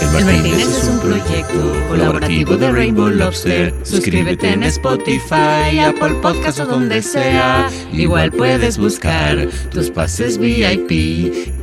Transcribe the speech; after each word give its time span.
El 0.00 0.10
Martínez 0.10 0.68
es 0.68 0.88
un 0.88 1.00
proyecto 1.00 1.86
colaborativo 1.88 2.56
de 2.56 2.70
Rainbow 2.70 3.08
Lobster. 3.08 3.74
Suscríbete 3.82 4.52
en 4.52 4.62
Spotify, 4.64 5.78
Apple 5.84 6.14
Podcasts 6.22 6.60
o 6.60 6.66
donde 6.66 7.02
sea. 7.02 7.68
Igual 7.92 8.32
puedes 8.32 8.78
buscar 8.78 9.48
tus 9.70 9.90
pases 9.90 10.38
VIP 10.38 10.90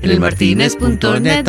en 0.02 0.12
elmartinez.net. 0.12 1.46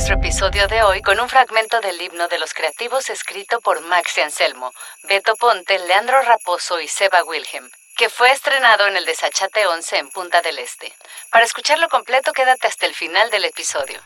nuestro 0.00 0.16
episodio 0.16 0.66
de 0.66 0.82
hoy 0.82 1.02
con 1.02 1.20
un 1.20 1.28
fragmento 1.28 1.78
del 1.82 2.00
himno 2.00 2.26
de 2.28 2.38
los 2.38 2.54
creativos 2.54 3.10
escrito 3.10 3.60
por 3.60 3.82
Maxi 3.82 4.22
Anselmo, 4.22 4.72
Beto 5.02 5.36
Ponte, 5.36 5.78
Leandro 5.78 6.22
Raposo 6.22 6.80
y 6.80 6.88
Seba 6.88 7.22
Wilhelm, 7.22 7.68
que 7.98 8.08
fue 8.08 8.32
estrenado 8.32 8.86
en 8.86 8.96
el 8.96 9.04
Desachate 9.04 9.66
11 9.66 9.98
en 9.98 10.08
Punta 10.08 10.40
del 10.40 10.58
Este. 10.58 10.90
Para 11.30 11.44
escucharlo 11.44 11.86
completo, 11.90 12.32
quédate 12.32 12.66
hasta 12.66 12.86
el 12.86 12.94
final 12.94 13.30
del 13.30 13.44
episodio. 13.44 14.00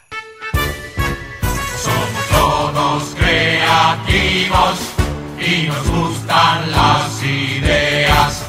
Somos 1.80 2.28
todos 2.28 3.14
creativos 3.14 4.78
y 5.38 5.68
nos 5.68 5.88
gustan 5.90 6.72
las 6.72 7.22
ideas. 7.22 8.42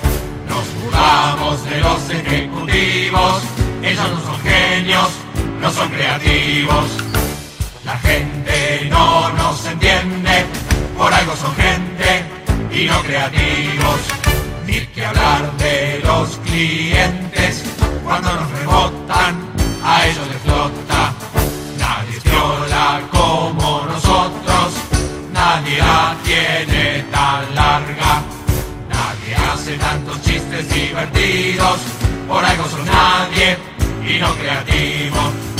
Nos 0.48 0.82
burlamos 0.82 1.64
de 1.70 1.78
los 1.78 2.10
ejecutivos, 2.10 3.44
ellos 3.84 4.10
no 4.10 4.26
son 4.26 4.42
genios, 4.42 5.10
no 5.60 5.72
son 5.72 5.90
creativos. 5.90 7.15
La 7.86 8.00
gente 8.00 8.88
no 8.90 9.30
nos 9.34 9.64
entiende, 9.68 10.44
por 10.98 11.14
algo 11.14 11.36
son 11.36 11.56
gente 11.56 12.26
y 12.72 12.86
no 12.88 13.00
creativos. 13.04 14.00
Ni 14.66 14.82
que 14.88 15.06
hablar 15.06 15.56
de 15.58 16.02
los 16.04 16.30
clientes, 16.38 17.64
cuando 18.04 18.34
nos 18.34 18.50
rebotan, 18.50 19.36
a 19.84 20.08
ellos 20.08 20.28
les 20.30 20.42
flota. 20.42 21.14
Nadie 21.78 22.18
es 22.18 22.24
viola 22.24 23.02
como 23.12 23.86
nosotros, 23.86 24.74
nadie 25.32 25.78
la 25.78 26.16
tiene 26.24 27.06
tan 27.12 27.54
larga. 27.54 28.24
Nadie 28.90 29.36
hace 29.54 29.78
tantos 29.78 30.20
chistes 30.24 30.68
divertidos, 30.74 31.78
por 32.28 32.44
algo 32.44 32.68
son 32.68 32.84
nadie 32.84 33.58
y 34.10 34.18
no 34.18 34.34
creativos. 34.38 35.55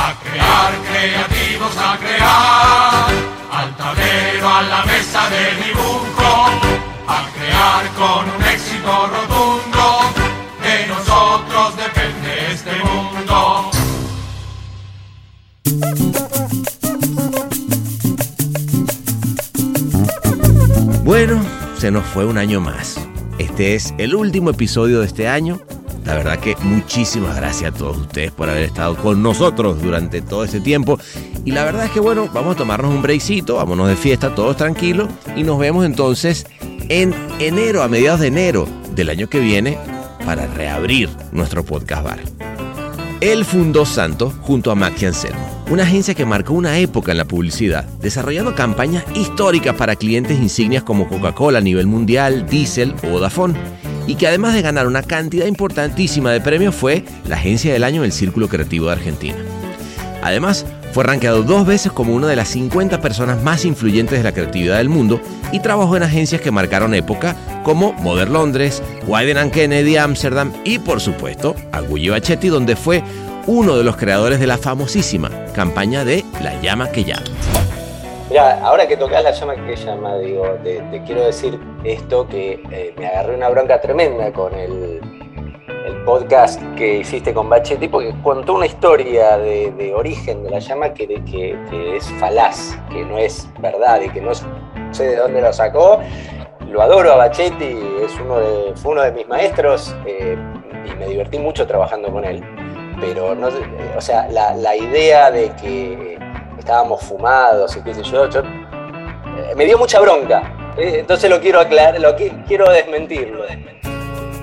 A 0.00 0.14
crear, 0.22 0.72
creativos, 0.90 1.76
a 1.76 1.98
crear, 1.98 3.10
al 3.52 3.76
tablero, 3.76 4.48
a 4.48 4.62
la 4.62 4.84
mesa 4.84 5.28
de 5.28 5.44
dibujo, 5.66 6.50
a 7.06 7.26
crear 7.34 7.88
con 7.94 8.30
un 8.30 8.42
éxito 8.44 9.06
rotundo, 9.14 9.84
de 10.62 10.86
nosotros 10.86 11.76
depende 11.76 12.52
este 12.52 12.72
mundo. 12.84 13.70
Bueno, 21.04 21.42
se 21.78 21.90
nos 21.90 22.04
fue 22.06 22.24
un 22.24 22.38
año 22.38 22.60
más. 22.60 23.00
Este 23.38 23.74
es 23.74 23.94
el 23.98 24.14
último 24.14 24.50
episodio 24.50 25.00
de 25.00 25.06
este 25.06 25.26
año. 25.26 25.60
La 26.08 26.14
verdad 26.14 26.38
que 26.38 26.56
muchísimas 26.62 27.36
gracias 27.36 27.74
a 27.74 27.76
todos 27.76 27.98
ustedes 27.98 28.32
por 28.32 28.48
haber 28.48 28.62
estado 28.62 28.96
con 28.96 29.22
nosotros 29.22 29.82
durante 29.82 30.22
todo 30.22 30.42
este 30.42 30.58
tiempo. 30.58 30.98
Y 31.44 31.50
la 31.50 31.64
verdad 31.64 31.84
es 31.84 31.90
que 31.90 32.00
bueno, 32.00 32.30
vamos 32.32 32.54
a 32.54 32.56
tomarnos 32.56 32.94
un 32.94 33.02
breakcito, 33.02 33.56
vámonos 33.56 33.88
de 33.88 33.94
fiesta 33.94 34.34
todos 34.34 34.56
tranquilos 34.56 35.10
y 35.36 35.42
nos 35.42 35.58
vemos 35.58 35.84
entonces 35.84 36.46
en 36.88 37.14
enero, 37.40 37.82
a 37.82 37.88
mediados 37.88 38.20
de 38.20 38.28
enero 38.28 38.66
del 38.94 39.10
año 39.10 39.28
que 39.28 39.38
viene, 39.38 39.76
para 40.24 40.46
reabrir 40.46 41.10
nuestro 41.30 41.62
podcast 41.62 42.02
bar. 42.02 42.20
Él 43.20 43.44
fundó 43.44 43.84
Santo 43.84 44.32
junto 44.42 44.70
a 44.70 44.76
Maxi 44.76 45.06
Anselmo, 45.06 45.64
una 45.70 45.82
agencia 45.82 46.14
que 46.14 46.24
marcó 46.24 46.54
una 46.54 46.78
época 46.78 47.10
en 47.10 47.18
la 47.18 47.24
publicidad, 47.24 47.84
desarrollando 48.00 48.54
campañas 48.54 49.04
históricas 49.16 49.74
para 49.74 49.96
clientes 49.96 50.38
insignias 50.38 50.84
como 50.84 51.08
Coca-Cola 51.08 51.58
a 51.58 51.62
nivel 51.62 51.88
mundial, 51.88 52.46
Diesel 52.46 52.94
o 53.02 53.08
Vodafone, 53.08 53.58
y 54.06 54.14
que 54.14 54.28
además 54.28 54.54
de 54.54 54.62
ganar 54.62 54.86
una 54.86 55.02
cantidad 55.02 55.46
importantísima 55.46 56.30
de 56.30 56.40
premios 56.40 56.76
fue 56.76 57.04
la 57.26 57.34
agencia 57.34 57.72
del 57.72 57.82
año 57.82 58.02
del 58.02 58.12
Círculo 58.12 58.48
Creativo 58.48 58.86
de 58.86 58.92
Argentina. 58.92 59.36
Además, 60.22 60.64
fue 60.92 61.04
rankeado 61.04 61.42
dos 61.42 61.66
veces 61.66 61.92
como 61.92 62.14
una 62.14 62.26
de 62.26 62.36
las 62.36 62.48
50 62.48 63.00
personas 63.00 63.42
más 63.42 63.64
influyentes 63.64 64.18
de 64.18 64.24
la 64.24 64.32
creatividad 64.32 64.78
del 64.78 64.88
mundo 64.88 65.20
y 65.52 65.60
trabajó 65.60 65.96
en 65.96 66.02
agencias 66.02 66.40
que 66.40 66.50
marcaron 66.50 66.94
época 66.94 67.36
como 67.62 67.92
Modern 67.94 68.32
Londres, 68.32 68.82
Wyden 69.06 69.50
Kennedy 69.50 69.96
Amsterdam 69.96 70.52
y 70.64 70.78
por 70.78 71.00
supuesto 71.00 71.54
Agulli 71.72 72.08
Bachetti 72.08 72.48
donde 72.48 72.76
fue 72.76 73.02
uno 73.46 73.76
de 73.76 73.84
los 73.84 73.96
creadores 73.96 74.40
de 74.40 74.46
la 74.46 74.58
famosísima 74.58 75.30
campaña 75.54 76.04
de 76.04 76.24
La 76.42 76.60
llama 76.60 76.90
que 76.90 77.04
llama. 77.04 77.24
Mira, 78.28 78.60
ahora 78.62 78.86
que 78.86 78.96
tocas 78.98 79.24
la 79.24 79.32
llama 79.32 79.54
que 79.54 79.74
llama, 79.74 80.18
digo, 80.18 80.44
te, 80.62 80.80
te 80.90 81.02
quiero 81.04 81.24
decir 81.24 81.58
esto 81.82 82.28
que 82.28 82.62
eh, 82.70 82.94
me 82.98 83.06
agarré 83.06 83.34
una 83.34 83.48
bronca 83.48 83.80
tremenda 83.80 84.30
con 84.32 84.54
el, 84.54 85.00
el 85.88 85.96
podcast 86.04 86.60
que 86.76 86.98
hiciste 86.98 87.32
con 87.32 87.48
Bachetti, 87.48 87.88
porque 87.88 88.14
contó 88.22 88.54
una 88.54 88.66
historia 88.66 89.38
de, 89.38 89.92
origen 89.94 90.44
de 90.44 90.50
la 90.50 90.58
llama 90.58 90.92
que, 90.92 91.22
es 91.96 92.10
falaz, 92.20 92.78
que 92.90 93.04
no 93.04 93.18
es 93.18 93.48
verdad 93.58 94.00
y 94.02 94.10
que 94.10 94.20
no 94.20 94.32
sé 94.34 95.04
de 95.04 95.16
dónde 95.16 95.40
lo 95.40 95.52
sacó. 95.52 96.00
Lo 96.70 96.82
adoro 96.82 97.12
a 97.12 97.16
Bachetti, 97.16 97.78
es 98.04 98.14
uno 98.20 98.38
de, 98.38 98.76
fue 98.76 98.92
uno 98.92 99.02
de 99.02 99.12
mis 99.12 99.26
maestros 99.26 99.96
eh, 100.06 100.36
y 100.84 100.96
me 100.96 101.06
divertí 101.06 101.38
mucho 101.38 101.66
trabajando 101.66 102.12
con 102.12 102.24
él. 102.24 102.44
Pero, 103.00 103.34
no, 103.34 103.48
o 103.96 104.00
sea, 104.00 104.28
la, 104.28 104.54
la 104.54 104.76
idea 104.76 105.30
de 105.30 105.50
que 105.52 106.18
estábamos 106.58 107.02
fumados 107.02 107.74
y 107.76 107.82
qué 107.82 107.94
sé 107.94 108.02
yo, 108.02 108.26
eh, 108.26 109.54
me 109.56 109.64
dio 109.64 109.78
mucha 109.78 110.00
bronca. 110.00 110.74
Eh, 110.76 110.96
Entonces 110.98 111.30
lo 111.30 111.40
quiero 111.40 111.60
aclarar, 111.60 111.98
lo 111.98 112.14
quiero 112.46 112.70
desmentirlo. 112.70 113.44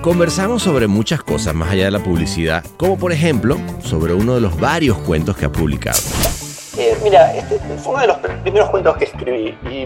Conversamos 0.06 0.62
sobre 0.62 0.86
muchas 0.86 1.20
cosas 1.20 1.52
más 1.52 1.72
allá 1.72 1.86
de 1.86 1.90
la 1.90 1.98
publicidad, 1.98 2.62
como 2.76 2.96
por 2.96 3.10
ejemplo 3.10 3.56
sobre 3.82 4.14
uno 4.14 4.36
de 4.36 4.40
los 4.40 4.56
varios 4.56 4.96
cuentos 4.98 5.36
que 5.36 5.46
ha 5.46 5.48
publicado. 5.50 5.98
Eh, 6.78 6.96
mira, 7.02 7.34
este 7.34 7.58
fue 7.78 7.94
uno 7.94 8.02
de 8.02 8.06
los 8.06 8.16
primeros 8.44 8.70
cuentos 8.70 8.96
que 8.98 9.06
escribí 9.06 9.58
y 9.68 9.84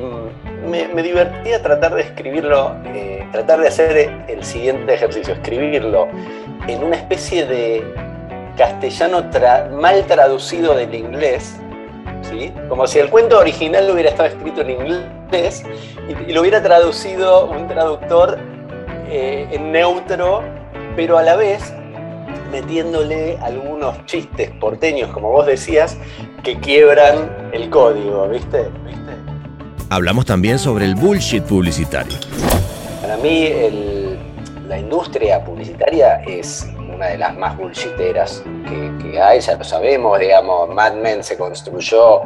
me, 0.68 0.88
me 0.88 1.02
divertía 1.02 1.62
tratar 1.62 1.94
de 1.94 2.02
escribirlo, 2.02 2.76
eh, 2.88 3.26
tratar 3.32 3.62
de 3.62 3.68
hacer 3.68 4.24
el 4.28 4.44
siguiente 4.44 4.92
ejercicio, 4.92 5.32
escribirlo 5.32 6.06
en 6.68 6.84
una 6.84 6.96
especie 6.96 7.46
de 7.46 7.82
castellano 8.58 9.24
mal 9.80 10.04
traducido 10.04 10.74
del 10.74 10.94
inglés, 10.94 11.56
¿sí? 12.30 12.52
como 12.68 12.86
si 12.86 12.98
el 12.98 13.08
cuento 13.08 13.38
original 13.38 13.88
hubiera 13.90 14.10
estado 14.10 14.28
escrito 14.28 14.60
en 14.60 14.70
inglés 14.72 15.64
y, 16.10 16.30
y 16.30 16.34
lo 16.34 16.42
hubiera 16.42 16.62
traducido 16.62 17.46
un 17.46 17.66
traductor 17.68 18.38
eh, 19.10 19.48
en 19.50 19.72
neutro, 19.72 20.42
pero 20.96 21.18
a 21.18 21.22
la 21.22 21.36
vez 21.36 21.72
metiéndole 22.50 23.38
algunos 23.42 24.04
chistes 24.06 24.50
porteños, 24.60 25.10
como 25.10 25.30
vos 25.30 25.46
decías, 25.46 25.96
que 26.42 26.58
quiebran 26.58 27.50
el 27.52 27.70
código, 27.70 28.28
¿viste? 28.28 28.62
¿Viste? 28.84 29.12
Hablamos 29.88 30.26
también 30.26 30.58
sobre 30.58 30.84
el 30.84 30.94
bullshit 30.94 31.42
publicitario. 31.44 32.16
Para 33.00 33.16
mí 33.18 33.44
el- 33.46 34.18
la 34.68 34.78
industria 34.78 35.44
publicitaria 35.44 36.22
es 36.26 36.68
una 37.00 37.08
de 37.08 37.16
las 37.16 37.34
más 37.38 37.56
bullshiteras 37.56 38.44
que, 39.00 39.18
hay, 39.18 39.40
ya 39.40 39.56
lo 39.56 39.64
sabemos, 39.64 40.18
digamos, 40.18 40.68
Mad 40.68 40.92
Men 40.96 41.24
se 41.24 41.38
construyó 41.38 42.20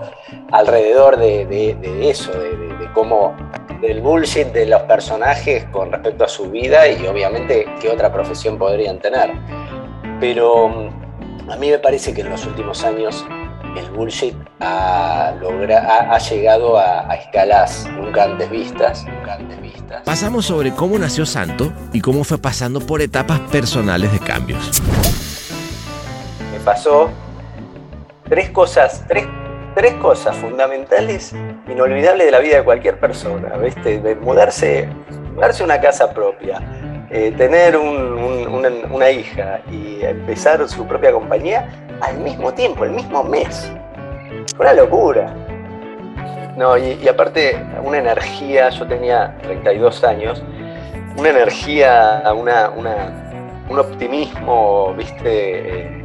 alrededor 0.51 1.17
de, 1.17 1.77
eso, 2.03 2.33
de 2.33 2.91
cómo, 2.93 3.37
del 3.81 4.01
bullshit 4.01 4.49
de 4.49 4.67
los 4.67 4.83
personajes 4.83 5.65
con 5.67 5.93
respecto 5.93 6.25
a 6.25 6.29
su 6.29 6.51
vida 6.51 6.89
y 6.89 7.07
obviamente 7.07 7.67
qué 7.81 7.89
otra 7.89 8.13
profesión 8.13 8.59
podrían 8.59 8.99
tener. 8.99 9.31
Pero 10.19 10.69
mm, 10.69 11.51
a 11.53 11.57
mí 11.57 11.71
me 11.71 11.79
parece 11.79 12.13
que 12.13 12.23
en 12.23 12.31
los 12.31 12.45
últimos 12.45 12.83
años 12.83 13.25
el 13.77 13.91
bullshit 13.91 14.35
ha, 14.61 15.33
logra- 15.41 15.85
ha, 15.87 16.15
ha 16.15 16.19
llegado 16.19 16.79
a, 16.79 17.11
a 17.11 17.15
escalas 17.15 17.87
nunca 17.97 18.25
antes 18.25 18.51
vistas, 18.51 19.05
nunca 19.05 19.35
antes 19.35 19.61
vistas. 19.61 20.03
Pasamos 20.05 20.47
sobre 20.47 20.73
cómo 20.73 20.99
nació 20.99 21.27
Santo 21.27 21.73
y 21.93 22.01
cómo 22.01 22.25
fue 22.25 22.39
pasando 22.39 22.81
por 22.81 23.01
etapas 23.03 23.41
personales 23.41 24.13
de 24.13 24.19
cambios. 24.21 24.81
me 26.53 26.59
pasó 26.61 27.11
tres 28.29 28.51
cosas, 28.51 29.05
tres, 29.09 29.27
tres 29.75 29.95
cosas 29.95 30.37
fundamentales, 30.37 31.33
inolvidables 31.69 32.27
de 32.27 32.33
la 32.33 32.39
vida 32.39 32.57
de 32.59 32.65
cualquier 32.65 32.99
persona, 32.99 33.57
¿viste? 33.57 34.01
De 34.01 34.15
mudarse, 34.15 34.89
mudarse 35.35 35.63
a 35.63 35.67
una 35.67 35.81
casa 35.81 36.13
propia, 36.13 36.61
eh, 37.15 37.31
tener 37.37 37.77
un- 37.77 38.19
un- 38.19 38.93
una, 38.93 39.09
hija 39.09 39.61
y 39.71 40.05
empezar 40.05 40.69
su 40.69 40.85
propia 40.85 41.13
compañía 41.13 41.69
al 42.01 42.19
mismo 42.19 42.53
tiempo, 42.53 42.85
el 42.85 42.91
mismo 42.91 43.23
mes. 43.23 43.71
Fue 44.57 44.67
una 44.67 44.75
locura. 44.75 45.33
No, 46.57 46.77
y, 46.77 47.07
aparte, 47.07 47.57
una 47.85 47.99
energía, 47.99 48.69
yo 48.71 48.85
tenía 48.89 49.37
32 49.43 50.03
años, 50.03 50.43
una 51.17 51.31
energía, 51.31 52.25
una, 52.37 52.71
un 53.71 53.79
optimismo, 53.79 54.93
viste, 54.95 55.83
eh, 55.83 56.03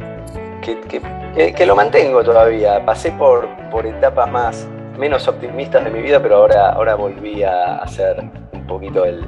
que, 0.62 1.52
que, 1.52 1.66
lo 1.66 1.74
mantengo 1.74 2.22
todavía. 2.22 2.84
Pasé 2.86 3.10
por, 3.10 3.48
por 3.72 3.84
etapas 3.84 4.30
más, 4.30 4.68
menos 4.96 5.26
optimistas 5.26 5.82
de 5.84 5.90
mi 5.90 6.02
vida, 6.02 6.20
pero 6.22 6.36
ahora, 6.36 6.70
ahora 6.70 6.94
volví 6.94 7.42
a 7.42 7.84
ser 7.88 8.20
un 8.52 8.66
poquito 8.68 9.04
el, 9.04 9.24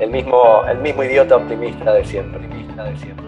el 0.00 0.10
mismo, 0.10 0.62
el 0.68 0.78
mismo 0.78 1.02
idiota 1.04 1.36
optimista 1.36 1.92
de 1.92 2.04
siempre. 2.04 2.46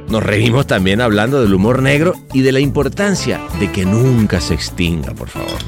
Nos 0.09 0.23
revimos 0.23 0.67
también 0.67 1.01
hablando 1.01 1.41
del 1.41 1.55
humor 1.55 1.83
negro 1.83 2.15
y 2.33 2.43
de 2.43 2.53
la 2.53 2.61
importancia 2.61 3.41
de 3.59 3.71
que 3.73 3.85
nunca 3.85 4.41
se 4.41 4.55
extinga, 4.55 5.13
por 5.13 5.29
favor. 5.29 5.59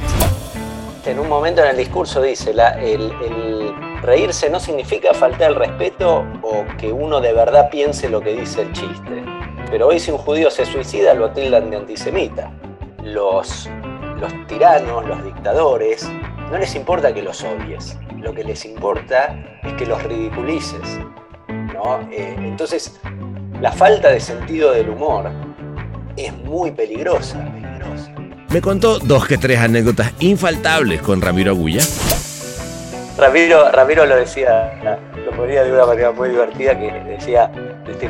En 1.07 1.19
un 1.19 1.29
momento 1.29 1.63
en 1.63 1.71
el 1.71 1.77
discurso 1.77 2.21
dice, 2.21 2.53
la, 2.53 2.71
el, 2.81 3.11
reírse 4.03 4.51
no 4.51 4.61
significa 4.61 5.15
faltar 5.15 5.51
el 5.51 5.57
respeto 5.57 6.25
o 6.43 6.65
que 6.79 6.93
uno 6.93 7.21
de 7.21 7.33
verdad 7.33 7.71
piense 7.71 8.09
lo 8.09 8.21
que 8.21 8.35
dice 8.35 8.63
el 8.63 8.73
chiste. 8.73 9.25
Pero 9.71 9.89
hoy 9.89 9.99
si 9.99 10.11
un 10.11 10.19
judío 10.19 10.51
se 10.51 10.67
suicida 10.67 11.15
lo 11.15 11.31
tildan 11.31 11.71
de 11.71 11.79
antisemita. 11.79 12.53
Los, 13.03 13.69
los 14.21 14.47
tiranos, 14.47 15.07
los 15.07 15.25
dictadores, 15.25 16.09
no 16.51 16.59
les 16.59 16.75
importa 16.75 17.15
que 17.15 17.23
los 17.23 17.43
odies, 17.43 17.99
lo 18.23 18.35
que 18.35 18.45
les 18.45 18.65
importa 18.65 19.37
es 19.63 19.73
que 19.75 19.87
los 19.87 20.03
ridiculices. 20.03 21.01
¿no? 21.49 22.01
Eh, 22.13 22.35
entonces, 22.39 23.01
la 23.61 23.73
falta 23.73 24.11
de 24.11 24.21
sentido 24.21 24.73
del 24.73 24.91
humor 24.91 25.31
es 26.17 26.33
muy 26.33 26.71
peligrosa, 26.71 27.39
peligrosa. 27.53 28.13
Me 28.51 28.61
contó 28.61 28.99
dos 28.99 29.27
que 29.27 29.39
tres 29.39 29.59
anécdotas 29.61 30.13
infaltables 30.21 31.01
con 31.03 31.21
Ramiro 31.21 31.53
Agulla. 31.53 31.83
Ramiro, 33.17 33.71
Ramiro 33.71 34.07
lo 34.07 34.17
decía, 34.17 34.73
lo 35.25 35.31
ponía 35.33 35.63
de 35.63 35.73
una 35.73 35.85
manera 35.85 36.11
muy 36.11 36.31
divertida, 36.31 36.79
que 36.79 36.91
decía, 36.91 37.51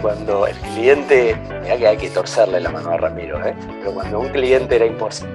cuando 0.01 0.47
el 0.47 0.57
cliente, 0.57 1.37
mira 1.63 1.77
que 1.77 1.87
hay 1.89 1.97
que 1.97 2.11
torcerle 2.11 2.61
la 2.61 2.71
mano 2.71 2.91
a 2.91 2.97
Ramiro, 2.97 3.45
¿eh? 3.45 3.55
pero 3.81 3.93
cuando 3.93 4.21
un 4.21 4.29
cliente 4.29 4.77
era 4.77 4.87
imposible, 4.87 5.35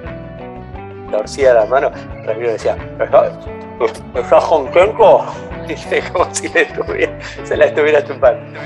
torcía 1.10 1.54
la 1.54 1.66
mano, 1.66 1.90
Ramiro 2.24 2.52
decía, 2.52 2.76
¿estás 4.14 4.44
contento? 4.48 5.24
Como 6.12 6.34
si 6.34 6.48
se 7.44 7.56
la 7.56 7.66
estuviera 7.66 8.04
chupando. 8.04 8.60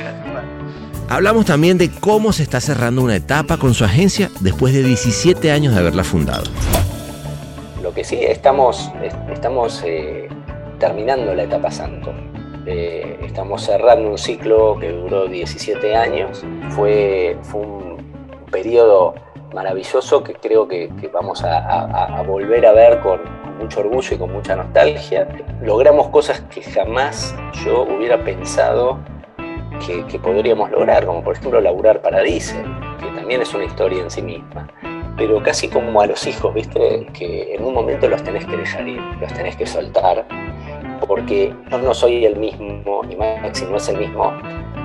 Hablamos 1.08 1.46
también 1.46 1.76
de 1.78 1.90
cómo 1.90 2.32
se 2.32 2.42
está 2.42 2.60
cerrando 2.60 3.02
una 3.02 3.16
etapa 3.16 3.56
con 3.56 3.74
su 3.74 3.84
agencia 3.84 4.30
después 4.40 4.72
de 4.74 4.82
17 4.82 5.50
años 5.50 5.74
de 5.74 5.80
haberla 5.80 6.04
fundado. 6.04 6.44
Lo 7.82 7.92
que 7.92 8.04
sí, 8.04 8.20
estamos, 8.22 8.92
estamos 9.32 9.82
eh, 9.84 10.28
terminando 10.78 11.34
la 11.34 11.44
etapa 11.44 11.70
santo. 11.70 12.12
Eh, 12.66 13.18
estamos 13.24 13.62
cerrando 13.62 14.10
un 14.10 14.18
ciclo 14.18 14.76
que 14.78 14.92
duró 14.92 15.26
17 15.26 15.96
años. 15.96 16.44
Fue, 16.70 17.36
fue 17.42 17.62
un 17.62 17.96
periodo 18.52 19.14
maravilloso 19.52 20.22
que 20.22 20.34
creo 20.34 20.68
que, 20.68 20.90
vamos 21.12 21.42
a, 21.44 22.22
volver 22.26 22.66
a 22.66 22.72
ver 22.72 23.00
con, 23.00 23.20
mucho 23.58 23.80
orgullo 23.80 24.14
y 24.14 24.18
con 24.18 24.32
mucha 24.32 24.56
nostalgia. 24.56 25.28
Logramos 25.62 26.08
cosas 26.08 26.40
que 26.50 26.62
jamás 26.62 27.34
yo 27.64 27.82
hubiera 27.82 28.22
pensado 28.24 28.98
que, 29.86 30.18
podríamos 30.18 30.70
lograr, 30.70 31.06
como 31.06 31.22
por 31.22 31.36
ejemplo 31.36 31.60
laburar 31.60 32.00
para 32.00 32.22
Diesel, 32.22 32.64
que 32.98 33.06
también 33.14 33.42
es 33.42 33.52
una 33.54 33.64
historia 33.64 34.02
en 34.02 34.10
sí 34.10 34.22
misma. 34.22 34.68
Pero 35.16 35.42
casi 35.42 35.68
como 35.68 36.00
a 36.00 36.06
los 36.06 36.26
hijos, 36.26 36.54
¿viste? 36.54 37.06
Que 37.12 37.54
en 37.54 37.64
un 37.64 37.74
momento 37.74 38.08
los 38.08 38.22
tenés 38.22 38.46
que 38.46 38.56
dejar 38.56 38.88
ir, 38.88 39.00
los 39.20 39.32
tenés 39.34 39.56
que 39.56 39.66
soltar, 39.66 40.26
porque 41.06 41.54
yo 41.70 41.78
no 41.78 41.92
soy 41.92 42.24
el 42.24 42.36
mismo, 42.36 43.02
y 43.08 43.16
Maxi 43.16 43.66
no 43.66 43.76
es 43.76 43.88
el 43.88 43.98
mismo 43.98 44.32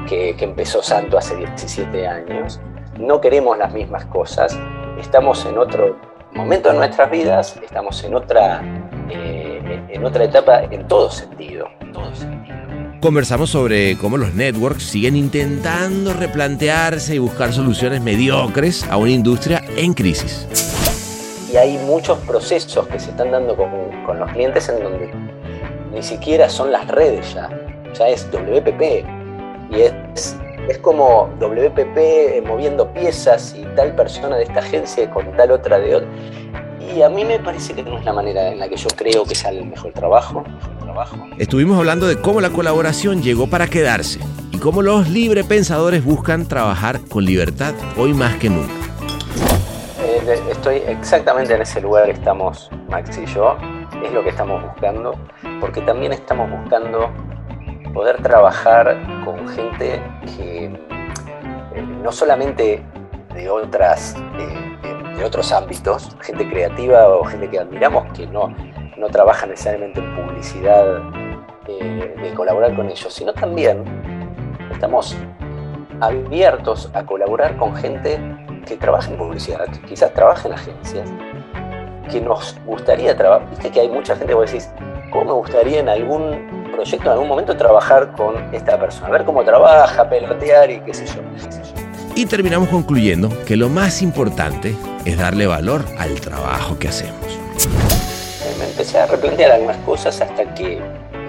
que, 0.09 0.35
que 0.35 0.45
empezó 0.45 0.81
Santo 0.81 1.17
hace 1.17 1.35
17 1.38 2.07
años. 2.07 2.59
No 3.00 3.19
queremos 3.19 3.57
las 3.57 3.74
mismas 3.74 4.06
cosas, 4.06 4.57
estamos 5.00 5.45
en 5.45 5.57
otro 5.57 5.97
momento 6.33 6.69
de 6.69 6.77
nuestras 6.77 7.12
vidas, 7.12 7.59
estamos 7.63 8.03
en 8.03 8.15
otra, 8.15 8.62
eh, 9.09 9.81
en 9.89 10.06
otra 10.06 10.24
etapa 10.24 10.63
en 10.63 10.88
todo 10.88 11.12
sentido. 11.12 11.68
En 11.81 11.92
todo 11.92 12.15
sentido. 12.15 12.56
Conversamos 13.01 13.50
sobre 13.50 13.97
cómo 13.97 14.18
los 14.18 14.33
networks 14.33 14.83
siguen 14.83 15.15
intentando 15.15 16.13
replantearse 16.13 17.15
y 17.15 17.19
buscar 17.19 17.51
soluciones 17.53 18.01
mediocres 18.01 18.89
a 18.89 18.98
una 18.98 19.12
industria 19.12 19.62
en 19.75 19.94
crisis. 19.94 20.48
Y 21.51 21.57
hay 21.57 21.77
muchos 21.86 22.18
procesos 22.19 22.88
que 22.88 23.00
se 23.00 23.12
están 23.12 23.31
dando 23.31 23.56
con, 23.56 23.69
con 24.06 24.19
los 24.19 24.31
clientes 24.31 24.69
en 24.69 24.81
donde 24.81 25.12
ni 25.94 26.01
siquiera 26.01 26.50
son 26.50 26.71
las 26.71 26.88
redes 26.88 27.33
ya, 27.33 27.50
ya 27.94 28.07
es 28.07 28.30
WPP. 28.31 29.06
Y 29.71 29.81
es, 29.81 30.36
es 30.67 30.77
como 30.79 31.29
WPP 31.39 32.45
moviendo 32.45 32.91
piezas 32.94 33.56
y 33.57 33.63
tal 33.75 33.95
persona 33.95 34.38
de 34.38 34.44
esta 34.44 34.59
agencia 34.59 35.09
con 35.09 35.31
tal 35.38 35.51
otra 35.51 35.79
de 35.79 35.95
otra. 35.95 36.09
Y 36.95 37.01
a 37.01 37.09
mí 37.09 37.25
me 37.25 37.39
parece 37.39 37.73
que 37.73 37.83
no 37.83 37.97
es 37.97 38.06
la 38.06 38.13
manera 38.13 38.51
en 38.51 38.59
la 38.59 38.69
que 38.69 38.77
yo 38.77 38.88
creo 38.95 39.25
que 39.25 39.35
sale 39.35 39.59
el 39.59 39.65
mejor 39.65 39.91
trabajo. 39.94 40.44
Estuvimos 41.38 41.77
hablando 41.77 42.07
de 42.07 42.21
cómo 42.21 42.39
la 42.39 42.50
colaboración 42.50 43.21
llegó 43.21 43.47
para 43.47 43.67
quedarse 43.67 44.19
y 44.51 44.57
cómo 44.59 44.81
los 44.81 45.09
librepensadores 45.09 46.06
buscan 46.06 46.47
trabajar 46.47 47.01
con 47.09 47.25
libertad 47.25 47.73
hoy 47.97 48.13
más 48.13 48.35
que 48.35 48.50
nunca. 48.50 48.73
Eh, 50.00 50.39
estoy 50.50 50.77
exactamente 50.88 51.53
en 51.53 51.62
ese 51.62 51.81
lugar 51.81 52.06
que 52.06 52.12
estamos 52.12 52.69
Max 52.89 53.17
y 53.17 53.25
yo. 53.25 53.57
Es 54.06 54.13
lo 54.13 54.23
que 54.23 54.29
estamos 54.29 54.62
buscando, 54.63 55.19
porque 55.59 55.81
también 55.81 56.13
estamos 56.13 56.50
buscando 56.50 57.12
poder 57.95 58.21
trabajar 58.21 58.97
con 59.24 59.47
gente 59.47 60.01
que 60.36 60.65
eh, 60.65 61.81
no 62.03 62.12
solamente 62.12 62.83
de 63.33 63.50
otras 63.50 64.15
eh, 64.38 65.15
de 65.18 65.24
otros 65.24 65.53
ámbitos, 65.53 66.15
gente 66.19 66.47
creativa 66.50 67.07
o 67.07 67.24
gente 67.24 67.50
que 67.50 67.57
admiramos 67.57 68.12
que 68.12 68.27
no 68.27 68.53
no 68.97 69.07
trabaja 69.07 69.45
necesariamente 69.45 70.01
en 70.01 70.13
publicidad 70.13 71.01
eh, 71.68 72.15
de 72.21 72.33
colaborar 72.33 72.75
con 72.75 72.89
ellos, 72.89 73.13
sino 73.13 73.33
también 73.33 73.83
estamos 74.71 75.15
abiertos 76.01 76.91
a 76.94 77.06
colaborar 77.06 77.56
con 77.56 77.74
gente 77.77 78.19
que 78.65 78.75
trabaja 78.75 79.09
en 79.09 79.18
publicidad, 79.18 79.65
que 79.68 79.80
quizás 79.88 80.13
trabaja 80.13 80.50
en 80.50 80.53
agencias, 80.56 81.09
que 82.12 82.19
nos 82.19 82.57
gustaría 82.65 83.15
trabajar. 83.15 83.50
Viste 83.50 83.71
que 83.71 83.80
hay 83.80 83.89
mucha 83.89 84.15
gente 84.15 84.27
que 84.27 84.36
vos 84.36 84.51
decís, 84.51 84.69
¿cómo 85.12 85.25
me 85.25 85.31
gustaría 85.34 85.79
en 85.79 85.89
algún 85.89 86.64
proyecto, 86.75 87.05
en 87.05 87.12
algún 87.13 87.27
momento, 87.27 87.58
trabajar 87.58 88.12
con 88.12 88.53
esta 88.53 88.79
persona? 88.79 89.10
Ver 89.10 89.25
cómo 89.25 89.44
trabaja, 89.44 90.10
pelotear 90.10 90.70
y 90.70 90.79
qué 90.82 90.94
sé 90.94 91.05
yo. 91.08 91.22
Qué 91.34 91.39
sé 91.39 91.50
yo. 91.50 91.82
Y 92.15 92.25
terminamos 92.25 92.70
concluyendo 92.70 93.29
que 93.46 93.55
lo 93.58 93.70
más 93.70 94.01
importante 94.01 94.75
es 95.03 95.17
darle 95.17 95.48
valor 95.48 95.84
al 95.98 96.20
trabajo 96.22 96.79
que 96.79 96.88
hacemos 96.88 97.46
me 98.58 98.65
empecé 98.65 99.00
a 99.00 99.05
replantear 99.05 99.51
algunas 99.51 99.77
cosas 99.77 100.22
hasta 100.22 100.53
que 100.53 100.79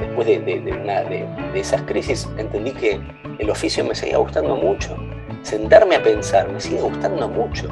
después 0.00 0.26
de, 0.26 0.79
una 0.83 1.03
de, 1.03 1.26
esas 1.55 1.83
crisis 1.83 2.29
entendí 2.37 2.73
que 2.73 3.00
el 3.38 3.50
oficio 3.50 3.85
me 3.85 3.95
seguía 3.95 4.19
gustando 4.19 4.57
mucho. 4.57 4.97
Sentarme 5.43 5.97
a 5.97 6.03
pensar 6.03 6.49
me 6.50 6.61
sigue 6.61 6.81
gustando 6.81 7.29
mucho. 7.29 7.69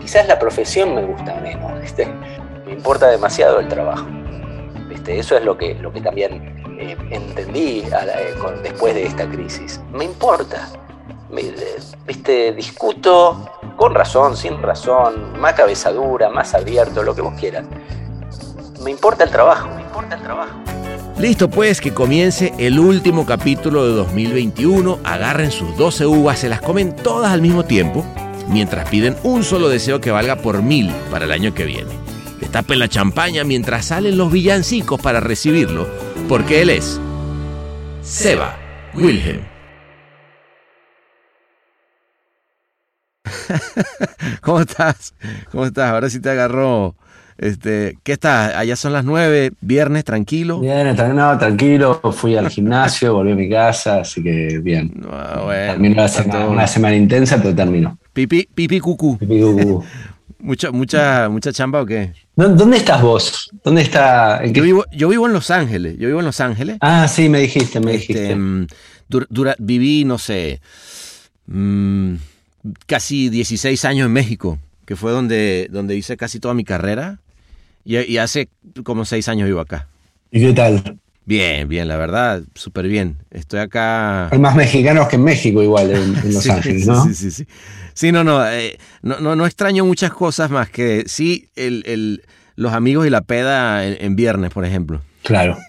Quizás 0.00 0.26
la 0.28 0.38
profesión 0.38 0.94
me 0.94 1.02
gusta 1.02 1.34
menos, 1.40 1.72
me 2.66 2.72
importa 2.72 3.08
demasiado 3.08 3.60
el 3.60 3.68
trabajo. 3.68 4.06
Eso 5.06 5.36
es 5.36 5.44
lo 5.44 5.58
que, 5.58 5.74
lo 5.74 5.92
que 5.92 6.00
también 6.00 6.53
eh, 6.78 6.96
entendí 7.10 7.80
eh, 7.80 8.34
después 8.62 8.94
de 8.94 9.06
esta 9.06 9.28
crisis. 9.28 9.80
Me 9.92 10.04
importa. 10.04 10.68
¿viste? 12.06 12.52
Discuto 12.52 13.50
con 13.76 13.94
razón, 13.94 14.36
sin 14.36 14.62
razón, 14.62 15.38
más 15.40 15.54
cabezadura, 15.54 16.30
más 16.30 16.54
abierto, 16.54 17.02
lo 17.02 17.14
que 17.14 17.22
vos 17.22 17.34
quieras 17.38 17.64
me 18.84 18.90
importa 18.90 19.24
el 19.24 19.30
trabajo, 19.30 19.68
me 19.74 19.80
importa 19.80 20.14
el 20.14 20.22
trabajo. 20.22 20.52
Listo 21.18 21.48
pues, 21.48 21.80
que 21.80 21.94
comience 21.94 22.52
el 22.58 22.78
último 22.78 23.24
capítulo 23.24 23.86
de 23.86 23.94
2021. 23.94 24.98
Agarren 25.02 25.50
sus 25.50 25.74
12 25.76 26.06
uvas, 26.06 26.38
se 26.40 26.50
las 26.50 26.60
comen 26.60 26.94
todas 26.94 27.32
al 27.32 27.40
mismo 27.40 27.64
tiempo, 27.64 28.04
mientras 28.48 28.88
piden 28.90 29.16
un 29.22 29.42
solo 29.42 29.68
deseo 29.68 30.00
que 30.00 30.10
valga 30.10 30.36
por 30.36 30.62
mil 30.62 30.92
para 31.10 31.24
el 31.24 31.32
año 31.32 31.54
que 31.54 31.64
viene. 31.64 31.90
Destapen 32.40 32.78
la 32.78 32.88
champaña 32.88 33.42
mientras 33.42 33.86
salen 33.86 34.18
los 34.18 34.30
villancicos 34.30 35.00
para 35.00 35.20
recibirlo, 35.20 35.86
porque 36.28 36.62
él 36.62 36.70
es 36.70 37.00
Seba 38.02 38.56
Wilhelm. 38.94 39.42
¿Cómo 44.40 44.60
estás? 44.60 45.14
¿Cómo 45.50 45.66
estás? 45.66 45.90
Ahora 45.90 46.08
sí 46.10 46.20
te 46.20 46.30
agarró 46.30 46.94
este, 47.36 47.98
¿Qué 48.04 48.12
está? 48.12 48.58
Allá 48.58 48.76
son 48.76 48.92
las 48.92 49.04
nueve, 49.04 49.52
viernes, 49.60 50.04
tranquilo. 50.04 50.60
Bien, 50.60 50.94
no, 51.14 51.38
tranquilo. 51.38 52.00
Fui 52.12 52.36
al 52.36 52.48
gimnasio, 52.48 53.14
volví 53.14 53.32
a 53.32 53.34
mi 53.34 53.48
casa, 53.48 54.00
así 54.00 54.22
que 54.22 54.60
bien. 54.62 55.04
Ah, 55.10 55.44
terminó 55.48 55.96
la 55.96 56.08
semana, 56.08 56.46
una 56.46 56.66
semana 56.66 56.94
intensa, 56.94 57.38
pero 57.38 57.54
terminó. 57.54 57.98
Pipi, 58.12 58.48
pipi 58.54 58.78
cucú. 58.78 59.18
Pipi 59.18 59.40
cucú. 59.40 59.84
¿Mucha, 60.44 60.70
mucha, 60.72 61.28
mucha 61.30 61.52
chamba 61.54 61.80
o 61.80 61.86
qué? 61.86 62.12
¿Dó- 62.36 62.50
¿Dónde 62.50 62.76
estás 62.76 63.00
vos? 63.00 63.48
¿Dónde 63.64 63.80
está? 63.80 64.44
en 64.44 64.52
qué- 64.52 64.58
Yo 64.60 64.64
vivo, 64.64 64.84
yo 64.92 65.08
vivo 65.08 65.26
en 65.26 65.32
Los 65.32 65.50
Ángeles. 65.50 65.96
Yo 65.98 66.06
vivo 66.08 66.20
en 66.20 66.26
Los 66.26 66.38
Ángeles. 66.40 66.76
Ah, 66.82 67.08
sí, 67.08 67.30
me 67.30 67.40
dijiste, 67.40 67.80
me 67.80 67.94
Este, 67.94 68.12
dijiste. 68.12 68.36
mm, 68.36 68.66
dur- 69.08 69.26
dura- 69.30 69.56
viví, 69.58 70.04
no 70.04 70.18
sé, 70.18 70.60
mm, 71.46 72.16
casi 72.86 73.30
16 73.30 73.86
años 73.86 74.04
en 74.06 74.12
México, 74.12 74.58
que 74.84 74.96
fue 74.96 75.12
donde, 75.12 75.68
donde 75.70 75.96
hice 75.96 76.18
casi 76.18 76.40
toda 76.40 76.52
mi 76.52 76.64
carrera. 76.64 77.20
Y, 77.86 77.96
y 78.00 78.18
hace 78.18 78.48
como 78.82 79.06
6 79.06 79.28
años 79.28 79.46
vivo 79.46 79.60
acá. 79.60 79.88
¿Y 80.30 80.40
qué 80.40 80.52
tal? 80.52 80.98
Bien, 81.26 81.66
bien, 81.68 81.88
la 81.88 81.96
verdad, 81.96 82.42
súper 82.54 82.86
bien. 82.86 83.16
Estoy 83.30 83.60
acá. 83.60 84.28
Hay 84.28 84.38
más 84.38 84.54
mexicanos 84.54 85.08
que 85.08 85.16
en 85.16 85.24
México 85.24 85.62
igual, 85.62 85.90
en, 85.90 86.14
en 86.16 86.34
Los 86.34 86.42
Sí, 86.42 86.50
Ángeles, 86.50 86.82
sí, 86.82 86.88
¿no? 86.90 87.02
Sí, 87.04 87.14
sí, 87.14 87.30
sí. 87.30 87.46
Sí, 87.94 88.12
no, 88.12 88.24
no, 88.24 88.46
eh, 88.46 88.78
no, 89.02 89.20
no, 89.20 89.34
no 89.36 89.46
extraño 89.46 89.84
muchas 89.86 90.10
cosas 90.12 90.50
más 90.50 90.68
que 90.68 91.04
sí 91.06 91.48
el, 91.56 91.82
el- 91.86 92.22
los 92.56 92.72
amigos 92.72 93.04
y 93.06 93.10
la 93.10 93.22
peda 93.22 93.84
en, 93.86 93.96
en 94.00 94.16
viernes, 94.16 94.50
por 94.52 94.64
ejemplo. 94.64 95.00
Claro. 95.22 95.56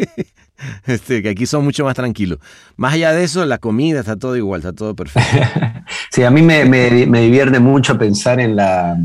Este, 0.87 1.21
que 1.21 1.27
aquí 1.29 1.45
son 1.45 1.65
mucho 1.65 1.83
más 1.83 1.95
tranquilos. 1.95 2.39
Más 2.77 2.93
allá 2.93 3.11
de 3.11 3.25
eso, 3.25 3.45
la 3.45 3.57
comida 3.57 3.99
está 3.99 4.15
todo 4.15 4.37
igual, 4.37 4.61
está 4.61 4.71
todo 4.71 4.95
perfecto. 4.95 5.29
Sí, 6.11 6.23
a 6.23 6.31
mí 6.31 6.41
me, 6.41 6.63
me- 6.63 7.05
me 7.05 7.21
divierte 7.21 7.59
mucho 7.59 7.97
pensar 7.97 8.39
en 8.39 8.55
la 8.55 8.95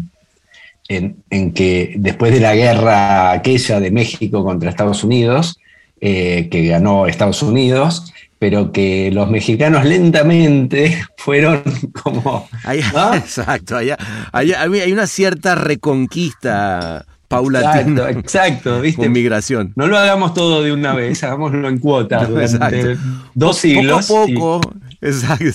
en, 0.88 1.16
en 1.28 1.52
que 1.52 1.94
después 1.98 2.32
de 2.32 2.38
la 2.40 2.54
guerra 2.54 3.32
aquella 3.32 3.80
de 3.80 3.90
México 3.90 4.44
contra 4.44 4.70
Estados 4.70 5.02
Unidos, 5.02 5.58
eh, 6.00 6.48
que 6.50 6.66
ganó 6.66 7.06
Estados 7.06 7.42
Unidos, 7.42 8.12
pero 8.38 8.72
que 8.72 9.10
los 9.12 9.30
mexicanos 9.30 9.84
lentamente 9.84 11.04
fueron 11.16 11.62
como. 12.02 12.48
Exacto, 13.14 13.76
hay 13.76 14.92
una 14.92 15.06
cierta 15.06 15.54
reconquista 15.54 17.04
paulatina 17.30 18.10
Exacto, 18.10 18.18
exacto, 18.18 18.80
¿viste? 18.80 19.02
con 19.04 19.12
migración. 19.12 19.72
No 19.76 19.86
lo 19.86 19.96
hagamos 19.96 20.34
todo 20.34 20.62
de 20.64 20.72
una 20.72 20.94
vez, 20.94 21.22
hagámoslo 21.22 21.68
en 21.68 21.78
cuotas 21.78 22.22
No, 22.28 22.34
durante 22.34 22.80
exacto. 22.80 23.00
dos 23.34 23.56
siglos. 23.56 24.06
Poco 24.08 24.24
a 24.24 24.30
y- 24.30 24.34
poco. 24.34 24.74
Exacto, 25.02 25.46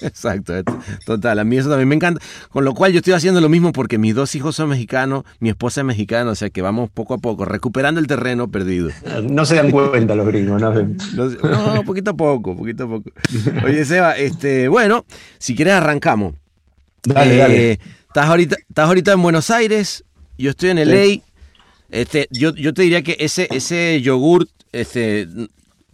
exacto. 0.00 0.78
Total, 1.04 1.38
a 1.38 1.44
mí 1.44 1.58
eso 1.58 1.68
también 1.68 1.88
me 1.88 1.94
encanta. 1.94 2.22
Con 2.48 2.64
lo 2.64 2.72
cual 2.72 2.92
yo 2.92 3.00
estoy 3.00 3.12
haciendo 3.12 3.42
lo 3.42 3.50
mismo 3.50 3.70
porque 3.72 3.98
mis 3.98 4.14
dos 4.14 4.34
hijos 4.34 4.56
son 4.56 4.70
mexicanos, 4.70 5.24
mi 5.40 5.50
esposa 5.50 5.82
es 5.82 5.84
mexicana, 5.86 6.30
o 6.30 6.34
sea 6.34 6.48
que 6.48 6.62
vamos 6.62 6.88
poco 6.88 7.12
a 7.12 7.18
poco, 7.18 7.44
recuperando 7.44 8.00
el 8.00 8.06
terreno 8.06 8.48
perdido. 8.50 8.88
no 9.28 9.44
se 9.44 9.56
dan 9.56 9.70
cuenta 9.72 10.14
los 10.14 10.26
gringos, 10.26 10.58
¿no? 10.58 10.72
No, 10.72 11.74
no, 11.74 11.82
poquito 11.84 12.12
a 12.12 12.16
poco, 12.16 12.56
poquito 12.56 12.84
a 12.84 12.88
poco. 12.88 13.10
Oye, 13.66 13.84
Seba, 13.84 14.12
este, 14.16 14.68
bueno, 14.68 15.04
si 15.38 15.54
quieres 15.54 15.74
arrancamos. 15.74 16.32
Dale, 17.02 17.34
Eh, 17.34 17.38
dale. 17.38 17.72
Estás 18.08 18.26
ahorita, 18.30 18.56
estás 18.66 18.86
ahorita 18.86 19.12
en 19.12 19.20
Buenos 19.22 19.50
Aires, 19.50 20.02
yo 20.38 20.50
estoy 20.50 20.70
en 20.70 20.78
LA. 20.88 21.20
Este, 21.90 22.26
yo, 22.30 22.54
yo 22.54 22.74
te 22.74 22.82
diría 22.82 23.02
que 23.02 23.16
ese, 23.20 23.46
ese 23.50 24.00
yogur, 24.00 24.48
este, 24.72 25.28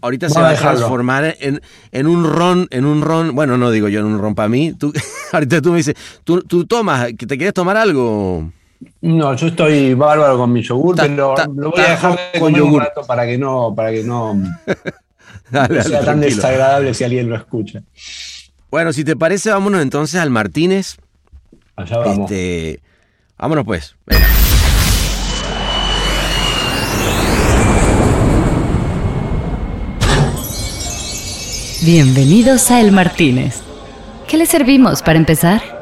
ahorita 0.00 0.28
se 0.30 0.40
va 0.40 0.50
a 0.50 0.54
transformar 0.54 1.36
en, 1.40 1.60
en 1.92 2.06
un 2.06 2.24
ron, 2.24 2.66
en 2.70 2.84
un 2.86 3.02
ron, 3.02 3.34
bueno, 3.34 3.58
no 3.58 3.70
digo 3.70 3.88
yo 3.88 4.00
en 4.00 4.06
un 4.06 4.18
ron 4.18 4.34
para 4.34 4.48
mí. 4.48 4.72
Tú, 4.72 4.92
ahorita 5.32 5.60
tú 5.60 5.72
me 5.72 5.78
dices, 5.78 5.94
¿tú, 6.24 6.40
tú 6.42 6.64
tomas, 6.66 7.08
que 7.18 7.26
te 7.26 7.36
quieres 7.36 7.52
tomar 7.54 7.76
algo? 7.76 8.50
No, 9.02 9.34
yo 9.36 9.48
estoy 9.48 9.92
bárbaro 9.92 10.38
con 10.38 10.50
mi 10.52 10.62
yogur, 10.62 10.96
Ta- 10.96 11.02
pero 11.02 11.34
ta- 11.34 11.46
lo 11.54 11.70
voy 11.70 11.80
a 11.82 11.90
dejar 11.90 12.18
de 12.32 12.40
con 12.40 12.52
un 12.54 12.58
yogur. 12.58 12.82
rato 12.82 13.02
para 13.06 13.26
que 13.26 13.36
no, 13.36 13.74
para 13.74 13.90
que 13.90 14.02
no, 14.02 14.32
no 14.34 14.48
Dale, 15.50 15.74
dale, 15.74 15.82
sea 15.82 15.98
tan 15.98 16.04
tranquilo. 16.20 16.36
desagradable 16.36 16.94
si 16.94 17.04
alguien 17.04 17.28
lo 17.28 17.36
escucha. 17.36 17.82
Bueno, 18.70 18.92
si 18.94 19.04
te 19.04 19.16
parece, 19.16 19.50
vámonos 19.50 19.82
entonces 19.82 20.18
al 20.18 20.30
Martínez. 20.30 20.96
Allá 21.76 21.98
vamos. 21.98 22.30
Este, 22.30 22.80
vámonos 23.40 23.64
pues. 23.64 23.96
Venga. 24.06 24.26
Bienvenidos 31.82 32.70
a 32.70 32.80
El 32.80 32.92
Martínez. 32.92 33.62
¿Qué 34.28 34.36
le 34.36 34.44
servimos 34.44 35.02
para 35.02 35.18
empezar? 35.18 35.79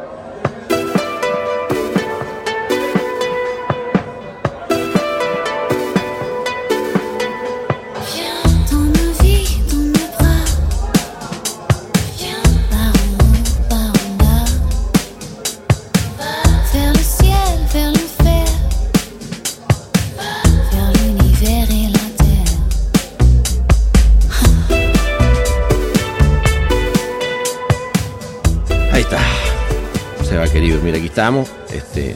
Estamos. 31.18 31.48
Este. 31.75 32.14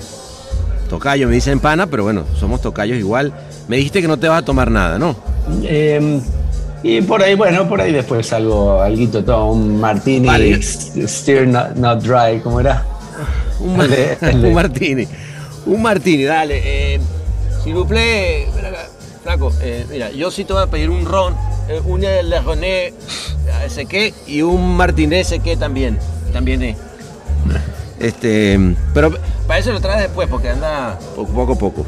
Tocayo, 0.88 1.26
me 1.26 1.35
dicen 1.35 1.59
pana, 1.59 1.88
pero 1.88 2.04
bueno, 2.04 2.25
somos 2.38 2.61
tocayos 2.61 2.97
igual. 2.99 3.32
Me 3.66 3.76
dijiste 3.76 4.00
que 4.00 4.06
no 4.06 4.16
te 4.16 4.28
vas 4.28 4.42
a 4.42 4.44
tomar 4.44 4.71
nada, 4.71 4.97
¿no? 4.99 5.16
Eh, 5.64 6.21
y 6.85 7.00
por 7.02 7.21
ahí, 7.23 7.35
bueno, 7.35 7.68
por 7.68 7.80
ahí 7.80 7.92
después 7.92 8.32
algo, 8.32 8.80
alguito 8.80 9.25
todo, 9.25 9.47
un 9.52 9.80
martini, 9.80 10.26
Vale. 10.28 10.62
steer 10.62 11.49
not, 11.49 11.75
not 11.76 12.00
dry, 12.02 12.38
¿cómo 12.40 12.61
era? 12.61 12.85
Un, 13.61 13.76
ma- 13.76 13.87
Dale, 13.88 14.18
dale. 14.21 14.49
un 14.49 14.54
martini. 14.54 15.09
Un 15.66 15.82
martini, 15.82 16.23
dale. 16.25 16.61
Eh, 16.64 17.00
plaît, 17.88 18.47
ven 18.54 18.66
acá, 18.66 18.88
flaco. 19.23 19.52
eh, 19.62 19.85
mira, 19.90 20.11
yo 20.12 20.30
sí 20.30 20.44
te 20.44 20.52
voy 20.52 20.62
a 20.62 20.66
pedir 20.66 20.90
un 20.90 21.04
ron, 21.04 21.35
eh, 21.68 21.80
un 21.85 22.00
Le 22.02 22.40
Roné 22.40 22.92
sequé 23.68 24.14
y 24.28 24.42
un 24.42 24.76
martiné 24.76 25.25
sequé 25.25 25.56
también. 25.56 25.99
También 26.32 26.62
es. 26.62 26.76
Este, 28.02 28.59
pero 28.92 29.12
para 29.47 29.61
eso 29.61 29.73
lo 29.73 29.80
traes 29.80 30.02
después, 30.02 30.28
porque 30.28 30.49
anda 30.50 30.99
poco 31.16 31.32
poco. 31.56 31.56
poco. 31.56 31.87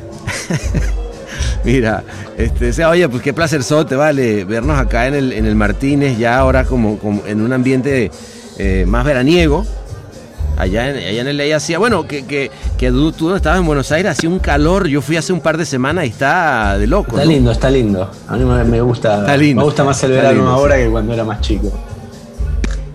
Mira, 1.64 2.04
este, 2.36 2.68
o 2.68 2.72
sea, 2.72 2.90
oye, 2.90 3.08
pues 3.08 3.22
qué 3.22 3.32
placer 3.32 3.62
te 3.86 3.96
vale 3.96 4.44
vernos 4.44 4.78
acá 4.78 5.06
en 5.06 5.14
el, 5.14 5.32
en 5.32 5.46
el 5.46 5.54
Martínez, 5.56 6.18
ya 6.18 6.38
ahora 6.38 6.64
como, 6.64 6.98
como 6.98 7.22
en 7.26 7.40
un 7.40 7.52
ambiente 7.52 8.10
eh, 8.58 8.84
más 8.86 9.04
veraniego. 9.04 9.66
Allá 10.56 10.88
en, 10.90 10.96
allá 10.98 11.20
en 11.22 11.26
el 11.26 11.36
LA 11.36 11.56
hacía, 11.56 11.78
bueno, 11.80 12.06
que, 12.06 12.24
que, 12.26 12.48
que 12.78 12.90
tú, 12.90 13.10
tú 13.10 13.28
no 13.28 13.34
estabas 13.34 13.58
en 13.58 13.66
Buenos 13.66 13.90
Aires, 13.90 14.12
hacía 14.12 14.28
un 14.30 14.38
calor, 14.38 14.86
yo 14.86 15.02
fui 15.02 15.16
hace 15.16 15.32
un 15.32 15.40
par 15.40 15.56
de 15.58 15.66
semanas 15.66 16.04
y 16.04 16.10
está 16.10 16.78
de 16.78 16.86
loco. 16.86 17.12
Está 17.16 17.24
¿no? 17.24 17.30
lindo, 17.32 17.50
está 17.50 17.70
lindo. 17.70 18.08
A 18.28 18.36
mí 18.36 18.44
me, 18.44 18.80
gusta, 18.80 19.20
Está 19.20 19.36
lindo, 19.36 19.62
me 19.62 19.64
gusta 19.64 19.82
más 19.82 20.00
el 20.04 20.12
verano 20.12 20.34
lindo, 20.34 20.50
ahora 20.50 20.76
sí. 20.76 20.82
que 20.82 20.90
cuando 20.90 21.12
era 21.12 21.24
más 21.24 21.40
chico. 21.40 21.72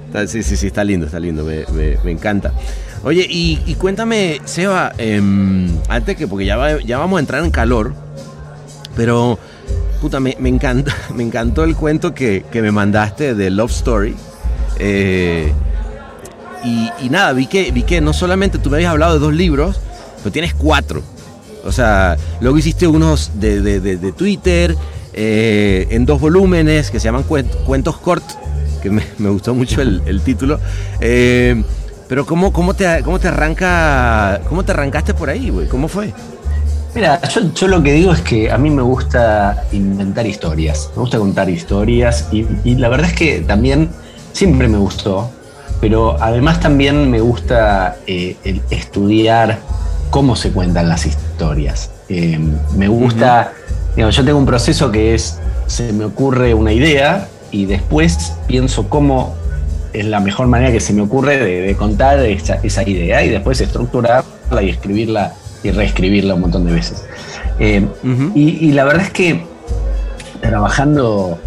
Está- 0.08 0.26
Sí, 0.28 0.42
sí, 0.42 0.56
sí, 0.56 0.68
está 0.68 0.84
lindo, 0.86 1.06
está 1.08 1.20
lindo, 1.20 1.44
me, 1.44 1.66
me- 1.74 1.98
me 2.04 2.12
encanta. 2.12 2.54
Oye, 3.04 3.26
y, 3.30 3.76
cuéntame, 3.76 4.42
Seba, 4.46 4.92
em, 4.98 5.70
antes 5.88 6.18
que, 6.18 6.28
porque 6.28 6.46
ya, 6.46 6.58
va- 6.58 6.82
ya 6.82 6.98
vamos 6.98 7.18
a 7.18 7.20
entrar 7.22 7.44
en 7.44 7.50
calor, 7.52 7.94
pero, 8.96 9.40
puta, 10.02 10.20
me, 10.20 10.36
me, 10.40 10.50
encanta, 10.50 10.94
me 11.16 11.24
encantó 11.24 11.64
el 11.64 11.76
cuento 11.76 12.14
que, 12.14 12.44
que 12.52 12.62
me 12.62 12.72
mandaste 12.72 13.36
de 13.36 13.50
Love 13.52 13.72
Story. 13.72 14.16
Eh, 14.80 15.52
y, 17.02 17.10
nada, 17.10 17.32
vi 17.32 17.48
que, 17.48 17.72
vi 17.72 17.84
que 17.84 18.02
no 18.02 18.12
solamente 18.12 18.58
tú 18.60 18.70
me 18.70 18.78
habías 18.78 18.92
hablado 18.92 19.14
de 19.14 19.20
dos 19.20 19.34
libros, 19.34 19.80
pero 20.22 20.32
tienes 20.34 20.54
cuatro. 20.54 21.02
O 21.64 21.72
sea, 21.72 22.18
luego 22.42 22.58
hiciste 22.58 22.86
unos 22.86 23.32
de, 23.40 23.62
de- 23.62 23.80
de- 23.80 24.12
Twitter, 24.12 24.76
eh, 25.14 25.88
en 25.92 26.06
dos 26.06 26.20
volúmenes 26.20 26.92
que 26.92 27.00
se 27.00 27.06
llaman 27.06 27.24
Cuent- 27.24 27.64
Cuentos 27.66 27.98
Cort, 27.98 28.24
que 28.84 28.90
me, 28.90 29.04
gustó 29.30 29.54
mucho 29.56 29.82
el, 29.82 30.02
el 30.06 30.22
título. 30.22 30.60
Eh, 31.00 31.64
pero 32.10 32.26
¿cómo, 32.26 32.52
cómo, 32.52 32.74
te, 32.74 33.04
cómo, 33.04 33.20
te 33.20 33.28
arranca, 33.28 34.42
¿cómo 34.50 34.66
te 34.66 34.72
arrancaste 34.72 35.14
por 35.14 35.30
ahí, 35.30 35.52
güey? 35.52 35.68
¿Cómo 35.68 35.88
fue? 35.88 36.12
Mira, 36.96 37.22
yo, 37.30 37.54
yo 37.54 37.68
lo 37.68 37.84
que 37.84 37.94
digo 37.94 38.12
es 38.12 38.22
que 38.22 38.52
a 38.52 38.58
mí 38.58 38.72
me 38.72 38.82
gusta 38.82 39.64
inventar 39.72 40.26
historias, 40.26 40.90
me 40.96 41.02
gusta 41.02 41.20
contar 41.20 41.48
historias 41.52 42.28
y, 42.32 42.48
y 42.64 42.76
la 42.76 42.90
verdad 42.90 43.12
es 43.12 43.16
que 43.16 43.42
también 43.42 43.90
siempre 44.34 44.68
me 44.68 44.80
gustó, 44.80 45.30
pero 45.80 46.18
además 46.20 46.60
también 46.60 47.12
me 47.12 47.22
gusta 47.22 47.98
eh, 48.08 48.36
el 48.44 48.60
estudiar 48.72 49.60
cómo 50.10 50.36
se 50.36 50.52
cuentan 50.52 50.90
las 50.90 51.06
historias. 51.06 51.92
Eh, 52.10 52.40
me 52.76 52.88
gusta, 52.88 53.54
digamos, 53.96 54.16
yo 54.16 54.26
tengo 54.26 54.40
un 54.40 54.48
proceso 54.48 54.92
que 54.92 55.14
es, 55.14 55.38
se 55.68 55.94
me 55.94 56.06
ocurre 56.06 56.56
una 56.56 56.74
idea 56.74 57.28
y 57.52 57.68
después 57.68 58.34
pienso 58.48 58.90
cómo 58.90 59.36
es 59.94 60.06
la 60.06 60.20
mejor 60.20 60.48
manera 60.48 60.72
que 60.72 60.80
se 60.80 60.94
me 60.94 61.02
ocurre 61.02 61.38
de, 61.38 61.62
de 61.62 61.76
contar 61.76 62.20
esa, 62.20 62.56
esa 62.64 62.88
idea 62.88 63.24
y 63.24 63.30
después 63.30 63.60
estructurarla 63.62 64.62
y 64.62 64.70
escribirla 64.70 65.34
y 65.64 65.72
reescribirla 65.72 66.36
un 66.36 66.42
montón 66.42 66.66
de 66.66 66.74
veces. 66.74 67.06
Eh, 67.60 67.86
y 68.36 68.72
la 68.72 68.86
verdad 68.86 69.04
es 69.04 69.12
que 69.12 69.44
trabajando 70.42 71.40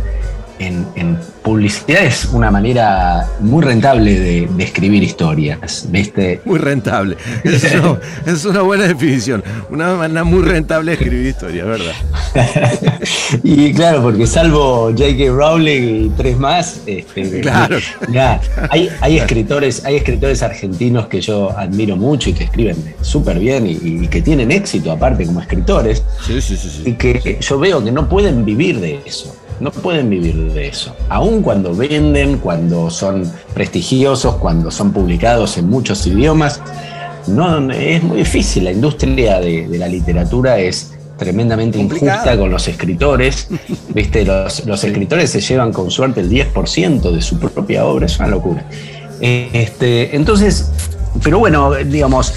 en, 0.58 0.86
en 0.96 1.18
publicidad 1.42 2.04
es 2.04 2.26
una 2.26 2.50
manera 2.50 3.26
muy 3.40 3.62
rentable 3.64 4.18
de, 4.18 4.48
de 4.48 4.64
escribir 4.64 5.02
historias, 5.02 5.86
¿viste? 5.90 6.40
Muy 6.44 6.58
rentable. 6.58 7.16
Es 7.44 7.64
una, 7.74 7.98
es 8.26 8.44
una 8.44 8.62
buena 8.62 8.84
definición. 8.88 9.42
Una 9.70 9.94
manera 9.96 10.22
muy 10.24 10.42
rentable 10.42 10.92
de 10.92 11.02
escribir 11.02 11.26
historias, 11.26 11.66
¿verdad? 11.66 11.92
y 13.42 13.72
claro, 13.72 14.02
porque 14.02 14.26
salvo 14.26 14.90
J.K. 14.96 15.30
Rowling 15.32 16.06
y 16.06 16.08
tres 16.10 16.38
más, 16.38 16.80
este, 16.86 17.40
Claro. 17.40 17.78
hay, 18.70 18.88
hay 19.00 19.18
escritores, 19.18 19.84
hay 19.84 19.96
escritores 19.96 20.42
argentinos 20.42 21.06
que 21.06 21.20
yo 21.20 21.56
admiro 21.58 21.96
mucho 21.96 22.30
y 22.30 22.34
que 22.34 22.44
escriben 22.44 22.76
súper 23.00 23.38
bien 23.38 23.66
y, 23.66 23.72
y 23.82 24.08
que 24.08 24.22
tienen 24.22 24.50
éxito 24.52 24.92
aparte 24.92 25.26
como 25.26 25.40
escritores, 25.40 26.02
Sí, 26.26 26.40
sí, 26.40 26.56
sí. 26.56 26.82
y 26.86 26.92
que 26.92 27.38
yo 27.40 27.58
veo 27.58 27.82
que 27.82 27.90
no 27.92 28.08
pueden 28.08 28.44
vivir 28.44 28.80
de 28.80 29.00
eso. 29.04 29.34
No 29.62 29.70
pueden 29.70 30.10
vivir 30.10 30.52
de 30.52 30.66
eso. 30.66 30.96
Aun 31.08 31.40
cuando 31.40 31.72
venden, 31.72 32.38
cuando 32.38 32.90
son 32.90 33.30
prestigiosos, 33.54 34.34
cuando 34.38 34.72
son 34.72 34.92
publicados 34.92 35.56
en 35.56 35.70
muchos 35.70 36.04
idiomas, 36.04 36.60
no, 37.28 37.70
es 37.70 38.02
muy 38.02 38.18
difícil. 38.18 38.64
La 38.64 38.72
industria 38.72 39.38
de, 39.38 39.68
de 39.68 39.78
la 39.78 39.86
literatura 39.86 40.58
es 40.58 40.94
tremendamente 41.16 41.78
injusta 41.78 42.36
con 42.36 42.50
los 42.50 42.66
escritores. 42.66 43.46
¿Viste? 43.94 44.24
Los, 44.24 44.66
los 44.66 44.82
escritores 44.82 45.30
se 45.30 45.40
llevan 45.40 45.72
con 45.72 45.92
suerte 45.92 46.22
el 46.22 46.28
10% 46.28 47.12
de 47.12 47.22
su 47.22 47.38
propia 47.38 47.84
obra, 47.84 48.06
es 48.06 48.18
una 48.18 48.26
locura. 48.26 48.66
Este, 49.20 50.16
entonces, 50.16 50.72
pero 51.22 51.38
bueno, 51.38 51.72
digamos, 51.74 52.34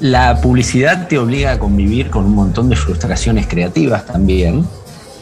la 0.00 0.42
publicidad 0.42 1.08
te 1.08 1.16
obliga 1.16 1.52
a 1.52 1.58
convivir 1.58 2.10
con 2.10 2.26
un 2.26 2.34
montón 2.34 2.68
de 2.68 2.76
frustraciones 2.76 3.46
creativas 3.46 4.04
también, 4.04 4.66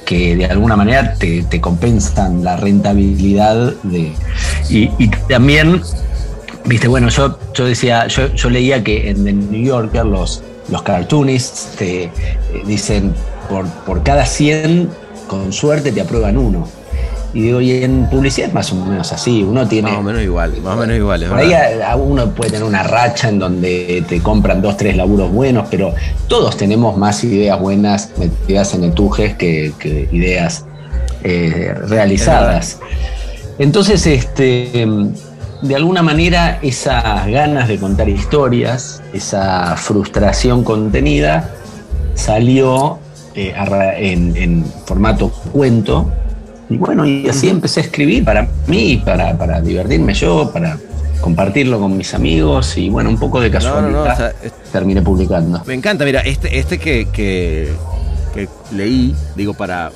que 0.04 0.36
de 0.36 0.46
alguna 0.46 0.76
manera 0.76 1.14
te, 1.14 1.42
te 1.44 1.60
compensan 1.60 2.44
la 2.44 2.56
rentabilidad 2.56 3.72
de. 3.82 4.12
Y, 4.68 4.88
también, 5.28 5.82
viste, 6.64 6.88
bueno, 6.88 7.08
yo, 7.08 7.38
yo 7.54 7.66
decía, 7.66 8.06
yo, 8.06 8.32
yo 8.34 8.50
leía 8.50 8.82
que 8.82 9.10
en 9.10 9.24
The 9.24 9.32
New 9.32 9.64
Yorker 9.64 10.04
los, 10.04 10.42
los 10.68 10.82
cartoonists 10.82 11.76
te 11.76 12.04
eh, 12.04 12.10
dicen 12.66 13.14
por, 13.48 13.66
por 13.84 14.02
cada 14.02 14.26
100, 14.26 14.90
con 15.28 15.52
suerte 15.52 15.92
te 15.92 16.00
aprueban 16.00 16.38
uno. 16.38 16.68
Y 17.34 17.42
digo, 17.42 17.60
y 17.60 17.82
en 17.82 18.08
publicidad 18.08 18.48
es 18.48 18.54
más 18.54 18.72
o 18.72 18.76
menos 18.76 19.12
así. 19.12 19.42
Uno 19.42 19.66
tiene. 19.66 19.90
Más 19.90 19.98
o 19.98 20.02
menos 20.02 20.22
igual, 20.22 20.52
más 20.62 20.76
o 20.76 20.80
menos 20.80 20.96
igual. 20.96 21.22
es 21.24 21.28
Por 21.28 21.38
ahí 21.38 21.48
verdad. 21.48 21.82
a- 21.82 21.92
a 21.92 21.96
uno 21.96 22.30
puede 22.30 22.52
tener 22.52 22.64
una 22.64 22.84
racha 22.84 23.28
en 23.28 23.40
donde 23.40 24.04
te 24.08 24.20
compran 24.22 24.62
dos, 24.62 24.76
tres 24.76 24.96
laburos 24.96 25.32
buenos, 25.32 25.66
pero 25.68 25.92
todos 26.28 26.56
tenemos 26.56 26.96
más 26.96 27.24
ideas 27.24 27.58
buenas 27.58 28.10
metidas 28.18 28.72
en 28.74 28.84
etujes 28.84 29.34
que, 29.34 29.72
que 29.80 30.08
ideas 30.12 30.64
eh, 31.24 31.74
realizadas. 31.88 32.78
Entonces, 33.58 34.06
este, 34.06 34.86
de 35.62 35.74
alguna 35.76 36.02
manera, 36.02 36.58
esas 36.62 37.26
ganas 37.26 37.66
de 37.66 37.78
contar 37.78 38.08
historias, 38.08 39.02
esa 39.12 39.76
frustración 39.76 40.62
contenida, 40.62 41.50
salió 42.14 42.98
eh, 43.34 43.52
en 43.96 44.64
formato 44.86 45.30
cuento. 45.52 46.10
Y 46.70 46.76
bueno, 46.78 47.04
y 47.06 47.28
así 47.28 47.48
empecé 47.48 47.80
a 47.80 47.82
escribir 47.84 48.24
para 48.24 48.48
mí, 48.66 49.02
para, 49.04 49.36
para 49.36 49.60
divertirme 49.60 50.14
yo, 50.14 50.50
para 50.52 50.78
compartirlo 51.20 51.78
con 51.78 51.96
mis 51.96 52.12
amigos 52.14 52.76
y 52.76 52.88
bueno, 52.90 53.10
un 53.10 53.18
poco 53.18 53.40
de 53.40 53.48
No, 53.50 53.54
no, 53.58 53.64
casualidad 53.64 53.90
no, 54.06 54.12
o 54.12 54.16
sea, 54.16 54.32
es- 54.42 54.52
terminé 54.72 55.02
publicando. 55.02 55.62
Me 55.66 55.74
encanta, 55.74 56.04
mira, 56.04 56.20
este, 56.20 56.58
este 56.58 56.78
que, 56.78 57.06
que, 57.12 57.72
que 58.34 58.48
leí, 58.74 59.14
digo, 59.36 59.54
para. 59.54 59.90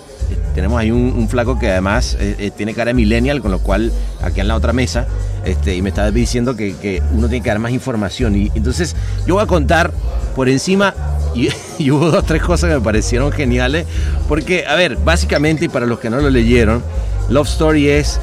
Tenemos 0.55 0.79
ahí 0.79 0.91
un, 0.91 1.15
un 1.17 1.27
flaco 1.29 1.59
que 1.59 1.71
además 1.71 2.15
eh, 2.21 2.37
eh, 2.39 2.51
tiene 2.55 2.75
cara 2.75 2.91
de 2.91 2.95
millennial, 2.95 3.41
con 3.41 3.51
lo 3.51 3.61
cual 3.61 3.91
aquí 4.23 4.41
en 4.41 4.49
la 4.49 4.57
otra 4.57 4.75
mesa, 4.75 5.07
este, 5.49 5.75
y 5.75 5.83
me 5.83 5.89
estaba 5.89 6.11
diciendo 6.11 6.57
que, 6.57 7.03
uno 7.13 7.29
tiene 7.29 7.43
que 7.43 7.49
dar 7.51 7.59
más 7.59 7.73
información. 7.73 8.37
Y 8.37 8.51
entonces 8.55 8.95
yo 9.27 9.35
voy 9.35 9.43
a 9.43 9.47
contar 9.47 9.93
por 10.35 10.49
encima, 10.49 10.95
y, 11.79 11.91
hubo 11.91 12.11
dos, 12.11 12.25
tres 12.27 12.43
cosas 12.43 12.69
que 12.71 12.77
me 12.77 12.81
parecieron 12.81 13.33
geniales, 13.33 13.87
porque, 14.29 14.67
a 14.67 14.75
ver, 14.75 14.97
básicamente, 14.97 15.67
y 15.67 15.69
para 15.69 15.87
los 15.87 15.99
que 15.99 16.11
no 16.11 16.21
lo 16.21 16.31
leyeron, 16.31 16.83
Love 17.29 17.49
Story 17.49 17.89
es 17.89 18.21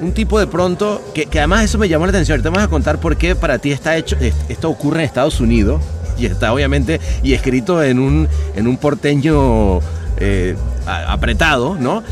un 0.00 0.12
tipo 0.12 0.38
de 0.38 0.46
pronto, 0.46 1.02
que, 1.14 1.28
además 1.38 1.64
eso 1.64 1.78
me 1.78 1.88
llamó 1.88 2.06
la 2.06 2.10
atención, 2.10 2.36
ahorita 2.36 2.50
vamos 2.50 2.64
a 2.64 2.70
contar 2.70 2.98
por 2.98 3.16
qué 3.16 3.36
para 3.36 3.58
ti 3.58 3.72
está 3.72 3.96
hecho, 3.96 4.16
es- 4.20 4.34
esto 4.48 4.70
ocurre 4.70 5.00
en 5.00 5.06
Estados 5.06 5.40
Unidos, 5.40 5.82
y 6.18 6.26
está 6.26 6.52
obviamente, 6.52 7.00
y 7.22 7.32
escrito 7.32 7.82
en 7.82 7.98
un, 7.98 8.28
en 8.54 8.66
un 8.66 8.76
porteño 8.76 9.80
eh, 10.18 10.54
apretado, 10.86 11.76
¿no? 11.78 12.02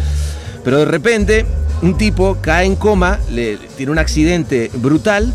Pero 0.64 0.78
de 0.78 0.84
repente 0.86 1.46
un 1.82 1.96
tipo 1.96 2.38
cae 2.40 2.66
en 2.66 2.76
coma, 2.76 3.18
le, 3.30 3.56
tiene 3.76 3.92
un 3.92 3.98
accidente 3.98 4.70
brutal, 4.74 5.34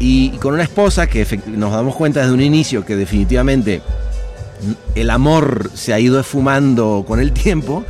y, 0.00 0.30
con 0.38 0.54
una 0.54 0.62
esposa 0.62 1.06
que 1.06 1.26
nos 1.46 1.72
damos 1.72 1.94
cuenta 1.94 2.20
desde 2.20 2.32
un 2.32 2.40
inicio 2.40 2.84
que 2.84 2.96
definitivamente 2.96 3.82
el 4.94 5.10
amor 5.10 5.70
se 5.74 5.92
ha 5.92 6.00
ido 6.00 6.18
esfumando 6.18 7.04
con 7.06 7.20
el 7.20 7.32
tiempo. 7.32 7.84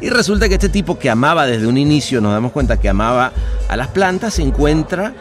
Y 0.00 0.10
resulta 0.10 0.48
que 0.48 0.54
este 0.54 0.68
tipo 0.68 0.98
que 0.98 1.10
amaba 1.10 1.46
desde 1.46 1.66
un 1.66 1.76
inicio, 1.76 2.20
nos 2.20 2.32
damos 2.32 2.52
cuenta 2.52 2.76
que 2.76 2.88
amaba 2.88 3.32
a 3.68 3.76
las 3.76 3.88
plantas, 3.88 4.34
se 4.34 4.42
encuentra 4.42 5.12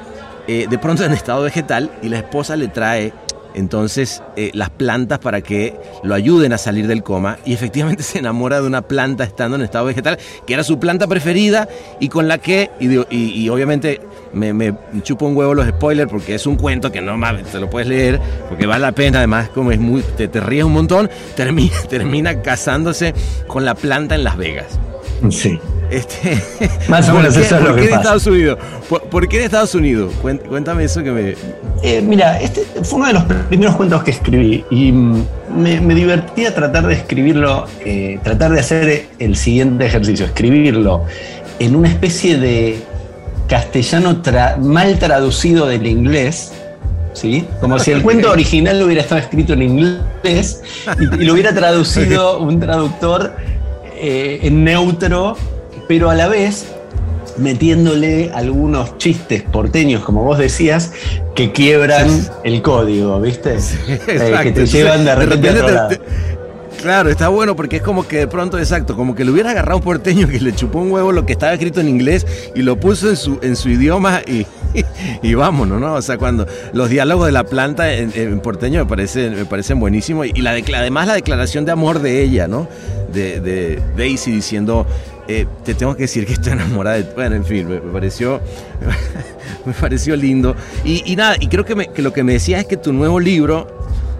eh, 0.47 0.67
de 0.69 0.77
pronto 0.77 1.03
en 1.03 1.13
estado 1.13 1.41
vegetal 1.41 1.89
y 2.03 2.09
la 2.09 2.17
esposa 2.17 2.55
le 2.55 2.67
trae 2.67 3.11
entonces 3.57 4.21
eh, 4.35 4.51
las 4.53 4.69
plantas 4.69 5.19
para 5.19 5.41
que 5.41 5.75
lo 6.03 6.13
ayuden 6.13 6.53
a 6.53 6.57
salir 6.57 6.87
del 6.87 7.03
coma 7.03 7.37
y 7.45 7.53
efectivamente 7.53 8.03
se 8.03 8.19
enamora 8.19 8.61
de 8.61 8.67
una 8.67 8.83
planta 8.83 9.23
estando 9.23 9.55
en 9.57 9.63
estado 9.63 9.85
vegetal, 9.85 10.17
que 10.45 10.53
era 10.53 10.63
su 10.63 10.79
planta 10.79 11.07
preferida 11.07 11.67
y 11.99 12.07
con 12.09 12.27
la 12.27 12.37
que, 12.37 12.69
y, 12.79 12.87
y- 13.15 13.49
obviamente 13.49 13.99
me, 14.33 14.53
me 14.53 14.73
chupo 15.01 15.25
un 15.25 15.35
huevo 15.35 15.53
los 15.53 15.67
spoilers 15.67 16.09
porque 16.11 16.35
es 16.35 16.45
un 16.45 16.55
cuento 16.55 16.91
que 16.91 17.01
no 17.01 17.17
mames, 17.17 17.45
te 17.47 17.59
lo 17.59 17.69
puedes 17.69 17.87
leer 17.89 18.19
porque 18.47 18.65
vale 18.65 18.81
la 18.81 18.91
pena, 18.91 19.17
además 19.19 19.49
como 19.49 19.71
es 19.71 19.79
muy, 19.79 20.01
te, 20.15 20.27
te 20.27 20.39
ríes 20.39 20.63
un 20.65 20.73
montón, 20.73 21.09
termina, 21.35 21.75
termina 21.89 22.41
casándose 22.41 23.13
con 23.47 23.65
la 23.65 23.73
planta 23.75 24.15
en 24.15 24.23
Las 24.23 24.37
Vegas. 24.37 24.79
Sí. 25.31 25.59
Este, 25.89 26.37
Más 26.89 27.07
o 27.07 27.13
¿por 27.13 27.21
menos 27.21 27.35
qué- 27.37 27.41
eso 27.43 27.55
es 27.57 27.61
lo 27.61 27.67
¿por 27.69 27.75
que 27.75 27.81
qué 27.81 27.87
en 27.87 27.91
pasa. 27.91 28.01
Estados 28.01 28.27
Unidos? 28.27 28.59
¿Por, 28.89 29.01
por 29.03 29.27
qué 29.29 29.37
en 29.37 29.43
Estados 29.43 29.75
Unidos? 29.75 30.13
Cuéntame 30.21 30.83
eso 30.83 31.01
que 31.03 31.11
me... 31.11 31.35
Eh, 31.83 32.01
mira, 32.01 32.39
este 32.41 32.65
fue 32.83 32.97
uno 32.99 33.07
de 33.07 33.13
los 33.13 33.23
primeros 33.23 33.75
cuentos 33.75 34.03
que 34.03 34.11
escribí 34.11 34.65
y 34.69 34.91
me, 34.91 35.79
me 35.79 35.95
divertía 35.95 36.53
tratar 36.53 36.87
de 36.87 36.93
escribirlo, 36.95 37.67
eh, 37.85 38.19
tratar 38.23 38.51
de 38.51 38.59
hacer 38.59 39.05
el 39.19 39.35
siguiente 39.35 39.85
ejercicio, 39.85 40.25
escribirlo 40.25 41.05
en 41.59 41.75
una 41.75 41.87
especie 41.87 42.37
de 42.37 42.79
castellano 43.47 44.21
tra- 44.21 44.57
mal 44.57 44.99
traducido 44.99 45.67
del 45.67 45.87
inglés, 45.87 46.51
¿sí? 47.13 47.45
Como 47.61 47.79
si 47.79 47.91
el 47.91 48.01
cuento 48.01 48.31
original 48.33 48.81
hubiera 48.83 49.01
estado 49.01 49.21
escrito 49.21 49.53
en 49.53 49.61
inglés 49.61 50.61
y, 50.99 51.21
y 51.21 51.25
lo 51.25 51.33
hubiera 51.33 51.53
traducido 51.53 52.39
un 52.41 52.59
traductor 52.59 53.33
eh, 53.95 54.39
en 54.43 54.63
neutro, 54.63 55.37
pero 55.87 56.09
a 56.09 56.15
la 56.15 56.27
vez 56.27 56.67
metiéndole 57.37 58.31
algunos 58.33 58.97
chistes 58.97 59.43
porteños, 59.43 60.03
como 60.03 60.23
vos 60.23 60.37
decías, 60.39 60.91
que 61.35 61.51
quiebran 61.51 62.09
el 62.43 62.61
código, 62.61 63.19
¿viste? 63.21 63.57
Eh, 63.87 64.33
que 64.43 64.51
te 64.51 64.65
llevan 64.65 65.05
de 65.05 65.15
repente, 65.15 65.49
a 65.49 65.53
otro 65.53 65.69
lado. 65.69 65.89
te- 65.89 65.99
Claro, 66.81 67.09
está 67.09 67.27
bueno 67.29 67.55
porque 67.55 67.77
es 67.77 67.81
como 67.81 68.07
que 68.07 68.17
de 68.19 68.27
pronto, 68.27 68.59
exacto, 68.59 68.95
como 68.95 69.15
que 69.15 69.25
le 69.25 69.31
hubiera 69.31 69.49
agarrado 69.49 69.77
un 69.79 69.83
porteño 69.83 70.27
que 70.27 70.39
le 70.39 70.53
chupó 70.53 70.77
un 70.79 70.91
huevo 70.91 71.11
lo 71.11 71.25
que 71.25 71.33
estaba 71.33 71.51
escrito 71.53 71.81
en 71.81 71.89
inglés 71.89 72.25
y 72.53 72.61
lo 72.61 72.79
puso 72.79 73.09
en 73.09 73.15
su, 73.17 73.39
en 73.41 73.55
su 73.55 73.69
idioma 73.69 74.21
y, 74.27 74.45
y 75.23 75.33
vámonos, 75.33 75.81
¿no? 75.81 75.95
O 75.95 76.01
sea, 76.03 76.19
cuando 76.19 76.45
los 76.73 76.89
diálogos 76.89 77.25
de 77.25 77.31
la 77.31 77.45
planta 77.45 77.91
en, 77.91 78.11
en 78.13 78.39
porteño 78.41 78.83
me 78.83 78.85
parecen, 78.89 79.35
me 79.35 79.45
parecen 79.45 79.79
buenísimos 79.79 80.27
y 80.27 80.39
la 80.41 80.51
además 80.51 81.07
la 81.07 81.15
declaración 81.15 81.65
de 81.65 81.71
amor 81.71 81.99
de 81.99 82.21
ella, 82.21 82.47
¿no? 82.47 82.67
De, 83.11 83.39
de 83.41 83.81
Daisy 83.97 84.31
diciendo, 84.31 84.85
eh, 85.27 85.45
te 85.63 85.73
tengo 85.73 85.95
que 85.95 86.03
decir 86.03 86.25
que 86.25 86.33
estoy 86.33 86.53
enamorada 86.53 86.97
de... 86.97 87.03
Bueno, 87.13 87.35
en 87.35 87.45
fin, 87.45 87.67
me, 87.67 87.77
pareció... 87.79 88.39
me 89.65 89.73
pareció 89.73 90.15
lindo. 90.15 90.55
Y, 90.85 91.15
nada, 91.15 91.35
y 91.39 91.47
creo 91.47 91.65
que, 91.65 92.01
lo 92.01 92.13
que 92.13 92.23
me 92.23 92.33
decía 92.33 92.59
es 92.59 92.65
que 92.65 92.77
tu 92.77 92.93
nuevo 92.93 93.19
libro, 93.19 93.67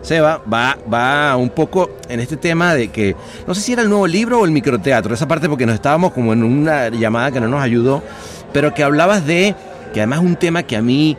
Seba, 0.01 0.41
va, 0.51 0.77
va 0.91 1.37
un 1.37 1.49
poco 1.49 1.91
en 2.09 2.19
este 2.19 2.35
tema 2.35 2.73
de 2.73 2.89
que, 2.89 3.15
no 3.47 3.55
sé 3.55 3.61
si 3.61 3.73
era 3.73 3.81
el 3.81 3.89
nuevo 3.89 4.07
libro 4.07 4.41
o 4.41 4.45
el 4.45 4.51
microteatro, 4.51 5.13
esa 5.13 5.27
parte 5.27 5.47
porque 5.47 5.65
nos 5.65 5.75
estábamos 5.75 6.11
como 6.11 6.33
en 6.33 6.43
una 6.43 6.89
llamada 6.89 7.31
que 7.31 7.39
no 7.39 7.47
nos 7.47 7.61
ayudó, 7.61 8.03
pero 8.51 8.73
que 8.73 8.83
hablabas 8.83 9.25
de, 9.25 9.55
que 9.93 10.01
además 10.01 10.19
es 10.19 10.25
un 10.25 10.35
tema 10.35 10.63
que 10.63 10.75
a 10.75 10.81
mí 10.81 11.17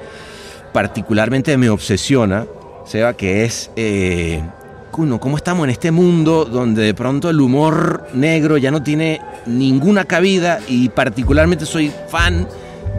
particularmente 0.73 1.57
me 1.57 1.71
obsesiona, 1.71 2.47
Seba, 2.85 3.15
que 3.15 3.45
es... 3.45 3.71
eh, 3.77 4.43
cómo 4.91 5.37
estamos 5.37 5.65
en 5.65 5.71
este 5.71 5.91
mundo 5.91 6.45
donde 6.45 6.83
de 6.83 6.95
pronto 6.95 7.31
el 7.31 7.41
humor 7.41 8.09
negro 8.15 8.57
ya 8.57 8.71
no 8.71 8.83
tiene 8.83 9.21
ninguna 9.47 10.05
cabida 10.05 10.61
y 10.67 10.89
particularmente 10.89 11.67
soy 11.67 11.93
fan 12.09 12.49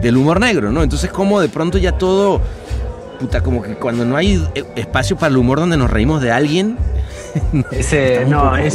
del 0.00 0.16
humor 0.16 0.40
negro, 0.40 0.72
¿no? 0.72 0.82
Entonces 0.82 1.10
como 1.10 1.40
de 1.40 1.48
pronto 1.48 1.78
ya 1.78 1.92
todo, 1.92 2.40
puta, 3.18 3.42
como 3.42 3.62
que 3.62 3.74
cuando 3.74 4.04
no 4.04 4.16
hay 4.16 4.42
espacio 4.76 5.16
para 5.16 5.28
el 5.28 5.36
humor 5.36 5.60
donde 5.60 5.76
nos 5.76 5.90
reímos 5.90 6.22
de 6.22 6.32
alguien, 6.32 6.78
Ese, 7.70 8.24
no, 8.26 8.56
es, 8.56 8.74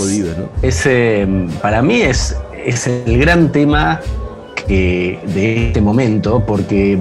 ese, 0.62 1.28
para 1.62 1.82
mí 1.82 2.01
es, 2.01 2.38
es 2.65 2.88
el 2.88 3.17
gran 3.19 3.51
tema 3.51 3.99
que 4.67 5.19
de 5.34 5.67
este 5.67 5.82
momento, 5.82 6.43
porque 6.45 6.97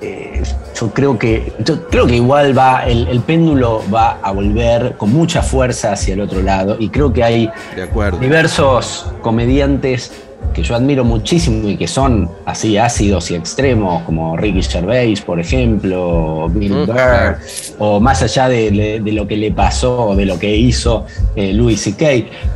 eh, 0.00 0.42
yo 0.78 0.90
creo 0.90 1.18
que 1.18 1.52
yo 1.64 1.88
creo 1.88 2.06
que 2.06 2.16
igual 2.16 2.56
va 2.56 2.84
el, 2.86 3.06
el 3.08 3.20
péndulo 3.20 3.82
va 3.94 4.18
a 4.22 4.32
volver 4.32 4.94
con 4.96 5.12
mucha 5.12 5.40
fuerza 5.42 5.92
hacia 5.92 6.14
el 6.14 6.20
otro 6.20 6.42
lado 6.42 6.76
y 6.78 6.88
creo 6.88 7.12
que 7.12 7.22
hay 7.22 7.50
De 7.76 7.86
diversos 8.20 9.06
comediantes 9.22 10.12
que 10.52 10.62
yo 10.62 10.76
admiro 10.76 11.04
muchísimo 11.04 11.68
y 11.68 11.76
que 11.76 11.88
son 11.88 12.30
así 12.44 12.76
ácidos 12.76 13.30
y 13.30 13.34
extremos, 13.34 14.02
como 14.04 14.36
Ricky 14.36 14.62
Gervais, 14.62 15.20
por 15.22 15.40
ejemplo, 15.40 16.48
Bill 16.50 16.72
Mm, 16.72 16.86
Burr, 16.86 17.38
o 17.78 17.98
más 17.98 18.22
allá 18.22 18.48
de, 18.48 18.70
de- 18.70 19.00
de 19.00 19.12
lo 19.12 19.26
que 19.26 19.36
le 19.36 19.50
pasó 19.52 20.08
o 20.10 20.14
de 20.14 20.26
lo 20.26 20.38
que 20.38 20.54
hizo 20.54 21.06
eh, 21.34 21.52
Louis 21.54 21.80
C.K., 21.80 22.06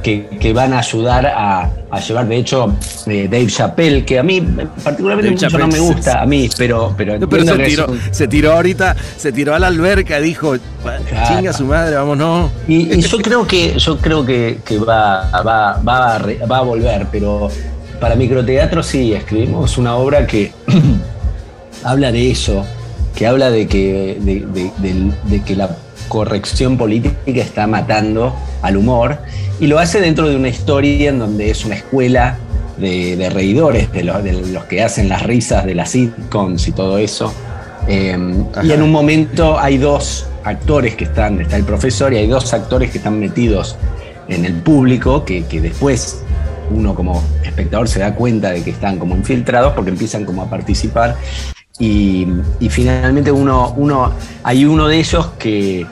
que, 0.02 0.28
que 0.38 0.52
van 0.52 0.74
a 0.74 0.78
ayudar 0.80 1.26
a, 1.26 1.70
a 1.90 2.00
llevar, 2.00 2.28
de 2.28 2.36
hecho, 2.36 2.74
eh, 3.06 3.28
Dave 3.30 3.46
Chappelle, 3.46 4.04
que 4.04 4.18
a 4.18 4.22
mí 4.22 4.40
particularmente 4.84 5.34
Dave 5.34 5.46
mucho 5.46 5.58
no 5.58 5.68
me 5.68 5.78
gusta, 5.80 6.20
a 6.22 6.26
mí, 6.26 6.48
pero, 6.58 6.92
pero 6.96 7.18
No, 7.18 7.28
pero 7.28 7.42
entiendo 7.42 7.64
se 7.64 7.70
tiró, 7.70 7.86
un- 7.92 8.00
se 8.14 8.28
tiró 8.28 8.52
ahorita, 8.52 8.96
se 9.16 9.32
tiró 9.32 9.54
a 9.54 9.58
la 9.58 9.68
alberca, 9.68 10.20
dijo, 10.20 10.54
Claro. 10.82 11.02
chinga 11.26 11.52
su 11.52 11.64
madre, 11.64 11.96
vámonos. 11.96 12.50
Y, 12.68 12.92
y 12.94 13.00
yo 13.00 13.18
creo 13.18 13.46
que, 13.46 13.78
yo 13.78 13.96
creo 13.98 14.26
que, 14.26 14.58
que 14.64 14.78
va, 14.78 15.30
va, 15.42 15.80
va, 15.82 16.14
a 16.16 16.18
re- 16.18 16.38
va 16.50 16.58
a 16.58 16.62
volver, 16.62 17.06
pero 17.10 17.48
para 18.00 18.14
microteatro 18.16 18.82
sí, 18.82 19.14
escribimos 19.14 19.78
una 19.78 19.96
obra 19.96 20.26
que 20.26 20.52
habla 21.84 22.12
de 22.12 22.30
eso, 22.30 22.64
que 23.14 23.26
habla 23.26 23.50
de 23.50 23.66
que, 23.66 24.18
de, 24.20 25.10
de 25.24 25.42
que 25.42 25.56
la 25.56 25.70
corrección 26.08 26.76
política 26.76 27.40
está 27.40 27.66
matando 27.66 28.34
al 28.62 28.76
humor, 28.76 29.18
y 29.60 29.66
lo 29.66 29.78
hace 29.78 30.00
dentro 30.00 30.28
de 30.28 30.36
una 30.36 30.48
historia 30.48 31.10
en 31.10 31.18
donde 31.18 31.50
es 31.50 31.64
una 31.64 31.76
escuela 31.76 32.38
de, 32.76 33.16
de 33.16 33.30
reidores, 33.30 33.92
de 33.92 34.04
los, 34.04 34.22
de 34.22 34.32
los 34.32 34.64
que 34.64 34.82
hacen 34.82 35.08
las 35.08 35.22
risas 35.22 35.64
de 35.64 35.74
las 35.74 35.90
sitcoms 35.90 36.68
y 36.68 36.72
todo 36.72 36.98
eso. 36.98 37.32
Eh, 37.88 38.16
y 38.62 38.72
en 38.72 38.82
un 38.82 38.92
momento 38.92 39.58
hay 39.58 39.78
dos 39.78 40.26
actores 40.44 40.94
que 40.94 41.04
están, 41.04 41.40
está 41.40 41.56
el 41.56 41.64
profesor 41.64 42.12
y 42.12 42.18
hay 42.18 42.26
dos 42.26 42.52
actores 42.52 42.90
que 42.90 42.98
están 42.98 43.18
metidos 43.18 43.76
en 44.28 44.44
el 44.44 44.54
público, 44.54 45.24
que, 45.24 45.44
que 45.46 45.60
después 45.60 46.22
uno 46.70 46.94
como 46.94 47.22
espectador 47.42 47.88
se 47.88 48.00
da 48.00 48.14
cuenta 48.14 48.50
de 48.50 48.62
que 48.62 48.70
están 48.70 48.98
como 48.98 49.16
infiltrados 49.16 49.72
porque 49.72 49.90
empiezan 49.90 50.24
como 50.24 50.42
a 50.42 50.50
participar 50.50 51.16
y, 51.78 52.26
y 52.60 52.68
finalmente 52.68 53.30
uno, 53.30 53.72
uno, 53.76 54.12
hay 54.42 54.64
uno 54.64 54.88
de 54.88 54.98
ellos 54.98 55.30
que, 55.38 55.86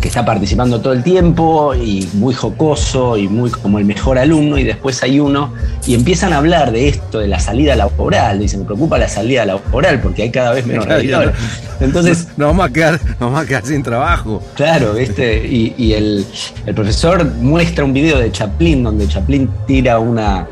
que 0.00 0.08
está 0.08 0.24
participando 0.24 0.80
todo 0.80 0.92
el 0.92 1.02
tiempo 1.02 1.74
y 1.74 2.08
muy 2.14 2.34
jocoso 2.34 3.16
y 3.16 3.28
muy 3.28 3.50
como 3.50 3.78
el 3.78 3.84
mejor 3.84 4.18
alumno 4.18 4.58
y 4.58 4.64
después 4.64 5.02
hay 5.02 5.20
uno 5.20 5.52
y 5.86 5.94
empiezan 5.94 6.32
a 6.32 6.38
hablar 6.38 6.72
de 6.72 6.88
esto, 6.88 7.18
de 7.18 7.28
la 7.28 7.38
salida 7.38 7.76
laboral, 7.76 8.38
dicen, 8.38 8.60
me 8.60 8.66
preocupa 8.66 8.98
la 8.98 9.08
salida 9.08 9.44
laboral 9.44 10.00
porque 10.00 10.22
hay 10.22 10.30
cada 10.30 10.52
vez 10.52 10.66
menos 10.66 10.86
Claro. 10.86 11.32
Entonces, 11.80 12.28
nos 12.36 12.48
vamos 12.48 12.66
a 12.66 12.72
quedar, 12.72 13.00
nos 13.02 13.18
vamos 13.18 13.42
a 13.42 13.46
quedar 13.46 13.64
sin 13.64 13.82
trabajo. 13.82 14.42
Claro, 14.54 14.94
¿viste? 14.94 15.46
Y, 15.46 15.74
y 15.76 15.92
el, 15.92 16.26
el 16.66 16.74
profesor 16.74 17.24
muestra 17.40 17.84
un 17.84 17.92
video 17.92 18.18
de 18.18 18.30
Chaplin 18.32 18.82
donde 18.82 19.08
Chaplin 19.08 19.50
tira 19.66 19.98
una, 19.98 20.46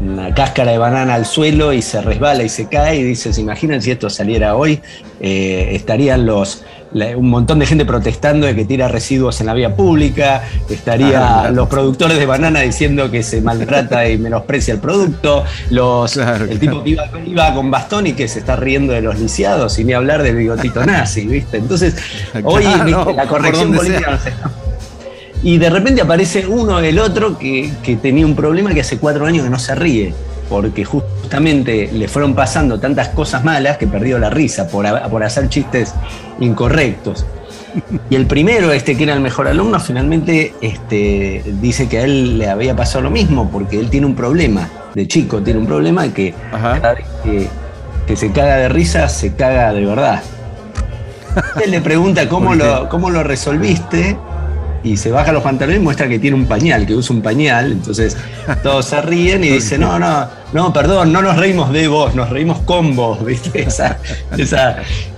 una 0.00 0.34
cáscara 0.34 0.72
de 0.72 0.78
banana 0.78 1.14
al 1.14 1.26
suelo 1.26 1.72
y 1.72 1.82
se 1.82 2.00
resbala 2.00 2.42
y 2.42 2.48
se 2.48 2.66
cae 2.68 2.98
y 2.98 3.02
dice, 3.02 3.32
¿se 3.32 3.40
imaginan 3.40 3.82
si 3.82 3.90
esto 3.90 4.08
saliera 4.10 4.56
hoy? 4.56 4.80
Eh, 5.20 5.70
estarían 5.72 6.26
los 6.26 6.64
la- 6.92 7.16
un 7.16 7.28
montón 7.28 7.58
de 7.58 7.66
gente 7.66 7.84
protestando 7.84 8.46
de 8.46 8.54
que 8.54 8.64
tira 8.64 8.88
residuos 8.88 9.40
en 9.40 9.46
la 9.46 9.54
vía 9.54 9.74
pública, 9.76 10.42
estaría 10.70 11.42
Ah, 11.44 11.50
los 11.50 11.68
productores 11.68 12.18
de 12.18 12.26
banana 12.26 12.60
diciendo 12.60 13.10
que 13.10 13.22
se 13.22 13.40
maltrata 13.40 14.08
y 14.08 14.16
menosprecia 14.18 14.72
el 14.74 14.80
producto, 14.80 15.44
los, 15.70 16.12
Claro, 16.12 16.44
el 16.44 16.58
claro. 16.58 16.60
tipo 16.60 16.84
que 16.84 16.90
iba, 16.90 17.04
iba 17.26 17.54
con 17.54 17.70
bastón 17.70 18.06
y 18.06 18.12
que 18.12 18.26
se 18.28 18.38
está 18.38 18.56
riendo 18.56 18.92
de 18.92 19.02
los 19.02 19.18
lisiados 19.18 19.78
y 19.78 19.84
ni 19.84 19.92
hablar 19.92 20.22
del 20.22 20.36
bigotito 20.36 20.84
nazi, 20.86 21.26
¿viste? 21.26 21.58
Entonces, 21.58 21.94
hoy 22.44 22.64
la 22.64 23.26
corrección 23.26 23.74
política 23.74 24.10
no 24.12 24.18
sé. 24.18 24.32
Y 25.42 25.58
de 25.58 25.70
repente 25.70 26.00
aparece 26.02 26.46
uno 26.48 26.80
el 26.80 26.98
otro 26.98 27.38
que, 27.38 27.70
que 27.82 27.94
tenía 27.96 28.26
un 28.26 28.34
problema 28.34 28.74
que 28.74 28.80
hace 28.80 28.98
cuatro 28.98 29.24
años 29.24 29.44
que 29.44 29.50
no 29.50 29.58
se 29.58 29.74
ríe, 29.74 30.12
porque 30.48 30.84
justamente 30.84 31.90
le 31.92 32.08
fueron 32.08 32.34
pasando 32.34 32.80
tantas 32.80 33.08
cosas 33.08 33.44
malas 33.44 33.76
que 33.78 33.86
perdió 33.86 34.18
la 34.18 34.30
risa 34.30 34.68
por, 34.68 34.86
por 35.10 35.22
hacer 35.22 35.48
chistes 35.48 35.94
incorrectos. 36.40 37.26
Y 38.10 38.16
el 38.16 38.26
primero, 38.26 38.72
este 38.72 38.96
que 38.96 39.04
era 39.04 39.14
el 39.14 39.20
mejor 39.20 39.46
alumno, 39.46 39.78
finalmente 39.78 40.54
este, 40.60 41.42
dice 41.60 41.88
que 41.88 41.98
a 41.98 42.04
él 42.04 42.38
le 42.38 42.48
había 42.48 42.74
pasado 42.74 43.02
lo 43.02 43.10
mismo, 43.10 43.50
porque 43.50 43.78
él 43.78 43.90
tiene 43.90 44.06
un 44.06 44.14
problema, 44.14 44.68
de 44.94 45.06
chico 45.06 45.42
tiene 45.42 45.60
un 45.60 45.66
problema 45.66 46.12
que 46.12 46.34
Ajá. 46.52 46.80
cada 46.80 46.94
vez 46.94 47.06
que, 47.22 47.48
que 48.06 48.16
se 48.16 48.32
caga 48.32 48.56
de 48.56 48.68
risa, 48.68 49.08
se 49.08 49.34
caga 49.34 49.72
de 49.72 49.84
verdad. 49.84 50.22
Él 51.62 51.70
le 51.70 51.80
pregunta 51.80 52.28
cómo 52.28 52.54
lo, 52.54 52.88
cómo 52.88 53.10
lo 53.10 53.22
resolviste 53.22 54.16
y 54.84 54.96
se 54.96 55.10
baja 55.10 55.32
los 55.32 55.42
pantalones 55.42 55.80
y 55.80 55.82
muestra 55.82 56.08
que 56.08 56.18
tiene 56.18 56.36
un 56.36 56.46
pañal, 56.46 56.86
que 56.86 56.94
usa 56.94 57.14
un 57.16 57.22
pañal. 57.22 57.72
Entonces 57.72 58.16
todos 58.62 58.84
se 58.86 59.00
ríen 59.02 59.42
y 59.44 59.48
dicen, 59.50 59.80
no, 59.80 59.98
no, 59.98 60.26
no, 60.52 60.72
perdón, 60.72 61.12
no 61.12 61.20
nos 61.20 61.36
reímos 61.36 61.72
de 61.72 61.88
vos, 61.88 62.14
nos 62.14 62.30
reímos 62.30 62.60
con 62.60 62.94
vos, 62.96 63.24
¿viste? 63.26 63.62
Esa, 63.62 63.98
esa, 64.36 64.76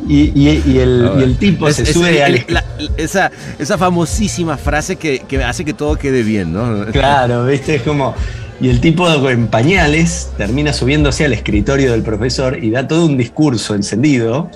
y, 0.08 0.32
y- 0.34 0.62
y 0.66 0.78
el, 0.78 1.10
y 1.18 1.22
el 1.22 1.36
tipo 1.36 1.68
Es- 1.68 1.76
se 1.76 1.82
es- 1.82 1.92
sube 1.92 2.16
el- 2.16 2.22
al... 2.22 2.44
la- 2.48 2.64
esa, 2.96 3.30
esa 3.58 3.76
famosísima 3.76 4.56
frase 4.56 4.96
que, 4.96 5.20
que 5.20 5.42
hace 5.44 5.64
que 5.64 5.74
todo 5.74 5.96
quede 5.96 6.22
bien, 6.22 6.52
¿no? 6.52 6.86
Claro, 6.92 7.44
¿viste? 7.46 7.74
Es 7.76 7.82
como. 7.82 8.14
Y 8.62 8.68
el 8.68 8.80
tipo 8.80 9.08
en 9.30 9.46
pañales 9.48 10.32
termina 10.36 10.72
subiéndose 10.74 11.24
al 11.24 11.32
escritorio 11.32 11.92
del 11.92 12.02
profesor 12.02 12.62
y 12.62 12.70
da 12.70 12.86
todo 12.86 13.06
un 13.06 13.16
discurso 13.16 13.74
encendido 13.74 14.50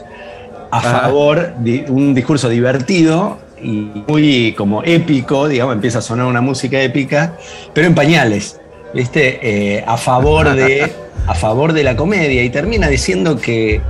a 0.71 0.81
favor, 0.83 1.55
de 1.59 1.87
un 1.89 2.15
discurso 2.15 2.51
divertido 2.51 3.39
y 3.65 4.05
muy 4.07 4.53
como 4.53 4.83
épico, 4.85 5.49
digamos, 5.49 5.75
empieza 5.75 5.99
a 5.99 6.03
sonar 6.03 6.27
una 6.27 6.41
música 6.41 6.81
épica, 6.81 7.37
pero 7.73 7.87
en 7.87 7.95
pañales, 7.95 8.61
¿viste? 8.93 9.41
Eh, 9.43 9.85
a 9.87 9.97
favor 9.97 10.55
de. 10.55 10.93
a 11.27 11.35
favor 11.35 11.73
de 11.73 11.83
la 11.83 11.97
comedia 11.97 12.43
y 12.43 12.51
termina 12.51 12.87
diciendo 12.87 13.41
que 13.41 13.81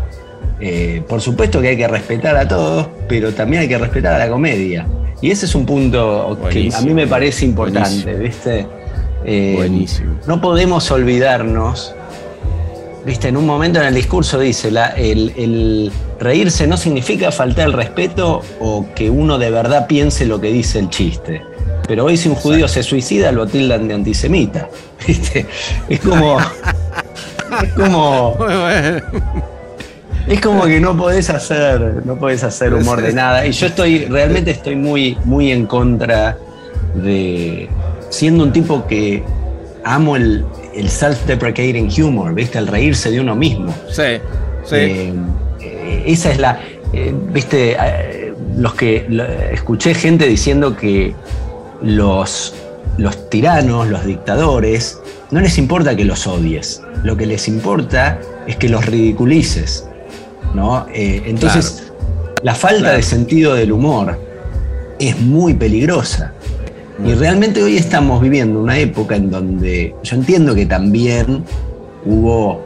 eh, 0.60 1.02
por 1.08 1.20
supuesto 1.20 1.60
que 1.60 1.68
hay 1.68 1.76
que 1.76 1.88
respetar 1.88 2.36
a 2.36 2.46
todos, 2.46 2.88
pero 3.08 3.32
también 3.32 3.62
hay 3.62 3.68
que 3.68 3.78
respetar 3.78 4.14
a 4.14 4.18
la 4.18 4.28
comedia. 4.28 4.86
Y 5.20 5.30
ese 5.30 5.46
es 5.46 5.54
un 5.54 5.66
punto 5.66 6.38
que 6.50 6.70
a 6.72 6.80
mí 6.82 6.94
me 6.94 7.06
parece 7.06 7.44
importante, 7.44 8.12
Buenísimo. 8.12 8.22
¿viste? 8.22 8.66
Eh, 9.24 9.54
Buenísimo. 9.56 10.14
No 10.26 10.40
podemos 10.40 10.90
olvidarnos, 10.90 11.94
¿viste? 13.04 13.28
En 13.28 13.36
un 13.36 13.46
momento 13.46 13.80
en 13.80 13.86
el 13.86 13.94
discurso 13.94 14.38
dice, 14.38 14.70
la- 14.70 14.88
el, 14.88 15.32
el 15.36 15.92
reírse 16.20 16.66
no 16.66 16.76
significa 16.76 17.30
faltar 17.32 17.66
el 17.66 17.72
respeto 17.72 18.42
o 18.60 18.86
que 18.94 19.10
uno 19.10 19.38
de 19.38 19.50
verdad 19.50 19.86
piense 19.86 20.24
lo 20.26 20.40
que 20.40 20.48
dice 20.52 20.78
el 20.78 20.90
chiste. 20.90 21.42
Pero 21.86 22.06
hoy 22.06 22.16
si 22.16 22.28
un 22.28 22.34
judío 22.34 22.66
se 22.68 22.82
suicida 22.82 23.30
lo 23.32 23.46
tildan 23.46 23.88
de 23.88 23.94
antisemita. 23.94 24.68
¿viste? 25.06 25.46
Es 25.88 26.00
como... 26.00 26.38
Es 26.40 27.72
como... 27.74 28.36
Es 30.26 30.40
como 30.40 30.64
que 30.64 30.80
no 30.80 30.96
podés 30.96 31.28
hacer, 31.28 32.00
no 32.06 32.16
podés 32.16 32.42
hacer 32.44 32.72
humor 32.72 33.02
de 33.02 33.12
nada. 33.12 33.44
Y 33.46 33.52
yo 33.52 33.66
estoy, 33.66 34.06
realmente 34.06 34.52
estoy 34.52 34.74
muy, 34.74 35.18
muy 35.24 35.52
en 35.52 35.66
contra 35.66 36.38
de. 36.94 37.68
Siendo 38.08 38.42
un 38.44 38.50
tipo 38.52 38.86
que 38.86 39.22
amo 39.84 40.16
el, 40.16 40.46
el 40.76 40.88
self-deprecating 40.88 41.88
humor, 42.02 42.34
¿viste? 42.34 42.58
El 42.58 42.66
reírse 42.66 43.10
de 43.10 43.20
uno 43.20 43.34
mismo. 43.36 43.74
Sí, 43.90 44.02
sí. 44.64 44.74
Eh, 44.76 45.12
eh, 45.60 46.02
esa 46.06 46.30
es 46.32 46.38
la. 46.38 46.60
eh, 46.92 47.12
Viste, 47.32 47.76
los 48.56 48.74
que 48.74 49.04
lo- 49.08 49.24
escuché 49.24 49.94
gente 49.94 50.26
diciendo 50.26 50.76
que 50.76 51.14
los, 51.82 52.54
los 52.98 53.28
tiranos, 53.30 53.88
los 53.88 54.04
dictadores, 54.04 54.98
no 55.30 55.40
les 55.40 55.58
importa 55.58 55.96
que 55.96 56.04
los 56.04 56.26
odies. 56.26 56.80
Lo 57.02 57.16
que 57.16 57.26
les 57.26 57.48
importa 57.48 58.18
es 58.46 58.56
que 58.56 58.68
los 58.68 58.86
ridiculices. 58.86 59.86
¿no? 60.54 60.86
Eh, 60.94 61.22
entonces, 61.26 61.92
la 62.42 62.54
falta 62.54 62.80
Claro. 62.80 62.96
de 62.96 63.02
sentido 63.02 63.54
del 63.54 63.72
humor 63.72 64.18
es 65.00 65.18
muy 65.18 65.54
peligrosa. 65.54 66.32
Y 67.02 67.12
realmente 67.14 67.62
hoy 67.62 67.76
estamos 67.76 68.20
viviendo 68.20 68.60
una 68.60 68.78
época 68.78 69.16
en 69.16 69.30
donde 69.30 69.94
yo 70.02 70.16
entiendo 70.16 70.54
que 70.54 70.66
también 70.66 71.44
hubo 72.04 72.62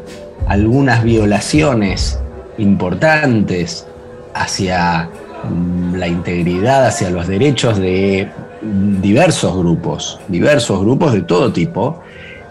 algunas 0.46 1.02
violaciones 1.02 2.18
importantes 2.58 3.86
hacia 4.34 5.08
mm, 5.50 5.94
la 5.94 6.08
integridad, 6.08 6.86
hacia 6.86 7.10
los 7.10 7.26
derechos 7.26 7.78
de 7.78 8.28
diversos 9.00 9.56
grupos, 9.56 10.20
diversos 10.28 10.80
grupos 10.80 11.12
de 11.14 11.22
todo 11.22 11.52
tipo. 11.52 12.00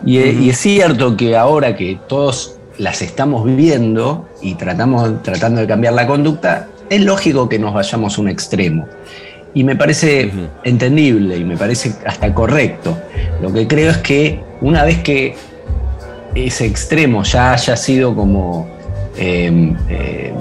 Y, 0.06 0.18
e- 0.18 0.34
y 0.34 0.50
es 0.50 0.58
cierto 0.58 1.16
que 1.16 1.36
ahora 1.38 1.76
que 1.76 2.00
todos 2.08 2.56
las 2.78 3.02
estamos 3.02 3.46
viviendo 3.46 4.28
y 4.42 4.56
tratamos, 4.56 5.22
tratando 5.22 5.62
de 5.62 5.68
cambiar 5.68 5.94
la 5.94 6.08
conducta, 6.08 6.68
es 6.90 7.02
lógico 7.02 7.50
que 7.50 7.60
nos 7.60 7.74
vayamos 7.74 8.18
a 8.18 8.22
un 8.22 8.30
extremo. 8.30 8.88
Y 9.58 9.64
me 9.64 9.76
parece 9.76 10.32
entendible 10.64 11.36
y 11.36 11.44
me 11.44 11.58
parece 11.58 11.92
hasta 12.06 12.32
correcto. 12.32 12.96
Lo 13.42 13.52
que 13.52 13.68
creo 13.68 13.90
es 13.90 13.98
que 13.98 14.40
una 14.62 14.84
vez 14.84 15.00
que 15.00 15.36
ese 16.36 16.68
extremo 16.68 17.24
ya 17.24 17.54
haya 17.54 17.76
sido 17.76 18.14
como... 18.14 18.70
eh, 19.16 19.74
eh, 19.90 20.32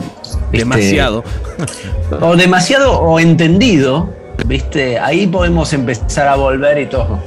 ¿viste? 0.53 0.59
Demasiado. 0.59 1.25
O 2.21 2.37
demasiado 2.37 3.01
o 3.01 3.19
entendido, 3.19 4.11
¿viste? 4.45 4.99
Ahí 4.99 5.27
podemos 5.27 5.73
empezar 5.73 6.29
a 6.29 6.37
volver 6.37 6.79
y 6.79 6.85
todo. 6.85 7.19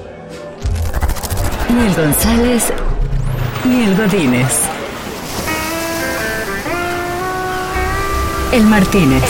Ni 1.75 1.87
el 1.87 1.95
González, 1.95 2.71
ni 3.65 3.85
el 3.85 3.95
Godínez. 3.95 4.59
El 8.51 8.63
Martínez. 8.65 9.23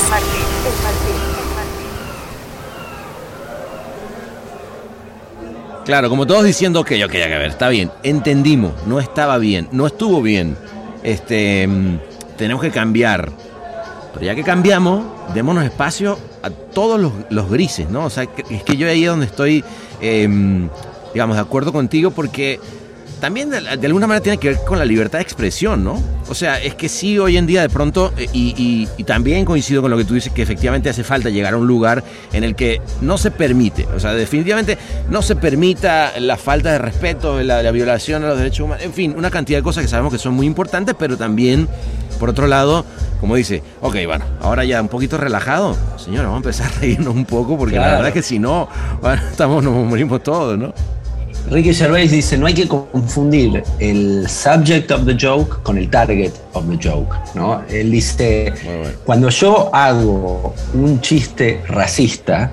Claro, 5.90 6.08
como 6.08 6.28
todos 6.28 6.44
diciendo, 6.44 6.82
ok, 6.82 6.92
ok, 7.04 7.16
a 7.16 7.40
ver, 7.40 7.50
está 7.50 7.68
bien, 7.68 7.90
entendimos, 8.04 8.74
no 8.86 9.00
estaba 9.00 9.40
bien, 9.40 9.68
no 9.72 9.88
estuvo 9.88 10.22
bien, 10.22 10.56
este, 11.02 11.68
mm, 11.68 11.98
tenemos 12.38 12.62
que 12.62 12.70
cambiar. 12.70 13.32
Pero 14.14 14.24
ya 14.24 14.36
que 14.36 14.44
cambiamos, 14.44 15.04
démonos 15.34 15.64
espacio 15.64 16.20
a 16.44 16.52
todos 16.52 17.12
los, 17.32 17.50
grises, 17.50 17.90
¿no? 17.90 18.06
O 18.06 18.12
sea, 18.12 18.28
es 18.52 18.62
que 18.62 18.78
yo 18.78 18.88
ahí 18.88 19.06
es 19.06 19.10
donde 19.10 19.26
estoy, 19.26 19.64
em, 20.00 20.70
digamos, 21.12 21.38
de 21.38 21.42
acuerdo 21.42 21.74
contigo 21.74 22.12
porque 22.12 22.60
también 23.20 23.50
de, 23.50 23.62
de 23.62 23.88
alguna 23.88 24.08
manera 24.08 24.24
tiene 24.24 24.38
que 24.38 24.50
ver 24.50 24.58
con 24.66 24.78
la 24.80 24.86
libertad 24.86 25.20
de 25.20 25.24
expresión, 25.24 25.84
¿no? 25.84 26.02
O 26.30 26.36
sea, 26.36 26.62
es 26.62 26.76
que 26.76 26.90
sí, 26.90 27.18
hoy 27.20 27.38
en 27.38 27.48
día 27.48 27.62
de 27.62 27.70
pronto, 27.70 28.14
eh, 28.18 28.28
y, 28.34 28.54
y- 28.58 28.88
y 28.98 29.04
también 29.04 29.46
coincido 29.46 29.82
con 29.82 29.90
lo 29.92 29.98
que 29.98 30.06
tú 30.06 30.14
dices, 30.14 30.32
que 30.32 30.42
efectivamente 30.42 30.90
hace 30.90 31.04
falta 31.04 31.30
llegar 31.30 31.54
a 31.54 31.58
un 31.58 31.68
lugar 31.68 32.04
en 32.34 32.44
el 32.44 32.56
que 32.56 32.82
no 33.02 33.18
se 33.18 33.32
permite, 33.32 33.86
o 33.96 34.00
sea, 34.00 34.14
definitivamente 34.14 34.78
no 35.10 35.22
se 35.22 35.36
permita 35.36 36.14
la 36.20 36.38
falta 36.38 36.72
de 36.72 36.78
respeto, 36.78 37.42
la, 37.42 37.62
la 37.64 37.72
violación 37.72 38.24
a 38.24 38.28
los 38.30 38.38
derechos 38.38 38.62
humanos, 38.66 38.84
en 38.86 38.94
fin, 38.94 39.14
una 39.18 39.30
cantidad 39.32 39.60
de 39.60 39.64
cosas 39.64 39.84
que 39.84 39.90
sabemos 39.90 40.14
que 40.14 40.20
son 40.20 40.34
muy 40.34 40.46
importantes, 40.46 40.96
pero 40.98 41.18
también, 41.18 41.68
por 42.20 42.30
otro 42.30 42.48
lado, 42.48 42.86
como 43.20 43.36
dice, 43.36 43.62
ok, 43.82 43.96
bueno, 44.06 44.26
ahora 44.42 44.64
ya 44.66 44.82
un 44.82 44.88
poquito 44.88 45.18
relajado, 45.18 45.76
señora, 45.98 46.24
vamos 46.30 46.38
a 46.38 46.50
empezar 46.50 46.72
a 46.72 46.80
reírnos 46.80 47.14
un 47.16 47.26
poco, 47.26 47.58
porque 47.58 47.76
la 47.76 47.88
verdad 47.96 48.08
es 48.10 48.14
que 48.14 48.22
si 48.24 48.40
no, 48.40 48.70
bueno, 49.02 49.22
estamos, 49.32 49.64
nos 49.64 49.74
morimos 49.86 50.22
todos, 50.24 50.58
¿no? 50.58 50.74
Ricky 51.50 51.74
Gervais 51.74 52.12
dice, 52.12 52.38
no 52.38 52.46
hay 52.46 52.54
que 52.54 52.68
confundir 52.68 53.64
el 53.80 54.28
subject 54.30 54.92
of 54.92 55.06
the 55.06 55.16
joke 55.20 55.64
con 55.64 55.78
el 55.78 55.90
target 55.90 56.32
of 56.54 56.66
the 56.70 56.78
joke, 56.90 57.16
¿no? 57.34 57.62
Él 57.70 57.92
dice, 57.92 58.54
bueno. 58.64 58.90
cuando 59.04 59.30
yo 59.30 59.74
hago 59.74 60.54
un 60.76 61.02
chiste 61.02 61.62
racista, 61.68 62.52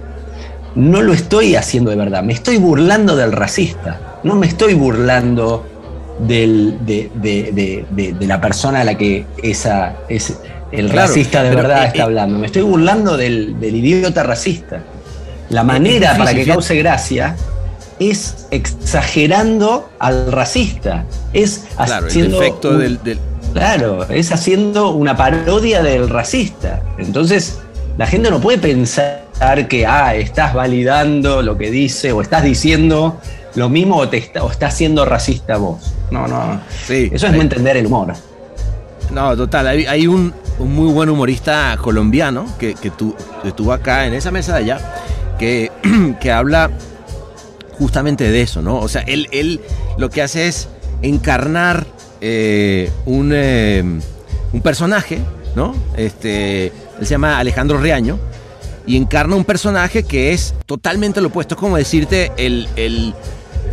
no 0.75 1.03
lo 1.03 1.13
estoy 1.13 1.57
haciendo 1.57 1.91
de 1.91 1.97
verdad, 1.97 2.23
me 2.23 2.33
estoy 2.33 2.57
burlando 2.59 3.17
del 3.17 3.33
racista, 3.33 4.19
no 4.25 4.35
me 4.35 4.47
estoy 4.47 4.73
burlando 4.75 5.67
del- 6.27 6.79
de, 6.87 7.11
de- 7.15 7.51
de- 7.53 7.87
de- 7.91 8.13
de 8.15 8.27
la 8.27 8.41
persona 8.41 8.81
a 8.81 8.85
la 8.85 8.97
que 8.97 9.27
esa, 9.43 9.97
es, 10.09 10.39
el 10.73 10.89
Claro, 10.91 11.09
racista 11.09 11.43
de 11.43 11.55
verdad 11.55 11.85
eh, 11.85 11.87
está 11.89 11.99
eh, 11.99 12.03
hablando, 12.03 12.39
me 12.39 12.47
estoy 12.47 12.63
burlando 12.63 13.17
del, 13.17 13.61
del 13.61 13.77
idiota 13.77 14.23
racista. 14.23 14.83
La 15.51 15.63
manera 15.63 16.15
difícil, 16.15 16.19
para 16.25 16.35
que 16.35 16.47
cause 16.47 16.75
gracia 16.77 17.37
es 17.99 18.47
exagerando 18.51 19.89
al 19.99 20.31
racista, 20.33 21.05
es 21.33 21.67
Claro, 21.77 22.07
el 22.07 22.11
haciendo 22.11 22.39
un- 22.39 22.79
del, 22.79 23.03
del- 23.03 23.19
Claro, 23.53 24.05
es 24.11 24.33
haciendo 24.33 24.91
una 24.91 25.17
parodia 25.17 25.83
del 25.83 26.09
racista. 26.11 26.83
Entonces, 26.99 27.59
la 27.97 28.07
gente 28.07 28.31
no 28.31 28.39
puede 28.41 28.59
pensar 28.59 29.23
que, 29.69 29.87
ah, 29.87 30.15
estás 30.15 30.53
validando 30.53 31.41
lo 31.41 31.57
que 31.57 31.71
dice 31.71 32.13
o 32.13 32.21
estás 32.21 32.43
diciendo 32.43 33.19
lo 33.55 33.71
mismo 33.71 33.97
o, 33.97 34.09
te 34.11 34.19
está, 34.19 34.45
o 34.45 34.51
estás 34.51 34.75
siendo 34.75 35.07
racista 35.07 35.57
vos. 35.57 35.95
No, 36.11 36.29
no. 36.29 36.61
Sí, 36.87 37.09
Eso 37.11 37.27
es 37.29 37.33
no 37.33 37.41
entender 37.41 37.79
el 37.79 37.87
humor. 37.87 38.13
No, 39.11 39.35
total. 39.35 39.69
Hay, 39.69 39.87
hay 39.87 40.07
un, 40.07 40.35
un 40.59 40.75
muy 40.75 40.93
buen 40.93 41.09
humorista 41.09 41.79
colombiano 41.81 42.45
que, 42.59 42.75
que, 42.75 42.91
tu- 42.91 43.15
que 43.43 43.49
estuvo 43.49 43.73
acá 43.73 44.05
en 44.07 44.13
esa 44.13 44.31
mesa 44.31 44.53
de 44.55 44.59
allá, 44.59 44.81
que, 45.39 45.71
que 46.21 46.31
habla 46.31 46.71
justamente 47.79 48.31
de 48.31 48.43
eso, 48.43 48.63
¿no? 48.63 48.79
O 48.79 48.89
sea, 48.89 49.03
él, 49.03 49.29
él 49.33 49.61
lo 49.99 50.11
que 50.11 50.23
hace 50.23 50.49
es 50.49 50.69
encarnar 51.03 51.87
eh, 52.21 52.91
un, 53.05 53.33
eh, 53.35 53.83
un 54.53 54.61
personaje, 54.63 55.21
¿no? 55.55 55.75
Este, 55.97 56.67
él 56.67 57.03
se 57.03 57.07
llama 57.07 57.39
Alejandro 57.39 57.79
Reaño 57.79 58.19
y 58.87 58.97
encarna 58.97 59.37
un 59.37 59.45
personaje 59.45 60.05
que 60.05 60.33
es 60.33 60.55
totalmente 60.67 61.21
lo 61.21 61.29
opuesto. 61.29 61.55
Es 61.55 61.61
como 61.61 61.77
decirte 61.77 62.33
el, 62.37 62.69
el 62.77 63.15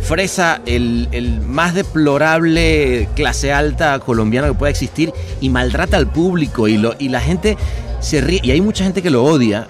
fresa, 0.02 0.60
el, 0.66 1.08
el 1.12 1.40
más 1.40 1.74
deplorable 1.74 3.08
clase 3.14 3.52
alta 3.52 3.98
colombiana 4.00 4.48
que 4.48 4.54
pueda 4.54 4.70
existir 4.70 5.12
y 5.40 5.48
maltrata 5.48 5.96
al 5.96 6.10
público 6.10 6.68
y, 6.68 6.76
lo, 6.76 6.94
y 6.98 7.08
la 7.08 7.20
gente 7.20 7.56
se 8.00 8.20
ríe. 8.20 8.40
Y 8.42 8.50
hay 8.50 8.60
mucha 8.60 8.84
gente 8.84 9.02
que 9.02 9.10
lo 9.10 9.24
odia, 9.24 9.68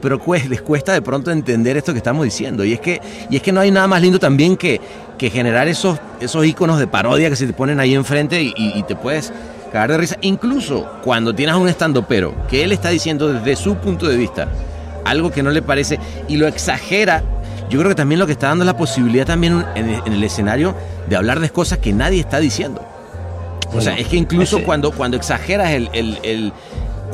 pero 0.00 0.18
pues, 0.18 0.48
les 0.48 0.62
cuesta 0.62 0.92
de 0.92 1.02
pronto 1.02 1.30
entender 1.30 1.76
esto 1.76 1.92
que 1.92 1.98
estamos 1.98 2.24
diciendo. 2.24 2.64
Y 2.64 2.72
es 2.72 2.80
que, 2.80 3.00
y 3.28 3.36
es 3.36 3.42
que 3.42 3.52
no 3.52 3.60
hay 3.60 3.70
nada 3.70 3.86
más 3.86 4.00
lindo 4.02 4.18
también 4.18 4.56
que, 4.56 4.80
que 5.18 5.30
generar 5.30 5.68
esos, 5.68 5.98
esos 6.20 6.44
iconos 6.46 6.78
de 6.78 6.86
parodia 6.86 7.28
que 7.28 7.36
se 7.36 7.46
te 7.46 7.52
ponen 7.52 7.78
ahí 7.80 7.94
enfrente 7.94 8.42
y, 8.42 8.82
te 8.84 8.96
puedes 8.96 9.32
cagar 9.72 9.92
de 9.92 9.98
risa. 9.98 10.16
Incluso 10.22 10.88
cuando 11.02 11.34
tienes 11.34 11.54
a 11.54 11.58
un 11.58 11.68
estando 11.68 12.06
pero 12.08 12.34
que 12.48 12.64
él 12.64 12.72
está 12.72 12.88
diciendo 12.88 13.32
desde 13.32 13.54
su 13.56 13.76
punto 13.76 14.08
de 14.08 14.16
vista 14.16 14.48
algo 15.04 15.30
que 15.30 15.42
no 15.42 15.50
le 15.50 15.62
parece 15.62 15.98
y 16.28 16.36
lo 16.36 16.46
exagera. 16.46 17.22
Yo 17.68 17.78
creo 17.78 17.90
que 17.90 17.94
también 17.94 18.18
lo 18.18 18.26
que 18.26 18.32
está 18.32 18.48
dando 18.48 18.64
es 18.64 18.66
la 18.66 18.76
posibilidad 18.76 19.26
también 19.26 19.64
en, 19.74 19.88
el 20.12 20.24
escenario 20.24 20.74
de 21.08 21.16
hablar 21.16 21.38
de 21.38 21.50
cosas 21.50 21.78
que 21.78 21.92
nadie 21.92 22.20
está 22.20 22.40
diciendo. 22.40 22.84
O 23.72 23.80
sea, 23.80 23.96
es 23.96 24.08
que 24.08 24.16
incluso 24.16 24.56
ese- 24.56 24.66
cuando, 24.66 24.90
cuando 24.90 25.16
exageras 25.16 25.70
el, 25.70 25.88
el, 25.92 26.18
el- 26.24 26.52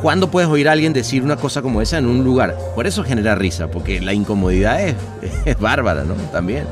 ¿Cuándo 0.01 0.29
puedes 0.29 0.49
oír 0.49 0.69
a 0.69 0.73
alguien 0.73 0.93
decir 0.93 1.23
una 1.23 1.35
cosa 1.37 1.61
como 1.61 1.81
esa 1.81 1.97
en 1.97 2.05
un 2.05 2.23
lugar? 2.23 2.55
Por 2.75 2.85
eso 2.87 3.03
genera 3.03 3.35
risa, 3.35 3.67
porque 3.67 3.99
la 3.99 4.13
incomodidad 4.13 4.81
es, 4.81 4.95
es 5.45 5.59
bárbara, 5.59 6.03
¿no? 6.03 6.13
También. 6.31 6.65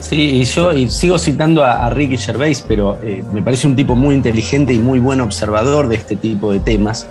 Sí, 0.00 0.16
y 0.40 0.44
yo 0.44 0.72
y 0.72 0.90
sigo 0.90 1.16
citando 1.18 1.64
a, 1.64 1.86
a 1.86 1.90
Ricky 1.90 2.16
Gervais, 2.16 2.64
pero 2.66 2.98
eh, 3.02 3.22
me 3.32 3.40
parece 3.40 3.68
un 3.68 3.76
tipo 3.76 3.94
muy 3.94 4.14
inteligente 4.16 4.72
y 4.74 4.78
muy 4.78 4.98
buen 4.98 5.20
observador 5.20 5.88
de 5.88 5.94
este 5.94 6.16
tipo 6.16 6.52
de 6.52 6.58
temas. 6.58 7.06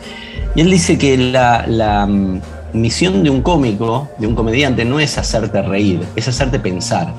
Y 0.56 0.62
él 0.62 0.70
dice 0.70 0.98
que 0.98 1.18
la, 1.18 1.66
la, 1.68 2.06
mm, 2.06 2.42
misión 2.74 3.24
de 3.24 3.30
un 3.30 3.42
cómico, 3.42 4.10
de 4.18 4.28
un 4.28 4.36
comediante, 4.36 4.84
no 4.84 5.00
es 5.00 5.18
hacerte 5.18 5.62
reír, 5.62 6.02
es 6.18 6.28
hacerte 6.28 6.60
pensar 6.60 7.14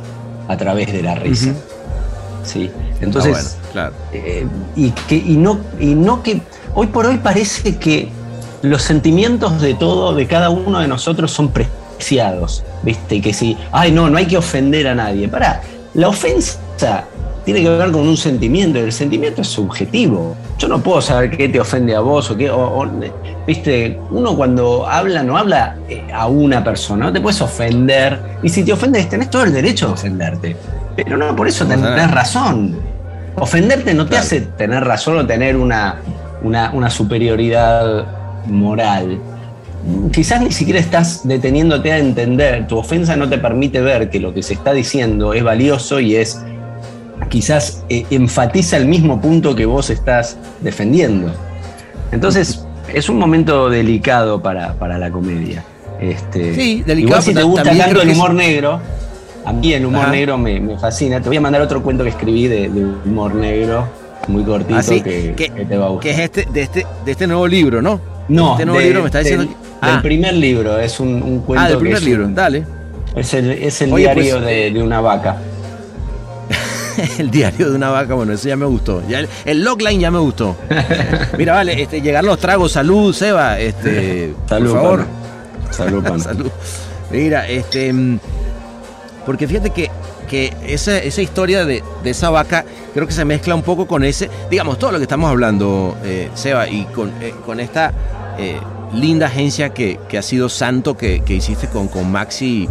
a 0.49 0.57
través 0.59 0.93
de 0.93 1.03
la 1.03 1.15
risa. 1.15 1.55
Sí. 2.45 2.71
Entonces, 3.01 3.35
Ah, 3.35 3.41
bueno, 3.41 3.73
claro. 3.73 3.95
eh, 4.13 4.47
y, 4.77 4.91
que, 4.91 5.17
y, 5.17 5.37
no, 5.37 5.59
y 5.81 5.95
no 5.95 6.23
que 6.23 6.41
hoy 6.75 6.87
por 6.89 7.07
hoy 7.07 7.19
parece 7.19 7.77
que 7.77 8.09
los 8.63 8.83
sentimientos 8.83 9.61
de 9.61 9.75
todo, 9.75 10.15
de 10.15 10.27
cada 10.27 10.51
uno 10.51 10.81
de 10.81 10.89
nosotros 10.89 11.31
son 11.33 11.49
preciados, 11.51 12.65
¿viste? 12.83 13.21
Que 13.21 13.33
si, 13.33 13.57
ay, 13.73 13.91
no, 13.93 14.09
no 14.09 14.19
hay 14.19 14.27
que 14.27 14.37
ofender 14.37 14.87
a 14.89 14.95
nadie. 14.95 15.29
Pará, 15.29 15.61
la 15.95 16.09
ofensa 16.09 16.59
tiene 17.45 17.61
que 17.63 17.69
ver 17.71 17.91
con 17.91 18.03
un 18.07 18.17
sentimiento, 18.17 18.79
y 18.79 18.83
el 18.83 18.93
sentimiento 18.93 19.43
es 19.43 19.49
subjetivo. 19.49 20.37
Yo 20.59 20.69
no 20.69 20.81
puedo 20.81 21.01
saber 21.03 21.37
qué 21.37 21.49
te 21.49 21.59
ofende 21.59 21.95
a 21.97 22.01
vos 22.01 22.31
o 22.31 22.37
qué, 22.37 22.49
o- 22.51 22.81
o, 22.83 22.87
viste, 23.47 23.99
uno 24.11 24.37
cuando 24.37 24.87
habla 24.87 25.25
no 25.25 25.37
habla 25.37 25.77
eh, 25.89 26.07
a 26.15 26.29
una 26.29 26.63
persona, 26.63 27.07
no 27.07 27.13
te 27.13 27.21
puedes 27.21 27.41
ofender, 27.41 28.21
y 28.45 28.49
si 28.49 28.63
te 28.65 28.73
ofendes 28.73 29.09
tenés 29.09 29.29
todo 29.29 29.43
el 29.43 29.53
derecho 29.53 29.89
de 29.89 29.93
ofenderte, 29.95 30.57
pero 30.95 31.17
no 31.17 31.35
por 31.35 31.49
eso 31.49 31.67
tenés 31.67 32.11
razón. 32.13 32.77
Ofenderte 33.37 33.93
no 33.95 34.05
te 34.05 34.11
Claro. 34.11 34.25
hace 34.25 34.41
tener 34.43 34.85
razón 34.85 35.19
o 35.19 35.27
tener 35.27 35.57
una, 35.57 35.97
una, 36.43 36.71
una 36.73 36.91
superioridad 36.91 38.07
moral. 38.47 39.19
Quizás 40.13 40.41
ni 40.43 40.53
siquiera 40.53 40.79
estás 40.79 41.27
deteniéndote 41.27 41.93
a 41.93 41.99
entender, 41.99 42.67
tu 42.69 42.79
ofensa 42.79 43.17
no 43.17 43.29
te 43.29 43.39
permite 43.39 43.81
ver 43.81 44.11
que 44.11 44.21
lo 44.21 44.33
que 44.33 44.43
se 44.43 44.55
está 44.55 44.73
diciendo 44.73 45.35
es 45.35 45.43
valioso 45.43 45.99
y 45.99 46.17
es 46.17 46.41
quizás 47.29 47.85
eh, 47.89 48.05
enfatiza 48.11 48.77
el 48.77 48.87
mismo 48.87 49.21
punto 49.21 49.55
que 49.57 49.67
vos 49.67 49.91
estás 49.91 50.37
defendiendo. 50.61 51.33
Entonces, 52.13 52.65
es 52.93 53.09
un 53.09 53.19
momento 53.19 53.71
delicado 53.71 54.41
para, 54.43 54.75
para 54.75 54.99
la 54.99 55.11
comedia. 55.11 55.65
Este, 56.01 56.55
Sí, 56.55 56.83
delicado, 56.85 57.09
Igual 57.21 57.23
si 57.23 57.35
te 57.35 57.43
gusta 57.43 57.63
tanto 57.77 58.03
el 58.03 58.11
es- 58.11 58.17
humor 58.17 58.35
negro, 58.35 58.81
a 59.45 59.53
mí 59.53 59.73
el 59.73 59.87
humor 59.87 60.03
Ajá. 60.03 60.11
negro 60.13 60.39
me, 60.39 60.61
me 60.61 60.79
fascina. 60.79 61.21
Te 61.21 61.29
voy 61.29 61.37
a 61.39 61.41
mandar 61.41 61.63
otro 61.63 61.83
cuento 61.83 62.05
que 62.05 62.11
escribí 62.11 62.47
de, 62.49 62.69
de 62.69 62.85
humor 63.05 63.35
negro, 63.35 63.87
muy 64.29 64.45
cortito, 64.45 64.77
Así 64.79 65.01
que, 65.03 65.35
que, 65.37 65.51
que 65.51 65.65
te 65.65 65.77
va 65.77 65.87
a 65.87 65.89
gustar. 65.91 66.03
que 66.03 66.11
es 66.11 66.19
este, 66.21 66.49
de, 66.53 66.63
este, 66.63 66.87
de 67.05 67.11
este 67.13 67.27
nuevo 67.27 67.47
libro, 67.47 67.83
¿no? 67.83 68.01
no, 68.29 68.53
este 68.53 68.65
nuevo 68.67 68.79
de- 68.81 68.85
libro 68.87 69.01
me 69.03 69.07
está 69.07 69.19
diciendo 69.21 69.45
del, 69.45 69.53
que- 69.55 69.87
del 69.87 69.97
Ah. 69.97 70.01
primer 70.03 70.35
libro, 70.35 70.79
es 70.79 71.01
un, 71.01 71.23
un 71.23 71.41
cuento 71.41 71.65
Ah, 71.65 71.69
del 71.69 71.79
primer 71.79 72.03
libro, 72.03 72.25
un- 72.27 72.35
dale. 72.35 72.65
es 73.17 73.35
el, 73.35 73.51
es 73.51 73.83
el 73.83 73.93
Oye, 73.93 74.05
diario 74.05 74.35
pues- 74.37 74.47
de, 74.47 74.71
de 74.71 74.83
una 74.83 75.01
vaca. 75.01 75.37
El 77.19 77.31
diario 77.31 77.71
de 77.71 77.77
una 77.77 77.89
vaca, 77.91 78.13
bueno, 78.15 78.33
eso 78.35 78.49
ya 78.49 78.57
me 78.57 78.67
gustó. 78.67 79.03
Ya 79.09 79.21
el, 79.21 79.29
el 79.47 79.65
logline 79.65 79.99
ya 79.99 80.11
me 80.11 80.19
gustó. 80.19 80.55
Mira, 81.39 81.55
vale, 81.55 81.81
este, 81.83 82.03
llegar 82.03 82.23
los 82.23 82.39
tragos, 82.39 82.73
salud, 82.73 83.15
Seba, 83.15 83.59
este, 83.59 84.35
Salud, 84.49 84.71
por 84.73 84.81
favor. 84.83 85.05
Salud, 85.71 86.03
pana. 86.05 86.23
Salud. 86.23 86.51
Mira, 87.11 87.49
este. 87.49 87.93
mm, 87.93 88.19
Porque 89.25 89.49
fíjate 89.49 89.71
que, 89.71 89.91
que 90.33 90.51
esa, 90.67 90.97
esa 90.97 91.21
historia 91.21 91.67
de, 91.67 91.85
de 92.03 92.09
esa 92.09 92.31
vaca 92.31 92.65
creo 92.95 93.07
que 93.07 93.13
se 93.13 93.23
mezcla 93.23 93.55
un 93.55 93.61
poco 93.61 93.87
con 93.87 94.03
ese, 94.03 94.31
digamos, 94.51 94.79
todo 94.79 94.91
lo 94.91 94.97
que 94.97 95.03
estamos 95.03 95.29
hablando, 95.29 95.95
eh, 96.05 96.31
Seba, 96.33 96.67
y 96.71 96.87
con, 96.87 97.11
eh, 97.21 97.35
con 97.45 97.61
esta 97.61 97.93
eh, 98.39 98.59
linda 98.95 99.27
agencia 99.27 99.75
que, 99.75 100.01
que 100.09 100.17
ha 100.17 100.23
sido 100.23 100.49
santo 100.49 100.97
que, 100.97 101.21
que 101.21 101.35
hiciste 101.35 101.67
con, 101.67 101.89
con 101.89 102.11
Maxi 102.11 102.67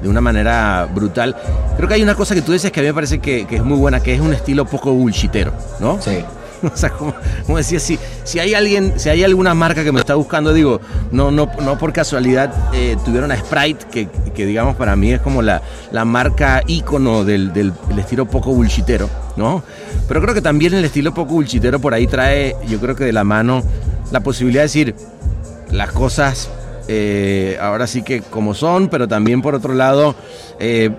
de 0.00 0.08
una 0.08 0.22
manera 0.22 0.88
brutal. 0.94 1.36
Creo 1.76 1.90
que 1.90 1.96
hay 1.96 2.02
una 2.02 2.14
cosa 2.14 2.34
que 2.34 2.40
tú 2.40 2.52
dices 2.52 2.72
que 2.72 2.80
a 2.80 2.82
mí 2.82 2.88
me 2.88 2.94
parece 2.94 3.18
que, 3.18 3.44
que 3.44 3.56
es 3.56 3.62
muy 3.62 3.76
buena, 3.76 4.00
que 4.00 4.14
es 4.14 4.20
un 4.22 4.32
estilo 4.32 4.64
poco 4.64 4.90
bullshitero, 4.94 5.52
¿no? 5.80 6.00
Sí. 6.00 6.24
O 6.74 6.76
sea, 6.76 6.90
como, 6.90 7.14
decía, 7.56 7.78
si, 7.78 7.98
si 8.24 8.38
hay 8.38 8.54
alguien, 8.54 8.94
si 8.96 9.08
hay 9.08 9.22
alguna 9.22 9.54
marca 9.54 9.84
que 9.84 9.92
me 9.92 10.00
está 10.00 10.14
buscando, 10.14 10.52
digo, 10.52 10.80
no, 11.12 11.30
no, 11.30 11.50
no 11.60 11.78
por 11.78 11.92
casualidad 11.92 12.52
eh, 12.72 12.96
tuvieron 13.04 13.30
a 13.30 13.36
Sprite, 13.36 13.86
que, 13.90 14.08
que 14.34 14.46
digamos 14.46 14.76
para 14.76 14.96
mí 14.96 15.12
es 15.12 15.20
como 15.20 15.42
la, 15.42 15.62
la 15.92 16.04
marca 16.04 16.62
ícono 16.66 17.24
del, 17.24 17.52
del, 17.52 17.72
del 17.88 17.98
estilo 17.98 18.26
poco 18.26 18.52
bullshitero, 18.52 19.08
¿no? 19.36 19.62
Pero 20.08 20.20
creo 20.20 20.34
que 20.34 20.42
también 20.42 20.74
el 20.74 20.84
estilo 20.84 21.14
poco 21.14 21.34
bullshitero 21.34 21.78
por 21.80 21.94
ahí 21.94 22.06
trae, 22.06 22.56
yo 22.66 22.80
creo 22.80 22.96
que 22.96 23.04
de 23.04 23.12
la 23.12 23.24
mano, 23.24 23.62
la 24.10 24.20
posibilidad 24.20 24.62
de 24.62 24.66
decir 24.66 24.94
las 25.70 25.92
cosas 25.92 26.50
eh, 26.86 27.56
ahora 27.60 27.86
sí 27.86 28.02
que 28.02 28.20
como 28.20 28.54
son, 28.54 28.88
pero 28.88 29.08
también 29.08 29.40
por 29.42 29.54
otro 29.54 29.74
lado, 29.74 30.14
eh, 30.58 30.90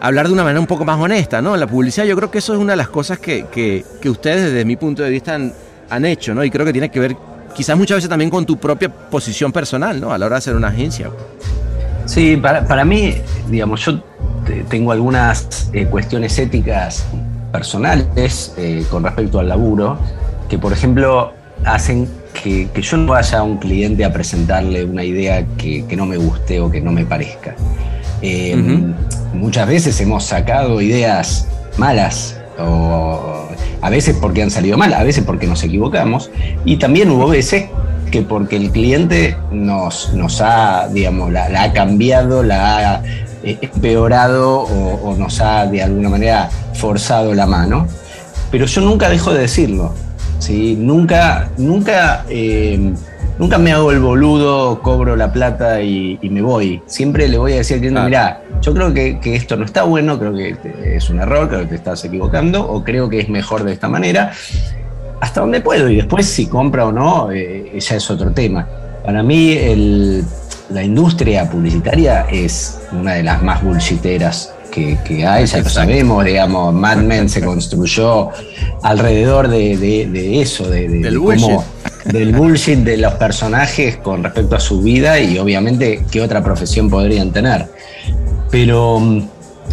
hablar 0.00 0.26
de 0.26 0.32
una 0.32 0.42
manera 0.42 0.60
un 0.60 0.66
poco 0.66 0.84
más 0.84 0.98
honesta, 0.98 1.42
¿no? 1.42 1.56
La 1.56 1.66
publicidad 1.66 2.06
yo 2.06 2.16
creo 2.16 2.30
que 2.30 2.38
eso 2.38 2.52
es 2.54 2.58
una 2.58 2.72
de 2.72 2.76
las 2.76 2.88
cosas 2.88 3.18
que, 3.18 3.46
que, 3.46 3.84
que 4.00 4.10
ustedes 4.10 4.52
desde 4.52 4.64
mi 4.64 4.76
punto 4.76 5.02
de 5.02 5.10
vista 5.10 5.34
han, 5.34 5.52
han, 5.90 6.04
hecho, 6.04 6.34
¿no? 6.34 6.44
Y 6.44 6.50
creo 6.50 6.64
que 6.64 6.72
tiene 6.72 6.90
que 6.90 7.00
ver 7.00 7.16
quizás 7.54 7.76
muchas 7.76 7.96
veces 7.96 8.08
también 8.08 8.30
con 8.30 8.46
tu 8.46 8.56
propia 8.56 8.88
posición 8.88 9.52
personal, 9.52 10.00
¿no? 10.00 10.12
A 10.12 10.18
la 10.18 10.26
hora 10.26 10.34
de 10.36 10.38
hacer 10.38 10.56
una 10.56 10.68
agencia. 10.68 11.10
Sí, 12.06 12.36
para, 12.36 12.66
para 12.66 12.84
mí, 12.84 13.16
digamos, 13.48 13.84
yo 13.84 14.00
tengo 14.68 14.92
algunas 14.92 15.68
eh, 15.72 15.86
cuestiones 15.86 16.38
éticas 16.38 17.06
personales 17.52 18.54
eh, 18.56 18.84
con 18.90 19.04
respecto 19.04 19.40
al 19.40 19.48
laburo, 19.48 19.98
que 20.48 20.58
por 20.58 20.72
ejemplo 20.72 21.32
hacen 21.64 22.08
que, 22.42 22.68
que, 22.72 22.82
yo 22.82 22.96
no 22.96 23.12
vaya 23.12 23.38
a 23.38 23.42
un 23.42 23.58
cliente 23.58 24.04
a 24.04 24.12
presentarle 24.12 24.84
una 24.84 25.04
idea 25.04 25.44
que, 25.56 25.84
que 25.86 25.96
no 25.96 26.06
me 26.06 26.16
guste 26.16 26.60
o 26.60 26.70
que 26.70 26.80
no 26.80 26.92
me 26.92 27.04
parezca. 27.04 27.56
Eh, 28.22 28.54
uh 28.56 28.58
-huh. 28.58 28.94
Muchas 29.34 29.68
veces 29.68 30.00
hemos 30.00 30.24
sacado 30.24 30.80
ideas 30.80 31.46
malas, 31.76 32.40
o 32.58 33.46
a 33.80 33.90
veces 33.90 34.16
porque 34.20 34.42
han 34.42 34.50
salido 34.50 34.76
mal, 34.76 34.92
a 34.94 35.04
veces 35.04 35.24
porque 35.24 35.46
nos 35.46 35.62
equivocamos, 35.62 36.30
y 36.64 36.76
también 36.78 37.10
hubo 37.10 37.28
veces 37.28 37.66
que 38.10 38.22
porque 38.22 38.56
el 38.56 38.70
cliente 38.70 39.36
nos, 39.52 40.12
nos 40.14 40.40
ha, 40.40 40.88
digamos, 40.88 41.30
la, 41.30 41.48
la 41.48 41.64
ha 41.64 41.72
cambiado, 41.72 42.42
la 42.42 42.78
ha 42.94 43.02
eh, 43.44 43.58
empeorado 43.60 44.60
o, 44.62 45.10
o, 45.10 45.16
nos 45.16 45.40
ha 45.40 45.66
de 45.66 45.82
alguna 45.82 46.08
manera 46.08 46.48
forzado 46.74 47.34
la 47.34 47.46
mano. 47.46 47.86
Pero 48.50 48.64
yo 48.66 48.80
nunca 48.80 49.08
dejo 49.10 49.32
de 49.34 49.40
decirlo. 49.42 49.92
¿sí? 50.38 50.76
Nunca, 50.78 51.50
nunca, 51.58 52.24
eh, 52.28 52.94
nunca 53.38 53.58
me 53.58 53.72
hago 53.72 53.92
el 53.92 54.00
boludo, 54.00 54.80
cobro 54.82 55.16
la 55.16 55.32
plata 55.32 55.80
y, 55.80 56.18
y, 56.20 56.30
me 56.30 56.42
voy. 56.42 56.82
Siempre 56.86 57.28
le 57.28 57.38
voy 57.38 57.52
a 57.52 57.56
decir 57.56 57.74
al 57.74 57.80
cliente, 57.80 58.00
mira, 58.02 58.42
yo 58.60 58.74
creo 58.74 58.92
que, 58.92 59.18
que, 59.20 59.36
esto 59.36 59.56
no 59.56 59.64
está 59.64 59.84
bueno, 59.84 60.18
creo 60.18 60.34
que 60.34 60.56
es 60.96 61.08
un 61.10 61.20
error, 61.20 61.48
creo 61.48 61.60
que 61.60 61.66
te 61.66 61.74
estás 61.76 62.04
equivocando, 62.04 62.68
o 62.68 62.84
creo 62.84 63.08
que 63.08 63.20
es 63.20 63.28
mejor 63.28 63.64
de 63.64 63.72
esta 63.72 63.88
manera. 63.88 64.32
Hasta 65.20 65.40
donde 65.40 65.60
puedo, 65.60 65.88
y 65.88 65.96
después 65.96 66.26
si 66.26 66.46
compra 66.46 66.86
o 66.86 66.92
no, 66.92 67.32
eh, 67.32 67.78
ya 67.78 67.96
es 67.96 68.10
otro 68.10 68.30
tema. 68.30 68.68
Para 69.04 69.22
mí, 69.22 69.52
el, 69.52 70.24
la 70.70 70.82
industria 70.82 71.48
publicitaria 71.50 72.26
es 72.30 72.80
una 72.92 73.14
de 73.14 73.22
las 73.22 73.42
más 73.42 73.62
bullshiteras 73.62 74.54
que, 74.70 74.98
que, 75.04 75.26
hay, 75.26 75.46
ya 75.46 75.58
lo 75.58 75.68
sabemos, 75.68 76.24
digamos, 76.24 76.74
Mad 76.74 76.98
Men 76.98 77.28
se 77.28 77.40
construyó 77.40 78.30
alrededor 78.82 79.48
de, 79.48 79.76
de, 79.76 80.06
de 80.06 80.40
eso, 80.40 80.68
de. 80.68 81.10
Cómo, 81.18 81.64
del 82.12 82.32
bullshit 82.32 82.78
de 82.78 82.96
los 82.96 83.14
personajes 83.14 83.96
con 83.98 84.24
respecto 84.24 84.56
a 84.56 84.60
su 84.60 84.80
vida 84.80 85.20
y 85.20 85.38
obviamente 85.38 86.04
qué 86.10 86.20
otra 86.20 86.42
profesión 86.42 86.88
podrían 86.88 87.32
tener. 87.32 87.66
Pero 88.50 88.98
mm, 88.98 89.22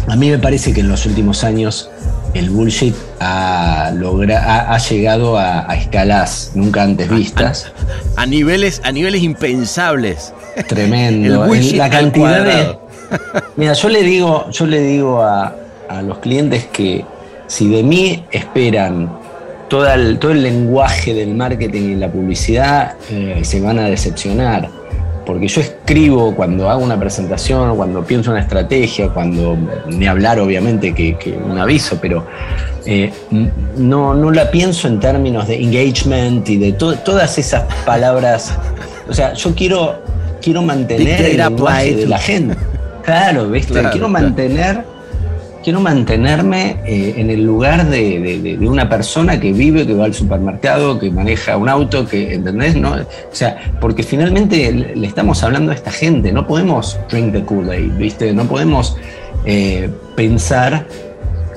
a 0.08 0.16
mí 0.16 0.30
me 0.30 0.38
parece 0.38 0.72
que 0.72 0.80
en 0.80 0.88
los 0.88 1.06
últimos 1.06 1.44
años 1.44 1.90
el 2.34 2.50
bullshit 2.50 2.94
ha, 3.20 3.92
logra, 3.94 4.44
ha, 4.44 4.74
ha 4.74 4.78
llegado 4.78 5.38
a, 5.38 5.70
a, 5.70 5.76
escalas 5.76 6.52
nunca 6.54 6.82
antes 6.82 7.08
vistas. 7.08 7.72
A, 8.16 8.22
a, 8.22 8.26
niveles, 8.26 8.82
a 8.84 8.92
niveles 8.92 9.22
impensables. 9.22 10.34
Tremendo. 10.68 11.46
la 11.46 11.90
cantidad 11.90 12.44
de. 12.44 12.78
Mira, 13.56 13.72
yo 13.72 13.88
le 13.88 14.02
digo, 14.02 14.50
yo 14.50 14.66
le 14.66 14.80
digo 14.80 15.22
a, 15.22 15.54
a, 15.88 16.02
los 16.02 16.18
clientes 16.18 16.66
que 16.66 17.04
si 17.46 17.68
de 17.68 17.82
mí 17.82 18.24
esperan 18.30 19.10
todo 19.68 19.92
el, 19.92 20.18
todo 20.18 20.32
el 20.32 20.42
lenguaje 20.42 21.14
del 21.14 21.34
marketing 21.34 21.82
y 21.82 21.94
la 21.96 22.10
publicidad, 22.10 22.94
eh, 23.10 23.40
se 23.42 23.60
van 23.60 23.78
a 23.78 23.88
decepcionar 23.88 24.68
porque 25.26 25.48
yo 25.48 25.60
escribo 25.60 26.34
cuando 26.34 26.70
hago 26.70 26.82
una 26.82 26.98
presentación, 26.98 27.76
cuando 27.76 28.04
pienso 28.04 28.30
una 28.30 28.40
estrategia, 28.40 29.08
cuando 29.08 29.58
ni 29.88 30.06
hablar 30.06 30.38
obviamente 30.38 30.94
que, 30.94 31.18
que 31.18 31.32
un 31.32 31.58
aviso, 31.58 31.98
pero 32.00 32.24
eh, 32.86 33.12
no, 33.76 34.14
no, 34.14 34.30
la 34.30 34.50
pienso 34.50 34.86
en 34.86 35.00
términos 35.00 35.48
de 35.48 35.60
engagement 35.60 36.48
y 36.48 36.56
de 36.56 36.72
to 36.72 36.94
todas 36.98 37.36
esas 37.38 37.64
palabras. 37.84 38.56
O 39.08 39.12
sea, 39.12 39.34
yo 39.34 39.52
quiero, 39.54 40.00
quiero 40.40 40.62
mantener 40.62 41.20
el 41.20 41.36
lenguaje 41.38 41.96
de 41.96 42.06
la 42.06 42.18
gente. 42.18 42.56
Claro, 43.02 43.48
¿viste? 43.50 43.72
Claro, 43.72 43.90
quiero 43.90 44.08
mantener 44.08 44.84
quiero 45.66 45.80
mantenerme 45.80 46.76
eh, 46.86 47.14
en 47.16 47.28
el 47.28 47.42
lugar 47.42 47.90
de, 47.90 48.56
una 48.60 48.88
persona 48.88 49.40
que 49.40 49.52
vive, 49.52 49.84
que 49.84 49.94
va 49.94 50.04
al 50.04 50.14
supermercado, 50.14 50.96
que 50.96 51.10
maneja 51.10 51.56
un 51.56 51.68
auto, 51.68 52.06
que, 52.06 52.34
¿entendés? 52.34 52.76
¿No? 52.76 52.92
O 52.92 53.34
sea, 53.34 53.72
porque 53.80 54.04
finalmente 54.04 54.70
le 54.72 55.04
estamos 55.04 55.42
hablando 55.42 55.72
a 55.72 55.74
esta 55.74 55.90
gente, 55.90 56.30
no 56.30 56.46
podemos 56.46 56.96
drink 57.10 57.32
the 57.32 57.44
Kool-Aid, 57.44 57.96
¿viste? 57.98 58.32
No 58.32 58.44
podemos 58.44 58.96
eh, 59.44 59.90
pensar 60.14 60.86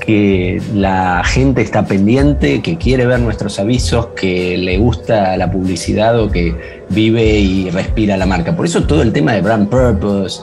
que 0.03 0.59
la 0.73 1.21
gente 1.23 1.61
está 1.61 1.85
pendiente, 1.85 2.63
que 2.63 2.79
quiere 2.79 3.05
ver 3.05 3.19
nuestros 3.19 3.59
avisos, 3.59 4.07
que 4.19 4.57
le 4.57 4.79
gusta 4.79 5.37
la 5.37 5.51
publicidad 5.51 6.19
o 6.19 6.31
que 6.31 6.55
vive 6.89 7.37
y 7.37 7.69
respira 7.69 8.17
la 8.17 8.25
marca. 8.25 8.55
Por 8.55 8.65
eso 8.65 8.85
todo 8.85 9.03
el 9.03 9.13
tema 9.13 9.33
de 9.33 9.41
brand 9.41 9.69
purpose, 9.69 10.41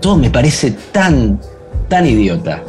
todo 0.00 0.16
me 0.16 0.28
parece 0.28 0.72
tan, 0.90 1.38
tan 1.88 2.04
idiota. 2.04 2.60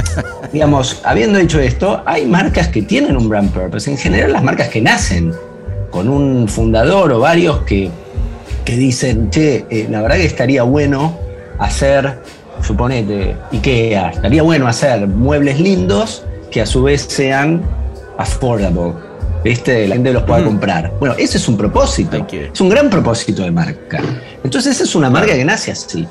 Digamos, 0.52 1.00
habiendo 1.04 1.38
dicho 1.38 1.60
esto, 1.60 2.02
hay 2.06 2.26
marcas 2.26 2.68
que 2.68 2.82
tienen 2.82 3.16
un 3.16 3.28
brand 3.28 3.50
purpose. 3.50 3.90
En 3.90 3.98
general, 3.98 4.32
las 4.32 4.42
marcas 4.42 4.68
que 4.68 4.80
nacen 4.80 5.32
con 5.90 6.08
un 6.08 6.48
fundador 6.48 7.12
o 7.12 7.20
varios 7.20 7.62
que, 7.62 7.90
que 8.64 8.76
dicen, 8.76 9.30
che, 9.30 9.66
eh, 9.70 9.86
la 9.90 10.02
verdad 10.02 10.16
que 10.16 10.26
estaría 10.26 10.62
bueno 10.62 11.18
hacer, 11.58 12.18
suponete, 12.62 13.36
IKEA, 13.52 14.10
estaría 14.10 14.42
bueno 14.42 14.66
hacer 14.66 15.06
muebles 15.06 15.60
lindos 15.60 16.24
que 16.50 16.60
a 16.60 16.66
su 16.66 16.82
vez 16.82 17.02
sean 17.02 17.62
affordable. 18.18 18.94
¿Viste? 19.44 19.88
La 19.88 19.96
gente 19.96 20.12
los 20.12 20.22
pueda 20.22 20.40
mm. 20.40 20.44
comprar. 20.44 20.92
Bueno, 21.00 21.16
ese 21.18 21.36
es 21.36 21.48
un 21.48 21.56
propósito. 21.56 22.24
Es 22.30 22.60
un 22.60 22.68
gran 22.68 22.88
propósito 22.88 23.42
de 23.42 23.50
marca. 23.50 24.00
Entonces, 24.44 24.76
esa 24.76 24.84
es 24.84 24.94
una 24.94 25.10
marca 25.10 25.34
que 25.34 25.44
nace 25.44 25.72
así 25.72 26.06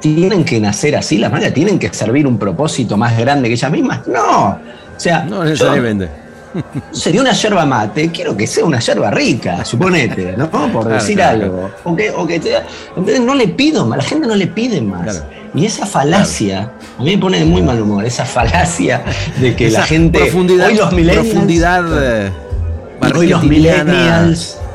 tienen 0.00 0.44
que 0.44 0.60
nacer 0.60 0.96
así, 0.96 1.18
las 1.18 1.30
marcas 1.30 1.52
tienen 1.52 1.78
que 1.78 1.92
servir 1.92 2.26
un 2.26 2.38
propósito 2.38 2.96
más 2.96 3.16
grande 3.18 3.48
que 3.48 3.54
ellas 3.54 3.70
mismas. 3.70 4.06
No. 4.06 4.48
O 4.48 5.00
sea, 5.00 5.24
no 5.24 5.44
necesariamente. 5.44 6.08
Sería 6.90 7.20
una 7.20 7.32
yerba 7.32 7.64
mate, 7.64 8.10
quiero 8.10 8.36
que 8.36 8.46
sea 8.46 8.64
una 8.64 8.80
yerba 8.80 9.10
rica, 9.10 9.64
suponete, 9.64 10.34
¿no? 10.36 10.50
Por 10.50 10.68
claro, 10.68 10.88
decir 10.88 11.16
claro, 11.16 11.44
algo. 11.44 11.56
Claro. 11.56 11.74
O 11.84 11.96
que, 11.96 12.10
o 12.10 12.26
que 12.26 12.40
te, 12.40 12.56
entonces 12.96 13.20
no 13.20 13.34
le 13.34 13.48
pido 13.48 13.86
más, 13.86 13.98
la 13.98 14.04
gente 14.04 14.26
no 14.26 14.34
le 14.34 14.48
pide 14.48 14.80
más. 14.80 15.22
Y 15.54 15.66
esa 15.66 15.86
falacia, 15.86 16.72
a 16.98 17.02
mí 17.02 17.14
me 17.14 17.18
pone 17.18 17.38
de 17.38 17.44
muy 17.44 17.62
mal 17.62 17.80
humor, 17.80 18.04
esa 18.04 18.24
falacia 18.24 19.02
de 19.40 19.54
que 19.54 19.68
esa 19.68 19.80
la 19.80 19.86
gente. 19.86 20.18
Profundidad, 20.18 20.68
hoy 20.68 20.74
los 20.74 20.92
millennials. 20.92 21.28
Profundidad, 21.28 21.84
eh, 22.26 22.30
hoy 23.14 23.28
los 23.28 23.44
millennials. 23.44 24.56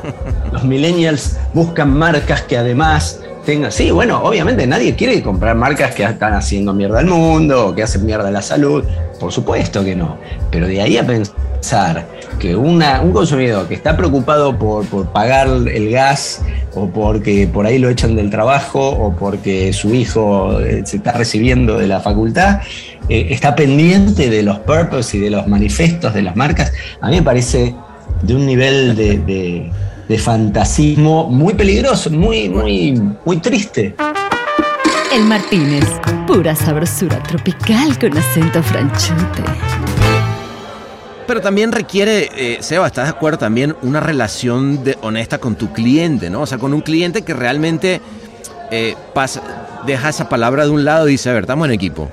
Los 0.52 0.62
millennials 0.62 1.36
buscan 1.52 1.92
marcas 1.92 2.42
que 2.42 2.56
además 2.56 3.20
Sí, 3.70 3.92
bueno, 3.92 4.20
obviamente 4.24 4.66
nadie 4.66 4.96
quiere 4.96 5.22
comprar 5.22 5.54
marcas 5.54 5.94
que 5.94 6.02
están 6.02 6.34
haciendo 6.34 6.74
mierda 6.74 6.98
al 6.98 7.06
mundo 7.06 7.68
o 7.68 7.74
que 7.76 7.84
hacen 7.84 8.04
mierda 8.04 8.26
a 8.26 8.32
la 8.32 8.42
salud. 8.42 8.82
Por 9.20 9.30
supuesto 9.30 9.84
que 9.84 9.94
no. 9.94 10.18
Pero 10.50 10.66
de 10.66 10.82
ahí 10.82 10.98
a 10.98 11.06
pensar 11.06 12.08
que 12.40 12.56
una, 12.56 13.02
un 13.02 13.12
consumidor 13.12 13.68
que 13.68 13.74
está 13.74 13.96
preocupado 13.96 14.58
por, 14.58 14.84
por, 14.86 15.12
pagar 15.12 15.46
el 15.46 15.90
gas 15.92 16.42
o 16.74 16.88
porque 16.88 17.46
por 17.46 17.66
ahí 17.66 17.78
lo 17.78 17.88
echan 17.88 18.16
del 18.16 18.30
trabajo 18.30 18.88
o 18.90 19.14
porque 19.14 19.72
su 19.72 19.94
hijo 19.94 20.60
eh, 20.60 20.82
se 20.84 20.96
está 20.96 21.12
recibiendo 21.12 21.78
de 21.78 21.86
la 21.86 22.00
facultad, 22.00 22.62
eh, 23.08 23.28
está 23.30 23.54
pendiente 23.54 24.28
de 24.28 24.42
los 24.42 24.58
purpose 24.58 25.18
y 25.18 25.20
de 25.20 25.30
los 25.30 25.46
manifestos 25.46 26.12
de 26.14 26.22
las 26.22 26.34
marcas, 26.34 26.72
a 27.00 27.10
mí 27.10 27.16
me 27.16 27.22
parece 27.22 27.76
de 28.22 28.34
un 28.34 28.44
nivel 28.44 28.96
de 28.96 29.70
de 30.08 30.18
fantasismo 30.18 31.28
muy 31.28 31.54
peligroso, 31.54 32.10
muy, 32.10 32.48
muy, 32.48 33.00
muy 33.24 33.38
triste. 33.38 33.94
El 35.12 35.24
Martínez, 35.24 35.84
pura 36.26 36.54
sabrosura 36.54 37.22
tropical 37.22 37.98
con 37.98 38.16
acento 38.16 38.62
franchute. 38.62 39.42
Pero 41.26 41.40
también 41.40 41.72
requiere, 41.72 42.30
eh, 42.36 42.58
Seba, 42.60 42.86
¿estás 42.86 43.06
de 43.06 43.10
acuerdo? 43.10 43.38
También 43.38 43.74
una 43.82 43.98
relación 43.98 44.84
de, 44.84 44.96
honesta 45.00 45.38
con 45.38 45.56
tu 45.56 45.72
cliente, 45.72 46.30
¿no? 46.30 46.42
O 46.42 46.46
sea, 46.46 46.58
con 46.58 46.72
un 46.72 46.82
cliente 46.82 47.22
que 47.22 47.34
realmente 47.34 48.00
eh, 48.70 48.94
pasa, 49.12 49.42
deja 49.86 50.08
esa 50.08 50.28
palabra 50.28 50.64
de 50.64 50.70
un 50.70 50.84
lado 50.84 51.08
y 51.08 51.12
dice, 51.12 51.30
a 51.30 51.32
ver, 51.32 51.42
estamos 51.42 51.66
en 51.66 51.74
equipo. 51.74 52.08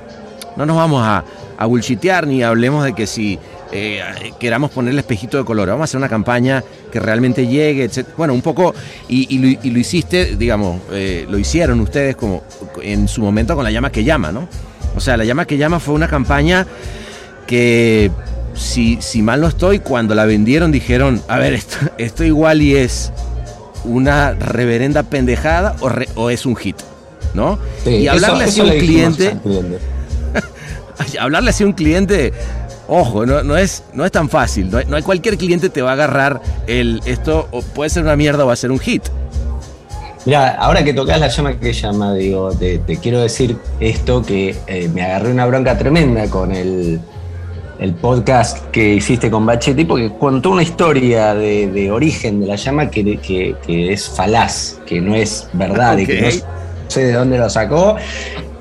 No 0.56 0.66
nos 0.66 0.78
vamos 0.78 1.04
a, 1.04 1.24
a 1.58 1.66
bullshitear 1.66 2.26
ni 2.26 2.42
hablemos 2.42 2.84
de 2.84 2.94
que 2.94 3.06
si 3.06 3.38
eh, 3.74 4.02
queramos 4.40 4.72
ponerle 4.72 5.00
espejito 5.02 5.38
de 5.38 5.44
color. 5.44 5.68
Vamos 5.70 5.82
a 5.82 5.86
hacer 5.86 5.98
una 5.98 6.10
campaña 6.10 6.64
que 6.92 7.00
realmente 7.00 7.48
llegue, 7.48 7.84
etc. 7.86 8.08
Bueno, 8.16 8.34
un 8.34 8.42
poco, 8.42 8.74
y, 9.10 9.36
y 9.36 9.40
lo, 9.40 9.60
y 9.64 9.72
lo 9.72 9.80
hiciste, 9.80 10.36
digamos, 10.36 10.80
eh, 10.92 11.26
lo 11.30 11.38
hicieron 11.40 11.80
ustedes 11.82 12.16
como 12.16 12.44
en 12.82 13.08
su 13.08 13.22
momento 13.22 13.56
con 13.56 13.64
La 13.64 13.72
Llama 13.72 13.92
que 13.92 14.04
Llama, 14.04 14.32
¿no? 14.32 14.48
O 14.96 15.00
sea, 15.00 15.18
La 15.18 15.26
Llama 15.26 15.46
que 15.46 15.58
Llama 15.58 15.80
fue 15.80 15.96
una 15.96 16.08
campaña 16.08 16.68
que, 17.48 18.12
si, 18.54 19.00
si 19.02 19.22
mal 19.24 19.42
no 19.42 19.48
estoy, 19.48 19.80
cuando 19.80 20.14
la 20.16 20.26
vendieron 20.26 20.72
dijeron, 20.72 21.22
a 21.28 21.38
ver, 21.40 21.54
esto, 21.54 21.78
esto 21.98 22.24
igual 22.24 22.62
y 22.62 22.76
es 22.76 23.12
una 23.86 24.34
reverenda 24.34 25.04
pendejada 25.04 25.76
o, 25.82 25.90
re- 25.90 26.08
o 26.16 26.30
es 26.30 26.46
un 26.46 26.56
hit, 26.56 26.78
¿no? 27.34 27.60
Sí, 27.84 27.90
y 27.90 28.04
eso- 28.04 28.12
hablarle 28.14 28.44
así 28.46 28.62
eso 28.62 28.70
a 28.70 28.74
un 28.74 28.80
cliente. 28.80 29.38
hablarle 31.20 31.50
así 31.50 31.64
a 31.64 31.68
un 31.68 31.74
cliente, 31.74 32.34
ojo, 33.00 33.26
no, 33.26 33.44
no, 33.44 33.58
es, 33.58 33.84
no 33.94 34.06
es 34.06 34.12
tan 34.12 34.30
fácil. 34.30 34.70
No, 34.70 34.78
hay- 34.78 34.86
no 34.86 34.96
hay 34.96 35.04
cualquier 35.04 35.38
cliente 35.38 35.70
te 35.70 35.82
va 35.82 35.92
a 35.92 35.94
agarrar 35.94 36.42
el 36.68 37.02
esto 37.06 37.48
o 37.52 37.62
puede 37.62 37.90
ser 37.90 38.04
una 38.04 38.16
mierda 38.16 38.44
o 38.44 38.48
va 38.48 38.54
a 38.54 38.58
ser 38.58 38.72
un 38.72 38.80
hit. 38.80 39.04
Mira, 40.26 40.52
ahora 40.56 40.84
que 40.84 40.94
tocas 40.94 41.20
la 41.20 41.28
llama 41.28 41.60
que 41.60 41.74
llama, 41.74 42.14
digo, 42.14 42.52
te, 42.52 42.78
te 42.80 42.98
quiero 42.98 43.20
decir 43.20 43.58
esto 43.82 44.22
que 44.22 44.56
eh, 44.68 44.90
me 44.94 45.02
agarré 45.04 45.32
una 45.32 45.46
bronca 45.46 45.78
tremenda 45.78 46.30
con 46.30 46.54
el, 46.54 47.02
el 47.80 47.94
podcast 47.96 48.60
que 48.72 48.94
hiciste 48.94 49.30
con 49.30 49.46
Bachetti, 49.46 49.84
porque 49.84 50.14
contó 50.18 50.52
una 50.52 50.64
historia 50.64 51.34
de, 51.34 51.68
de 51.68 51.92
origen 51.92 52.40
de 52.40 52.48
la 52.48 52.56
llama 52.56 52.90
que, 52.90 53.04
que- 53.18 53.56
que 53.66 53.92
es 53.92 54.08
falaz, 54.08 54.76
que 54.86 55.02
no 55.02 55.14
es 55.14 55.50
verdad, 55.54 55.98
y 55.98 56.06
que 56.06 56.22
no 56.22 56.28
sé 56.88 57.04
de 57.06 57.12
dónde 57.14 57.38
lo 57.38 57.50
sacó. 57.50 57.98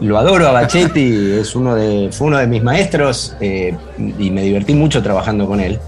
Lo 0.02 0.18
adoro 0.18 0.48
a 0.48 0.52
Bachetti, 0.52 1.36
es 1.40 1.54
uno 1.54 1.74
de, 1.74 2.10
fue 2.12 2.26
uno 2.26 2.38
de 2.38 2.46
mis 2.46 2.62
maestros 2.62 3.36
eh, 3.40 3.74
y 4.18 4.30
me 4.30 4.42
divertí 4.42 4.74
mucho 4.74 5.02
trabajando 5.02 5.46
con 5.46 5.60
él. 5.60 5.78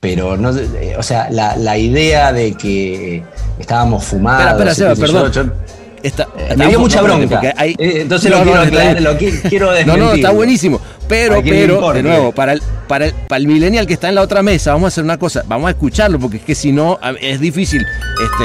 Pero 0.00 0.36
no, 0.36 0.56
eh, 0.56 0.94
o 0.96 1.02
sea, 1.02 1.28
la, 1.30 1.56
la 1.56 1.76
idea 1.76 2.32
de 2.32 2.54
que 2.54 3.22
estábamos 3.58 4.04
fumados. 4.04 4.52
Espera, 4.52 4.70
espera, 4.70 4.94
Seba, 4.94 5.06
perdón. 5.06 5.32
yo- 5.32 5.52
Está- 6.00 6.28
eh, 6.38 6.54
me 6.56 6.66
dio 6.68 6.74
no, 6.74 6.84
mucha 6.84 6.98
no, 7.02 7.04
bronca. 7.18 7.40
hay- 7.56 7.74
entonces 7.78 8.30
No, 8.30 8.38
lo, 8.38 8.44
no, 8.44 8.52
quiero, 8.52 8.62
está 8.78 8.92
bien. 8.92 9.04
lo 9.04 9.18
qui- 9.18 9.48
quiero 9.48 9.66
No, 9.66 9.72
desmentir. 9.72 10.04
no, 10.04 10.12
está 10.12 10.30
buenísimo. 10.30 10.80
Pero, 11.08 11.42
pero, 11.42 11.92
de 11.92 12.02
nuevo, 12.04 12.30
para 12.32 12.52
el, 12.52 12.62
para, 12.86 13.06
el, 13.06 13.12
para 13.26 13.38
el 13.40 13.48
millennial 13.48 13.84
que 13.86 13.94
está 13.94 14.08
en 14.08 14.14
la 14.14 14.22
otra 14.22 14.40
mesa, 14.42 14.70
vamos 14.72 14.86
a 14.86 14.88
hacer 14.88 15.02
una 15.02 15.18
cosa. 15.18 15.42
Vamos 15.48 15.66
a 15.66 15.70
escucharlo, 15.70 16.20
porque 16.20 16.36
es 16.36 16.44
que 16.44 16.54
si 16.54 16.70
no, 16.70 17.00
es 17.20 17.40
difícil. 17.40 17.80
Este, 17.82 18.44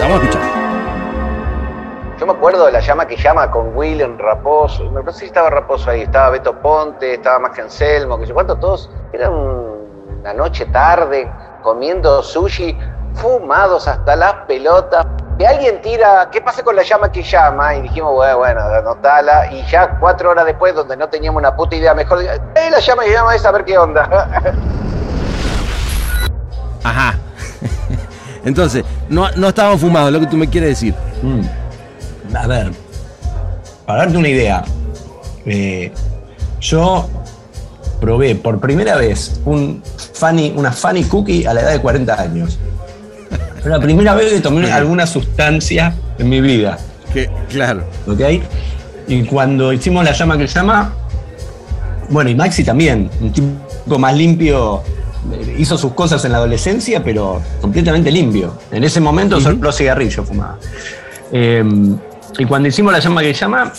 vamos 0.00 0.20
a 0.20 0.24
escuchar. 0.24 0.57
Me 2.28 2.34
acuerdo 2.34 2.66
de 2.66 2.72
la 2.72 2.80
llama 2.80 3.06
que 3.06 3.16
llama 3.16 3.50
con 3.50 3.74
William 3.74 4.18
Raposo. 4.18 4.84
No 4.92 5.02
sé 5.12 5.20
si 5.20 5.24
estaba 5.24 5.48
Raposo 5.48 5.88
ahí, 5.90 6.02
estaba 6.02 6.28
Beto 6.28 6.52
Ponte, 6.60 7.14
estaba 7.14 7.38
más 7.38 7.52
que 7.52 7.62
Anselmo, 7.62 8.18
que 8.20 8.26
yo 8.26 8.34
cuánto 8.34 8.54
todos. 8.56 8.90
Era 9.14 9.30
un- 9.30 10.18
una 10.20 10.34
noche 10.34 10.66
tarde 10.66 11.26
comiendo 11.62 12.22
sushi, 12.22 12.76
fumados 13.14 13.88
hasta 13.88 14.14
las 14.14 14.34
pelotas. 14.46 15.06
Que 15.38 15.46
alguien 15.46 15.80
tira, 15.80 16.28
¿qué 16.30 16.42
pasa 16.42 16.62
con 16.62 16.76
la 16.76 16.82
llama 16.82 17.10
que 17.10 17.22
llama? 17.22 17.74
Y 17.76 17.80
dijimos, 17.80 18.12
bueno, 18.12 18.36
bueno, 18.36 18.60
anotala. 18.60 19.50
Y 19.50 19.62
ya 19.64 19.98
cuatro 19.98 20.28
horas 20.28 20.44
después, 20.44 20.74
donde 20.74 20.98
no 20.98 21.08
teníamos 21.08 21.40
una 21.40 21.56
puta 21.56 21.76
idea 21.76 21.94
mejor, 21.94 22.20
eh, 22.22 22.70
la 22.70 22.78
llama 22.78 23.04
que 23.04 23.12
llama 23.12 23.34
es 23.36 23.46
a 23.46 23.52
ver 23.52 23.64
qué 23.64 23.78
onda. 23.78 24.02
Ajá. 26.84 27.14
Entonces, 28.44 28.84
no, 29.08 29.28
no 29.34 29.48
estaban 29.48 29.78
fumados, 29.78 30.12
lo 30.12 30.20
que 30.20 30.26
tú 30.26 30.36
me 30.36 30.46
quieres 30.50 30.68
decir. 30.70 30.94
Mm. 31.22 31.40
A 32.34 32.46
ver, 32.46 32.72
para 33.86 34.00
darte 34.00 34.18
una 34.18 34.28
idea, 34.28 34.64
eh, 35.46 35.92
yo 36.60 37.08
probé 38.00 38.34
por 38.34 38.60
primera 38.60 38.96
vez 38.96 39.40
un 39.44 39.82
funny, 40.14 40.52
una 40.56 40.72
funny 40.72 41.04
cookie 41.04 41.46
a 41.46 41.54
la 41.54 41.62
edad 41.62 41.72
de 41.72 41.80
40 41.80 42.20
años. 42.20 42.58
Fue 43.60 43.70
la 43.70 43.80
primera 43.80 44.14
vez 44.14 44.32
que 44.32 44.40
tomé 44.40 44.70
alguna 44.72 45.06
sustancia 45.06 45.94
en 46.18 46.28
mi 46.28 46.40
vida. 46.40 46.78
Que, 47.12 47.30
claro. 47.48 47.84
¿ok? 48.06 48.20
Y 49.08 49.24
cuando 49.24 49.72
hicimos 49.72 50.04
la 50.04 50.12
llama 50.12 50.36
que 50.36 50.46
llama, 50.46 50.94
bueno, 52.10 52.30
y 52.30 52.34
Maxi 52.34 52.62
también, 52.62 53.10
un 53.20 53.32
tipo 53.32 53.98
más 53.98 54.14
limpio, 54.14 54.82
eh, 55.32 55.56
hizo 55.58 55.78
sus 55.78 55.92
cosas 55.94 56.24
en 56.24 56.32
la 56.32 56.38
adolescencia, 56.38 57.02
pero 57.02 57.40
completamente 57.60 58.10
limpio. 58.10 58.54
En 58.70 58.84
ese 58.84 59.00
momento 59.00 59.40
solo 59.40 59.72
cigarrillo 59.72 60.24
fumaba. 60.24 60.58
Eh, 61.32 61.64
y 62.36 62.44
cuando 62.44 62.68
hicimos 62.68 62.92
la 62.92 62.98
llama 62.98 63.22
que 63.22 63.32
llama, 63.32 63.72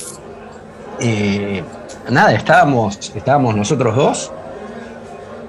eh, 0.99 1.63
nada, 2.09 2.33
estábamos, 2.33 3.11
estábamos 3.15 3.55
nosotros 3.55 3.95
dos, 3.95 4.31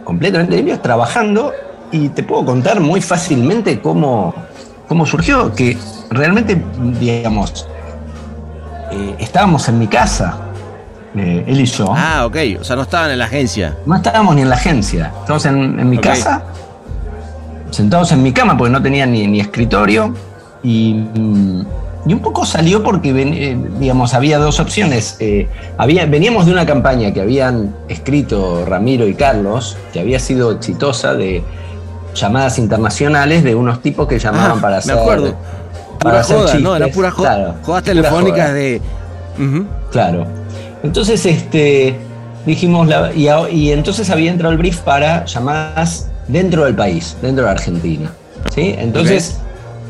completamente 0.04 0.56
limpios, 0.56 0.82
trabajando, 0.82 1.52
y 1.92 2.08
te 2.10 2.22
puedo 2.22 2.44
contar 2.44 2.80
muy 2.80 3.00
fácilmente 3.00 3.80
cómo, 3.80 4.34
cómo 4.88 5.06
surgió, 5.06 5.52
que 5.54 5.76
realmente, 6.10 6.62
digamos, 7.00 7.66
eh, 8.92 9.16
estábamos 9.18 9.68
en 9.68 9.78
mi 9.78 9.86
casa, 9.86 10.38
eh, 11.16 11.44
él 11.46 11.60
y 11.60 11.64
yo. 11.64 11.92
Ah, 11.96 12.26
ok. 12.26 12.36
O 12.60 12.64
sea, 12.64 12.76
no 12.76 12.82
estaban 12.82 13.10
en 13.10 13.18
la 13.18 13.24
agencia. 13.24 13.76
No 13.86 13.96
estábamos 13.96 14.36
ni 14.36 14.42
en 14.42 14.48
la 14.48 14.56
agencia, 14.56 15.12
estábamos 15.20 15.46
en, 15.46 15.80
en 15.80 15.90
mi 15.90 15.98
casa, 15.98 16.42
sentados 17.70 18.12
en 18.12 18.22
mi 18.22 18.32
cama 18.32 18.56
porque 18.56 18.72
no 18.72 18.82
tenía 18.82 19.06
ni, 19.06 19.26
ni 19.26 19.40
escritorio. 19.40 20.14
Y, 20.62 20.94
mm, 20.94 21.64
y 22.06 22.12
un 22.14 22.20
poco 22.20 22.46
salió 22.46 22.82
porque, 22.82 23.10
eh, 23.10 23.58
digamos, 23.78 24.14
había 24.14 24.38
dos 24.38 24.58
opciones. 24.60 25.16
Eh, 25.20 25.48
había, 25.76 26.06
veníamos 26.06 26.46
de 26.46 26.52
una 26.52 26.64
campaña 26.66 27.12
que 27.12 27.20
habían 27.20 27.74
escrito 27.88 28.64
Ramiro 28.66 29.06
y 29.06 29.14
Carlos, 29.14 29.76
que 29.92 30.00
había 30.00 30.18
sido 30.18 30.52
exitosa 30.52 31.14
de 31.14 31.42
llamadas 32.14 32.58
internacionales 32.58 33.44
de 33.44 33.54
unos 33.54 33.82
tipos 33.82 34.08
que 34.08 34.18
llamaban 34.18 34.58
Ah, 34.58 34.60
para 34.60 34.72
me 34.76 34.78
hacer. 34.78 34.98
acuerdo. 34.98 35.34
para 35.98 35.98
Pura 35.98 36.20
hacer 36.20 36.36
joda, 36.38 36.54
¿no? 36.54 36.76
Era 36.76 36.86
chistes. 36.86 36.96
pura 36.96 37.10
joda. 37.10 37.34
Claro, 37.34 37.54
Jodas 37.62 37.82
telefónicas 37.84 38.40
joda. 38.46 38.52
de. 38.54 38.80
Claro. 39.92 40.26
Entonces, 40.82 41.26
este, 41.26 41.96
dijimos, 42.46 42.88
la- 42.88 43.12
y, 43.12 43.70
entonces 43.70 44.08
había 44.08 44.30
entrado 44.30 44.52
el 44.52 44.58
brief 44.58 44.78
para 44.78 45.24
llamadas 45.26 46.08
dentro 46.28 46.64
del 46.64 46.74
país, 46.74 47.16
dentro 47.20 47.44
de 47.44 47.50
Argentina. 47.50 48.10
¿sí? 48.54 48.74
Entonces, 48.78 49.38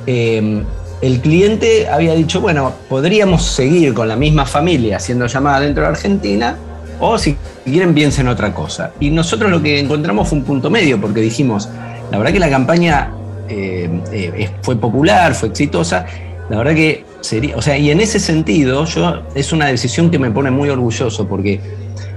eh, 0.08 0.64
el 1.02 1.20
cliente 1.20 1.88
había 1.88 2.14
dicho, 2.14 2.40
bueno, 2.40 2.72
podríamos 2.88 3.44
seguir 3.44 3.94
con 3.94 4.08
la 4.08 4.16
misma 4.16 4.44
familia 4.44 4.96
haciendo 4.96 5.26
llamadas 5.26 5.62
dentro 5.62 5.82
de 5.82 5.88
Argentina, 5.88 6.56
o 6.98 7.16
si 7.16 7.36
quieren, 7.64 7.94
piensen 7.94 8.28
otra 8.28 8.52
cosa. 8.52 8.92
Y 9.00 9.10
nosotros 9.10 9.50
lo 9.50 9.62
que 9.62 9.80
encontramos 9.80 10.28
fue 10.28 10.38
un 10.38 10.44
punto 10.44 10.68
medio, 10.68 11.00
porque 11.00 11.20
dijimos, 11.20 11.68
la 12.10 12.18
verdad 12.18 12.32
que 12.32 12.38
la 12.38 12.50
campaña 12.50 13.12
eh, 13.48 13.88
eh, 14.12 14.50
fue 14.62 14.76
popular, 14.76 15.34
fue 15.34 15.48
exitosa. 15.48 16.04
La 16.50 16.58
verdad 16.58 16.74
que 16.74 17.04
sería, 17.20 17.56
o 17.56 17.62
sea, 17.62 17.78
y 17.78 17.90
en 17.90 18.00
ese 18.00 18.20
sentido, 18.20 18.84
yo 18.84 19.22
es 19.34 19.52
una 19.52 19.66
decisión 19.66 20.10
que 20.10 20.18
me 20.18 20.30
pone 20.30 20.50
muy 20.50 20.68
orgulloso 20.68 21.26
porque, 21.26 21.60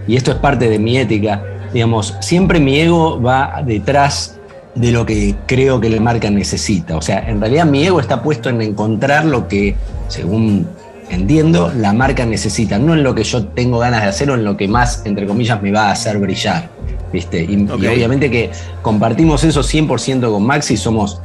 y 0.08 0.18
esto 0.18 0.32
es 0.32 0.38
parte 0.38 0.70
de 0.70 0.80
mi 0.80 0.98
ética, 0.98 1.42
digamos, 1.72 2.16
siempre 2.20 2.60
mi 2.60 2.80
ego 2.80 3.22
va 3.22 3.62
detrás 3.66 4.40
de 4.76 4.92
lo 4.92 5.06
que 5.06 5.36
creo 5.46 5.80
que 5.80 5.90
la 5.90 6.02
marca 6.02 6.30
necesita. 6.30 6.98
O 6.98 7.02
sea, 7.02 7.28
en 7.30 7.40
realidad 7.40 7.66
mi 7.66 7.86
ego 7.86 8.00
está 8.00 8.22
puesto 8.22 8.50
en 8.50 8.62
encontrar 8.62 9.26
lo 9.26 9.48
que, 9.48 9.76
según 10.08 10.68
entiendo, 11.10 11.72
la 11.76 11.94
marca 11.94 12.26
necesita, 12.26 12.80
no 12.80 12.94
en 12.94 13.04
lo 13.04 13.14
que 13.14 13.24
yo 13.24 13.46
tengo 13.48 13.80
ganas 13.80 14.02
de 14.02 14.10
hacer 14.10 14.32
o 14.32 14.36
en 14.36 14.44
lo 14.44 14.58
que 14.58 14.68
más, 14.68 15.04
entre 15.06 15.28
comillas, 15.28 15.62
me 15.62 15.72
va 15.72 15.90
a 15.90 15.92
hacer 15.92 16.18
brillar. 16.18 16.70
¿viste? 17.12 17.44
Y, 17.44 17.68
obviamente 17.70 18.30
que 18.30 18.50
compartimos 18.82 19.44
eso 19.44 19.62
100% 19.62 20.32
con 20.32 20.44
Maxi, 20.44 20.76
somos 20.76 21.22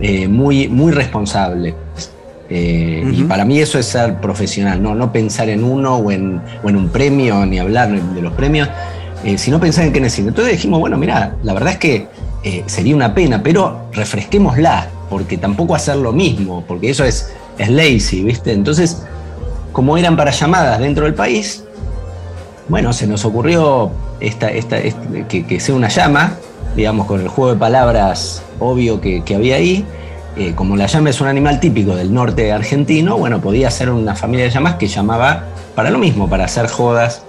eh, 0.00 0.28
muy, 0.28 0.68
muy 0.68 0.92
responsables. 0.92 1.74
Eh, 2.48 3.02
Y 3.12 3.24
para 3.24 3.44
mí 3.44 3.58
eso 3.58 3.78
es 3.78 3.86
ser 3.86 4.20
profesional, 4.20 4.82
no, 4.82 4.94
no 4.94 5.10
pensar 5.10 5.48
en 5.48 5.64
uno 5.64 5.96
o 5.96 6.10
en, 6.10 6.40
o 6.62 6.68
en 6.68 6.76
un 6.76 6.88
premio, 6.90 7.44
ni 7.46 7.58
hablar 7.58 7.90
de 7.90 8.22
los 8.22 8.32
premios, 8.34 8.68
eh, 9.24 9.38
sino 9.38 9.58
pensar 9.58 9.84
en 9.86 9.92
qué 9.92 10.00
necesito. 10.00 10.28
Entonces 10.28 10.52
dijimos, 10.52 10.78
bueno, 10.78 10.96
mira, 10.96 11.36
la 11.42 11.54
verdad 11.54 11.72
es 11.72 11.78
que 11.78 12.06
eh, 12.44 12.64
sería 12.66 12.94
una 12.96 13.14
pena, 13.14 13.42
pero 13.42 13.82
refresquémosla, 13.92 14.88
porque 15.08 15.38
tampoco 15.38 15.74
hacer 15.74 15.96
lo 15.96 16.12
mismo, 16.12 16.64
porque 16.66 16.90
eso 16.90 17.04
es, 17.04 17.32
es 17.58 17.68
lazy, 17.68 18.22
¿viste? 18.22 18.52
Entonces, 18.52 19.02
como 19.72 19.96
eran 19.96 20.16
para 20.16 20.30
llamadas 20.30 20.78
dentro 20.80 21.04
del 21.04 21.14
país, 21.14 21.64
bueno, 22.68 22.92
se 22.92 23.06
nos 23.06 23.24
ocurrió 23.24 23.90
esta, 24.20 24.50
esta, 24.50 24.78
este- 24.78 25.26
que, 25.28 25.60
sea 25.60 25.74
una 25.74 25.88
llama, 25.88 26.36
digamos, 26.76 27.06
con 27.06 27.20
el 27.20 27.28
juego 27.28 27.52
de 27.54 27.58
palabras 27.58 28.42
obvio 28.58 29.00
que, 29.00 29.22
que 29.24 29.34
había 29.34 29.56
ahí. 29.56 29.84
eh, 30.36 30.54
como 30.54 30.76
la 30.76 30.86
llama 30.86 31.10
es 31.10 31.20
un 31.20 31.26
animal 31.26 31.60
típico 31.60 31.94
del 31.94 32.14
norte 32.14 32.52
argentino, 32.52 33.18
bueno, 33.18 33.40
podía 33.42 33.70
ser 33.70 33.90
una 33.90 34.14
familia 34.14 34.46
de 34.46 34.50
llamas 34.50 34.76
que 34.76 34.86
llamaba 34.88 35.44
para 35.74 35.90
lo 35.90 35.98
mismo, 35.98 36.28
para 36.28 36.44
hacer 36.46 36.68
jodas, 36.68 37.22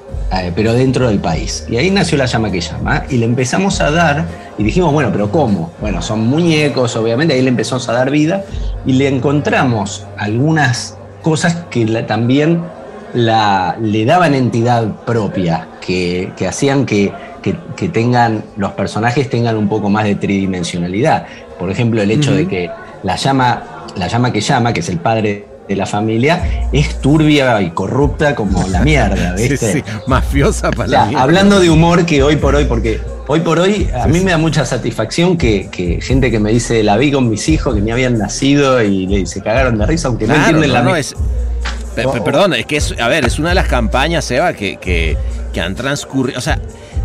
pero 0.56 0.74
dentro 0.74 1.08
del 1.08 1.20
país. 1.20 1.66
Y 1.70 1.78
ahí 1.78 1.92
nació 1.92 2.18
la 2.18 2.26
llama 2.26 2.52
que 2.52 2.62
llama, 2.62 3.04
y 3.10 3.18
le 3.18 3.26
empezamos 3.26 3.80
a 3.82 3.92
dar, 3.92 4.26
y 4.58 4.64
dijimos, 4.64 4.92
bueno, 4.94 5.10
pero 5.12 5.30
¿cómo? 5.32 5.72
Bueno, 5.82 6.02
son 6.02 6.28
muñecos, 6.28 6.96
obviamente, 6.96 7.34
ahí 7.34 7.42
le 7.42 7.50
empezamos 7.50 7.88
a 7.90 7.94
dar 7.94 8.10
vida, 8.10 8.44
y 8.86 8.94
le 8.94 9.08
encontramos 9.08 10.06
algunas 10.18 10.98
cosas 11.22 11.56
que 11.70 11.86
la- 11.86 12.06
también 12.08 12.62
la, 13.14 13.78
le 13.82 14.06
daban 14.06 14.34
entidad 14.34 14.88
propia, 15.06 15.68
que, 15.86 16.32
que 16.36 16.48
hacían 16.48 16.86
que, 16.86 17.12
que- 17.42 17.56
que 17.76 17.90
tengan, 17.90 18.44
los 18.58 18.72
personajes 18.72 19.30
tengan 19.30 19.56
un 19.58 19.68
poco 19.70 19.90
más 19.90 20.06
de 20.06 20.16
tridimensionalidad. 20.16 21.26
Por 21.60 21.70
ejemplo, 21.70 22.02
el 22.02 22.10
hecho 22.12 22.34
de 22.34 22.48
que 22.48 22.70
la 23.04 23.16
llama, 23.16 23.64
la 23.96 24.08
llama 24.08 24.32
que 24.34 24.42
llama, 24.42 24.74
que 24.74 24.80
es 24.80 24.90
el 24.90 24.98
padre 24.98 25.46
de 25.68 25.76
la 25.76 25.86
familia, 25.86 26.68
es 26.72 27.00
turbia 27.00 27.62
y 27.62 27.72
corrupta 27.72 28.36
como 28.36 28.68
la 28.68 28.82
mierda, 28.82 29.34
¿viste? 29.38 29.58
sí, 29.74 29.84
mafiosa 30.08 30.72
para 30.72 30.86
O 30.86 30.90
sea, 30.90 31.00
la 31.02 31.06
mierda. 31.08 31.24
hablando 31.24 31.60
de 31.60 31.70
humor 31.70 32.06
que 32.06 32.22
hoy 32.24 32.36
por 32.36 32.56
hoy, 32.56 32.66
porque 32.66 33.00
hoy 33.28 33.40
por 33.40 33.60
hoy 33.60 33.90
a 33.96 34.08
mí 34.08 34.20
me 34.20 34.32
da 34.32 34.38
mucha 34.38 34.66
satisfacción 34.66 35.38
que, 35.38 35.70
que 35.72 36.02
gente 36.02 36.30
que 36.32 36.40
me 36.40 36.52
dice, 36.52 36.84
la 36.84 36.98
vi 36.98 37.12
con 37.12 37.30
mis 37.30 37.48
hijos 37.50 37.74
que 37.76 37.82
ni 37.82 37.92
habían 37.92 38.18
nacido 38.18 38.82
y 38.84 39.08
le- 39.08 39.26
se 39.26 39.42
cagaron 39.42 39.78
de 39.78 39.86
risa, 39.86 40.10
aunque 40.10 40.28
no 40.28 40.34
Claro, 40.34 40.58
entienden 40.58 40.84
no, 40.84 40.92
la 40.92 41.00
es, 41.00 41.14
pe- 41.96 42.06
Oh. 42.06 42.24
perdón, 42.24 42.54
es 42.56 42.66
que 42.66 42.78
es, 42.78 42.94
a 43.00 43.08
ver, 43.08 43.24
es 43.26 43.40
una 43.40 43.50
de 43.50 43.56
las 43.56 43.68
campañas, 43.68 44.26
Seba, 44.26 44.54
que, 44.54 44.78
que, 44.78 45.16
que 45.54 45.62
han 45.62 45.76
transcurrido, 45.76 46.38
o 46.40 46.42
sea, 46.42 46.60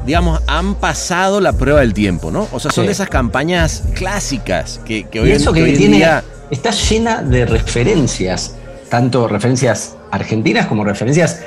digamos, 0.06 0.40
han 0.46 0.74
pasado 0.76 1.40
la 1.40 1.52
prueba 1.52 1.80
del 1.80 1.92
tiempo, 1.94 2.30
¿no? 2.30 2.48
O 2.52 2.58
sea, 2.58 2.70
son 2.72 2.84
Sí. 2.84 2.86
de 2.86 2.92
esas 2.92 3.08
campañas 3.10 3.82
clásicas 3.94 4.80
que, 4.84 5.04
que 5.04 5.20
hoy, 5.20 5.30
eso 5.32 5.52
que 5.52 5.62
hoy 5.62 5.70
en 5.70 5.76
tiene, 5.76 5.96
día... 5.98 6.24
está 6.50 6.70
llena 6.70 7.22
de 7.22 7.44
referencias, 7.46 8.54
tanto 8.88 9.28
referencias 9.28 9.96
argentinas 10.10 10.66
como 10.66 10.84
referencias 10.84 11.40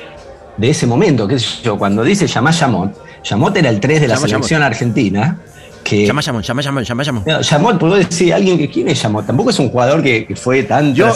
de 0.58 0.70
ese 0.70 0.86
momento, 0.86 1.28
qué 1.28 1.40
sé 1.40 1.64
yo, 1.64 1.78
cuando 1.78 2.04
dice 2.04 2.28
Yamá 2.28 2.52
Yamot, 2.52 3.24
Yamot 3.24 3.56
era 3.56 3.70
el 3.70 3.80
3 3.80 4.02
de 4.02 4.08
la 4.08 4.18
selección 4.18 4.64
argentina, 4.64 5.40
que 5.84 6.06
Llama, 6.06 6.22
llama, 6.22 6.42
llama, 6.42 6.62
llama, 6.62 6.82
llama, 6.84 7.04
llama. 7.04 7.24
No, 7.26 7.80
puedo 7.80 7.96
decir 7.96 8.34
alguien 8.34 8.58
que 8.58 8.70
quién 8.70 8.88
es 8.90 9.02
Yamot, 9.02 9.26
tampoco 9.26 9.50
es 9.50 9.60
un 9.60 9.70
jugador 9.70 10.02
que, 10.02 10.26
que 10.26 10.36
fue 10.36 10.64
tan 10.64 10.94
Yo, 10.94 11.12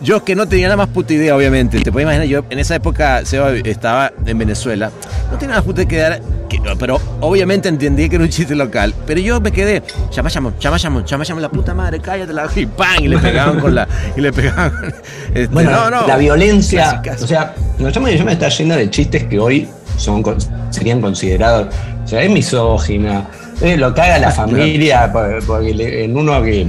yo, 0.00 0.24
que 0.24 0.34
no 0.34 0.46
tenía 0.46 0.68
la 0.68 0.76
más 0.76 0.88
puta 0.88 1.12
idea, 1.14 1.36
obviamente. 1.36 1.80
Te 1.80 1.90
puedes 1.92 2.04
imaginar, 2.04 2.26
yo 2.26 2.44
en 2.50 2.58
esa 2.58 2.74
época 2.74 3.24
Seba, 3.24 3.52
estaba 3.64 4.12
en 4.26 4.38
Venezuela. 4.38 4.90
No 5.30 5.38
tenía 5.38 5.54
la 5.56 5.60
más 5.60 5.66
puta 5.66 5.82
idea, 5.82 6.20
que- 6.48 6.60
pero 6.78 7.00
obviamente 7.20 7.68
entendí 7.68 8.08
que 8.08 8.16
era 8.16 8.24
un 8.24 8.30
chiste 8.30 8.54
local. 8.54 8.94
Pero 9.06 9.20
yo 9.20 9.40
me 9.40 9.50
quedé, 9.52 9.82
llama, 10.10 10.28
llama, 10.28 10.52
llama, 10.60 10.76
llama, 10.78 11.04
llama, 11.04 11.24
llama, 11.24 11.40
la 11.40 11.48
puta 11.48 11.74
madre, 11.74 12.00
cállate 12.00 12.32
la 12.32 12.48
y 12.54 12.66
¡pam! 12.66 13.02
Y 13.04 13.08
le 13.08 13.18
pegaban 13.18 13.60
con 13.60 13.74
la. 13.74 13.88
Y 14.16 14.20
le 14.20 14.32
pegaban 14.32 14.70
con- 14.70 14.94
este, 15.34 15.46
Bueno, 15.48 15.70
no, 15.70 15.90
no. 15.90 16.06
la 16.06 16.16
violencia, 16.16 17.02
o 17.20 17.26
sea, 17.26 17.54
llama 17.78 18.10
llama 18.10 18.32
está 18.32 18.48
llena 18.48 18.76
de 18.76 18.90
chistes 18.90 19.24
que 19.24 19.38
hoy 19.38 19.68
son 19.96 20.22
serían 20.70 21.00
considerados, 21.00 21.74
o 22.04 22.08
sea, 22.08 22.22
es 22.22 22.30
misógina, 22.30 23.26
eh, 23.62 23.76
lo 23.76 23.94
caga 23.94 24.18
la 24.18 24.30
familia, 24.30 25.10
por- 25.12 25.44
porque 25.46 25.72
le- 25.74 26.04
en 26.04 26.16
uno 26.16 26.42
que 26.42 26.66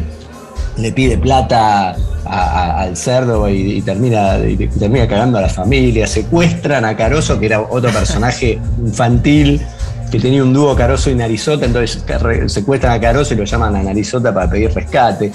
le 0.78 0.92
pide 0.92 1.18
plata 1.18 1.90
a- 1.90 1.96
a- 2.26 2.82
al 2.82 2.96
cerdo 2.98 3.50
y, 3.50 3.78
y 3.78 3.82
termina, 3.82 4.38
y 4.40 4.56
termina 4.68 5.08
cagando 5.08 5.38
a 5.38 5.42
la 5.42 5.50
familia, 5.50 6.08
secuestran 6.08 6.86
a 6.86 6.96
Caroso, 6.96 7.40
que 7.40 7.48
era 7.48 7.60
otro 7.62 7.92
personaje 7.92 8.60
infantil, 8.86 9.62
que 10.12 10.20
tenía 10.20 10.44
un 10.44 10.54
dúo 10.54 10.76
Caroso 10.76 11.10
y 11.10 11.16
Narizota, 11.16 11.66
entonces 11.66 12.04
secuestran 12.48 12.94
a 12.94 13.00
Caroso 13.02 13.34
y 13.34 13.38
lo 13.38 13.44
llaman 13.46 13.76
a 13.76 13.84
Narizota 13.84 14.34
para 14.34 14.50
pedir 14.50 14.72
rescate. 14.74 15.32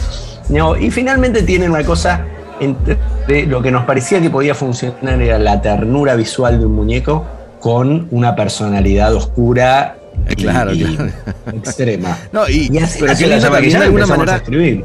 No, 0.48 0.76
y 0.76 0.90
finalmente 0.90 1.42
tienen 1.42 1.70
una 1.72 1.84
cosa 1.84 2.24
entre 2.60 3.46
lo 3.46 3.60
que 3.62 3.70
nos 3.70 3.84
parecía 3.84 4.20
que 4.20 4.30
podía 4.30 4.54
funcionar 4.54 5.20
era 5.22 5.38
la 5.38 5.60
ternura 5.60 6.16
visual 6.16 6.58
de 6.58 6.66
un 6.66 6.72
muñeco 6.72 7.24
con 7.60 8.08
una 8.10 8.34
personalidad 8.34 9.14
oscura 9.14 9.97
claro, 10.36 10.72
y 10.74 10.84
claro. 10.84 11.10
extrema. 11.54 12.18
No, 12.32 12.48
y- 12.48 12.76
así 12.78 12.98
pero 13.00 13.12
la 13.12 13.18
que 13.18 13.40
también 13.40 13.78
de 13.78 13.84
alguna 13.86 14.06
manera- 14.06 14.34
a 14.34 14.36
escribir. 14.36 14.84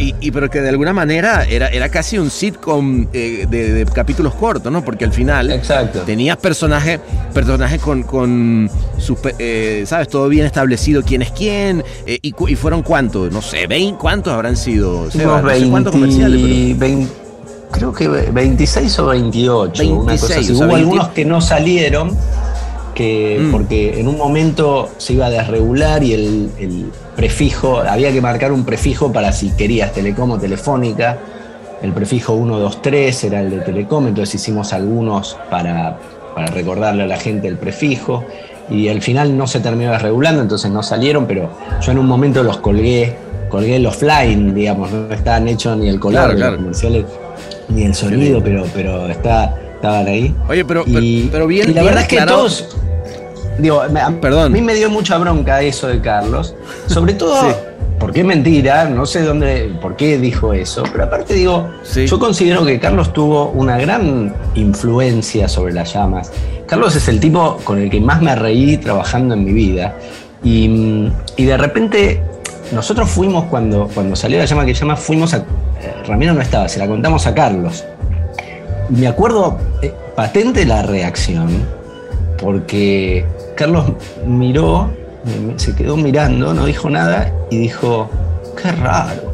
Y, 0.00 0.14
y 0.20 0.30
pero 0.30 0.48
que 0.48 0.60
de 0.60 0.68
alguna 0.68 0.92
manera 0.92 1.42
era, 1.42 1.66
era 1.70 1.88
casi 1.88 2.18
un 2.18 2.30
sitcom 2.30 3.08
eh, 3.12 3.46
de, 3.50 3.72
de 3.72 3.84
capítulos 3.86 4.32
cortos, 4.34 4.70
¿no? 4.72 4.84
Porque 4.84 5.04
al 5.04 5.12
final 5.12 5.50
Exacto. 5.50 6.02
tenías 6.02 6.36
personajes 6.36 7.00
personajes 7.34 7.80
con, 7.80 8.04
con 8.04 8.70
sus, 8.98 9.18
eh, 9.40 9.82
¿sabes? 9.88 10.06
Todo 10.06 10.28
bien 10.28 10.46
establecido, 10.46 11.02
quién 11.02 11.22
es 11.22 11.32
quién. 11.32 11.82
eh, 12.06 12.16
y, 12.22 12.32
y 12.46 12.54
fueron 12.54 12.84
cuántos, 12.84 13.32
no 13.32 13.42
sé, 13.42 13.66
20, 13.66 13.98
¿cuántos 13.98 14.32
habrán 14.32 14.56
sido? 14.56 15.10
Seba? 15.10 15.40
Hicimos 15.40 15.42
No 15.42 15.48
sé 15.48 15.54
20, 15.54 15.70
cuántos 15.70 15.92
comerciales, 15.92 16.40
pero... 16.42 16.78
20 16.78 17.12
creo 17.72 17.92
que 17.92 18.08
26 18.08 18.98
o 19.00 19.06
28, 19.06 19.82
una 19.94 20.12
cosa 20.12 20.26
26, 20.36 20.38
así. 20.38 20.52
Hubo 20.52 20.60
20. 20.60 20.76
algunos 20.76 21.08
que 21.08 21.24
no 21.24 21.40
salieron, 21.40 22.16
que, 22.98 23.38
Mm. 23.40 23.52
porque 23.52 24.00
en 24.00 24.08
un 24.08 24.18
momento 24.18 24.90
se 24.98 25.12
iba 25.12 25.26
a 25.26 25.30
desregular 25.30 26.02
y 26.02 26.12
el, 26.14 26.50
el 26.58 26.86
prefijo, 27.14 27.78
había 27.80 28.10
que 28.12 28.20
marcar 28.20 28.50
un 28.50 28.64
prefijo 28.64 29.12
para 29.12 29.30
si 29.32 29.50
querías 29.50 29.92
Telecom 29.92 30.32
o 30.32 30.38
Telefónica. 30.38 31.16
El 31.80 31.92
prefijo 31.92 32.34
123 32.34 33.24
era 33.24 33.40
el 33.40 33.50
de 33.50 33.58
Telecom, 33.60 34.08
entonces 34.08 34.34
hicimos 34.34 34.72
algunos 34.72 35.36
para, 35.48 35.96
para 36.34 36.48
recordarle 36.48 37.04
a 37.04 37.06
la 37.06 37.16
gente 37.16 37.46
el 37.46 37.56
prefijo. 37.56 38.24
Y 38.68 38.88
al 38.88 39.00
final 39.00 39.36
no 39.38 39.46
se 39.46 39.60
terminó 39.60 39.92
desregulando, 39.92 40.42
entonces 40.42 40.70
no 40.72 40.82
salieron, 40.82 41.26
pero 41.26 41.50
yo 41.80 41.92
en 41.92 41.98
un 41.98 42.06
momento 42.06 42.42
los 42.42 42.58
colgué, 42.58 43.14
colgué 43.48 43.76
el 43.76 43.86
offline, 43.86 44.52
digamos, 44.54 44.90
no 44.90 45.14
estaban 45.14 45.46
hechos 45.46 45.78
ni 45.78 45.88
el 45.88 46.00
color 46.00 46.14
Claro, 46.18 46.30
de 46.32 46.36
claro. 46.36 46.52
los 46.52 46.60
comerciales, 46.62 47.04
ni 47.68 47.84
el 47.84 47.94
sonido, 47.94 48.42
pero, 48.42 48.64
pero 48.74 49.08
está, 49.08 49.54
estaban 49.76 50.06
ahí. 50.08 50.34
Oye, 50.48 50.64
pero, 50.64 50.82
Y, 50.84 50.92
pero, 51.22 51.30
pero 51.32 51.46
bien, 51.46 51.70
y 51.70 51.74
la 51.74 51.80
bien 51.82 51.84
verdad 51.94 52.02
es 52.02 52.08
que 52.08 52.26
todos. 52.26 52.76
Digo, 53.58 53.82
a, 53.82 53.88
Perdón. 54.20 54.46
a 54.46 54.48
mí 54.48 54.60
me 54.62 54.74
dio 54.74 54.88
mucha 54.90 55.18
bronca 55.18 55.60
eso 55.62 55.88
de 55.88 56.00
Carlos. 56.00 56.54
Sobre 56.86 57.14
todo, 57.14 57.34
Sí. 57.50 57.56
porque 57.98 58.20
es 58.20 58.26
mentira, 58.26 58.84
no 58.88 59.04
sé 59.06 59.22
dónde, 59.22 59.72
por 59.82 59.96
qué 59.96 60.16
dijo 60.18 60.52
eso, 60.52 60.84
pero 60.92 61.04
aparte 61.04 61.34
digo, 61.34 61.68
Sí. 61.82 62.06
yo 62.06 62.18
considero 62.18 62.64
que 62.64 62.78
Carlos 62.78 63.12
tuvo 63.12 63.50
una 63.50 63.76
gran 63.78 64.32
influencia 64.54 65.48
sobre 65.48 65.72
las 65.72 65.92
llamas. 65.92 66.30
Carlos 66.66 66.94
es 66.96 67.08
el 67.08 67.18
tipo 67.18 67.58
con 67.64 67.78
el 67.78 67.90
que 67.90 68.00
más 68.00 68.20
me 68.22 68.34
reí 68.36 68.76
trabajando 68.76 69.34
en 69.34 69.44
mi 69.44 69.52
vida. 69.52 69.94
Y, 70.44 71.10
y 71.36 71.44
de 71.44 71.56
repente, 71.56 72.22
nosotros 72.72 73.08
fuimos 73.10 73.46
cuando, 73.46 73.88
cuando 73.92 74.14
salió 74.14 74.38
la 74.38 74.44
llama 74.44 74.64
que 74.66 74.74
llama, 74.74 74.94
fuimos 74.94 75.34
a. 75.34 75.38
eh, 75.38 75.42
Ramiro 76.06 76.34
no 76.34 76.40
estaba, 76.42 76.68
se 76.68 76.78
la 76.78 76.86
contamos 76.86 77.26
a 77.26 77.34
Carlos. 77.34 77.84
Y 78.90 79.00
me 79.00 79.08
acuerdo 79.08 79.58
eh, 79.82 79.92
patente 80.14 80.64
la 80.66 80.82
reacción, 80.82 81.48
porque 82.40 83.24
Carlos 83.58 83.86
miró, 84.24 84.88
se 85.56 85.74
quedó 85.74 85.96
mirando, 85.96 86.54
no 86.54 86.64
dijo 86.64 86.88
nada 86.88 87.32
y 87.50 87.58
dijo, 87.58 88.08
qué 88.62 88.70
raro, 88.70 89.32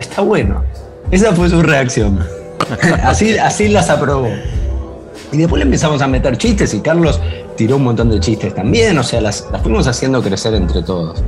está 0.00 0.22
bueno. 0.22 0.64
Esa 1.10 1.34
fue 1.34 1.50
su 1.50 1.60
reacción. 1.60 2.26
así, 3.04 3.36
así 3.36 3.68
las 3.68 3.90
aprobó. 3.90 4.30
Y 5.32 5.36
después 5.36 5.58
le 5.58 5.66
empezamos 5.66 6.00
a 6.00 6.08
meter 6.08 6.38
chistes 6.38 6.72
y 6.72 6.80
Carlos 6.80 7.20
tiró 7.58 7.76
un 7.76 7.84
montón 7.84 8.08
de 8.08 8.20
chistes 8.20 8.54
también, 8.54 8.96
o 8.96 9.02
sea, 9.02 9.20
las, 9.20 9.46
las 9.52 9.60
fuimos 9.60 9.86
haciendo 9.86 10.22
crecer 10.22 10.54
entre 10.54 10.82
todos. 10.82 11.22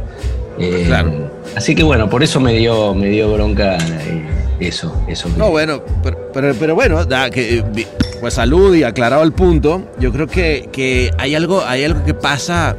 Eh, 0.58 0.84
Claro. 0.86 1.12
Así 1.54 1.74
que 1.74 1.82
bueno, 1.82 2.08
por 2.08 2.22
eso 2.22 2.40
me 2.40 2.54
dio, 2.54 2.94
me 2.94 3.10
dio 3.10 3.30
bronca 3.34 3.76
eh, 3.76 4.24
eso, 4.60 5.04
eso. 5.08 5.28
No, 5.36 5.50
bueno, 5.50 5.82
pero, 6.02 6.30
pero, 6.32 6.54
pero 6.58 6.74
bueno, 6.74 7.04
da, 7.04 7.30
que, 7.30 7.58
eh, 7.58 7.86
pues 8.20 8.34
salud 8.34 8.74
y 8.74 8.82
aclarado 8.82 9.22
el 9.22 9.32
punto, 9.32 9.90
yo 9.98 10.12
creo 10.12 10.26
que, 10.26 10.68
que 10.72 11.12
hay, 11.18 11.34
algo, 11.34 11.64
hay 11.64 11.84
algo 11.84 12.04
que 12.04 12.14
pasa, 12.14 12.76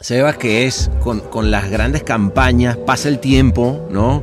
Seba, 0.00 0.32
que 0.32 0.66
es 0.66 0.90
con, 1.00 1.20
con 1.20 1.50
las 1.50 1.70
grandes 1.70 2.02
campañas, 2.02 2.76
pasa 2.76 3.08
el 3.08 3.18
tiempo, 3.18 3.86
¿no? 3.90 4.22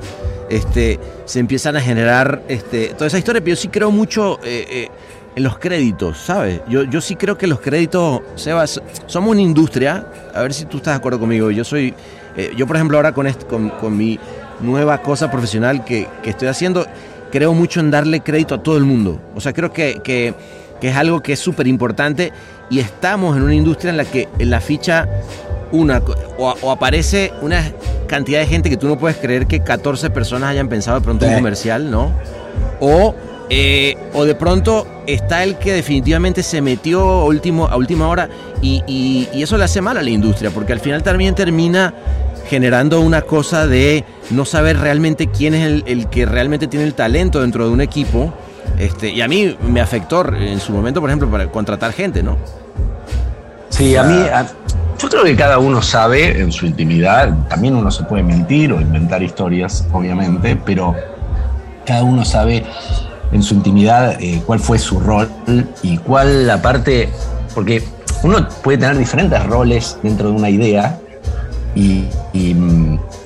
Este, 0.50 1.00
se 1.26 1.40
empiezan 1.40 1.76
a 1.76 1.82
generar 1.82 2.44
este, 2.48 2.90
toda 2.90 3.08
esa 3.08 3.18
historia, 3.18 3.42
pero 3.42 3.56
yo 3.56 3.62
sí 3.62 3.68
creo 3.70 3.92
mucho 3.92 4.40
eh, 4.44 4.66
eh, 4.70 4.90
en 5.36 5.44
los 5.44 5.58
créditos, 5.58 6.18
¿sabes? 6.18 6.62
Yo, 6.68 6.84
yo 6.84 7.02
sí 7.02 7.16
creo 7.16 7.38
que 7.38 7.48
los 7.48 7.60
créditos, 7.60 8.22
Seba, 8.36 8.66
somos 8.68 9.32
una 9.32 9.42
industria, 9.42 10.08
a 10.34 10.42
ver 10.42 10.54
si 10.54 10.66
tú 10.66 10.78
estás 10.78 10.94
de 10.94 10.98
acuerdo 10.98 11.20
conmigo, 11.20 11.50
yo 11.52 11.64
soy, 11.64 11.94
eh, 12.36 12.52
yo 12.56 12.68
por 12.68 12.76
ejemplo 12.76 12.98
ahora 12.98 13.14
con, 13.14 13.28
este, 13.28 13.46
con, 13.46 13.70
con 13.70 13.96
mi 13.96 14.20
nueva 14.62 15.02
cosa 15.02 15.30
profesional 15.32 15.84
que, 15.86 16.08
que 16.22 16.30
estoy 16.32 16.48
haciendo, 16.48 16.86
creo 17.32 17.54
mucho 17.54 17.80
en 17.80 17.92
darle 17.92 18.22
crédito 18.22 18.56
a 18.56 18.64
todo 18.64 18.78
el 18.78 18.84
mundo. 18.84 19.20
O 19.36 19.42
sea, 19.42 19.54
creo 19.54 19.72
que, 19.74 20.02
que- 20.04 20.34
que 20.80 20.90
es 20.90 20.96
algo 20.98 21.22
que 21.22 21.32
es 21.34 21.40
súper 21.40 21.66
importante 21.68 22.34
y 22.70 22.80
estamos 22.80 23.38
en 23.38 23.44
una 23.44 23.56
industria 23.56 23.92
en 23.92 23.96
la 23.98 24.04
que 24.04 24.28
en 24.38 24.50
la 24.50 24.60
ficha 24.60 25.08
una 25.72 26.02
o, 26.38 26.54
o 26.62 26.72
aparece 26.72 27.32
una 27.42 27.64
cantidad 28.08 28.40
de 28.42 28.48
gente 28.48 28.70
que 28.70 28.76
tú 28.76 28.88
no 28.88 28.98
puedes 29.00 29.16
creer 29.18 29.48
que 29.48 29.62
14 29.62 30.10
personas 30.10 30.50
hayan 30.50 30.68
pensado 30.68 31.00
de 31.00 31.04
pronto 31.06 31.24
en 31.26 31.32
un 31.32 31.38
comercial, 31.38 31.90
¿no? 31.90 32.12
O, 32.82 33.16
eh, 33.50 33.96
o 34.14 34.26
de 34.26 34.36
pronto 34.36 34.86
está 35.08 35.44
el 35.46 35.56
que 35.58 35.72
definitivamente 35.72 36.44
se 36.44 36.62
metió 36.62 37.02
a, 37.02 37.26
último, 37.26 37.66
a 37.68 37.78
última 37.78 38.08
hora 38.10 38.28
y, 38.62 38.84
y- 38.86 39.30
y 39.34 39.42
eso 39.44 39.58
le 39.58 39.64
hace 39.64 39.80
mal 39.82 39.98
a 39.98 40.02
la 40.02 40.10
industria, 40.10 40.52
porque 40.52 40.74
al 40.74 40.80
final 40.82 41.02
también 41.02 41.34
termina 41.34 41.94
generando 42.48 43.02
una 43.02 43.22
cosa 43.22 43.68
de 43.68 44.04
no 44.30 44.46
saber 44.46 44.80
realmente 44.80 45.28
quién 45.28 45.54
es 45.54 45.66
el, 45.66 45.84
el 45.88 46.08
que 46.10 46.26
realmente 46.26 46.68
tiene 46.68 46.86
el 46.86 46.94
talento 46.94 47.42
dentro 47.42 47.66
de 47.66 47.72
un 47.72 47.82
equipo. 47.82 48.34
Este, 48.78 49.10
y 49.12 49.22
a 49.22 49.28
mí 49.28 49.56
me 49.68 49.82
afectó 49.82 50.26
en 50.34 50.60
su 50.60 50.72
momento, 50.72 51.00
por 51.02 51.10
ejemplo, 51.10 51.30
para 51.30 51.48
contratar 51.48 51.94
gente, 51.94 52.24
¿no? 52.24 52.38
Sí, 53.70 53.96
a 53.96 54.04
mí, 54.04 54.14
a- 54.14 54.48
yo 55.00 55.10
creo 55.10 55.24
que 55.24 55.36
cada 55.36 55.58
uno 55.58 55.82
sabe 55.82 56.40
en 56.40 56.52
su 56.52 56.66
intimidad, 56.66 57.48
también 57.50 57.76
uno 57.76 57.92
se 57.92 58.04
puede 58.04 58.24
mentir 58.24 58.72
o 58.72 58.80
inventar 58.80 59.22
historias, 59.24 59.86
obviamente, 59.92 60.56
pero 60.66 60.96
cada 61.86 62.04
uno 62.04 62.24
sabe 62.24 62.64
en 63.32 63.42
su 63.44 63.56
intimidad 63.56 64.22
eh, 64.22 64.42
cuál 64.46 64.60
fue 64.60 64.78
su 64.80 65.00
rol 65.00 65.30
y 65.82 65.98
cuál 65.98 66.46
la 66.48 66.62
parte, 66.62 67.10
porque 67.54 67.84
uno 68.22 68.48
puede 68.64 68.78
tener 68.78 68.98
diferentes 68.98 69.44
roles 69.46 69.98
dentro 70.04 70.30
de 70.30 70.36
una 70.36 70.50
idea 70.50 71.00
y, 71.76 72.06
y, 72.34 72.56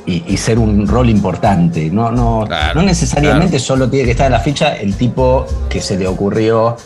y- 0.06 0.24
y 0.28 0.38
ser 0.38 0.58
un 0.60 0.88
rol 0.88 1.10
importante. 1.10 1.90
No, 1.90 2.12
no, 2.12 2.46
Claro, 2.48 2.80
no 2.82 2.86
necesariamente 2.88 3.60
solo 3.60 3.90
tiene 3.90 4.06
que 4.06 4.12
estar 4.12 4.28
en 4.28 4.32
la 4.34 4.40
ficha 4.40 4.76
el 4.76 4.96
tipo 4.96 5.46
que 5.70 5.82
se 5.82 5.98
le 5.98 6.08
ocurrió 6.08 6.78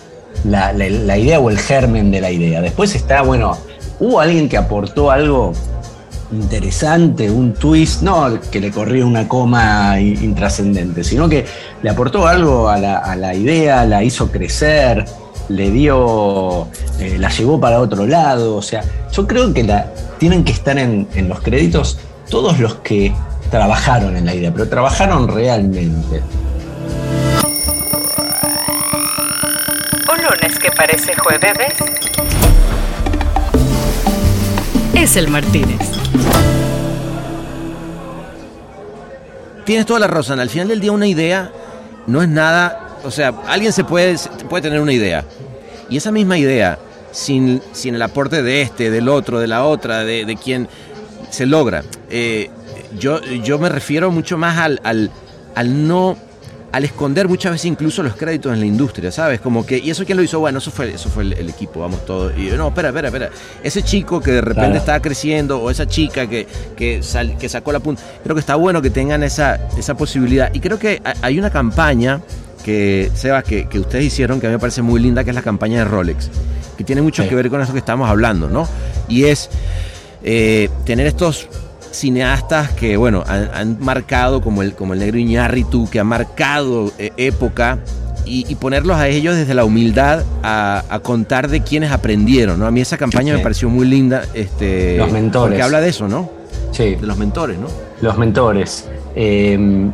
la, 0.46 0.74
la- 0.74 0.90
la 0.90 1.18
idea 1.18 1.40
o 1.40 1.50
el 1.50 1.60
germen 1.60 2.10
de 2.12 2.22
la 2.22 2.32
idea. 2.32 2.62
Después 2.62 2.96
está, 2.96 3.22
bueno, 3.22 3.58
hubo 4.00 4.20
alguien 4.20 4.50
que 4.50 4.58
aportó 4.58 5.12
algo 5.12 5.54
interesante, 6.32 7.30
un 7.30 7.54
twist, 7.54 8.02
no 8.02 8.40
que 8.52 8.60
le 8.62 8.72
corría 8.72 9.06
una 9.06 9.28
coma 9.28 10.00
intrascendente, 10.00 11.04
sino 11.04 11.28
que 11.28 11.46
le 11.84 11.90
aportó 11.90 12.26
algo 12.26 12.70
a 12.70 12.78
la, 12.78 12.98
a 13.00 13.16
la 13.16 13.36
idea, 13.36 13.86
la 13.86 14.02
hizo 14.04 14.32
crecer, 14.32 15.06
le 15.56 15.72
dio, 15.72 16.68
eh, 17.00 17.18
la 17.20 17.30
llevó 17.30 17.60
para 17.60 17.80
otro 17.80 18.06
lado. 18.06 18.56
O 18.56 18.62
sea, 18.62 18.84
yo 19.12 19.28
creo 19.28 19.54
que 19.54 19.64
la, 19.64 19.94
tienen 20.18 20.44
que 20.44 20.52
estar 20.52 20.78
en, 20.78 21.08
en 21.16 21.30
los 21.30 21.42
créditos 21.42 22.00
todos 22.30 22.60
los 22.60 22.76
que 22.76 23.14
trabajaron 23.50 24.16
en 24.16 24.26
la 24.26 24.34
idea, 24.34 24.52
pero 24.52 24.68
trabajaron 24.68 25.28
realmente. 25.28 26.22
Un 30.12 30.24
lunes 30.24 30.60
que 30.60 30.72
parece 30.72 31.16
jueves 31.16 31.58
es 34.94 35.16
el 35.18 35.28
Martínez. 35.28 35.80
Tienes 39.66 39.86
toda 39.86 40.00
la 40.00 40.08
razón. 40.08 40.40
Al 40.40 40.50
final 40.50 40.68
del 40.68 40.80
día 40.80 40.92
una 40.92 41.08
idea 41.08 41.52
no 42.08 42.22
es 42.22 42.30
nada, 42.30 42.98
o 43.04 43.12
sea, 43.12 43.34
alguien 43.48 43.74
se 43.74 43.84
puede, 43.84 44.16
puede 44.50 44.64
tener 44.64 44.80
una 44.80 44.94
idea. 44.94 45.24
Y 45.92 45.98
esa 45.98 46.12
misma 46.12 46.38
idea, 46.40 46.80
sin, 47.12 47.62
sin 47.74 47.94
el 47.94 48.02
aporte 48.02 48.42
de 48.42 48.62
este, 48.64 48.90
del 48.90 49.10
otro, 49.10 49.40
de 49.40 49.48
la 49.48 49.64
otra, 49.66 50.00
de, 50.04 50.26
de 50.26 50.36
quien 50.38 50.68
se 51.30 51.46
logra. 51.46 51.84
Eh, 52.10 52.50
yo, 52.98 53.22
yo 53.22 53.60
me 53.60 53.70
refiero 53.70 54.10
mucho 54.12 54.38
más 54.38 54.58
al, 54.58 54.80
al, 54.84 55.12
al 55.54 55.88
no 55.88 56.18
al 56.74 56.86
esconder 56.86 57.28
muchas 57.28 57.52
veces 57.52 57.66
incluso 57.66 58.02
los 58.02 58.16
créditos 58.16 58.54
en 58.54 58.62
la 58.62 58.66
industria, 58.66 59.12
¿sabes? 59.12 59.42
Como 59.42 59.66
que, 59.66 59.78
¿y 59.78 59.90
eso 59.90 60.06
quién 60.06 60.16
lo 60.18 60.24
hizo? 60.24 60.40
Bueno, 60.40 60.60
eso 60.60 60.72
fue, 60.72 60.94
eso 60.94 61.10
fue 61.10 61.24
el, 61.24 61.34
el 61.34 61.50
equipo, 61.50 61.82
vamos 61.82 62.06
todos. 62.06 62.32
Y 62.38 62.46
yo, 62.48 62.56
no, 62.56 62.70
espera, 62.70 62.88
espera, 62.88 63.10
espera. 63.10 63.30
Ese 63.62 63.84
chico 63.84 64.22
que 64.22 64.32
de 64.32 64.40
repente 64.40 64.62
Claro. 64.68 64.78
estaba 64.80 65.02
creciendo, 65.02 65.60
o 65.62 65.70
esa 65.70 65.86
chica 65.86 66.28
que, 66.28 66.48
que, 66.78 67.04
sal- 67.04 67.38
que 67.38 67.50
sacó 67.50 67.74
la 67.74 67.82
punta, 67.82 68.02
creo 68.24 68.36
que 68.36 68.40
está 68.40 68.56
bueno 68.56 68.82
que 68.82 68.90
tengan 68.90 69.22
esa, 69.22 69.68
esa 69.78 69.96
posibilidad. 69.98 70.50
Y 70.54 70.62
creo 70.62 70.80
que 70.80 71.02
ha- 71.04 71.14
hay 71.22 71.38
una 71.40 71.50
campaña 71.50 72.22
que, 72.62 73.12
Sebas, 73.14 73.44
que, 73.44 73.68
que 73.68 73.80
ustedes 73.80 74.06
hicieron 74.06 74.40
que 74.40 74.48
a 74.48 74.50
mí 74.50 74.56
me 74.56 74.60
parece 74.60 74.82
muy 74.82 75.00
linda, 75.00 75.24
que 75.24 75.32
es 75.32 75.36
la 75.36 75.42
campaña 75.42 75.80
de 75.80 75.86
Rolex, 75.86 76.30
que 76.78 76.84
tiene 76.84 77.02
mucho 77.02 77.24
Sí. 77.24 77.30
que 77.30 77.36
ver 77.36 77.50
con 77.50 77.62
eso 77.62 77.74
que 77.74 77.80
estamos 77.80 78.10
hablando, 78.10 78.50
¿no? 78.50 78.68
Y 79.08 79.26
es 79.26 79.50
eh, 80.24 80.70
tener 80.86 81.08
estos 81.08 81.48
cineastas 81.92 82.72
que, 82.72 82.96
bueno, 82.98 83.24
han, 83.28 83.50
han 83.54 83.78
marcado, 83.80 84.42
como 84.42 84.62
el, 84.62 84.74
como 84.76 84.94
el 84.94 85.00
negro 85.00 85.18
Iñárritu, 85.18 85.90
que 85.90 86.00
ha 86.00 86.04
marcado 86.04 86.92
eh, 86.98 87.12
época, 87.18 87.80
y, 88.26 88.46
y 88.48 88.56
ponerlos 88.56 88.98
a 88.98 89.08
ellos 89.08 89.36
desde 89.36 89.54
la 89.56 89.66
humildad 89.66 90.24
a, 90.44 90.84
a 90.90 91.00
contar 91.00 91.50
de 91.50 91.62
quienes 91.62 91.92
aprendieron, 91.92 92.60
¿no? 92.60 92.68
A 92.68 92.72
mí 92.72 92.80
esa 92.80 92.98
campaña 92.98 93.34
Sí. 93.34 93.38
me 93.38 93.44
pareció 93.44 93.68
muy 93.70 93.86
linda, 93.88 94.24
este, 94.34 94.96
Los 94.98 95.12
mentores. 95.12 95.50
porque 95.54 95.64
habla 95.64 95.82
de 95.82 95.90
eso, 95.90 96.08
¿no? 96.08 96.30
Sí. 96.72 96.96
De 96.96 97.08
los 97.08 97.18
mentores, 97.18 97.58
¿no? 97.58 97.68
Los 98.02 98.18
mentores. 98.18 98.88
Eh, 99.16 99.90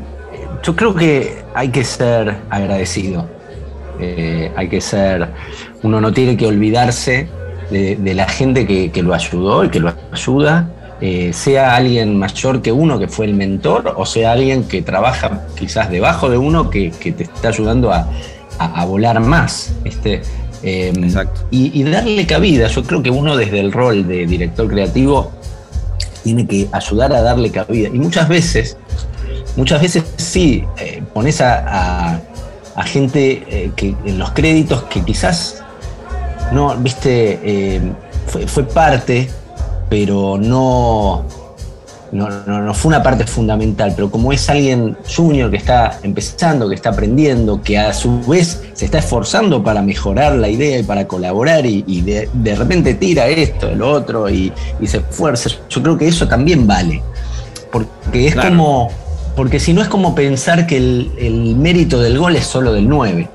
yo 0.68 0.76
creo 0.76 0.94
que 0.94 1.38
hay 1.56 1.70
que 1.70 1.86
ser 1.86 2.36
agradecido. 2.50 3.26
Eh, 4.02 4.52
hay 4.56 4.68
que 4.68 4.82
ser. 4.82 5.30
Uno 5.82 6.02
no 6.02 6.12
tiene 6.12 6.36
que 6.36 6.46
olvidarse 6.46 7.30
de, 7.72 7.96
de 7.96 8.14
la 8.14 8.28
gente 8.28 8.68
que, 8.68 8.92
que 8.92 9.02
lo 9.02 9.14
ayudó 9.14 9.64
y 9.64 9.70
que 9.70 9.80
lo 9.80 9.94
ayuda. 10.12 10.70
eh, 11.00 11.32
sea 11.32 11.76
alguien 11.78 12.18
mayor 12.20 12.62
que 12.62 12.72
uno 12.72 12.98
que 13.00 13.08
fue 13.08 13.28
el 13.28 13.36
mentor 13.36 13.94
o 13.98 14.04
sea 14.06 14.32
alguien 14.32 14.64
que 14.68 14.82
trabaja 14.82 15.46
quizás 15.56 15.92
debajo 15.92 16.28
de 16.28 16.38
uno 16.40 16.72
que, 16.72 16.90
que 16.90 17.12
te 17.12 17.24
está 17.26 17.50
ayudando 17.50 17.92
a, 17.94 18.10
a- 18.60 18.82
a 18.82 18.86
volar 18.86 19.20
más. 19.22 19.74
¿viste? 19.84 20.22
Eh, 20.64 20.92
y 21.52 21.84
darle 21.84 22.26
cabida. 22.28 22.68
Yo 22.68 22.84
creo 22.84 23.02
que 23.02 23.10
uno 23.12 23.38
desde 23.38 23.60
el 23.62 23.72
rol 23.72 24.06
de 24.08 24.26
director 24.26 24.68
creativo 24.68 25.32
tiene 26.24 26.46
que 26.46 26.68
ayudar 26.74 27.14
a 27.14 27.22
darle 27.22 27.52
cabida. 27.52 27.88
Y 27.88 28.00
muchas 28.00 28.28
veces, 28.28 28.76
muchas 29.58 29.82
veces 29.82 30.04
sí, 30.16 30.64
eh, 30.80 31.04
pones 31.14 31.42
a, 31.42 31.66
a- 32.14 32.20
a 32.76 32.84
gente 32.84 33.44
eh, 33.50 33.72
que 33.76 33.94
en 34.06 34.18
los 34.20 34.32
créditos 34.32 34.84
que 34.84 35.02
quizás 35.04 35.62
no, 36.54 36.76
viste, 36.78 37.40
eh, 37.44 37.82
fue, 38.28 38.48
fue 38.48 38.64
parte, 38.64 39.28
pero 39.90 40.38
no, 40.38 41.26
no, 42.12 42.30
no- 42.46 42.62
no 42.62 42.74
fue 42.74 42.90
una 42.90 43.02
parte 43.04 43.26
fundamental. 43.26 43.94
Pero 43.96 44.10
como 44.12 44.32
es 44.32 44.48
alguien 44.50 44.96
junior 45.14 45.50
que 45.50 45.58
está 45.58 46.00
empezando, 46.04 46.70
que 46.70 46.76
está 46.76 46.90
aprendiendo, 46.90 47.62
que 47.62 47.78
a 47.80 47.92
su 47.94 48.22
vez 48.22 48.62
se 48.74 48.86
está 48.86 49.00
esforzando 49.00 49.64
para 49.64 49.82
mejorar 49.82 50.36
la 50.36 50.48
idea 50.48 50.78
y 50.80 50.84
para 50.84 51.08
colaborar 51.08 51.66
y, 51.66 51.84
y 51.88 52.02
de, 52.02 52.30
de 52.32 52.56
repente 52.56 52.94
tira 52.94 53.28
esto, 53.28 53.70
el 53.70 53.82
otro 53.82 54.30
y, 54.30 54.54
y 54.80 54.88
se 54.88 54.98
esfuerza, 55.00 55.50
yo 55.68 55.82
creo 55.82 55.98
que 55.98 56.08
eso 56.08 56.28
también 56.28 56.68
vale. 56.68 57.02
Porque 57.72 58.28
es 58.28 58.34
Claro. 58.36 58.50
como, 58.50 58.92
porque 59.38 59.60
si 59.62 59.72
no 59.74 59.82
es 59.82 59.88
como 59.88 60.14
pensar 60.16 60.68
que 60.68 60.76
el, 60.78 61.12
el 61.18 61.56
mérito 61.56 62.02
del 62.02 62.18
gol 62.20 62.36
es 62.36 62.46
solo 62.46 62.74
del 62.74 62.90
9, 62.90 63.30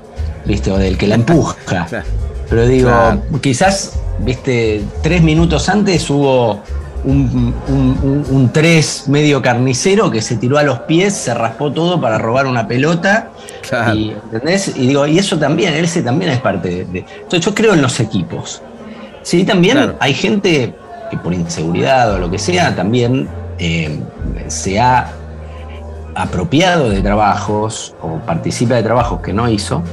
¿viste? 0.45 0.69
O 0.71 0.77
del 0.77 0.97
que 0.97 1.07
la 1.07 1.15
empuja. 1.15 1.55
Pero 2.49 2.67
digo, 2.67 2.89
Claro. 2.89 3.21
quizás, 3.41 3.93
viste, 4.19 4.83
tres 5.01 5.23
minutos 5.23 5.67
antes 5.69 6.07
hubo 6.11 6.59
un, 7.05 7.55
un- 7.67 7.97
un- 8.03 8.25
un 8.29 8.49
tres 8.53 9.05
medio 9.07 9.41
carnicero 9.41 10.11
que 10.11 10.21
se 10.21 10.35
tiró 10.35 10.57
a 10.57 10.63
los 10.63 10.79
pies, 10.79 11.13
se 11.15 11.33
raspó 11.33 11.71
todo 11.71 11.99
para 11.99 12.17
robar 12.19 12.45
una 12.45 12.67
pelota. 12.67 13.31
Claro. 13.67 13.95
Y, 13.95 14.11
¿Entendés? 14.11 14.73
Y 14.75 14.87
digo, 14.87 15.07
y 15.07 15.17
eso 15.17 15.39
también, 15.39 15.73
ese 15.73 16.01
también 16.03 16.31
es 16.31 16.39
parte 16.41 16.69
de. 16.69 16.85
de- 16.85 17.05
Entonces 17.15 17.41
yo 17.45 17.55
creo 17.55 17.73
en 17.73 17.81
los 17.81 17.99
equipos. 17.99 18.61
Sí, 19.23 19.45
también 19.45 19.77
Claro. 19.77 19.95
hay 19.99 20.13
gente 20.13 20.73
que 21.09 21.17
por 21.17 21.33
inseguridad 21.33 22.13
o 22.13 22.19
lo 22.19 22.29
que 22.29 22.37
sea, 22.39 22.75
también 22.75 23.27
eh, 23.57 23.99
se 24.47 24.79
ha 24.79 25.11
apropiado 26.15 26.89
de 26.89 27.01
trabajos 27.01 27.95
o 28.01 28.17
participa 28.19 28.75
de 28.75 28.83
trabajos 28.83 29.21
que 29.21 29.33
no 29.33 29.49
hizo 29.49 29.83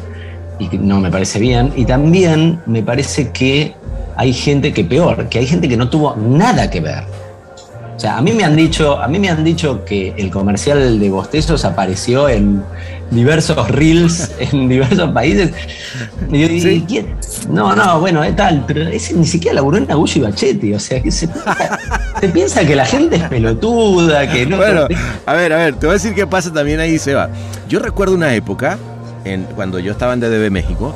y 0.59 0.69
que 0.69 0.79
no 0.79 1.01
me 1.01 1.11
parece 1.11 1.39
bien. 1.39 1.73
Y 1.77 1.85
también 1.85 2.61
me 2.67 2.83
parece 2.83 3.31
que 3.31 3.75
hay 4.17 4.33
gente 4.33 4.73
que 4.73 4.85
peor, 4.85 5.29
que 5.29 5.39
hay 5.39 5.47
gente 5.47 5.69
que 5.69 5.77
no 5.77 5.89
tuvo 5.89 6.17
nada 6.17 6.71
que 6.71 6.81
ver. 6.81 7.05
O 7.97 8.01
sea, 8.01 8.17
a 8.17 8.23
mí 8.23 8.33
me 8.33 8.45
han 8.45 8.57
dicho, 8.57 8.99
a 8.99 9.09
mí 9.09 9.19
me 9.19 9.29
han 9.29 9.45
dicho 9.45 9.85
que 9.85 10.15
el 10.17 10.31
comercial 10.31 10.99
de 10.99 11.11
Bostezos 11.11 11.67
apareció 11.67 12.31
en 12.31 12.63
diversos 13.11 13.69
reels 13.69 14.31
en 14.39 14.69
diversos 14.69 15.11
países. 15.11 15.53
Y 16.31 16.41
yo 16.41 16.49
Sí. 16.49 16.85
¿quién? 16.87 17.15
No, 17.51 17.75
no, 17.77 18.01
bueno, 18.01 18.25
es 18.25 18.35
tal, 18.37 18.65
pero 18.67 18.89
ese 18.89 19.15
ni 19.15 19.27
siquiera 19.27 19.57
laburó 19.57 19.77
en 19.77 19.91
Agullo 19.91 20.15
y 20.17 20.21
Bachetti. 20.21 20.75
O 20.75 20.81
sea, 20.81 21.03
que 21.03 21.11
se, 21.11 21.29
se 22.21 22.29
piensa 22.29 22.67
que 22.67 22.77
la 22.77 22.85
gente 22.85 23.17
es 23.17 23.23
pelotuda, 23.25 24.31
que 24.31 24.47
no. 24.47 24.59
Bueno, 24.59 24.87
a 25.27 25.35
ver, 25.35 25.53
a 25.53 25.57
ver, 25.57 25.75
te 25.75 25.87
voy 25.87 25.91
a 25.91 25.93
decir 25.95 26.15
qué 26.15 26.27
pasa 26.27 26.53
también 26.53 26.81
ahí, 26.81 26.99
Seba. 26.99 27.31
Yo 27.69 27.79
recuerdo 27.79 28.15
una 28.15 28.35
época, 28.35 28.79
en, 29.25 29.45
cuando 29.45 29.79
yo 29.79 29.93
estaba 29.93 30.13
en 30.13 30.21
DDB 30.21 30.51
México, 30.51 30.95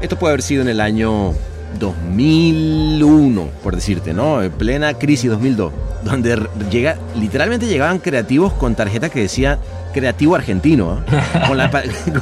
esto 0.00 0.18
puede 0.18 0.32
haber 0.32 0.42
sido 0.42 0.62
en 0.62 0.68
el 0.68 0.80
año 0.80 1.34
2001, 1.78 3.48
por 3.62 3.76
decirte, 3.76 4.12
¿no? 4.12 4.42
En 4.42 4.50
plena 4.50 4.94
crisis 4.94 5.30
2002, 5.30 5.72
donde 6.04 6.48
llega, 6.70 6.96
literalmente 7.16 7.66
llegaban 7.66 7.98
creativos 7.98 8.52
con 8.54 8.74
tarjeta 8.74 9.08
que 9.08 9.20
decía 9.20 9.58
creativo 9.92 10.34
argentino, 10.36 11.02
¿ah? 11.08 11.44
con, 11.48 11.56
la, 11.58 11.70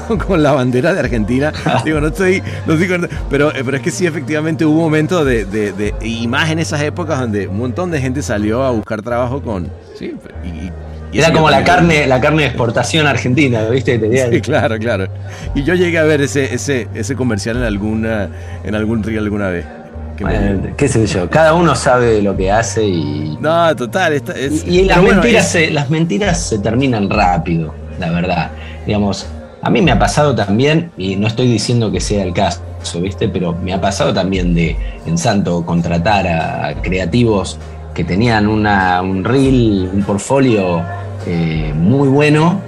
con, 0.07 0.19
con 0.19 0.43
la 0.43 0.53
bandera 0.53 0.93
de 0.95 1.01
Argentina. 1.01 1.53
Digo, 1.85 2.01
no 2.01 2.09
estoy, 2.09 2.43
no 2.67 2.75
estoy 2.75 2.89
con- 2.89 3.09
pero, 3.31 3.55
eh, 3.55 3.63
pero 3.65 3.77
es 3.77 3.83
que 3.83 3.91
sí, 3.91 4.07
efectivamente 4.07 4.65
hubo 4.65 4.77
un 4.79 4.83
momento 4.85 5.25
de, 5.25 5.45
de, 5.45 5.73
de- 5.73 5.95
y 6.03 6.27
más 6.29 6.51
en 6.51 6.59
esas 6.59 6.83
épocas 6.83 7.21
donde 7.21 7.49
un 7.49 7.59
montón 7.59 7.91
de 7.91 8.01
gente 8.01 8.23
salió 8.23 8.63
a 8.65 8.71
buscar 8.71 9.03
trabajo 9.03 9.43
con, 9.43 9.69
sí, 9.99 10.15
y, 10.45 11.17
Era 11.19 11.33
como 11.33 11.49
la 11.51 11.65
carne, 11.65 12.07
la 12.07 12.21
carne 12.21 12.43
de 12.43 12.49
exportación 12.49 13.07
argentina, 13.07 13.65
¿viste? 13.71 13.99
Sí, 14.31 14.41
claro, 14.43 14.79
claro. 14.79 15.07
Y 15.55 15.63
yo 15.65 15.75
llegué 15.75 15.99
a 15.99 16.03
ver 16.05 16.21
ese, 16.21 16.53
ese, 16.55 16.87
ese 16.95 17.15
comercial 17.17 17.57
en 17.57 17.63
alguna, 17.63 18.29
en 18.65 18.75
algún 18.75 19.03
reel 19.03 19.25
alguna 19.25 19.49
vez. 19.49 19.65
Que 20.19 20.25
me- 20.25 20.31
Bueno, 20.55 20.75
qué 20.77 20.89
sé 20.89 21.07
yo, 21.07 21.31
cada 21.31 21.55
uno 21.55 21.75
sabe 21.75 22.21
lo 22.21 22.37
que 22.37 22.51
hace 22.51 22.85
y, 22.87 23.39
No, 23.41 23.75
total. 23.77 24.13
esta- 24.15 24.33
es- 24.33 24.67
y, 24.67 24.81
y 24.81 24.85
las, 24.85 24.99
bueno, 25.01 25.15
mentiras 25.23 25.47
es- 25.47 25.51
se, 25.53 25.71
las 25.71 25.89
mentiras 25.91 26.41
se 26.43 26.59
terminan 26.59 27.09
rápido, 27.09 27.73
la 27.99 28.11
verdad. 28.11 28.51
Digamos, 28.87 29.27
a 29.63 29.71
mí 29.71 29.81
me 29.81 29.93
ha 29.93 29.99
pasado 29.99 30.35
también, 30.35 30.91
y 30.99 31.17
no 31.17 31.27
estoy 31.29 31.47
diciendo 31.49 31.91
que 31.93 32.01
sea 32.01 32.23
el 32.25 32.33
caso, 32.33 32.61
¿viste? 33.01 33.29
Pero 33.29 33.53
me 33.55 33.73
ha 33.73 33.81
pasado 33.81 34.13
también 34.13 34.55
de 34.55 34.77
en 35.07 35.17
Santo 35.19 35.65
contratar 35.65 36.27
a 36.27 36.75
creativos 36.83 37.59
que 37.95 38.05
tenían 38.05 38.47
una, 38.49 39.01
un 39.03 39.25
reel, 39.25 39.89
un 39.93 40.03
portfolio 40.03 40.83
eh, 41.27 41.73
muy 41.75 42.09
bueno. 42.09 42.61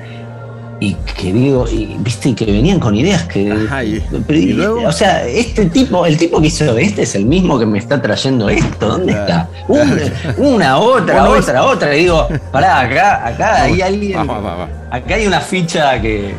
Y 0.82 0.94
que 0.94 1.30
digo, 1.32 1.66
y, 1.70 1.94
viste, 1.98 2.30
y 2.30 2.34
que 2.34 2.46
venían 2.46 2.80
con 2.80 2.94
ideas 2.94 3.24
que. 3.24 3.52
Ajá, 3.52 3.84
y- 3.84 4.02
pero, 4.26 4.38
y 4.38 4.52
luego- 4.54 4.88
O 4.88 4.92
sea, 4.92 5.26
este 5.26 5.66
tipo, 5.66 6.06
el 6.06 6.16
tipo 6.16 6.40
que 6.40 6.46
hizo 6.46 6.76
este 6.78 7.02
es 7.02 7.14
el 7.14 7.26
mismo 7.26 7.58
que 7.58 7.66
me 7.66 7.78
está 7.78 8.00
trayendo 8.00 8.48
esto. 8.48 8.88
¿Dónde 8.88 9.12
Claro. 9.12 9.26
está? 9.28 9.48
Una, 9.68 10.02
una, 10.38 10.78
otra, 10.78 11.20
Bueno, 11.22 11.38
otra, 11.38 11.62
otra. 11.64 11.94
Y 11.94 12.00
digo, 12.00 12.26
pará, 12.50 12.80
acá, 12.80 13.26
acá 13.26 13.62
hay 13.64 13.82
alguien. 13.82 14.18
Va, 14.20 14.40
va, 14.40 14.54
va. 14.56 14.68
Acá 14.90 15.16
hay 15.16 15.26
una 15.26 15.40
ficha 15.40 16.00
que, 16.00 16.34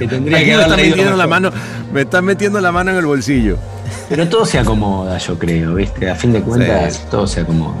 que 0.00 0.06
tendría 0.08 0.38
que 0.40 0.56
me 0.56 0.62
está 0.62 0.76
metiendo 0.76 1.16
la 1.16 1.26
mano, 1.28 1.50
me 1.92 2.00
está 2.00 2.20
metiendo 2.22 2.60
la 2.60 2.72
mano 2.72 2.90
en 2.90 2.96
el 2.96 3.06
bolsillo. 3.06 3.56
Pero 4.08 4.28
todo 4.28 4.44
se 4.46 4.58
acomoda, 4.58 5.16
yo 5.18 5.38
creo, 5.38 5.74
¿viste? 5.76 6.10
A 6.10 6.16
fin 6.16 6.32
de 6.32 6.40
cuentas, 6.42 6.94
Sí. 6.94 7.00
todo 7.08 7.24
se 7.28 7.42
acomoda. 7.42 7.76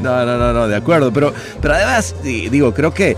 No, 0.00 0.24
no, 0.24 0.38
no, 0.38 0.52
no, 0.54 0.66
de 0.66 0.76
acuerdo. 0.76 1.12
Pero, 1.12 1.32
pero 1.60 1.74
además, 1.74 2.14
di- 2.24 2.48
digo, 2.48 2.72
creo 2.72 2.92
que 2.92 3.16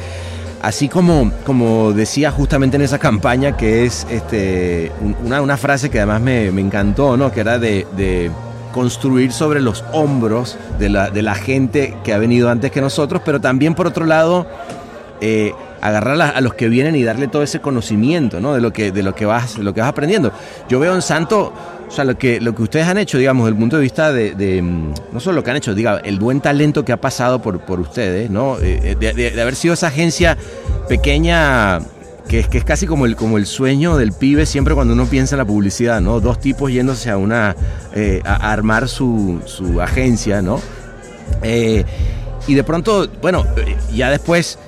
así 0.67 0.89
como, 0.89 1.31
como 1.45 1.93
decía 1.93 2.31
justamente 2.31 2.77
en 2.77 2.83
esa 2.83 2.99
campaña, 2.99 3.57
que 3.57 3.85
es 3.85 4.07
este, 4.11 4.91
un- 5.01 5.17
una, 5.25 5.41
una 5.43 5.57
frase 5.57 5.91
que 5.91 5.99
además 5.99 6.21
me, 6.21 6.51
me 6.51 6.61
encantó, 6.61 7.17
¿no? 7.17 7.31
Que 7.33 7.41
era 7.41 7.59
de, 7.59 7.87
de 7.97 8.31
construir 8.73 9.33
sobre 9.33 9.61
los 9.61 9.85
hombros 9.93 10.57
de 10.79 10.89
la, 10.89 11.11
de 11.11 11.23
la 11.23 11.35
gente 11.35 11.97
que 12.03 12.13
ha 12.13 12.19
venido 12.19 12.51
antes 12.51 12.71
que 12.71 12.81
nosotros, 12.81 13.23
pero 13.25 13.41
también 13.41 13.75
por 13.75 13.87
otro 13.87 14.05
lado, 14.07 14.47
eh, 15.21 15.53
agarrar 15.85 16.21
a, 16.35 16.41
los 16.41 16.55
que 16.55 16.69
vienen 16.71 16.97
y 16.97 17.03
darle 17.03 17.29
todo 17.29 17.43
ese 17.43 17.61
conocimiento, 17.61 18.41
¿no? 18.41 18.55
De 18.55 18.63
lo 18.63 18.73
que, 18.73 18.91
de 18.91 19.03
lo 19.03 19.15
que 19.15 19.27
vas, 19.27 19.59
lo 19.59 19.75
que 19.75 19.83
vas 19.83 19.91
aprendiendo. 19.91 20.33
Yo 20.67 20.81
veo 20.81 20.95
en 20.95 21.03
Santo, 21.03 21.53
o 21.87 21.91
sea, 21.91 22.05
lo 22.05 22.17
que, 22.17 22.41
lo 22.41 22.55
que 22.55 22.63
ustedes 22.63 22.89
han 22.89 22.97
hecho, 22.97 23.19
digamos, 23.19 23.45
desde 23.45 23.55
el 23.55 23.61
punto 23.61 23.77
de 23.77 23.83
vista 23.83 24.11
de, 24.11 24.63
mm, 24.63 24.95
no 25.13 25.21
solo 25.21 25.37
lo 25.37 25.45
que 25.45 25.51
han 25.51 25.59
hecho, 25.59 25.75
diga, 25.75 26.01
el 26.03 26.19
buen 26.19 26.41
talento 26.41 26.87
que 26.87 26.93
ha 26.93 26.97
pasado 26.97 27.43
por, 27.43 27.61
por 27.61 27.81
ustedes, 27.81 28.31
¿no? 28.31 28.57
Eh, 28.63 28.97
de, 28.99 29.13
de- 29.13 29.43
haber 29.43 29.57
sido 29.57 29.75
esa 29.75 29.89
agencia 29.89 30.39
pequeña 30.89 31.81
que 32.29 32.41
es, 32.41 32.49
que 32.49 32.57
es 32.57 32.65
casi 32.65 32.87
como 32.87 33.05
el, 33.05 33.15
como 33.15 33.37
el 33.37 33.45
sueño 33.45 33.99
del 33.99 34.13
pibe 34.13 34.47
siempre 34.47 34.75
cuando 34.75 34.95
uno 34.95 35.05
piensa 35.05 35.35
en 35.35 35.41
la 35.41 35.45
publicidad, 35.45 36.01
¿no? 36.01 36.19
Dos 36.21 36.41
tipos 36.41 36.73
yéndose 36.73 37.11
a 37.11 37.19
una 37.19 37.55
eh, 37.95 38.23
a, 38.25 38.53
armar 38.53 38.89
su, 38.89 39.43
su 39.45 39.83
agencia, 39.83 40.41
¿no? 40.41 40.63
Eh, 41.43 41.85
y 42.47 42.55
de 42.55 42.65
pronto, 42.65 43.07
bueno, 43.21 43.45
eh, 43.57 43.77
ya 43.95 44.11
después 44.11 44.59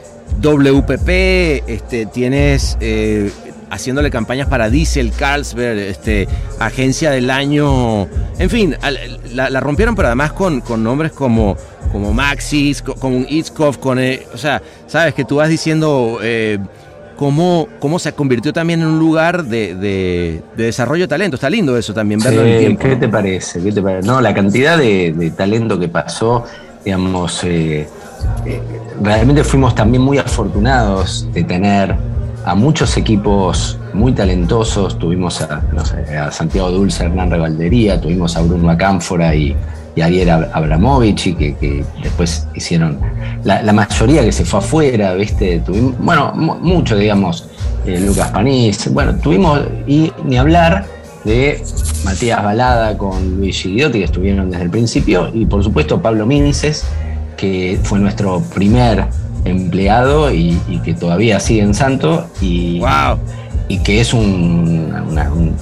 WPP, 0.41 1.69
este, 1.69 2.07
tienes 2.07 2.77
eh, 2.81 3.31
haciéndole 3.71 4.11
campañas 4.11 4.49
para 4.49 4.71
Diesel, 4.71 5.13
Carlsberg, 5.13 5.79
este, 5.79 6.29
agencia 6.59 7.11
del 7.11 7.31
año, 7.31 8.05
en 8.39 8.51
fin, 8.51 8.77
la, 9.35 9.51
la 9.51 9.61
rompieron, 9.61 9.95
pero 9.95 10.09
además 10.09 10.33
con, 10.33 10.61
con 10.61 10.83
nombres 10.85 11.13
como, 11.13 11.57
como 11.93 12.13
Maxis, 12.13 12.83
co- 12.83 12.95
como 12.95 13.17
un 13.17 13.27
Itzkov, 13.29 13.79
con, 13.79 13.99
eh, 13.99 14.27
o 14.33 14.39
sea, 14.39 14.63
sabes 14.87 15.15
que 15.15 15.25
tú 15.25 15.37
vas 15.37 15.49
diciendo 15.49 16.19
eh, 16.23 16.59
cómo, 17.17 17.67
cómo 17.81 17.99
se 17.99 18.13
convirtió 18.13 18.53
también 18.53 18.83
en 18.83 18.87
un 18.89 18.99
lugar 18.99 19.45
de, 19.45 19.75
de- 19.75 20.43
de 20.57 20.65
desarrollo 20.65 21.05
de 21.05 21.09
talento. 21.09 21.35
Está 21.37 21.51
lindo 21.51 21.77
eso 21.77 21.93
también, 21.95 22.21
verlo 22.21 22.43
en 22.43 22.49
el 22.49 22.59
tiempo. 22.59 22.83
¿Qué 22.83 22.89
¿no? 22.91 22.99
te 23.01 23.09
parece? 23.09 23.63
¿Qué 23.63 23.73
te 23.73 23.83
parece? 23.83 24.07
No, 24.07 24.21
la 24.21 24.33
cantidad 24.35 24.79
de, 24.79 25.13
de 25.17 25.31
talento 25.31 25.79
que 25.79 25.89
pasó, 25.89 26.45
digamos, 26.85 27.43
eh, 27.45 27.89
realmente 29.03 29.45
fuimos 29.45 29.75
también 29.75 30.03
muy 30.03 30.19
afortunados 30.19 31.29
de 31.33 31.45
tener 31.45 31.95
a 32.45 32.55
muchos 32.55 32.97
equipos 32.97 33.79
muy 33.93 34.13
talentosos. 34.13 34.99
Tuvimos 34.99 35.41
a, 35.43 35.63
no 35.73 35.85
sé, 35.85 36.17
a 36.17 36.31
Santiago 36.31 36.71
Dulce, 36.71 37.05
Hernán 37.05 37.31
Revaldería, 37.31 38.01
tuvimos 38.01 38.37
a 38.37 38.43
Bruno 38.43 38.71
Acánfora 38.71 39.35
y, 39.35 39.57
y 39.97 40.01
a 40.01 40.07
Ariel 40.07 40.29
Ab- 40.29 40.51
Abramovich, 40.53 41.27
y 41.27 41.35
que, 41.35 41.85
después 42.03 42.47
hicieron 42.55 42.99
la, 43.43 43.73
mayoría 43.73 44.23
que 44.25 44.31
se 44.33 44.45
fue 44.45 44.61
afuera, 44.61 45.15
¿viste? 45.15 45.61
Bueno, 45.99 46.33
mu- 46.35 46.57
mucho, 46.57 46.97
digamos, 46.97 47.49
eh, 47.85 48.01
Lucas 48.01 48.31
Panís, 48.31 48.93
bueno, 48.93 49.17
tuvimos, 49.17 49.61
y 49.87 50.13
ni 50.25 50.37
hablar 50.37 50.85
de 51.25 51.63
Matías 52.05 52.45
Balada 52.45 52.97
con 52.97 53.39
Luis 53.39 53.61
Gigliotti, 53.61 53.99
que 53.99 54.05
estuvieron 54.05 54.51
desde 54.51 54.65
el 54.65 54.71
principio, 54.71 55.31
y 55.35 55.47
por 55.47 55.65
supuesto 55.65 56.01
Pablo 56.01 56.27
Minces, 56.27 56.85
que 57.37 57.79
fue 57.83 57.99
nuestro 57.99 58.41
primer 58.55 59.05
empleado 59.45 60.33
y, 60.33 60.59
y 60.69 60.79
que 60.81 60.95
todavía 60.95 61.39
sigue 61.41 61.63
en 61.63 61.75
Santo, 61.75 62.27
y, 62.41 62.81
¡Wow! 62.81 63.19
y 63.69 63.79
que 63.79 64.01
es 64.01 64.13
un, 64.15 64.95
una- 65.11 65.33
un- 65.33 65.55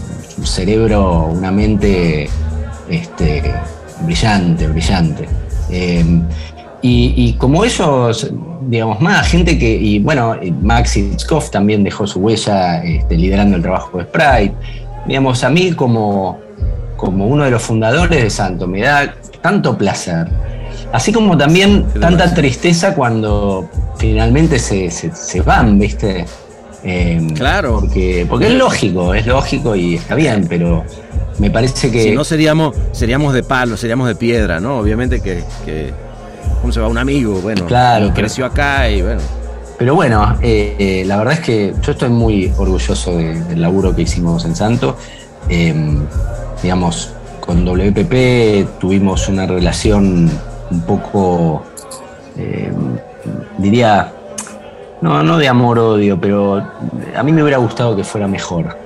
cerebro, 0.45 1.27
una 1.33 1.51
mente 1.51 2.29
este, 2.91 3.43
brillante, 4.03 4.67
brillante. 4.69 5.29
Eh, 5.71 6.05
y, 6.83 7.15
y 7.17 7.33
como 7.35 7.65
ellos, 7.65 8.31
digamos, 8.69 9.01
más 9.01 9.27
gente 9.29 9.59
que, 9.59 9.75
y 9.75 10.01
bueno, 10.01 10.37
Max 10.61 10.97
Itzkov 10.99 11.51
también 11.51 11.83
dejó 11.85 12.07
su 12.07 12.19
huella 12.21 12.83
este, 12.85 13.17
liderando 13.17 13.57
el 13.57 13.63
trabajo 13.63 13.97
de 13.99 14.05
Sprite. 14.05 14.55
Digamos, 15.07 15.43
a 15.45 15.49
mí 15.51 15.73
como, 15.73 16.39
como 16.97 17.27
uno 17.27 17.45
de 17.45 17.51
los 17.53 17.63
fundadores 17.63 18.23
de 18.23 18.29
Santo, 18.29 18.67
me 18.67 18.81
da 18.83 19.15
tanto 19.41 19.79
placer. 19.79 20.29
Así 20.95 21.13
como 21.13 21.37
también 21.37 21.87
tanta 22.01 22.33
tristeza 22.33 22.95
cuando 22.95 23.69
finalmente 23.99 24.61
se, 24.61 24.91
se- 24.93 25.13
se 25.13 25.41
van, 25.43 25.77
¿viste? 25.77 26.25
Eh, 26.85 27.27
Claro. 27.35 27.81
Porque, 27.81 28.25
porque 28.29 28.47
es 28.47 28.53
lógico, 28.55 29.13
es 29.13 29.27
lógico 29.27 29.75
y 29.75 29.97
está 29.97 30.15
bien, 30.15 30.47
pero 30.49 30.85
me 31.41 31.51
parece 31.51 31.91
que. 31.91 32.01
Si 32.05 32.13
no 32.13 32.23
seríamos, 32.23 32.77
seríamos 32.93 33.35
de 33.35 33.43
palo, 33.43 33.77
seríamos 33.77 34.07
de 34.07 34.15
piedra, 34.15 34.61
¿no? 34.61 34.79
Obviamente 34.79 35.21
que, 35.21 35.43
que 35.65 35.91
¿cómo 36.61 36.73
se 36.73 36.79
va? 36.79 36.87
Un 36.87 36.99
amigo, 36.99 37.41
bueno, 37.43 37.67
Claro, 37.67 38.05
pero- 38.07 38.15
creció 38.15 38.47
acá 38.47 38.89
y 38.89 39.03
bueno. 39.03 39.21
Pero 39.77 39.97
bueno, 39.97 40.39
eh, 40.43 40.77
eh, 40.79 41.05
la 41.05 41.17
verdad 41.17 41.35
es 41.35 41.41
que 41.41 41.75
yo 41.83 41.91
estoy 41.91 42.11
muy 42.11 42.53
orgulloso 42.57 43.17
de- 43.17 43.43
del 43.43 43.61
laburo 43.61 43.97
que 43.97 44.03
hicimos 44.03 44.45
en 44.45 44.55
Santo. 44.55 44.97
Eh, 45.49 45.75
digamos, 46.63 47.11
con 47.41 47.65
WPP 47.65 48.79
tuvimos 48.79 49.29
una 49.29 49.45
relación 49.47 50.31
un 50.75 50.81
poco, 50.83 51.63
eh, 52.37 52.73
diría, 53.59 54.13
no, 55.01 55.23
no 55.23 55.39
de 55.39 55.49
amor-odio, 55.49 56.21
pero 56.21 56.63
a 57.17 57.23
mí 57.23 57.33
me 57.33 57.43
hubiera 57.43 57.59
gustado 57.59 57.95
que 57.97 58.05
fuera 58.05 58.27
mejor, 58.27 58.77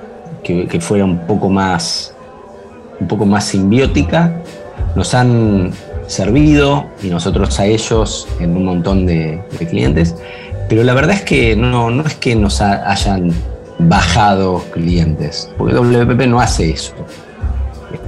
que, 0.43 0.79
fuera 0.79 1.05
un 1.05 1.19
poco 1.27 1.49
más, 1.49 2.13
un 2.99 3.07
poco 3.07 3.25
más 3.25 3.45
simbiótica. 3.45 4.31
Nos 4.95 5.13
han 5.13 5.71
servido 6.07 6.85
y 7.03 7.09
nosotros 7.09 7.59
a 7.59 7.65
ellos 7.65 8.27
en 8.39 8.55
un 8.55 8.65
montón 8.65 9.05
de, 9.05 9.41
clientes, 9.69 10.15
pero 10.67 10.83
la 10.83 10.93
verdad 10.93 11.15
es 11.15 11.23
que 11.23 11.55
no, 11.55 11.89
no 11.89 12.03
es 12.03 12.15
que 12.15 12.35
nos 12.35 12.61
ha- 12.61 12.89
hayan 12.89 13.31
bajado 13.79 14.63
clientes, 14.71 15.49
porque 15.57 15.73
WPP 15.75 16.27
no 16.27 16.39
hace 16.39 16.71
eso. 16.71 16.93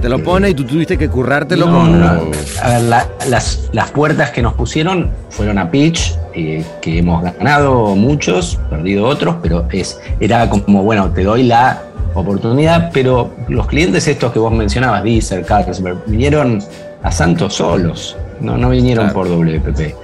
Te 0.00 0.08
lo 0.08 0.22
pone 0.22 0.50
y 0.50 0.54
tú 0.54 0.64
tuviste 0.64 0.96
que 0.96 1.08
currártelo 1.08 1.66
No, 1.66 1.72
como. 1.72 1.86
no, 1.88 1.98
no. 2.14 2.30
A 2.62 2.68
ver, 2.68 2.80
la- 2.82 3.08
las, 3.28 3.68
las 3.72 3.90
puertas 3.90 4.30
que 4.30 4.40
nos 4.42 4.54
pusieron 4.54 5.10
fueron 5.30 5.58
a 5.58 5.70
pitch, 5.70 6.14
eh, 6.34 6.64
que 6.80 6.98
hemos 6.98 7.22
ganado 7.22 7.94
muchos, 7.96 8.58
perdido 8.70 9.06
otros, 9.06 9.36
pero 9.42 9.66
es, 9.72 9.98
era 10.20 10.48
como, 10.48 10.82
bueno, 10.82 11.10
te 11.10 11.24
doy 11.24 11.42
la 11.44 11.82
oportunidad, 12.14 12.90
pero 12.92 13.30
los 13.48 13.66
clientes 13.66 14.06
estos 14.06 14.32
que 14.32 14.38
vos 14.38 14.52
mencionabas, 14.52 15.02
Deezer, 15.02 15.44
Carlsberg, 15.44 15.98
vinieron 16.06 16.62
a 17.02 17.10
Santos 17.10 17.54
solos, 17.54 18.16
no, 18.40 18.56
no 18.56 18.70
vinieron 18.70 19.06
Claro. 19.10 19.18
por 19.20 19.28
WPP. 19.28 19.94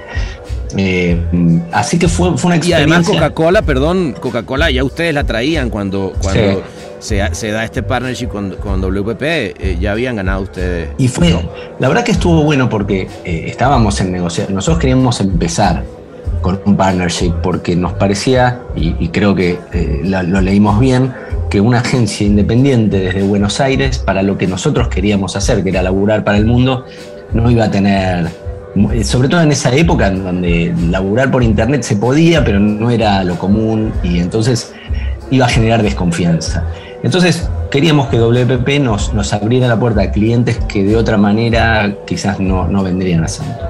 Eh, 0.77 1.19
así 1.73 1.99
que 1.99 2.09
fue, 2.09 2.37
fue 2.37 2.55
una 2.55 2.65
Y 2.67 2.73
además 2.73 2.99
experiencia. 3.01 3.29
Coca-Cola, 3.31 3.63
perdón, 3.63 4.15
Coca-Cola 4.21 4.71
ya 4.71 4.85
ustedes 4.85 5.15
la 5.15 5.25
traían 5.25 5.71
cuando, 5.71 6.13
cuando 6.21 6.41
Sí. 6.53 6.59
Se, 7.01 7.51
da 7.51 7.65
este 7.65 7.83
partnership 7.83 8.29
con, 8.29 8.57
con 8.57 8.81
WPP, 8.81 9.23
eh, 9.23 9.77
ya 9.81 9.93
habían 9.93 10.17
ganado 10.17 10.43
ustedes. 10.43 10.91
Y 10.99 11.09
fue, 11.09 11.35
la 11.79 11.89
verdad 11.89 12.05
que 12.05 12.13
estuvo 12.13 12.43
bueno 12.45 12.69
porque 12.69 13.09
eh, 13.25 13.45
estábamos 13.47 14.01
en 14.01 14.13
negociación. 14.13 14.55
Nosotros 14.55 14.79
queríamos 14.81 15.21
empezar 15.21 15.85
con 16.43 16.61
un 16.67 16.77
partnership 16.77 17.33
porque 17.43 17.75
nos 17.75 17.93
parecía, 17.95 18.61
y, 18.77 19.09
creo 19.09 19.35
que 19.35 19.59
eh, 19.73 20.01
la- 20.05 20.23
lo 20.23 20.41
leímos 20.41 20.79
bien, 20.79 21.13
que 21.51 21.61
una 21.61 21.79
agencia 21.79 22.27
independiente 22.27 22.99
desde 22.99 23.23
Buenos 23.23 23.61
Aires, 23.61 23.99
para 23.99 24.23
lo 24.23 24.37
que 24.37 24.47
nosotros 24.47 24.89
queríamos 24.89 25.35
hacer, 25.35 25.63
que 25.65 25.71
era 25.71 25.83
laburar 25.83 26.23
para 26.23 26.37
el 26.39 26.45
mundo, 26.47 26.85
no 27.33 27.51
iba 27.51 27.65
a 27.65 27.71
tener, 27.71 28.29
sobre 29.03 29.29
todo 29.29 29.41
en 29.41 29.51
esa 29.51 29.75
época 29.75 30.09
en 30.09 30.23
donde 30.25 30.75
laburar 30.91 31.31
por 31.31 31.43
internet 31.43 31.83
se 31.83 31.97
podía, 31.97 32.45
pero 32.45 32.61
no 32.61 32.91
era 32.91 33.25
lo 33.25 33.37
común, 33.37 33.93
y 34.03 34.19
entonces 34.21 34.73
iba 35.31 35.47
a 35.47 35.49
generar 35.49 35.83
desconfianza. 35.83 36.65
Entonces, 37.03 37.49
queríamos 37.71 38.09
que 38.09 38.19
WPP 38.19 38.81
nos, 38.81 39.15
nos 39.15 39.33
abriera 39.33 39.69
la 39.69 39.79
puerta 39.79 40.03
a 40.03 40.11
clientes 40.11 40.59
que 40.69 40.85
de 40.85 40.97
otra 40.97 41.17
manera 41.17 41.95
quizás 42.07 42.41
no, 42.41 42.67
no 42.67 42.83
vendrían 42.83 43.25
a 43.25 43.29
Santo. 43.29 43.65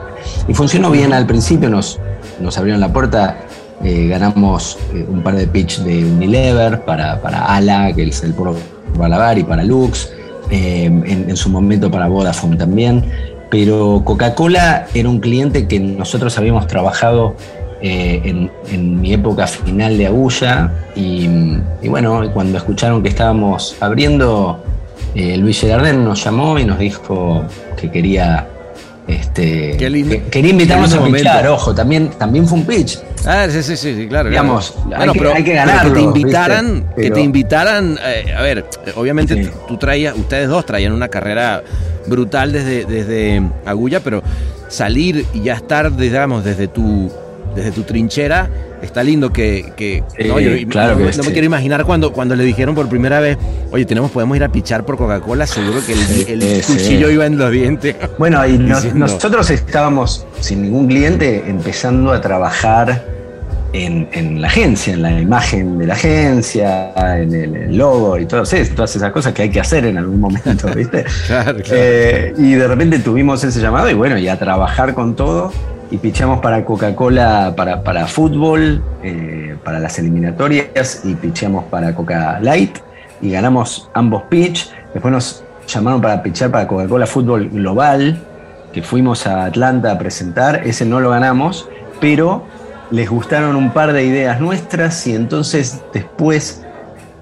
Y 0.47 0.55
funcionó 0.55 0.91
bien 0.91 1.13
al 1.13 1.27
principio, 1.27 1.69
nos, 1.69 2.01
nos 2.41 2.57
abrieron 2.57 2.81
la 2.81 2.93
puerta, 2.93 3.37
eh, 3.85 4.09
ganamos 4.09 4.79
eh, 4.95 5.05
un 5.09 5.23
par 5.23 5.37
de 5.37 5.47
pitch 5.47 5.81
de 5.81 6.05
Unilever 6.05 6.81
para, 6.85 7.21
para 7.21 7.45
Ala, 7.45 7.93
que 7.93 8.05
es 8.05 8.23
el 8.23 8.33
puro 8.33 8.57
Balabar, 8.97 9.39
y 9.39 9.45
para 9.45 9.63
Lux, 9.63 10.11
eh, 10.51 10.85
en, 10.87 11.27
en 11.29 11.37
su 11.37 11.51
momento 11.51 11.91
para 11.91 12.09
Vodafone 12.09 12.57
también. 12.57 13.05
Pero 13.51 14.03
Coca-Cola 14.05 14.87
era 14.95 15.09
un 15.09 15.21
cliente 15.21 15.69
que 15.69 15.81
nosotros 15.81 16.37
habíamos 16.39 16.67
trabajado 16.67 17.35
eh, 17.81 18.21
en, 18.25 18.51
en 18.73 19.01
mi 19.01 19.13
época 19.13 19.47
final 19.47 19.97
de 19.99 20.07
Agulla 20.07 20.73
y, 20.97 21.29
y 21.83 21.89
bueno, 21.89 22.23
cuando 22.35 22.59
escucharon 22.59 23.03
que 23.03 23.09
estábamos 23.09 23.77
abriendo, 23.81 24.63
eh, 25.15 25.37
Luis 25.37 25.61
Gerardén 25.61 26.05
nos 26.05 26.23
llamó 26.25 26.59
y 26.59 26.65
nos 26.65 26.79
dijo 26.79 27.45
que 27.81 27.91
quería, 27.91 28.47
este, 29.07 29.77
que- 29.77 30.23
quería 30.31 30.51
invitarnos 30.51 30.93
a 30.95 31.05
pitchar, 31.05 31.47
ojo, 31.49 31.75
también, 31.75 32.11
también 32.11 32.47
fue 32.47 32.59
un 32.59 32.65
pitch. 32.67 32.99
Ah, 33.27 33.47
sí, 33.51 33.63
sí, 33.63 33.77
sí, 33.77 34.07
claro. 34.09 34.29
Digamos, 34.29 34.75
claro. 34.87 35.13
hay 35.13 35.19
que- 35.19 35.27
hay 35.29 35.45
que 35.45 35.51
pero 35.53 35.67
ganarlo, 35.67 35.93
que 35.95 35.99
te 36.01 36.05
invitaran, 36.05 36.85
que 36.97 37.03
te 37.03 37.09
Pero- 37.11 37.19
invitaran, 37.21 37.99
eh, 38.05 38.35
a 38.37 38.43
ver, 38.43 38.59
eh, 38.87 38.93
obviamente 38.97 39.45
Sí. 39.45 39.51
tú 39.67 39.77
traías, 39.77 40.17
ustedes 40.17 40.49
dos 40.49 40.67
traían 40.67 40.93
una 40.93 41.09
carrera 41.09 41.63
brutal 42.07 42.53
desde, 42.53 42.85
desde 42.85 43.43
Agulla, 43.67 44.01
pero 44.01 44.23
salir 44.69 45.25
y 45.33 45.43
ya 45.43 45.55
estar, 45.55 45.95
digamos, 45.97 46.45
desde 46.45 46.69
tu, 46.69 47.11
desde 47.59 47.73
tu 47.73 47.83
trinchera, 47.83 48.49
está 48.83 49.03
lindo 49.03 49.33
que, 49.33 49.73
que 49.77 50.03
Sí, 50.17 50.29
no, 50.29 50.39
yo- 50.41 50.69
claro 50.69 50.93
no, 50.93 50.99
que 50.99 51.05
no 51.17 51.23
sí. 51.23 51.29
me 51.29 51.33
quiero 51.33 51.47
imaginar 51.47 51.85
cuando, 51.85 52.13
cuando 52.13 52.35
le 52.37 52.45
dijeron 52.45 52.75
por 52.75 52.89
primera 52.89 53.21
vez, 53.21 53.37
oye, 53.71 53.85
tenemos, 53.85 54.11
podemos 54.11 54.37
ir 54.37 54.45
a 54.45 54.49
pichar 54.49 54.85
por 54.85 54.97
Coca-Cola, 54.97 55.47
seguro 55.47 55.81
que 55.85 55.93
el, 55.93 55.99
Sí, 55.99 56.27
el 56.29 56.43
sí. 56.63 56.73
cuchillo 56.73 57.11
iba 57.11 57.27
en 57.27 57.37
los 57.39 57.51
dientes. 57.51 57.97
Bueno, 58.19 58.45
y 58.47 58.59
nos- 58.59 58.95
nosotros 58.95 59.51
estábamos 59.51 60.27
sin 60.41 60.63
ningún 60.63 60.87
cliente 60.89 61.45
empezando 61.47 62.13
a 62.13 62.21
trabajar 62.21 63.05
en, 63.75 64.09
en 64.13 64.41
la 64.41 64.49
agencia, 64.49 64.95
en 64.95 65.03
la 65.03 65.21
imagen 65.21 65.77
de 65.79 65.87
la 65.87 65.93
agencia, 65.95 66.91
en 67.21 67.35
el, 67.35 67.55
el 67.55 67.77
logo 67.77 68.19
y 68.19 68.25
todo, 68.25 68.47
sí, 68.47 68.57
todas 68.75 68.97
esas 68.97 69.13
cosas 69.13 69.35
que 69.35 69.43
hay 69.43 69.51
que 69.51 69.61
hacer 69.61 69.85
en 69.85 69.99
algún 69.99 70.19
momento, 70.21 70.69
¿viste? 70.75 71.05
Claro, 71.27 71.53
claro. 71.57 71.65
Eh, 71.71 72.33
y 72.39 72.53
de 72.55 72.67
repente 72.67 72.99
tuvimos 73.01 73.45
ese 73.45 73.61
llamado 73.61 73.91
y 73.91 73.95
bueno, 73.95 74.17
y 74.19 74.27
a 74.29 74.39
trabajar 74.39 74.95
con 74.95 75.15
todo. 75.15 75.53
Y 75.91 75.97
pichamos 75.97 76.41
para 76.41 76.65
Coca-Cola, 76.65 77.55
para, 77.57 77.83
para 77.83 78.07
fútbol, 78.07 78.83
eh, 79.03 79.57
para 79.65 79.81
las 79.81 79.99
eliminatorias 79.99 81.03
y 81.05 81.15
pichamos 81.15 81.65
para 81.65 81.95
Coca 81.95 82.39
Light 82.41 82.79
y 83.23 83.31
ganamos 83.31 83.91
ambos 83.95 84.25
pitch. 84.25 84.71
Después 84.93 85.13
nos 85.13 85.45
llamaron 85.67 86.01
para 86.01 86.23
pichar 86.23 86.51
para 86.51 86.67
Coca-Cola 86.67 87.07
Fútbol 87.07 87.49
Global, 87.49 88.23
que 88.73 88.83
fuimos 88.83 89.27
a 89.27 89.45
Atlanta 89.47 89.93
a 89.93 89.99
presentar. 89.99 90.63
Ese 90.67 90.85
no 90.85 91.01
lo 91.01 91.11
ganamos, 91.11 91.69
pero 92.01 92.45
les 92.91 93.09
gustaron 93.09 93.57
un 93.57 93.71
par 93.71 93.93
de 93.93 94.05
ideas 94.05 94.41
nuestras 94.41 95.07
y 95.07 95.15
entonces 95.15 95.83
después 95.93 96.65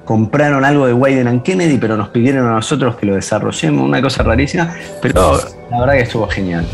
compraron 0.04 0.64
algo 0.64 0.86
de 0.86 0.92
Wyden 0.92 1.26
and 1.26 1.42
Kennedy, 1.42 1.78
pero 1.78 1.96
nos 1.96 2.08
pidieron 2.10 2.46
a 2.46 2.52
nosotros 2.52 2.96
que 2.96 3.06
lo 3.06 3.16
desarrollemos, 3.16 3.84
una 3.84 4.00
cosa 4.00 4.22
rarísima, 4.22 4.72
pero 5.02 5.38
la 5.70 5.80
verdad 5.80 5.94
que 5.94 6.02
estuvo 6.02 6.28
genial. 6.28 6.64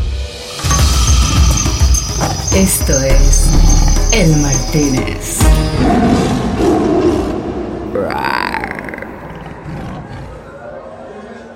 Esto 2.55 2.93
es 3.01 3.49
El 4.11 4.35
Martínez. 4.37 5.39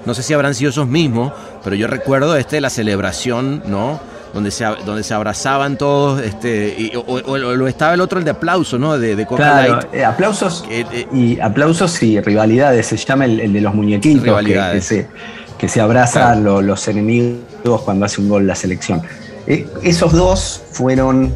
No 0.06 0.14
sé 0.14 0.24
si 0.24 0.34
habrán 0.34 0.56
sido 0.56 0.70
esos 0.70 0.88
mismos, 0.88 1.34
pero 1.64 1.76
yo 1.76 1.88
recuerdo 1.88 2.36
este 2.38 2.62
la 2.62 2.70
celebración, 2.70 3.64
¿no? 3.66 4.00
Donde 4.34 4.52
se, 4.52 4.66
donde 4.86 5.04
se 5.04 5.14
abrazaban 5.14 5.78
todos, 5.78 6.22
este, 6.22 6.76
y- 6.78 6.95
o, 6.95 7.02
o- 7.02 7.32
o 7.32 7.38
lo 7.38 7.68
estaba 7.68 7.93
el 7.93 8.02
otro, 8.02 8.20
el 8.20 8.26
de 8.26 8.32
aplauso, 8.32 8.78
¿no? 8.78 8.98
De, 8.98 9.16
de 9.16 9.26
Coca 9.26 9.43
Claro, 9.43 9.74
Light. 9.78 9.93
eh, 9.93 10.06
aplausos 10.06 10.64
eh, 10.70 11.08
y 11.14 11.39
aplausos 11.39 12.02
y 12.04 12.20
rivalidades, 12.22 12.88
se 12.88 12.98
llama 12.98 13.26
el, 13.26 13.39
el 13.39 13.54
de 13.54 13.62
los 13.62 13.74
muñequitos 13.74 14.22
que, 14.24 14.30
Rivalidades. 14.30 14.88
que 14.88 14.95
se, 14.95 15.08
que 15.58 15.68
se 15.68 15.82
abrazan 15.82 16.43
lo- 16.43 16.62
los 16.62 16.88
enemigos 16.88 17.82
cuando 17.84 18.06
hace 18.06 18.22
un 18.22 18.30
gol 18.30 18.48
la 18.48 18.56
selección. 18.56 19.02
Eh, 19.48 19.66
esos 19.84 20.12
dos 20.12 20.62
fueron, 20.72 21.32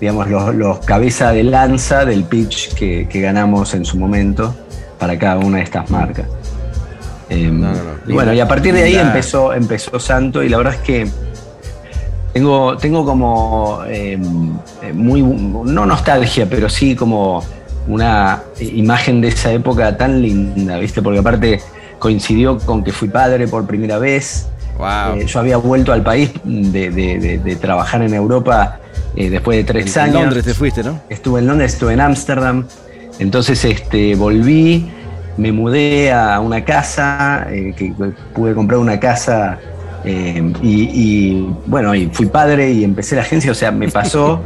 digamos, 0.00 0.28
los, 0.28 0.54
los 0.54 0.78
cabeza 0.80 1.32
de 1.32 1.44
lanza 1.44 2.04
del 2.04 2.24
pitch 2.24 2.74
que, 2.74 3.08
que 3.08 3.20
ganamos 3.20 3.74
en 3.74 3.84
su 3.84 3.96
momento 3.98 4.54
para 4.98 5.18
cada 5.18 5.38
una 5.38 5.58
de 5.58 5.64
estas 5.64 5.90
marcas. 5.90 6.26
Eh, 7.28 7.48
No, 7.50 7.72
no, 7.72 7.74
no. 7.74 7.90
y 8.06 8.12
bueno, 8.12 8.32
y 8.32 8.40
a 8.40 8.46
partir 8.46 8.74
de 8.74 8.84
ahí 8.84 8.96
empezó, 8.96 9.52
empezó 9.52 9.98
Santo 9.98 10.42
y 10.42 10.48
la 10.48 10.58
verdad 10.58 10.74
es 10.74 10.80
que 10.80 11.08
tengo, 12.32 12.76
tengo 12.76 13.04
como 13.04 13.80
eh, 13.88 14.18
eh, 14.82 14.92
muy, 14.92 15.22
no 15.22 15.86
nostalgia, 15.86 16.46
pero 16.48 16.68
sí 16.68 16.94
como 16.94 17.42
una 17.88 18.42
imagen 18.60 19.20
de 19.20 19.28
esa 19.28 19.50
época 19.52 19.96
tan 19.96 20.20
linda, 20.20 20.78
¿viste? 20.78 21.02
Porque 21.02 21.20
aparte 21.20 21.60
coincidió 21.98 22.58
con 22.58 22.84
que 22.84 22.92
fui 22.92 23.08
padre 23.08 23.48
por 23.48 23.66
primera 23.66 23.98
vez. 23.98 24.48
Wow. 24.78 25.16
Eh, 25.16 25.26
yo 25.26 25.40
había 25.40 25.56
vuelto 25.56 25.92
al 25.92 26.02
país 26.02 26.30
de, 26.44 26.90
de- 26.90 27.18
de- 27.18 27.38
de 27.38 27.56
trabajar 27.56 28.02
en 28.02 28.14
Europa 28.14 28.78
eh, 29.14 29.30
después 29.30 29.56
de 29.58 29.64
tres 29.64 29.96
en 29.96 30.02
años. 30.02 30.22
Londres 30.22 30.44
te 30.44 30.54
fuiste, 30.54 30.82
¿no? 30.82 31.00
Estuve 31.08 31.40
en 31.40 31.46
Londres, 31.46 31.72
estuve 31.74 31.92
en 31.94 32.00
Ámsterdam. 32.00 32.66
Entonces 33.18 33.64
este, 33.64 34.14
volví, 34.14 34.90
me 35.38 35.52
mudé 35.52 36.12
a 36.12 36.38
una 36.40 36.64
casa, 36.64 37.46
eh, 37.50 37.74
que 37.76 37.92
pude 38.34 38.54
comprar 38.54 38.78
una 38.78 39.00
casa 39.00 39.58
eh, 40.04 40.52
y, 40.62 40.82
y, 40.82 41.54
bueno, 41.66 41.94
y 41.94 42.06
fui 42.12 42.26
padre 42.26 42.70
y 42.72 42.84
empecé 42.84 43.16
la 43.16 43.22
agencia, 43.22 43.50
o 43.52 43.54
sea, 43.54 43.70
me 43.72 43.88
pasó 43.88 44.42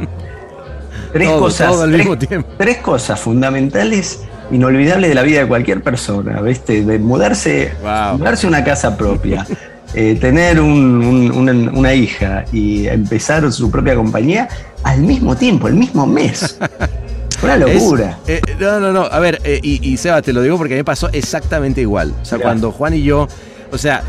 tres 1.13 1.27
Todo, 1.27 1.39
cosas, 1.39 1.71
todo 1.71 1.83
al 1.83 1.89
tres, 1.91 1.99
mismo 1.99 2.17
tiempo. 2.17 2.49
tres 2.57 2.77
cosas 2.77 3.19
fundamentales, 3.19 4.23
inolvidables 4.51 5.09
de 5.09 5.15
la 5.15 5.23
vida 5.23 5.41
de 5.41 5.47
cualquier 5.47 5.81
persona, 5.81 6.41
¿viste? 6.41 6.83
De 6.83 6.97
mudarse, 6.99 7.73
Wow. 7.81 8.17
mudarse 8.17 8.45
a 8.47 8.49
una 8.49 8.63
casa 8.63 8.95
propia. 8.97 9.45
eh, 9.93 10.17
tener 10.19 10.59
un- 10.59 11.03
un- 11.03 11.31
una, 11.31 11.51
una 11.71 11.93
hija 11.93 12.45
y 12.51 12.87
empezar 12.87 13.51
su 13.51 13.69
propia 13.71 13.95
compañía 13.95 14.47
al 14.83 15.01
mismo 15.01 15.35
tiempo, 15.35 15.67
el 15.67 15.75
mismo 15.75 16.05
mes. 16.07 16.57
Una 17.43 17.57
locura. 17.57 18.19
Es- 18.27 18.37
eh, 18.47 18.55
no, 18.59 18.79
no, 18.79 18.91
no. 18.93 19.01
A 19.03 19.19
ver, 19.19 19.41
eh, 19.43 19.59
y, 19.63 19.79
y 19.87 19.97
Seba, 19.97 20.21
te 20.21 20.31
lo 20.31 20.43
digo 20.43 20.57
porque 20.57 20.75
a 20.75 20.75
mí 20.75 20.81
me 20.81 20.85
pasó 20.85 21.09
exactamente 21.11 21.81
igual. 21.81 22.13
O 22.21 22.25
sea, 22.25 22.37
cuando 22.37 22.71
Juan 22.71 22.93
y 22.93 23.01
yo, 23.01 23.27
o 23.71 23.77
sea, 23.79 24.03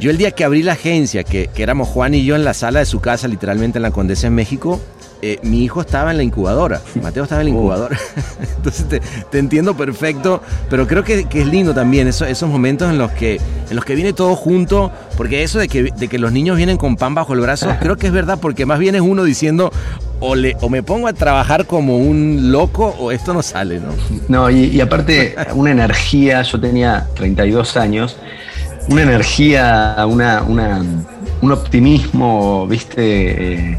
yo 0.00 0.10
el 0.10 0.16
día 0.16 0.30
que 0.30 0.44
abrí 0.44 0.62
la 0.62 0.72
agencia, 0.72 1.24
que, 1.24 1.48
que 1.48 1.62
éramos 1.62 1.88
Juan 1.88 2.14
y 2.14 2.24
yo 2.24 2.34
en 2.36 2.42
la 2.44 2.54
sala 2.54 2.78
de 2.80 2.86
su 2.86 3.00
casa, 3.00 3.28
literalmente 3.28 3.78
en 3.78 3.82
la 3.82 3.90
Condesa 3.90 4.28
en 4.28 4.34
México, 4.34 4.80
eh, 5.22 5.38
mi 5.42 5.62
hijo 5.64 5.80
estaba 5.80 6.10
en 6.10 6.16
la 6.18 6.22
incubadora. 6.22 6.80
Mateo 7.02 7.22
estaba 7.24 7.40
en 7.42 7.48
la 7.48 7.54
Oh. 7.54 7.58
incubadora. 7.58 7.98
Entonces 8.56 8.88
te, 8.88 9.00
te 9.30 9.38
entiendo 9.38 9.76
perfecto, 9.76 10.42
pero 10.70 10.86
creo 10.86 11.04
que, 11.04 11.24
que 11.26 11.40
es 11.42 11.46
lindo 11.46 11.74
también 11.74 12.08
eso- 12.08 12.26
esos 12.26 12.48
momentos 12.48 12.90
en 12.90 12.98
los 12.98 13.10
que 13.12 13.40
en 13.70 13.76
los 13.76 13.84
que 13.84 13.94
viene 13.94 14.12
todo 14.12 14.36
junto, 14.36 14.92
porque 15.16 15.42
eso 15.42 15.58
de 15.58 15.68
que, 15.68 15.84
de 15.84 16.08
que 16.08 16.18
los 16.18 16.30
niños 16.32 16.56
vienen 16.58 16.76
con 16.76 16.96
pan 16.96 17.14
bajo 17.14 17.32
el 17.32 17.40
brazo, 17.40 17.68
creo 17.80 17.96
que 17.96 18.06
es 18.08 18.12
verdad, 18.12 18.38
porque 18.40 18.66
más 18.66 18.78
bien 18.78 18.94
es 18.94 19.00
uno 19.00 19.24
diciendo, 19.24 19.72
o, 20.20 20.34
le, 20.34 20.56
o 20.60 20.68
me 20.68 20.82
pongo 20.82 21.08
a 21.08 21.12
trabajar 21.14 21.66
como 21.66 21.98
un 21.98 22.52
loco 22.52 22.94
o 22.98 23.10
esto 23.10 23.32
no 23.34 23.42
sale, 23.42 23.80
¿no? 23.80 23.88
No, 24.28 24.50
y, 24.50 24.64
y 24.66 24.80
aparte, 24.80 25.34
una 25.54 25.70
energía, 25.70 26.42
yo 26.42 26.60
tenía 26.60 27.06
32 27.14 27.76
años, 27.76 28.16
una 28.88 29.02
energía, 29.02 29.96
una, 30.06 30.42
una- 30.42 30.82
un 31.40 31.52
optimismo, 31.52 32.66
viste, 32.66 33.72
Eh, 33.72 33.78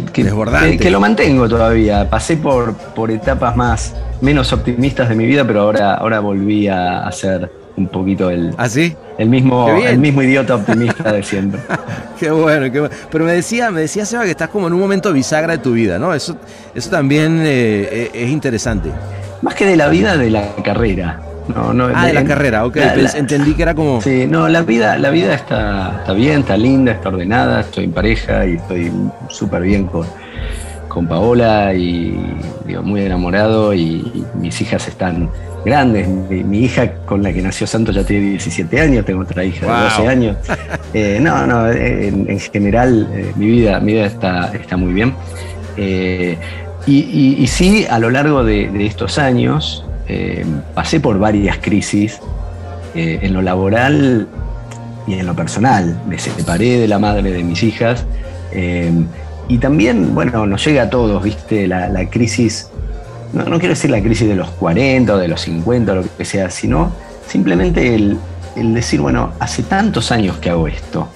que, 0.00 0.04
que- 0.12 0.24
Desbordante. 0.24 0.70
que- 0.72 0.78
que 0.84 0.90
lo 0.90 1.00
mantengo 1.00 1.48
todavía. 1.48 2.08
Pasé 2.08 2.36
por, 2.36 2.74
por 2.74 3.10
etapas 3.10 3.56
más, 3.56 3.94
menos 4.20 4.52
optimistas 4.52 5.08
de 5.08 5.14
mi 5.14 5.26
vida, 5.26 5.44
pero 5.46 5.60
ahora, 5.62 5.94
ahora 5.94 6.20
volví 6.20 6.68
a, 6.68 7.10
ser 7.12 7.50
un 7.76 7.88
poquito 7.88 8.30
el, 8.30 8.54
¿Así? 8.58 8.94
el, 9.18 9.28
mismo, 9.28 9.68
el 9.68 9.98
mismo 9.98 10.22
idiota 10.22 10.54
optimista 10.54 11.12
de 11.12 11.22
siempre. 11.22 11.60
Qué 12.20 12.30
bueno, 12.30 12.70
qué 12.70 12.80
bueno. 12.80 12.94
Pero 13.10 13.24
me 13.24 13.32
decía, 13.32 13.70
me 13.70 13.80
decía 13.80 14.04
Seba 14.06 14.24
que 14.24 14.30
estás 14.30 14.48
como 14.48 14.68
en 14.68 14.72
un 14.74 14.80
momento 14.80 15.12
bisagra 15.12 15.54
de 15.54 15.58
tu 15.58 15.72
vida, 15.72 15.98
¿no? 15.98 16.14
Eso, 16.14 16.36
eso 16.74 16.88
también 16.90 17.42
eh, 17.44 18.10
es 18.14 18.30
interesante. 18.30 18.90
Más 19.40 19.54
que 19.54 19.66
de 19.66 19.76
la 19.76 19.88
vida, 19.88 20.16
de 20.16 20.30
la 20.30 20.54
carrera. 20.62 21.20
No, 21.48 21.72
no, 21.72 21.88
Ah, 21.94 22.06
de 22.06 22.12
la 22.12 22.20
en- 22.20 22.26
carrera, 22.26 22.64
ok. 22.64 22.76
la- 22.76 22.94
la- 22.96 23.10
entendí 23.10 23.54
que 23.54 23.62
era 23.62 23.74
como. 23.74 24.00
Sí, 24.00 24.26
no, 24.28 24.48
la 24.48 24.62
vida, 24.62 24.96
la 24.98 25.10
vida 25.10 25.34
está, 25.34 25.96
está 25.98 26.12
bien, 26.12 26.40
está 26.40 26.56
linda, 26.56 26.92
está 26.92 27.08
ordenada, 27.08 27.60
estoy 27.62 27.84
en 27.84 27.92
pareja 27.92 28.46
y 28.46 28.54
estoy 28.54 28.92
súper 29.28 29.62
bien 29.62 29.86
con, 29.86 30.06
con 30.88 31.06
Paola 31.08 31.74
y 31.74 32.16
digo, 32.66 32.82
muy 32.82 33.02
enamorado 33.02 33.74
y, 33.74 33.80
y 34.14 34.24
mis 34.38 34.60
hijas 34.60 34.86
están 34.86 35.30
grandes. 35.64 36.06
Mi, 36.08 36.44
mi 36.44 36.60
hija 36.60 36.92
con 37.06 37.22
la 37.22 37.32
que 37.32 37.42
nació 37.42 37.66
Santo 37.66 37.90
ya 37.92 38.04
tiene 38.04 38.30
17 38.30 38.80
años, 38.80 39.04
tengo 39.04 39.22
otra 39.22 39.42
hija 39.44 39.66
Wow. 39.66 39.76
de 39.76 39.82
12 39.82 40.08
años. 40.08 40.36
Eh, 40.94 41.18
no, 41.22 41.46
no, 41.46 41.70
en, 41.70 42.28
en 42.28 42.38
general 42.38 43.08
eh, 43.14 43.32
mi 43.36 43.46
vida, 43.46 43.80
mi 43.80 43.94
vida 43.94 44.04
está, 44.04 44.52
está 44.52 44.76
muy 44.76 44.92
bien. 44.92 45.14
Eh, 45.78 46.36
y, 46.86 46.98
y- 46.98 47.36
y 47.42 47.46
sí, 47.46 47.86
a 47.88 47.98
lo 47.98 48.10
largo 48.10 48.44
de, 48.44 48.68
de 48.68 48.84
estos 48.84 49.18
años 49.18 49.86
eh, 50.08 50.44
pasé 50.74 51.00
por 51.00 51.18
varias 51.18 51.58
crisis 51.58 52.20
eh, 52.94 53.20
en 53.22 53.32
lo 53.32 53.42
laboral 53.42 54.28
y 55.06 55.14
en 55.14 55.26
lo 55.26 55.34
personal. 55.34 56.00
Me 56.08 56.18
separé 56.18 56.78
de 56.78 56.88
la 56.88 56.98
madre 56.98 57.32
de 57.32 57.42
mis 57.42 57.62
hijas. 57.62 58.04
eh, 58.52 58.90
y 59.48 59.58
también, 59.58 60.14
bueno, 60.14 60.46
nos 60.46 60.64
llega 60.64 60.84
a 60.84 60.90
todos, 60.90 61.22
¿viste? 61.22 61.66
La, 61.66 61.88
la 61.88 62.08
crisis, 62.08 62.70
no, 63.32 63.44
no 63.44 63.58
quiero 63.58 63.74
decir 63.74 63.90
la 63.90 64.00
crisis 64.00 64.28
de 64.28 64.36
los 64.36 64.48
40 64.50 65.14
o 65.14 65.18
de 65.18 65.28
los 65.28 65.42
50 65.42 65.92
o 65.92 65.94
lo 65.96 66.04
que 66.16 66.24
sea, 66.24 66.48
sino 66.48 66.92
simplemente 67.26 67.94
el, 67.94 68.16
el 68.56 68.72
decir, 68.72 69.00
bueno, 69.00 69.32
hace 69.40 69.62
tantos 69.64 70.12
años 70.12 70.38
que 70.38 70.48
hago 70.48 70.68
esto. 70.68 71.08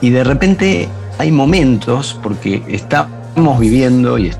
Y 0.00 0.10
de 0.10 0.24
repente 0.24 0.88
hay 1.18 1.32
momentos, 1.32 2.18
porque 2.22 2.62
estamos 2.68 3.58
viviendo 3.58 4.18
y 4.18 4.30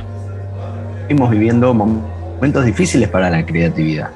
estamos 1.08 1.30
viviendo 1.30 1.72
momentos 1.74 2.11
difíciles 2.50 3.08
para 3.08 3.30
la 3.30 3.44
creatividad. 3.46 4.08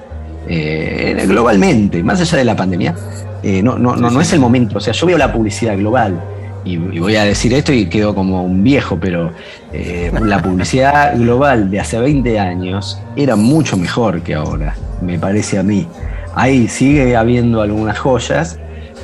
Eh, 0.49 1.25
globalmente, 1.27 2.03
más 2.03 2.21
allá 2.21 2.39
de 2.39 2.45
la 2.45 2.57
pandemia, 2.57 2.95
eh, 3.43 3.63
no, 3.63 3.79
no, 3.79 3.97
no, 3.97 4.11
no 4.11 4.21
es 4.21 4.33
el 4.33 4.41
momento. 4.41 4.79
O 4.79 4.81
sea, 4.81 4.93
yo 4.93 5.07
veo 5.07 5.19
la 5.19 5.33
publicidad 5.33 5.77
global 5.77 6.21
y, 6.65 6.73
y 6.75 6.99
voy 6.99 7.17
a 7.17 7.25
decir 7.25 7.53
esto 7.55 7.73
y 7.73 7.87
quedo 7.87 8.15
como 8.15 8.43
un 8.45 8.63
viejo, 8.63 8.99
pero 9.01 9.33
eh, 9.73 10.11
la 10.23 10.43
publicidad 10.43 11.17
global 11.17 11.71
de 11.71 11.81
hace 11.81 11.99
20 11.99 12.39
años 12.39 13.01
era 13.17 13.37
mucho 13.37 13.77
mejor 13.77 14.23
que 14.23 14.35
ahora, 14.35 14.75
me 15.01 15.19
parece 15.19 15.59
a 15.59 15.63
mí. 15.63 15.87
Ahí 16.35 16.69
sigue 16.69 17.17
habiendo 17.17 17.63
algunas 17.63 17.99
joyas, 17.99 18.59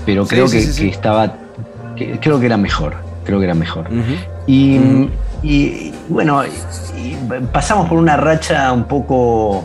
pero 0.05 0.27
creo 0.27 0.47
sí, 0.49 0.59
que, 0.59 0.63
sí, 0.65 0.73
sí. 0.73 0.83
que 0.85 0.89
estaba, 0.91 1.35
que- 1.97 2.19
creo 2.21 2.39
que 2.39 2.47
era 2.47 2.57
mejor, 2.57 2.95
creo 3.25 3.39
que 3.39 3.45
era 3.47 3.55
mejor. 3.55 3.87
Y. 4.47 4.79
y, 5.43 5.93
bueno, 6.09 6.43
pasamos 7.53 7.89
por 7.89 7.99
una 7.99 8.17
racha 8.17 8.73
un 8.73 8.85
poco 8.85 9.65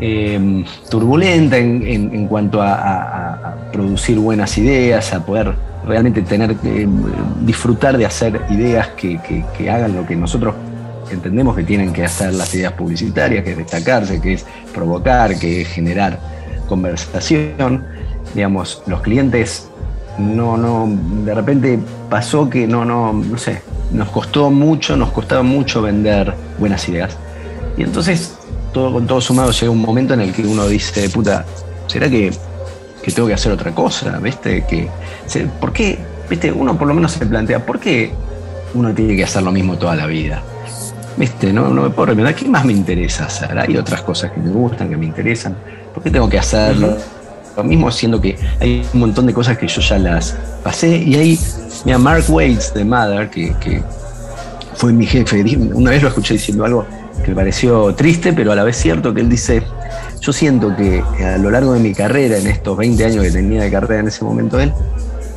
eh, 0.00 0.64
turbulenta 0.90 1.56
en, 1.58 1.86
en- 1.86 2.26
cuanto 2.28 2.60
a, 2.62 3.54
producir 3.72 4.18
buenas 4.18 4.56
ideas, 4.58 5.12
a 5.12 5.24
poder 5.24 5.52
realmente 5.86 6.22
tener 6.22 6.56
que 6.56 6.88
disfrutar 7.42 7.96
de 7.96 8.06
hacer 8.06 8.40
ideas 8.50 8.88
que, 8.88 9.18
que- 9.22 9.44
que 9.56 9.70
hagan 9.70 9.94
lo 9.94 10.06
que 10.06 10.16
nosotros 10.16 10.54
entendemos 11.10 11.54
que 11.56 11.62
tienen 11.62 11.92
que 11.92 12.04
hacer 12.04 12.34
las 12.34 12.52
ideas 12.54 12.72
publicitarias, 12.72 13.44
que 13.44 13.52
es 13.52 13.56
destacarse, 13.58 14.20
que 14.20 14.32
es 14.34 14.46
provocar, 14.74 15.38
que 15.38 15.62
es 15.62 15.68
generar 15.68 16.18
conversación. 16.68 17.84
Digamos, 18.34 18.82
los 18.86 19.00
clientes 19.02 19.70
no, 20.18 20.56
no, 20.56 20.88
de 21.24 21.34
repente 21.34 21.78
pasó 22.08 22.48
que 22.48 22.66
no, 22.66 22.84
no, 22.84 23.12
no 23.12 23.38
sé, 23.38 23.62
nos 23.92 24.08
costó 24.08 24.50
mucho, 24.50 24.96
nos 24.96 25.10
costaba 25.10 25.42
mucho 25.42 25.82
vender 25.82 26.34
buenas 26.58 26.88
ideas. 26.88 27.16
Y 27.76 27.82
entonces, 27.82 28.36
todo 28.72 28.92
con 28.92 29.06
todo 29.06 29.20
sumado, 29.20 29.50
llega 29.50 29.70
un 29.70 29.80
momento 29.80 30.14
en 30.14 30.20
el 30.20 30.32
que 30.32 30.46
uno 30.46 30.66
dice, 30.66 31.08
puta, 31.10 31.44
¿será 31.86 32.08
que, 32.08 32.32
que 33.02 33.12
tengo 33.12 33.28
que 33.28 33.34
hacer 33.34 33.52
otra 33.52 33.74
cosa? 33.74 34.18
¿Viste? 34.18 34.64
Que, 34.66 34.88
¿Por 35.60 35.72
qué? 35.72 35.98
¿Viste? 36.28 36.50
Uno 36.50 36.76
por 36.76 36.88
lo 36.88 36.94
menos 36.94 37.12
se 37.12 37.26
plantea, 37.26 37.64
¿por 37.64 37.78
qué 37.78 38.12
uno 38.74 38.92
tiene 38.94 39.16
que 39.16 39.24
hacer 39.24 39.42
lo 39.42 39.52
mismo 39.52 39.76
toda 39.76 39.94
la 39.94 40.06
vida? 40.06 40.42
¿Viste? 41.16 41.52
No, 41.52 41.68
no 41.68 41.82
me 41.82 41.90
puedo 41.90 42.06
remediar. 42.06 42.34
¿Qué 42.34 42.46
más 42.46 42.64
me 42.64 42.72
interesa 42.72 43.24
hacer? 43.26 43.58
Hay 43.58 43.76
otras 43.76 44.02
cosas 44.02 44.32
que 44.32 44.40
me 44.40 44.50
gustan, 44.50 44.88
que 44.88 44.96
me 44.96 45.06
interesan. 45.06 45.56
¿Por 45.94 46.02
qué 46.02 46.10
tengo 46.10 46.28
que 46.28 46.38
hacerlo? 46.38 46.96
Lo 47.56 47.64
mismo 47.64 47.90
siendo 47.90 48.20
que 48.20 48.36
hay 48.60 48.86
un 48.92 49.00
montón 49.00 49.26
de 49.26 49.32
cosas 49.32 49.56
que 49.56 49.66
yo 49.66 49.80
ya 49.80 49.98
las 49.98 50.36
pasé. 50.62 50.98
Y 50.98 51.14
ahí, 51.14 51.38
mira, 51.84 51.98
Mark 51.98 52.24
Waits 52.28 52.74
de 52.74 52.84
Mother, 52.84 53.30
que, 53.30 53.54
que 53.60 53.82
fue 54.74 54.92
mi 54.92 55.06
jefe, 55.06 55.42
una 55.72 55.90
vez 55.90 56.02
lo 56.02 56.08
escuché 56.08 56.34
diciendo 56.34 56.64
algo 56.64 56.84
que 57.24 57.30
me 57.30 57.36
pareció 57.36 57.94
triste, 57.94 58.32
pero 58.32 58.52
a 58.52 58.54
la 58.54 58.64
vez 58.64 58.76
cierto, 58.76 59.14
que 59.14 59.22
él 59.22 59.28
dice, 59.28 59.62
yo 60.20 60.32
siento 60.32 60.76
que 60.76 61.02
a 61.24 61.38
lo 61.38 61.50
largo 61.50 61.72
de 61.72 61.80
mi 61.80 61.94
carrera, 61.94 62.36
en 62.36 62.46
estos 62.46 62.76
20 62.76 63.04
años 63.04 63.24
que 63.24 63.30
tenía 63.30 63.62
de 63.62 63.70
carrera 63.70 64.00
en 64.00 64.08
ese 64.08 64.22
momento 64.22 64.60
él, 64.60 64.72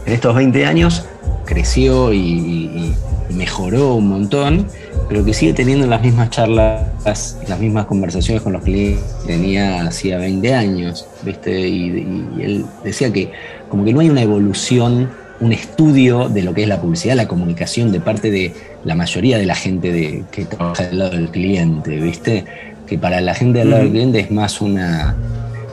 en 0.06 0.14
estos 0.14 0.36
20 0.36 0.66
años 0.66 1.06
creció 1.46 2.14
y 2.14 2.94
mejoró 3.30 3.96
un 3.96 4.10
montón, 4.10 4.68
pero 5.10 5.26
que 5.26 5.34
sigue 5.34 5.54
teniendo 5.54 5.88
las 5.88 6.02
mismas 6.04 6.30
charlas, 6.30 6.86
las 7.04 7.60
mismas 7.60 7.88
conversaciones 7.88 8.44
con 8.44 8.54
los 8.54 8.62
clientes 8.62 9.04
que 9.26 9.34
tenía 9.34 9.82
hacía 9.82 10.20
20 10.20 10.54
años, 10.54 11.08
¿viste? 11.24 11.68
Y, 11.68 12.28
y 12.38 12.44
él 12.44 12.66
decía 12.84 13.12
que 13.12 13.32
como 13.70 13.84
que 13.84 13.92
no 13.92 14.02
hay 14.02 14.10
una 14.10 14.22
evolución, 14.22 15.10
un 15.40 15.52
estudio 15.52 16.30
de 16.30 16.44
lo 16.44 16.54
que 16.54 16.62
es 16.62 16.68
la 16.68 16.80
publicidad, 16.80 17.16
la 17.16 17.28
comunicación 17.28 17.92
de 17.92 18.00
parte 18.00 18.30
de 18.30 18.54
la 18.84 18.94
mayoría 18.94 19.40
de 19.40 19.48
la 19.48 19.56
gente 19.56 19.92
de, 19.92 20.26
que 20.32 20.46
trabaja 20.46 20.84
del 20.84 21.00
lado 21.00 21.12
del 21.12 21.30
cliente, 21.30 22.00
¿viste? 22.00 22.46
Que 22.86 23.00
para 23.00 23.20
la 23.20 23.34
gente 23.34 23.60
del 23.60 23.72
lado 23.72 23.82
del 23.82 23.92
cliente 23.92 24.20
es 24.20 24.30
más 24.30 24.62
una, 24.62 25.16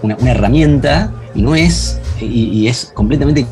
una, 0.01 0.17
una 0.19 0.31
herramienta 0.31 1.13
y 1.35 1.43
no 1.43 1.55
es, 1.55 2.01
y, 2.23 2.45
y 2.45 2.69
es 2.69 2.91
completamente 2.95 3.45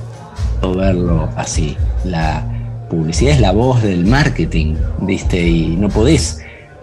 verlo 0.63 1.29
así. 1.37 1.77
La 2.07 2.43
publicidad 2.89 3.33
es 3.35 3.41
la 3.41 3.53
voz 3.53 3.83
del 3.83 4.07
marketing, 4.07 4.75
¿viste? 5.03 5.47
Y 5.47 5.77
no 5.77 5.89
podés 5.89 6.41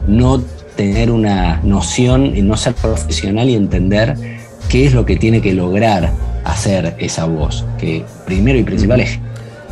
no 0.08 0.42
tener 0.76 1.12
una 1.12 1.60
noción 1.64 2.36
y 2.36 2.42
no 2.42 2.58
ser 2.58 2.74
profesional 2.74 3.50
y 3.50 3.56
entender 3.56 4.16
qué 4.70 4.86
es 4.86 4.94
lo 4.94 5.06
que 5.06 5.16
tiene 5.18 5.42
que 5.42 5.54
lograr 5.54 6.12
hacer 6.44 6.96
esa 6.98 7.26
voz, 7.26 7.66
que 7.78 8.04
primero 8.26 8.58
y 8.58 8.64
principal 8.64 9.00
es 9.02 9.20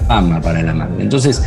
fama 0.07 0.39
para 0.41 0.61
la 0.61 0.73
marca. 0.73 0.95
Entonces, 1.01 1.41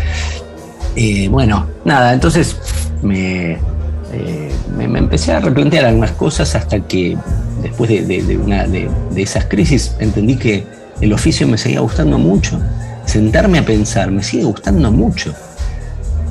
eh, 0.96 1.28
bueno, 1.28 1.66
nada, 1.84 2.12
entonces 2.12 2.56
me, 3.02 3.52
eh, 3.52 4.50
me, 4.76 4.88
me 4.88 4.98
empecé 4.98 5.32
a 5.32 5.40
replantear 5.40 5.84
algunas 5.84 6.12
cosas 6.12 6.54
hasta 6.54 6.80
que 6.80 7.16
después 7.62 7.88
de, 7.90 8.04
de- 8.04 8.22
de 8.22 8.36
una, 8.36 8.66
de, 8.66 8.88
de 9.12 9.22
esas 9.22 9.44
crisis 9.46 9.94
entendí 10.00 10.36
que 10.36 10.64
el 11.00 11.12
oficio 11.12 11.46
me 11.46 11.56
seguía 11.58 11.80
gustando 11.80 12.18
mucho. 12.18 12.60
Sentarme 13.04 13.58
a 13.58 13.64
pensar 13.64 14.10
me 14.10 14.22
sigue 14.22 14.44
gustando 14.44 14.90
mucho. 14.90 15.34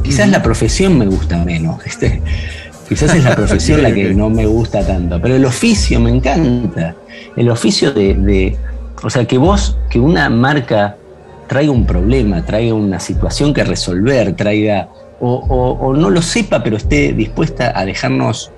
Quizás 0.03 0.29
la 0.29 0.41
profesión 0.41 0.97
me 0.97 1.05
gusta 1.05 1.37
menos, 1.43 1.83
¿viste? 1.85 2.21
Quizás 2.89 3.13
es 3.15 3.23
la 3.23 3.35
profesión 3.35 3.83
la 3.83 3.93
que 3.93 4.13
no 4.15 4.29
me 4.29 4.45
gusta 4.45 4.85
tanto, 4.85 5.21
pero 5.21 5.35
el 5.35 5.45
oficio 5.45 5.99
me 5.99 6.09
encanta. 6.09 6.95
El 7.35 7.49
oficio 7.49 7.91
de, 7.91 8.15
de- 8.15 8.57
o 9.03 9.09
sea, 9.09 9.25
que 9.25 9.37
vos, 9.37 9.77
que 9.89 9.99
una 9.99 10.29
marca 10.29 10.97
traiga 11.47 11.71
un 11.71 11.85
problema, 11.85 12.45
traiga 12.45 12.73
una 12.73 12.99
situación 12.99 13.53
que 13.53 13.63
resolver, 13.63 14.35
traiga, 14.35 14.89
o, 15.19 15.33
o- 15.33 15.87
o 15.87 15.93
no 15.93 16.09
lo 16.09 16.21
sepa, 16.21 16.63
pero 16.63 16.77
esté 16.77 17.13
dispuesta 17.13 17.71
a 17.75 17.85
dejarnos 17.85 18.51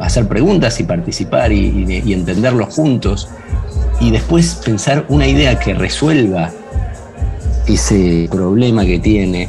hacer 0.00 0.28
preguntas 0.28 0.78
y 0.80 0.84
participar 0.84 1.52
y, 1.52 1.66
y- 1.88 2.02
y 2.04 2.12
entenderlo 2.12 2.66
juntos, 2.66 3.28
y 4.00 4.10
después 4.10 4.60
pensar 4.64 5.04
una 5.08 5.26
idea 5.26 5.58
que 5.58 5.74
resuelva 5.74 6.50
ese 7.74 8.28
problema 8.30 8.84
que 8.84 8.98
tiene 8.98 9.48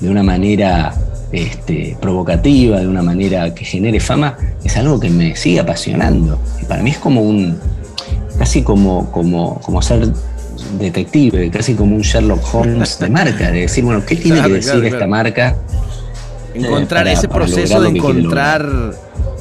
de 0.00 0.08
una 0.08 0.22
manera 0.22 0.94
este, 1.32 1.96
provocativa, 2.00 2.80
de 2.80 2.86
una 2.88 3.02
manera 3.02 3.54
que 3.54 3.64
genere 3.64 4.00
fama, 4.00 4.36
es 4.62 4.76
algo 4.76 5.00
que 5.00 5.10
me 5.10 5.34
sigue 5.36 5.60
apasionando. 5.60 6.38
Y 6.62 6.64
para 6.66 6.82
mí 6.82 6.90
es 6.90 6.98
como 6.98 7.22
un, 7.22 7.58
casi 8.38 8.62
como, 8.62 9.10
como, 9.10 9.60
como 9.60 9.80
ser 9.82 10.08
detective, 10.78 11.50
casi 11.50 11.74
como 11.74 11.96
un 11.96 12.02
Sherlock 12.02 12.42
Holmes 12.54 12.98
de 12.98 13.10
marca, 13.10 13.50
de 13.50 13.60
decir, 13.62 13.84
bueno, 13.84 14.02
¿qué 14.06 14.16
tiene 14.16 14.36
Claro, 14.38 14.48
que 14.50 14.54
decir 14.56 14.72
claro, 14.72 14.86
esta 14.86 15.06
marca? 15.06 15.56
Encontrar 16.54 17.00
para- 17.04 17.12
ese 17.12 17.28
proceso 17.28 17.80
de 17.80 17.88
encontrar, 17.88 18.94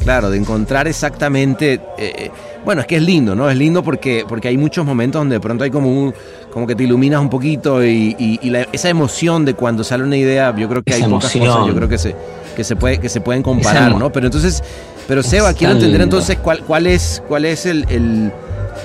claro, 0.04 0.30
de 0.32 0.38
encontrar 0.38 0.88
exactamente, 0.88 1.74
eh, 1.74 1.82
eh, 1.98 2.32
bueno, 2.66 2.82
es 2.82 2.88
que 2.88 2.96
es 2.96 3.04
lindo, 3.04 3.36
¿no? 3.36 3.50
Es 3.50 3.58
lindo 3.58 3.84
porque, 3.84 4.26
porque 4.28 4.48
hay 4.48 4.58
muchos 4.58 4.84
momentos 4.86 5.20
donde 5.20 5.36
de 5.36 5.40
pronto 5.40 5.64
hay 5.64 5.70
como 5.70 5.90
un, 5.90 6.14
como 6.54 6.68
que 6.68 6.76
te 6.76 6.84
iluminas 6.84 7.20
un 7.20 7.30
poquito 7.30 7.84
y, 7.84 8.16
y- 8.20 8.40
y 8.44 8.50
la- 8.52 8.68
esa 8.72 8.88
emoción 8.90 9.44
de 9.44 9.56
cuando 9.56 9.84
sale 9.84 10.04
una 10.04 10.16
idea, 10.18 10.56
yo 10.56 10.70
creo 10.70 10.84
que 10.84 10.94
Esa 10.94 11.06
hay 11.06 11.12
pocas 11.12 11.36
emoción. 11.36 11.54
cosas, 11.56 11.68
yo 11.68 11.76
creo 11.76 11.90
que 11.90 11.98
se, 11.98 12.16
que 12.56 12.64
se 12.64 12.76
puede, 12.76 13.00
que 13.00 13.10
se 13.10 13.22
pueden 13.22 13.42
comparar, 13.42 13.96
¿no? 13.96 14.12
Pero 14.12 14.28
entonces, 14.28 14.64
pero 15.08 15.24
Seba, 15.24 15.54
quiero 15.54 15.74
entender 15.74 16.00
lindo. 16.00 16.18
entonces 16.18 16.38
cuál, 16.38 16.60
cuál 16.64 16.86
es, 16.86 17.24
cuál 17.28 17.46
es 17.46 17.66
el, 17.66 17.86
el- 17.90 18.32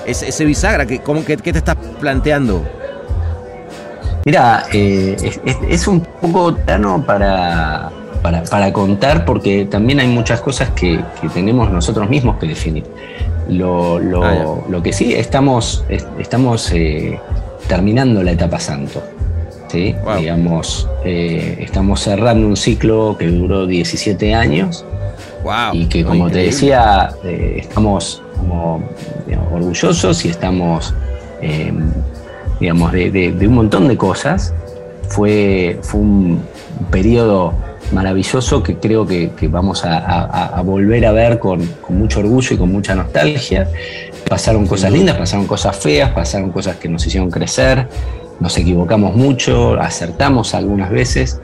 ese, 0.07 0.29
ese 0.29 0.45
bisagra, 0.45 0.87
que, 0.87 0.99
cómo, 0.99 1.23
que, 1.23 1.37
qué 1.37 1.51
te 1.53 1.59
estás 1.59 1.75
planteando. 1.99 2.65
Mira, 4.25 4.65
eh, 4.73 5.15
es, 5.23 5.39
es- 5.45 5.57
es 5.69 5.87
un 5.87 6.01
poco 6.01 6.55
plano 6.55 7.03
para, 7.05 7.91
para, 8.21 8.43
para 8.43 8.73
contar 8.73 9.25
porque 9.25 9.65
también 9.65 9.99
hay 9.99 10.07
muchas 10.07 10.41
cosas 10.41 10.69
que, 10.71 10.99
que 11.21 11.29
tenemos 11.29 11.71
nosotros 11.71 12.09
mismos 12.09 12.37
que 12.37 12.47
definir. 12.47 12.83
Lo, 13.47 13.97
lo- 13.99 14.23
Ah, 14.23 14.61
lo 14.69 14.83
que 14.83 14.91
sí, 14.93 15.13
estamos, 15.13 15.83
es- 15.89 16.05
estamos 16.19 16.71
eh, 16.73 17.19
terminando 17.73 18.21
la 18.23 18.31
etapa 18.31 18.59
santo. 18.59 19.01
¿sí? 19.69 19.95
Wow. 20.03 20.17
Digamos, 20.17 20.89
eh, 21.05 21.59
estamos 21.61 22.01
cerrando 22.01 22.45
un 22.47 22.57
ciclo 22.57 23.15
que 23.17 23.27
duró 23.27 23.65
17 23.67 24.33
años 24.33 24.83
Wow. 25.43 25.73
y 25.73 25.85
que 25.85 26.03
como 26.03 26.29
te 26.29 26.39
decía, 26.39 27.11
eh, 27.23 27.57
estamos 27.59 28.21
como, 28.37 28.83
digamos, 29.27 29.53
orgullosos 29.53 30.25
y 30.25 30.29
estamos, 30.29 30.93
eh, 31.41 31.71
digamos, 32.59 32.91
de, 32.91 33.11
de- 33.11 33.31
de 33.31 33.47
un 33.47 33.53
montón 33.53 33.87
de 33.87 33.95
cosas. 33.95 34.53
Fue, 35.07 35.77
fue 35.83 36.01
un 36.01 36.41
periodo 36.91 37.53
maravilloso 37.91 38.61
que 38.61 38.75
creo 38.77 39.05
que, 39.07 39.31
que 39.37 39.47
vamos 39.47 39.85
a, 39.85 39.97
a- 39.97 40.45
a 40.57 40.61
volver 40.61 41.05
a 41.05 41.11
ver 41.11 41.39
con, 41.39 41.65
con 41.81 41.97
mucho 41.99 42.19
orgullo 42.19 42.55
y 42.55 42.57
con 42.57 42.71
mucha 42.71 42.95
nostalgia. 42.95 43.67
Pasaron 44.29 44.67
cosas 44.67 44.91
lindas, 44.91 45.17
pasaron 45.17 45.47
cosas 45.47 45.75
feas, 45.77 46.11
pasaron 46.11 46.51
cosas 46.51 46.77
que 46.77 46.87
nos 46.87 47.05
hicieron 47.05 47.31
crecer, 47.31 47.87
nos 48.39 48.57
equivocamos 48.57 49.15
mucho, 49.15 49.73
acertamos 49.79 50.53
algunas 50.53 50.91
veces 50.91 51.41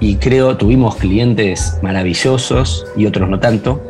y 0.00 0.16
creo 0.16 0.56
tuvimos 0.56 0.96
clientes 0.96 1.78
maravillosos 1.82 2.86
y 2.96 3.06
otros 3.06 3.28
no 3.28 3.38
tanto. 3.38 3.80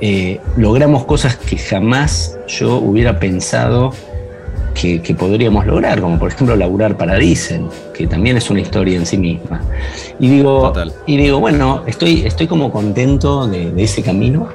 Eh, 0.00 0.40
logramos 0.56 1.04
cosas 1.04 1.36
que 1.36 1.56
jamás 1.56 2.38
yo 2.46 2.76
hubiera 2.76 3.18
pensado 3.18 3.92
que, 4.74 5.00
que 5.00 5.14
podríamos 5.14 5.66
lograr, 5.66 6.00
como 6.00 6.18
por 6.18 6.30
ejemplo 6.30 6.54
laburar 6.54 6.96
para 6.96 7.16
Dicen, 7.16 7.68
que 7.94 8.06
también 8.06 8.36
es 8.36 8.50
una 8.50 8.60
historia 8.60 8.96
en 8.96 9.06
sí 9.06 9.16
misma. 9.16 9.62
Y 10.18 10.28
digo, 10.28 10.68
Total. 10.68 10.92
y 11.06 11.16
digo 11.16 11.40
bueno, 11.40 11.82
estoy, 11.86 12.26
estoy 12.26 12.46
como 12.46 12.70
contento 12.70 13.46
de, 13.46 13.70
de 13.72 13.82
ese 13.82 14.02
camino, 14.02 14.48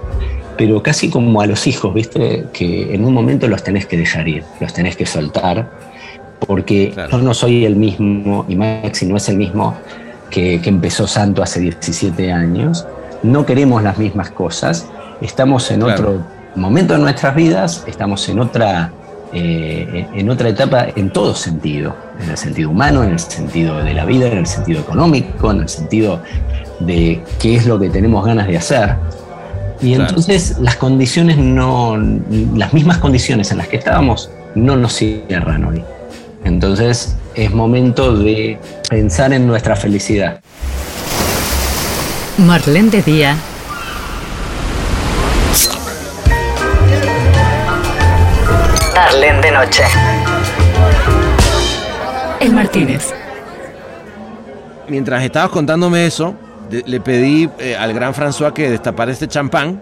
pero 0.61 0.83
casi 0.83 1.09
como 1.09 1.41
a 1.41 1.47
los 1.47 1.65
hijos, 1.65 1.91
¿viste? 1.91 2.45
Que 2.53 2.93
en 2.93 3.03
un 3.03 3.15
momento 3.15 3.47
los 3.47 3.63
tenés 3.63 3.87
que 3.87 3.97
dejar 3.97 4.27
ir, 4.27 4.43
los 4.59 4.71
tenés 4.71 4.95
que 4.95 5.07
soltar, 5.07 5.67
porque 6.45 6.91
Claro. 6.93 7.09
yo 7.13 7.17
no 7.23 7.33
soy 7.33 7.65
el 7.65 7.75
mismo, 7.75 8.45
y 8.47 8.55
Maxi 8.55 9.07
no 9.07 9.17
es 9.17 9.27
el 9.27 9.37
mismo 9.37 9.73
que, 10.29 10.61
que 10.61 10.69
empezó 10.69 11.07
Santo 11.07 11.41
hace 11.41 11.61
17 11.61 12.31
años, 12.31 12.85
no 13.23 13.43
queremos 13.43 13.81
las 13.81 13.97
mismas 13.97 14.29
cosas, 14.29 14.85
estamos 15.19 15.71
en 15.71 15.79
Claro. 15.81 15.93
otro 15.93 16.21
momento 16.55 16.93
de 16.93 16.99
nuestras 16.99 17.33
vidas, 17.33 17.83
estamos 17.87 18.29
en 18.29 18.37
otra, 18.37 18.91
eh, 19.33 20.05
en 20.13 20.29
otra 20.29 20.49
etapa 20.49 20.89
en 20.95 21.09
todo 21.09 21.33
sentido, 21.33 21.95
en 22.23 22.29
el 22.29 22.37
sentido 22.37 22.69
humano, 22.69 23.03
en 23.03 23.13
el 23.13 23.19
sentido 23.19 23.83
de 23.83 23.95
la 23.95 24.05
vida, 24.05 24.27
en 24.27 24.37
el 24.37 24.45
sentido 24.45 24.81
económico, 24.81 25.49
en 25.49 25.61
el 25.61 25.69
sentido 25.69 26.21
de 26.81 27.23
qué 27.39 27.55
es 27.55 27.65
lo 27.65 27.79
que 27.79 27.89
tenemos 27.89 28.23
ganas 28.23 28.45
de 28.47 28.57
hacer. 28.57 28.95
Y 29.81 29.95
Claro. 29.95 30.09
entonces 30.09 30.57
las 30.59 30.75
condiciones 30.75 31.37
no, 31.37 31.97
las 32.55 32.73
mismas 32.73 32.99
condiciones 32.99 33.51
en 33.51 33.57
las 33.57 33.67
que 33.67 33.77
estábamos 33.77 34.29
no 34.55 34.75
nos 34.75 34.93
cierran 34.93 35.65
hoy. 35.65 35.83
Entonces 36.43 37.15
es 37.35 37.51
momento 37.51 38.15
de 38.15 38.59
pensar 38.89 39.33
en 39.33 39.47
nuestra 39.47 39.75
felicidad. 39.75 40.41
Marlene 42.37 42.89
de 42.89 43.01
día, 43.01 43.37
Darlene 48.93 49.41
de 49.41 49.51
noche. 49.51 49.83
el 52.39 52.53
Martínez. 52.53 53.13
Mientras 54.87 55.23
estabas 55.23 55.51
contándome 55.51 56.05
eso, 56.07 56.33
de- 56.71 56.83
le 56.87 56.99
pedí 57.01 57.49
eh, 57.59 57.75
al 57.75 57.93
gran 57.93 58.13
François 58.13 58.53
que 58.53 58.69
destapara 58.71 59.11
este 59.11 59.27
champán 59.27 59.79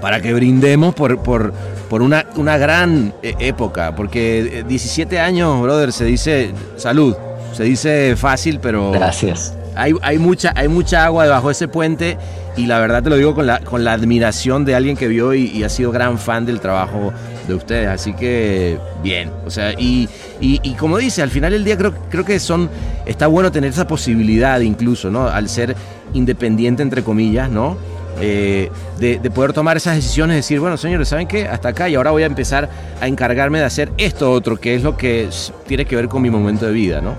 para 0.00 0.20
que 0.20 0.32
brindemos 0.32 0.94
por, 0.94 1.18
por, 1.22 1.52
por 1.90 2.00
una, 2.00 2.24
una 2.36 2.56
gran 2.56 3.12
eh, 3.22 3.34
época. 3.40 3.94
Porque 3.94 4.60
eh, 4.60 4.64
17 4.66 5.18
años, 5.20 5.60
brother, 5.60 5.92
se 5.92 6.04
dice 6.06 6.52
salud. 6.76 7.14
Se 7.52 7.64
dice 7.64 8.14
fácil, 8.16 8.60
pero 8.62 8.92
Gracias. 8.92 9.54
hay, 9.74 9.92
hay, 10.02 10.18
mucha, 10.18 10.52
hay 10.56 10.68
mucha 10.68 11.04
agua 11.04 11.24
debajo 11.24 11.48
de 11.48 11.52
ese 11.52 11.66
puente 11.68 12.16
y 12.56 12.66
la 12.66 12.78
verdad 12.78 13.02
te 13.02 13.10
lo 13.10 13.16
digo 13.16 13.34
con 13.34 13.46
la, 13.46 13.58
con 13.60 13.82
la 13.84 13.92
admiración 13.92 14.64
de 14.64 14.74
alguien 14.76 14.96
que 14.96 15.08
vio 15.08 15.34
y, 15.34 15.46
y 15.48 15.64
ha 15.64 15.68
sido 15.68 15.90
gran 15.90 16.16
fan 16.18 16.46
del 16.46 16.60
trabajo 16.60 17.12
de 17.50 17.56
ustedes. 17.56 17.88
Así 17.88 18.12
que 18.14 18.78
bien, 19.02 19.30
o 19.44 19.50
sea, 19.50 19.72
y, 19.72 20.08
y, 20.40 20.74
como 20.74 20.98
dice, 20.98 21.22
al 21.22 21.30
final 21.30 21.52
del 21.52 21.64
día 21.64 21.76
creo, 21.76 21.92
creo 22.08 22.24
que 22.24 22.38
son, 22.38 22.70
está 23.06 23.26
bueno 23.26 23.52
tener 23.52 23.70
esa 23.70 23.86
posibilidad 23.86 24.60
incluso, 24.60 25.10
¿no? 25.10 25.28
Al 25.28 25.48
ser 25.48 25.76
independiente, 26.14 26.82
entre 26.82 27.02
comillas, 27.02 27.50
¿no? 27.50 27.76
Eh, 28.22 28.70
de, 28.98 29.18
de 29.18 29.30
poder 29.30 29.52
tomar 29.54 29.78
esas 29.78 29.96
decisiones, 29.96 30.36
decir, 30.36 30.60
bueno, 30.60 30.76
señores, 30.76 31.08
¿saben 31.08 31.26
qué? 31.26 31.46
Hasta 31.46 31.70
acá 31.70 31.88
y 31.88 31.94
ahora 31.94 32.10
voy 32.10 32.22
a 32.22 32.26
empezar 32.26 32.68
a 33.00 33.06
encargarme 33.06 33.60
de 33.60 33.64
hacer 33.64 33.90
esto 33.96 34.30
otro, 34.30 34.58
que 34.58 34.74
es 34.74 34.82
lo 34.82 34.96
que 34.96 35.28
tiene 35.66 35.86
que 35.86 35.96
ver 35.96 36.08
con 36.08 36.20
mi 36.20 36.28
momento 36.28 36.66
de 36.66 36.72
vida, 36.72 37.00
¿no? 37.00 37.14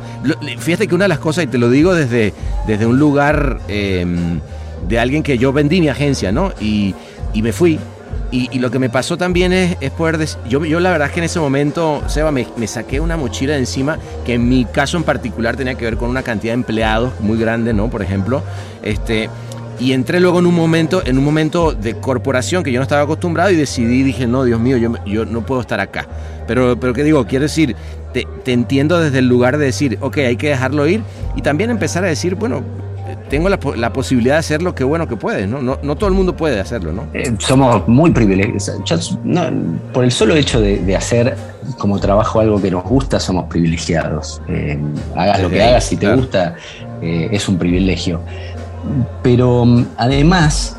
Fíjate 0.59 0.87
que 0.87 0.93
una 0.93 1.05
de 1.05 1.09
las 1.09 1.19
cosas, 1.19 1.45
y 1.45 1.47
te 1.47 1.57
lo 1.57 1.69
digo 1.69 1.95
desde, 1.95 2.33
desde 2.67 2.85
un 2.85 2.99
lugar 2.99 3.59
eh, 3.67 4.05
de 4.87 4.99
alguien 4.99 5.23
que 5.23 5.39
yo 5.39 5.51
vendí 5.51 5.79
mi 5.81 5.89
agencia, 5.89 6.31
¿no? 6.31 6.53
Y, 6.59 6.93
y 7.33 7.41
me 7.41 7.51
fui. 7.51 7.79
Y, 8.31 8.59
lo 8.59 8.71
que 8.71 8.79
me 8.79 8.89
pasó 8.89 9.17
también 9.17 9.51
es, 9.51 9.75
poder 9.91 10.17
decir, 10.17 10.39
yo, 10.47 10.63
yo 10.63 10.79
la 10.79 10.89
verdad 10.91 11.09
es 11.09 11.13
que 11.13 11.19
en 11.19 11.25
ese 11.25 11.39
momento, 11.41 12.01
Seba, 12.07 12.31
me, 12.31 12.47
me 12.55 12.65
saqué 12.65 13.01
una 13.01 13.17
mochila 13.17 13.53
de 13.53 13.59
encima 13.59 13.99
que 14.25 14.35
en 14.35 14.47
mi 14.47 14.63
caso 14.63 14.95
en 14.95 15.03
particular 15.03 15.57
tenía 15.57 15.75
que 15.75 15.83
ver 15.83 15.97
con 15.97 16.09
una 16.09 16.23
cantidad 16.23 16.53
de 16.53 16.55
empleados 16.55 17.19
muy 17.19 17.37
grande, 17.37 17.73
¿no? 17.73 17.89
Por 17.89 18.01
ejemplo, 18.01 18.41
este, 18.83 19.29
y 19.81 19.93
entré 19.93 20.19
luego 20.19 20.39
en 20.39 20.45
un 20.45 20.55
momento, 20.55 21.01
en 21.05 21.17
un 21.17 21.25
momento 21.25 21.73
de 21.73 21.95
corporación 21.95 22.63
que 22.63 22.71
yo 22.71 22.79
no 22.79 22.83
estaba 22.83 23.01
acostumbrado 23.01 23.49
y 23.49 23.55
decidí, 23.55 24.03
dije, 24.03 24.27
no, 24.27 24.43
Dios 24.43 24.61
mío, 24.61 24.77
yo, 24.77 24.93
yo 25.05 25.25
no 25.25 25.45
puedo 25.45 25.59
estar 25.59 25.79
acá. 25.79 26.07
Pero, 26.47 26.79
pero 26.79 26.93
¿qué 26.93 27.03
digo? 27.03 27.25
Quiero 27.25 27.43
decir, 27.43 27.75
te, 28.13 28.27
te 28.45 28.53
entiendo 28.53 28.99
desde 28.99 29.19
el 29.19 29.27
lugar 29.27 29.57
de 29.57 29.65
decir, 29.65 29.97
ok, 29.99 30.19
hay 30.19 30.37
que 30.37 30.49
dejarlo 30.49 30.87
ir 30.87 31.01
y 31.35 31.41
también 31.41 31.69
empezar 31.69 32.03
a 32.03 32.07
decir, 32.07 32.35
bueno, 32.35 32.63
tengo 33.31 33.49
la, 33.49 33.59
po- 33.59 33.73
la 33.75 33.91
posibilidad 33.93 34.35
de 34.35 34.39
hacer 34.39 34.61
lo 34.61 34.75
que 34.75 34.83
bueno 34.83 35.07
que 35.07 35.15
puedes, 35.15 35.47
¿no? 35.47 35.61
No, 35.61 35.79
no 35.81 35.95
todo 35.95 36.09
el 36.09 36.13
mundo 36.15 36.35
puede 36.35 36.59
hacerlo, 36.59 36.91
¿no? 36.91 37.05
Eh, 37.13 37.33
somos 37.39 37.87
muy 37.87 38.11
privilegiados. 38.11 39.17
No, 39.23 39.43
por 39.93 40.03
el 40.03 40.11
solo 40.11 40.35
hecho 40.35 40.59
de, 40.61 40.77
de 40.79 40.95
hacer 40.95 41.35
como 41.79 41.97
trabajo 41.99 42.41
algo 42.41 42.61
que 42.61 42.69
nos 42.69 42.83
gusta, 42.83 43.19
somos 43.19 43.45
privilegiados. 43.45 44.41
Eh, 44.49 44.77
hagas 45.15 45.41
lo 45.41 45.49
que 45.49 45.63
hagas, 45.63 45.85
si 45.85 45.95
te 45.95 46.05
claro. 46.05 46.17
gusta, 46.17 46.55
eh, 47.01 47.29
es 47.31 47.47
un 47.47 47.57
privilegio. 47.57 48.19
Pero 49.23 49.65
mm, 49.65 49.85
además, 49.97 50.75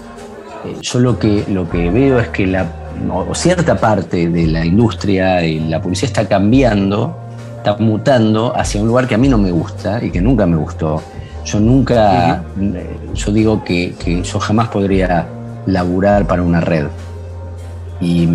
yo 0.80 1.00
lo 1.00 1.18
que, 1.18 1.44
lo 1.48 1.68
que 1.68 1.90
veo 1.90 2.20
es 2.20 2.28
que 2.28 2.46
la, 2.46 2.66
o 3.10 3.34
cierta 3.34 3.76
parte 3.76 4.28
de 4.28 4.46
la 4.46 4.64
industria 4.64 5.42
y 5.44 5.58
la 5.58 5.80
publicidad 5.80 6.10
está 6.10 6.28
cambiando, 6.28 7.16
está 7.56 7.76
mutando 7.78 8.52
hacia 8.54 8.80
un 8.80 8.88
lugar 8.88 9.08
que 9.08 9.14
a 9.14 9.18
mí 9.18 9.28
no 9.28 9.38
me 9.38 9.50
gusta 9.50 10.04
y 10.04 10.10
que 10.10 10.20
nunca 10.20 10.44
me 10.46 10.56
gustó. 10.56 11.02
Yo 11.44 11.58
nunca, 11.60 12.42
eh, 12.60 12.96
yo 13.14 13.32
digo 13.32 13.64
que, 13.64 13.94
que 14.02 14.22
yo 14.22 14.38
jamás 14.38 14.68
podría 14.68 15.26
laburar 15.66 16.26
para 16.26 16.42
una 16.42 16.60
red. 16.60 16.86
Y, 18.00 18.28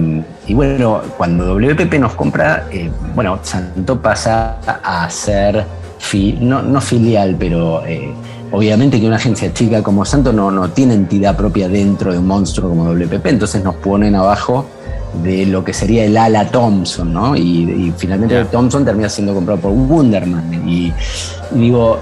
y 0.48 0.54
bueno, 0.54 1.02
cuando 1.18 1.56
WPP 1.56 1.96
nos 2.00 2.14
compra, 2.14 2.68
eh, 2.72 2.90
bueno, 3.16 3.40
Santo 3.44 4.02
pasa 4.02 4.58
a 4.84 5.10
ser, 5.10 5.66
fi- 6.00 6.38
no, 6.40 6.62
no 6.62 6.80
filial, 6.80 7.36
pero 7.38 7.86
eh, 7.86 8.14
obviamente 8.52 9.00
que 9.00 9.08
una 9.08 9.18
agencia 9.18 9.54
chica 9.54 9.84
como 9.84 10.06
Santo 10.06 10.32
no, 10.32 10.52
no 10.52 10.70
tiene 10.70 10.94
entidad 10.94 11.36
propia 11.36 11.68
dentro 11.68 12.14
de 12.14 12.20
un 12.20 12.28
monstruo 12.28 12.70
como 12.70 12.86
WPP, 12.94 13.26
entonces 13.26 13.62
nos 13.64 13.76
ponen 13.76 14.16
abajo 14.16 14.66
de 15.22 15.46
lo 15.48 15.64
que 15.66 15.74
sería 15.74 16.06
el 16.06 16.16
ala 16.18 16.46
Thompson, 16.50 17.12
¿no? 17.14 17.36
Y, 17.36 17.42
y 17.42 17.94
finalmente 17.98 18.36
Ya. 18.36 18.46
Thompson 18.46 18.86
termina 18.86 19.10
siendo 19.10 19.34
comprado 19.34 19.60
por 19.60 19.72
Wunderman. 19.72 20.54
Y, 20.68 20.94
y 21.54 21.60
digo, 21.60 21.98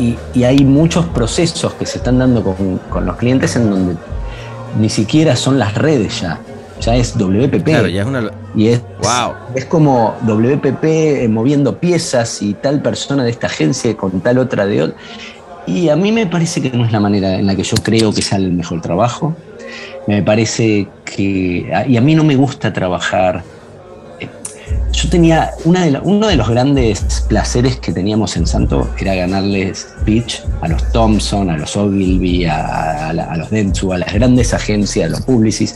y, 0.00 0.18
y 0.34 0.44
hay 0.44 0.64
muchos 0.64 1.04
procesos 1.06 1.74
que 1.74 1.86
se 1.86 1.98
están 1.98 2.18
dando 2.18 2.42
con, 2.42 2.78
con 2.90 3.04
los 3.06 3.16
clientes 3.16 3.54
en 3.56 3.70
donde 3.70 3.96
ni 4.78 4.88
siquiera 4.88 5.36
son 5.36 5.58
las 5.58 5.74
redes 5.74 6.20
ya, 6.20 6.40
ya 6.80 6.96
es 6.96 7.16
WPP. 7.16 7.64
Claro, 7.64 7.88
ya 7.88 8.02
es 8.02 8.06
una... 8.06 8.30
Y 8.54 8.68
es, 8.68 8.80
Wow. 9.02 9.34
es 9.54 9.64
como 9.66 10.14
WPP 10.22 10.84
eh, 10.84 11.28
moviendo 11.28 11.78
piezas 11.78 12.42
y 12.42 12.54
tal 12.54 12.80
persona 12.82 13.24
de 13.24 13.30
esta 13.30 13.46
agencia 13.46 13.96
con 13.96 14.20
tal 14.20 14.38
otra 14.38 14.66
de 14.66 14.82
otra. 14.82 14.96
Y 15.66 15.88
a 15.88 15.96
mí 15.96 16.10
me 16.10 16.26
parece 16.26 16.60
que 16.60 16.70
no 16.70 16.84
es 16.84 16.92
la 16.92 17.00
manera 17.00 17.34
en 17.38 17.46
la 17.46 17.54
que 17.54 17.62
yo 17.62 17.76
creo 17.82 18.12
que 18.12 18.22
sale 18.22 18.46
el 18.46 18.52
mejor 18.52 18.80
trabajo. 18.80 19.36
Me 20.06 20.22
parece 20.22 20.88
que. 21.04 21.70
Y 21.86 21.96
a 21.96 22.00
mí 22.00 22.14
no 22.14 22.24
me 22.24 22.34
gusta 22.34 22.72
trabajar. 22.72 23.44
Eh, 24.70 24.78
Yo 24.92 25.08
tenía. 25.08 25.50
Una 25.64 25.84
de 25.84 25.90
la- 25.92 26.00
uno 26.02 26.26
de 26.28 26.36
los 26.36 26.48
grandes 26.48 27.00
placeres 27.28 27.76
que 27.76 27.92
teníamos 27.92 28.36
en 28.36 28.46
Santo 28.46 28.88
era 28.98 29.14
ganarles 29.14 29.88
pitch 30.04 30.42
a 30.62 30.68
los 30.68 30.82
Thompson, 30.92 31.50
a 31.50 31.56
los 31.56 31.76
Ogilvy, 31.76 32.44
a, 32.46 33.08
a 33.08 33.12
la- 33.12 33.24
a 33.24 33.36
los 33.36 33.50
Dentsu, 33.50 33.92
a 33.92 33.98
las 33.98 34.12
grandes 34.12 34.52
agencias, 34.54 35.06
a 35.06 35.10
los 35.10 35.20
Publicis, 35.22 35.74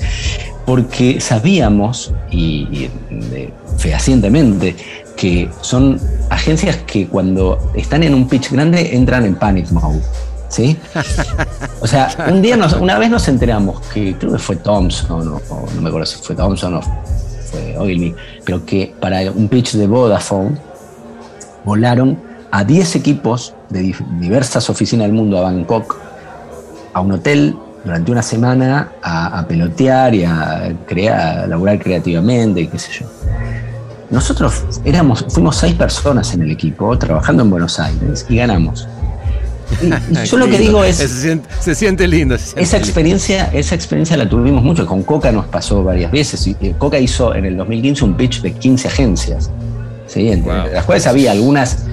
porque 0.67 1.21
sabíamos, 1.21 2.13
y, 2.31 2.69
y 2.71 2.91
de- 3.31 3.53
fehacientemente, 3.79 4.75
que 5.17 5.49
son 5.61 6.01
agencias 6.31 6.77
que 6.87 7.07
cuando 7.07 7.71
están 7.75 8.03
en 8.03 8.15
un 8.15 8.29
pitch 8.29 8.51
grande 8.51 8.95
entran 8.97 9.25
en 9.25 9.35
panic 9.37 9.71
mode. 9.71 10.01
¿Sí? 10.49 10.77
O 11.81 11.87
sea, 11.87 12.09
un 12.31 12.41
día 12.41 12.57
nos- 12.57 12.73
una 12.75 12.97
vez 12.99 13.11
nos 13.11 13.29
enteramos 13.29 13.81
que 13.93 14.15
creo 14.17 14.33
que 14.33 14.39
fue 14.39 14.57
Thompson, 14.57 15.29
o, 15.29 15.37
o 15.51 15.67
no 15.75 15.83
me 15.83 15.89
acuerdo 15.89 16.07
si 16.07 16.17
fue 16.23 16.35
Thompson 16.35 16.75
o 16.75 16.81
pero 18.45 18.65
que 18.65 18.95
para 19.01 19.31
un 19.31 19.49
pitch 19.49 19.73
de 19.75 19.87
Vodafone 19.87 20.57
volaron 21.65 22.19
a 22.51 22.65
10 22.65 22.97
equipos 22.97 23.55
de 23.71 23.95
diversas 24.21 24.71
oficinas 24.71 25.07
del 25.07 25.17
mundo 25.17 25.39
a 25.39 25.43
Bangkok, 25.43 25.97
a 26.93 27.01
un 27.01 27.13
hotel 27.13 27.57
durante 27.85 28.13
una 28.13 28.23
semana 28.23 28.93
a, 29.03 29.41
a 29.41 29.47
pelotear 29.47 30.15
y 30.15 30.25
a, 30.25 30.73
crear, 30.87 31.41
a 31.41 31.47
laburar 31.47 31.79
creativamente 31.79 32.63
y 32.63 32.67
qué 32.69 32.79
sé 32.79 32.93
yo. 32.93 33.07
Nosotros 34.11 34.63
éramos, 34.85 35.25
fuimos 35.29 35.57
seis 35.57 35.75
personas 35.75 36.33
en 36.35 36.43
el 36.43 36.51
equipo 36.51 36.97
trabajando 36.99 37.43
en 37.43 37.51
Buenos 37.51 37.81
Aires 37.81 38.25
y 38.29 38.37
ganamos 38.37 38.87
Y- 39.83 40.27
yo 40.27 40.37
lo 40.37 40.49
que 40.49 40.59
digo 40.59 40.85
es, 40.85 40.97
Se 40.97 41.09
siente, 41.09 41.49
se 41.61 41.75
siente 41.75 42.07
lindo. 42.09 42.37
se 42.39 42.45
siente 42.45 42.63
esa 42.63 42.77
lindo. 42.77 42.87
experiencia, 42.87 43.51
esa 43.53 43.75
experiencia 43.75 44.17
la 44.17 44.29
tuvimos 44.29 44.63
mucho. 44.63 44.87
Con 44.87 45.03
Coca 45.03 45.33
nos 45.33 45.47
pasó 45.47 45.83
varias 45.83 46.11
veces. 46.13 46.47
Y, 46.47 46.57
eh, 46.61 46.75
Coca 46.79 46.99
hizo 46.99 47.35
en 47.35 47.45
el 47.45 47.57
2015 47.57 48.05
un 48.05 48.15
pitch 48.17 48.41
de 48.43 48.53
15 48.53 48.89
agencias. 48.89 49.51
¿sí? 50.07 50.31
Entre 50.31 50.53
Wow. 50.53 50.65
las 50.73 50.85
cuales 50.85 51.07
había 51.07 51.33
algunas 51.33 51.87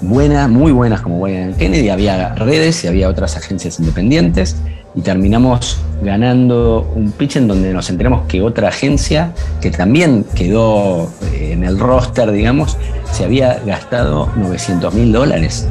buenas, 0.00 0.48
muy 0.48 0.70
buenas 0.72 1.00
como 1.00 1.18
Wayne 1.18 1.54
Kennedy, 1.58 1.88
había 1.88 2.34
redes 2.34 2.84
y 2.84 2.86
había 2.86 3.08
otras 3.08 3.36
agencias 3.36 3.78
independientes. 3.80 4.56
Y 4.94 5.00
terminamos 5.02 5.78
ganando 6.02 6.90
un 6.96 7.12
pitch 7.12 7.36
en 7.36 7.46
donde 7.48 7.72
nos 7.72 7.90
enteramos 7.90 8.22
que 8.26 8.40
otra 8.42 8.68
agencia, 8.68 9.32
que 9.60 9.70
también 9.70 10.24
quedó 10.34 11.10
eh, 11.34 11.50
en 11.52 11.62
el 11.64 11.78
roster, 11.78 12.30
digamos, 12.32 12.76
se 13.12 13.24
había 13.24 13.60
gastado 13.66 14.28
900 14.36 14.94
mil 14.94 15.12
dólares 15.12 15.66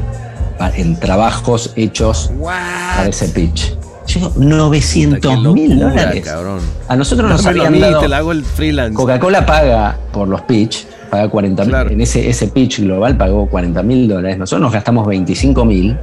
en 0.76 0.98
trabajos 0.98 1.72
hechos 1.76 2.30
para 2.42 3.08
ese 3.08 3.28
pitch. 3.28 3.76
Yo 4.06 4.20
digo, 4.20 4.32
Qué 4.34 4.40
900 4.40 5.54
mil 5.54 5.78
dólares. 5.78 6.24
cabrón. 6.24 6.60
A 6.88 6.96
nosotros 6.96 7.30
nos 7.30 7.44
habían 7.44 7.72
mí, 7.72 7.80
dado. 7.80 8.00
te 8.00 8.08
la 8.08 8.18
hago 8.18 8.32
el 8.32 8.42
freelance. 8.44 8.94
Coca-Cola 8.94 9.44
paga 9.44 9.98
por 10.12 10.28
los 10.28 10.40
pitch, 10.42 10.86
paga 11.10 11.28
40 11.28 11.62
mil. 11.64 11.70
Claro. 11.70 11.90
En 11.90 12.00
ese, 12.00 12.28
ese 12.28 12.48
pitch 12.48 12.80
global 12.80 13.16
pagó 13.18 13.46
40 13.48 13.82
mil 13.82 14.08
dólares. 14.08 14.38
Nosotros 14.38 14.62
nos 14.62 14.72
gastamos 14.72 15.06
25 15.06 15.64
mil 15.66 15.96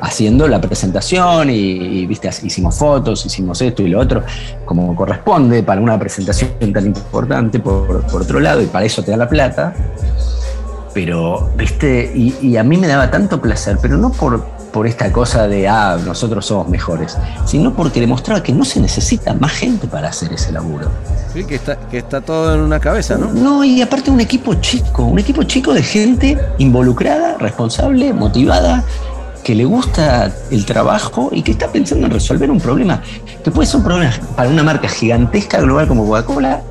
haciendo 0.00 0.48
la 0.48 0.60
presentación 0.60 1.48
y, 1.50 1.54
y, 1.54 2.06
viste, 2.06 2.28
hicimos 2.42 2.74
fotos, 2.76 3.24
hicimos 3.24 3.62
esto 3.62 3.82
y 3.82 3.88
lo 3.88 4.00
otro, 4.00 4.24
como 4.64 4.96
corresponde 4.96 5.62
para 5.62 5.80
una 5.80 5.96
presentación 5.96 6.50
tan 6.72 6.86
importante 6.86 7.60
por, 7.60 8.04
por 8.08 8.22
otro 8.22 8.40
lado, 8.40 8.60
y 8.60 8.66
para 8.66 8.84
eso 8.84 9.04
te 9.04 9.12
da 9.12 9.16
la 9.16 9.28
plata. 9.28 9.72
Pero, 10.94 11.50
viste, 11.56 12.12
y, 12.14 12.34
y 12.42 12.56
a 12.56 12.62
mí 12.62 12.76
me 12.76 12.86
daba 12.86 13.10
tanto 13.10 13.40
placer, 13.40 13.78
pero 13.80 13.96
no 13.96 14.10
por, 14.10 14.44
por 14.72 14.86
esta 14.86 15.12
cosa 15.12 15.46
de, 15.46 15.68
ah, 15.68 15.98
nosotros 16.04 16.46
somos 16.46 16.68
mejores, 16.68 17.16
sino 17.44 17.74
porque 17.74 18.00
demostraba 18.00 18.42
que 18.42 18.52
no 18.52 18.64
se 18.64 18.80
necesita 18.80 19.34
más 19.34 19.52
gente 19.52 19.86
para 19.86 20.08
hacer 20.08 20.32
ese 20.32 20.50
laburo. 20.50 20.88
Sí, 21.32 21.44
que 21.44 21.56
está, 21.56 21.76
que 21.76 21.98
está 21.98 22.20
todo 22.20 22.54
en 22.54 22.60
una 22.60 22.80
cabeza, 22.80 23.16
¿no? 23.16 23.32
No, 23.32 23.64
y 23.64 23.80
aparte 23.82 24.10
un 24.10 24.20
equipo 24.20 24.54
chico, 24.54 25.04
un 25.04 25.18
equipo 25.18 25.42
chico 25.44 25.72
de 25.72 25.82
gente 25.82 26.38
involucrada, 26.58 27.36
responsable, 27.38 28.12
motivada, 28.12 28.84
que 29.44 29.54
le 29.54 29.64
gusta 29.64 30.32
el 30.50 30.64
trabajo 30.64 31.30
y 31.32 31.42
que 31.42 31.52
está 31.52 31.68
pensando 31.68 32.06
en 32.06 32.12
resolver 32.12 32.50
un 32.50 32.60
problema, 32.60 33.02
que 33.42 33.50
puede 33.50 33.66
ser 33.66 33.78
un 33.78 33.84
problema 33.84 34.12
para 34.36 34.48
una 34.48 34.62
marca 34.62 34.88
gigantesca 34.88 35.60
global 35.60 35.88
como 35.88 36.06
Coca-Cola, 36.06 36.62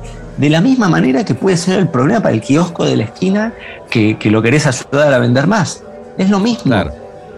de 0.42 0.50
la 0.50 0.60
misma 0.60 0.88
manera 0.88 1.24
que 1.24 1.34
puede 1.34 1.56
ser 1.56 1.78
el 1.78 1.88
problema 1.88 2.20
para 2.20 2.34
el 2.34 2.40
kiosco 2.40 2.84
de 2.84 2.96
la 2.96 3.04
esquina 3.04 3.54
que, 3.88 4.18
que 4.18 4.28
lo 4.30 4.42
querés 4.42 4.66
ayudar 4.66 5.14
a 5.14 5.18
vender 5.18 5.46
más. 5.46 5.82
Es 6.18 6.28
lo 6.30 6.40
mismo. 6.40 6.64
Claro. 6.72 6.90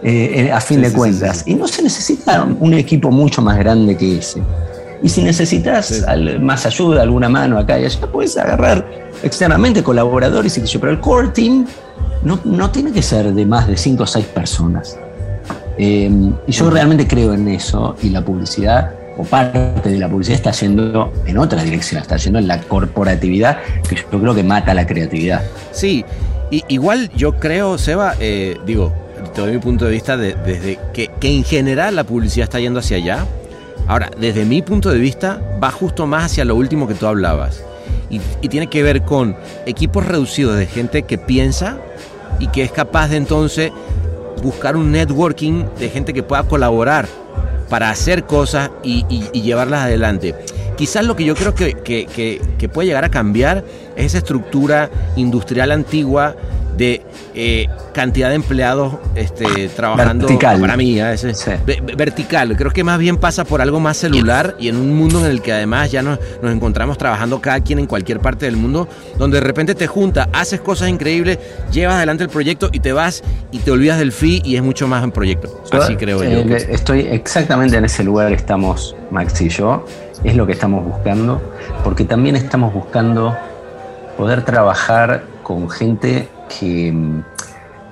eh, 0.03 0.47
eh, 0.47 0.51
a 0.51 0.59
fin 0.59 0.77
Sí, 0.77 0.83
de 0.83 0.89
sí, 0.89 0.95
cuentas. 0.95 1.37
sí. 1.45 1.51
Y 1.51 1.55
no 1.55 1.67
se 1.67 1.81
necesita 1.83 2.43
un 2.59 2.73
equipo 2.73 3.11
mucho 3.11 3.41
más 3.41 3.57
grande 3.57 3.95
que 3.95 4.17
ese. 4.17 4.41
Y 5.03 5.09
si 5.09 5.21
necesitas 5.23 6.03
al- 6.07 6.39
más 6.41 6.65
ayuda, 6.65 7.03
alguna 7.03 7.29
mano 7.29 7.59
acá 7.59 7.79
y 7.79 7.85
allá, 7.85 8.07
puedes 8.11 8.35
agarrar 8.37 8.83
externamente 9.23 9.83
colaboradores 9.83 10.57
y 10.57 10.61
sé 10.61 10.65
yo. 10.67 10.79
Pero 10.79 10.91
el 10.91 10.99
core 10.99 11.27
team 11.29 11.65
no, 12.23 12.39
no 12.43 12.71
tiene 12.71 12.91
que 12.91 13.01
ser 13.03 13.33
de 13.33 13.45
más 13.45 13.67
de 13.67 13.77
5 13.77 14.01
o 14.03 14.07
6 14.07 14.25
personas. 14.27 14.97
Eh, 15.77 16.09
y 16.47 16.51
yo 16.51 16.69
realmente 16.71 17.05
creo 17.07 17.33
en 17.33 17.47
eso 17.49 17.95
y 18.01 18.09
la 18.09 18.23
publicidad, 18.23 18.91
o 19.17 19.23
parte 19.23 19.89
de 19.89 19.97
la 19.97 20.09
publicidad, 20.09 20.35
está 20.35 20.51
yendo 20.51 21.13
en 21.25 21.37
otra 21.37 21.63
dirección, 21.63 22.01
está 22.01 22.17
yendo 22.17 22.39
en 22.39 22.47
la 22.47 22.59
corporatividad, 22.61 23.59
que 23.87 23.95
yo 23.95 24.19
creo 24.19 24.35
que 24.35 24.43
mata 24.43 24.73
la 24.73 24.85
creatividad. 24.85 25.43
Sí, 25.71 26.03
y, 26.51 26.63
igual 26.67 27.09
yo 27.15 27.33
creo, 27.39 27.77
Seba, 27.77 28.15
eh, 28.19 28.57
digo, 28.65 28.93
desde 29.35 29.51
mi 29.51 29.59
punto 29.59 29.85
de 29.85 29.91
vista, 29.91 30.17
de- 30.17 30.35
desde 30.35 30.79
que, 30.93 31.09
en 31.21 31.43
general 31.43 31.95
la 31.95 32.03
publicidad 32.03 32.43
está 32.45 32.59
yendo 32.59 32.79
hacia 32.79 32.97
allá. 32.97 33.25
Ahora, 33.87 34.09
desde 34.19 34.45
mi 34.45 34.61
punto 34.61 34.89
de 34.89 34.99
vista, 34.99 35.41
va 35.63 35.71
justo 35.71 36.07
más 36.07 36.25
hacia 36.25 36.45
lo 36.45 36.55
último 36.55 36.87
que 36.87 36.93
tú 36.95 37.05
hablabas. 37.07 37.63
Y 38.09 38.47
tiene 38.49 38.67
que 38.67 38.83
ver 38.83 39.01
con 39.01 39.35
equipos 39.65 40.05
reducidos 40.05 40.57
de 40.57 40.67
gente 40.67 41.03
que 41.03 41.17
piensa 41.17 41.77
y 42.39 42.47
que 42.47 42.63
es 42.63 42.71
capaz 42.71 43.09
de 43.09 43.17
entonces 43.17 43.71
buscar 44.43 44.75
un 44.75 44.91
networking 44.91 45.65
de 45.79 45.89
gente 45.89 46.13
que 46.13 46.21
pueda 46.23 46.43
colaborar 46.43 47.07
para 47.69 47.89
hacer 47.89 48.23
cosas 48.25 48.69
y, 48.83 49.03
llevarlas 49.41 49.81
adelante. 49.83 50.35
Quizás 50.77 51.05
lo 51.05 51.15
que 51.15 51.23
yo 51.25 51.35
creo 51.35 51.55
que, 51.55 51.73
que- 51.73 52.05
que- 52.05 52.41
que 52.57 52.69
puede 52.69 52.87
llegar 52.87 53.05
a 53.05 53.09
cambiar 53.09 53.63
es 53.95 54.07
esa 54.07 54.17
estructura 54.19 54.89
industrial 55.15 55.71
antigua 55.71 56.35
de 56.77 57.01
eh, 57.33 57.67
cantidad 57.93 58.29
de 58.29 58.35
empleados 58.35 58.95
este, 59.15 59.69
trabajando 59.69 60.27
Vertical. 60.27 60.59
para 60.59 60.75
mí, 60.77 60.99
¿eh? 60.99 61.13
Ese- 61.13 61.33
Sí. 61.33 61.51
ve- 61.65 61.81
ve- 61.83 61.95
vertical. 61.95 62.55
Creo 62.57 62.71
que 62.71 62.83
más 62.83 62.97
bien 62.99 63.17
pasa 63.17 63.43
por 63.45 63.61
algo 63.61 63.79
más 63.79 63.97
celular 63.97 64.55
y 64.59 64.67
en 64.69 64.77
un 64.77 64.93
mundo 64.95 65.19
en 65.25 65.31
el 65.31 65.41
que 65.41 65.53
además 65.53 65.91
ya 65.91 66.01
nos, 66.01 66.19
nos 66.41 66.53
encontramos 66.53 66.97
trabajando 66.97 67.39
cada 67.41 67.59
quien 67.61 67.79
en 67.79 67.85
cualquier 67.87 68.19
parte 68.19 68.45
del 68.45 68.57
mundo, 68.57 68.87
donde 69.17 69.39
de 69.39 69.45
repente 69.45 69.75
te 69.75 69.87
junta, 69.87 70.29
haces 70.33 70.59
cosas 70.61 70.89
increíbles, 70.89 71.39
llevas 71.71 71.95
adelante 71.95 72.23
el 72.23 72.29
proyecto 72.29 72.69
y 72.71 72.79
te 72.79 72.93
vas 72.93 73.23
y 73.51 73.59
te 73.59 73.71
olvidas 73.71 73.97
del 73.99 74.11
fee 74.11 74.41
y 74.43 74.55
es 74.55 74.63
mucho 74.63 74.87
más 74.87 75.03
en 75.03 75.11
proyecto. 75.11 75.61
Así 75.71 75.95
creo 75.95 76.23
yo. 76.23 76.29
Eh, 76.29 76.67
Estoy 76.69 77.01
exactamente 77.01 77.77
en 77.77 77.85
ese 77.85 78.03
lugar 78.03 78.29
que 78.29 78.35
estamos 78.35 78.95
Max 79.11 79.39
y 79.41 79.49
yo. 79.49 79.85
Es 80.23 80.35
lo 80.35 80.45
que 80.45 80.53
estamos 80.53 80.83
buscando, 80.85 81.41
porque 81.83 82.03
también 82.05 82.35
estamos 82.35 82.73
buscando 82.73 83.35
poder 84.17 84.43
trabajar 84.43 85.23
con 85.43 85.69
gente 85.69 86.27
que 86.47 86.91
mm, 86.91 87.23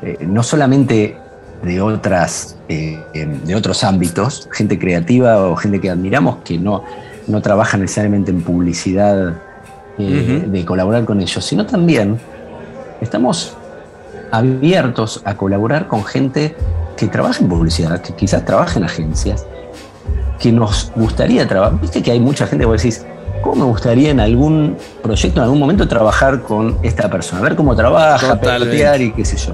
eh, 0.01 0.17
no 0.21 0.43
solamente 0.43 1.17
de 1.63 1.81
otras 1.81 2.57
eh, 2.67 2.99
em, 3.13 3.39
de 3.43 3.55
otros 3.55 3.83
ámbitos, 3.83 4.49
gente 4.51 4.77
creativa 4.77 5.47
o 5.47 5.55
gente 5.55 5.79
que 5.79 5.89
admiramos 5.89 6.37
que 6.43 6.57
no, 6.57 6.83
no 7.27 7.41
trabaja 7.41 7.77
necesariamente 7.77 8.31
en 8.31 8.41
publicidad 8.41 9.33
eh, 9.97 10.45
de 10.47 10.65
colaborar 10.65 11.05
con 11.05 11.21
ellos, 11.21 11.43
sino 11.45 11.65
también 11.65 12.19
estamos 12.99 13.55
abiertos 14.31 15.21
a 15.23 15.35
colaborar 15.35 15.87
con 15.87 16.03
gente 16.03 16.55
que 16.97 17.07
trabaja 17.07 17.41
en 17.41 17.49
publicidad, 17.49 18.01
que 18.01 18.13
quizás 18.13 18.43
trabaja 18.43 18.79
en 18.79 18.85
agencias, 18.85 19.45
que 20.39 20.51
nos 20.51 20.91
gustaría 20.95 21.47
trabajar. 21.47 21.79
Viste 21.79 22.01
que 22.01 22.11
hay 22.11 22.19
mucha 22.19 22.47
gente 22.47 22.63
que 22.63 22.65
vos 22.65 22.81
decís, 22.81 23.05
¿cómo 23.43 23.65
me 23.65 23.65
gustaría 23.65 24.09
en 24.09 24.19
algún 24.19 24.75
proyecto, 25.03 25.39
en 25.41 25.43
algún 25.43 25.59
momento, 25.59 25.87
trabajar 25.87 26.41
con 26.41 26.77
esta 26.81 27.09
persona? 27.11 27.41
A 27.41 27.43
ver 27.43 27.55
cómo 27.55 27.75
trabaja, 27.75 28.39
pelotear 28.39 29.01
y 29.01 29.11
qué 29.11 29.23
sé 29.25 29.37
yo. 29.37 29.53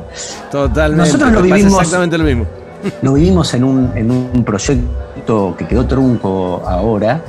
Totalmente. 0.50 1.06
Nosotros 1.06 1.32
lo 1.34 1.42
vivimos- 1.42 1.74
exactamente 1.82 2.18
lo 2.18 2.24
mismo. 2.24 2.46
Lo 3.02 3.14
vivimos 3.16 3.54
en 3.56 3.66
un, 3.66 3.92
en 3.96 4.10
un 4.10 4.46
proyecto 4.46 5.54
que 5.58 5.68
quedó 5.68 5.86
trunco 5.86 6.64
ahora, 6.66 7.20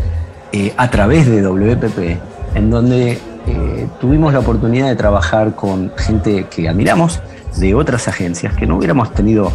eh, 0.52 0.72
a 0.76 0.88
través 0.90 1.26
de 1.26 1.42
WPP, 1.42 2.20
en 2.54 2.70
donde 2.70 3.18
eh, 3.48 3.88
tuvimos 4.00 4.32
la 4.32 4.38
oportunidad 4.38 4.86
de 4.86 4.94
trabajar 4.94 5.56
con 5.56 5.90
gente 5.96 6.46
que 6.48 6.68
admiramos 6.68 7.18
de 7.56 7.74
otras 7.74 8.06
agencias, 8.06 8.54
que 8.54 8.64
no 8.64 8.76
hubiéramos 8.76 9.12
tenido 9.12 9.50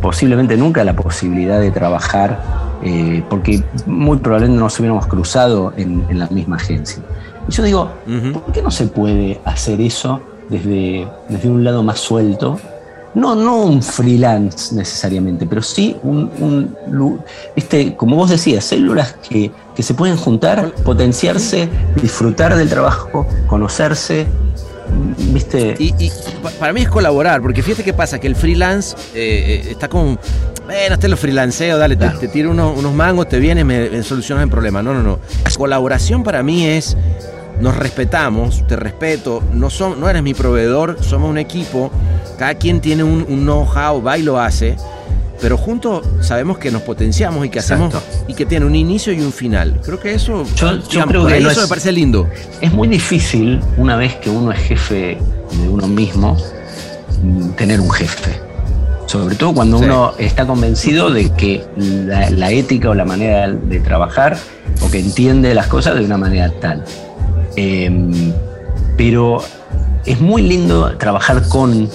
posiblemente 0.00 0.56
nunca 0.56 0.84
la 0.84 0.94
posibilidad 0.94 1.60
de 1.60 1.70
trabajar, 1.70 2.40
eh, 2.82 3.22
porque 3.28 3.62
muy 3.86 4.18
probablemente 4.18 4.60
nos 4.60 4.78
hubiéramos 4.78 5.06
cruzado 5.06 5.72
en, 5.76 6.04
en 6.08 6.18
la 6.18 6.26
misma 6.28 6.56
agencia. 6.56 7.02
Y 7.48 7.52
yo 7.52 7.62
digo. 7.62 7.90
¿por 8.32 8.52
qué 8.52 8.62
no 8.62 8.70
se 8.70 8.86
puede 8.86 9.40
hacer 9.44 9.80
eso 9.80 10.20
desde, 10.48 11.06
desde 11.28 11.48
un 11.48 11.64
lado 11.64 11.82
más 11.82 11.98
suelto? 11.98 12.58
No, 13.14 13.34
no 13.34 13.62
un 13.62 13.82
freelance 13.82 14.74
necesariamente, 14.74 15.46
pero 15.46 15.62
sí 15.62 15.96
un, 16.02 16.30
un 16.38 17.20
viste, 17.54 17.96
como 17.96 18.14
vos 18.16 18.28
decías, 18.28 18.62
células 18.62 19.14
que, 19.26 19.50
que 19.74 19.82
se 19.82 19.94
pueden 19.94 20.18
juntar, 20.18 20.70
potenciarse, 20.84 21.66
disfrutar 22.02 22.54
del 22.56 22.68
trabajo, 22.68 23.26
conocerse, 23.46 24.26
viste. 25.32 25.74
Y, 25.78 25.94
y 25.98 26.10
pa- 26.42 26.50
para 26.50 26.72
mí 26.72 26.82
es 26.82 26.88
colaborar, 26.88 27.40
porque 27.42 27.62
fíjate 27.62 27.84
qué 27.84 27.92
pasa, 27.92 28.18
que 28.18 28.26
el 28.26 28.36
freelance 28.36 28.96
eh, 29.14 29.62
eh, 29.64 29.68
está 29.70 29.88
como, 29.88 30.18
bueno, 30.64 30.94
este 30.94 31.08
lo 31.08 31.16
freelanceo, 31.16 31.78
dale, 31.78 31.96
te, 31.96 32.04
Claro. 32.04 32.18
te 32.18 32.28
tiro 32.28 32.50
unos, 32.50 32.76
unos 32.78 32.92
mangos, 32.94 33.28
te 33.28 33.38
vienes, 33.38 33.64
me, 33.64 33.88
me 33.90 34.02
solucionas 34.02 34.44
el 34.44 34.50
problema. 34.50 34.82
No, 34.82 34.94
no, 34.94 35.02
no. 35.02 35.18
Colaboración 35.56 36.22
para 36.22 36.42
mí 36.42 36.66
es, 36.66 36.96
nos 37.60 37.76
respetamos, 37.76 38.66
te 38.66 38.76
respeto, 38.76 39.42
no, 39.52 39.70
son, 39.70 39.98
no 40.00 40.08
eres 40.10 40.22
mi 40.22 40.34
proveedor, 40.34 40.98
somos 41.02 41.30
un 41.30 41.38
equipo, 41.38 41.90
cada 42.38 42.54
quien 42.54 42.80
tiene 42.80 43.02
un, 43.02 43.24
un 43.28 43.40
know-how, 43.44 44.02
va 44.02 44.18
y 44.18 44.22
lo 44.22 44.38
hace, 44.38 44.76
pero 45.40 45.56
juntos 45.56 46.04
sabemos 46.20 46.58
que 46.58 46.70
nos 46.70 46.82
potenciamos 46.82 47.44
y 47.44 47.48
que 47.50 47.58
hacemos, 47.58 47.94
Exacto. 47.94 48.24
y 48.28 48.34
que 48.34 48.46
tiene 48.46 48.66
un 48.66 48.74
inicio 48.74 49.12
y 49.12 49.20
un 49.20 49.32
final. 49.32 49.80
Creo 49.84 50.00
que 50.00 50.14
eso, 50.14 50.44
Yo- 50.56 50.76
yo 50.78 50.82
digamos, 50.88 51.08
creo 51.08 51.26
que 51.26 51.38
eso 51.38 51.50
es- 51.50 51.58
me 51.58 51.66
parece 51.68 51.92
lindo. 51.92 52.28
Es 52.60 52.72
muy 52.72 52.88
difícil, 52.88 53.60
una 53.76 53.96
vez 53.96 54.14
que 54.16 54.30
uno 54.30 54.52
es 54.52 54.58
jefe 54.60 55.18
de 55.62 55.68
uno 55.68 55.86
mismo, 55.86 56.36
tener 57.56 57.80
un 57.80 57.90
jefe. 57.90 58.40
Sobre 59.06 59.36
todo 59.36 59.54
cuando 59.54 59.78
Sí. 59.78 59.84
uno 59.84 60.12
está 60.18 60.46
convencido 60.46 61.10
de 61.10 61.30
que 61.32 61.64
la, 61.76 62.28
la 62.30 62.50
ética 62.50 62.90
o 62.90 62.94
la 62.94 63.04
manera 63.04 63.48
de 63.48 63.78
trabajar 63.80 64.36
o 64.84 64.90
que 64.90 64.98
entiende 64.98 65.54
las 65.54 65.68
cosas 65.68 65.94
de 65.94 66.04
una 66.04 66.18
manera 66.18 66.50
tal. 66.60 66.82
Em, 67.54 68.32
pero 68.96 69.42
es 70.04 70.20
muy 70.20 70.42
lindo 70.42 70.96
trabajar 70.98 71.46
con 71.48 71.88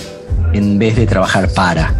en 0.53 0.79
vez 0.79 0.95
de 0.95 1.05
trabajar 1.05 1.49
para. 1.49 1.93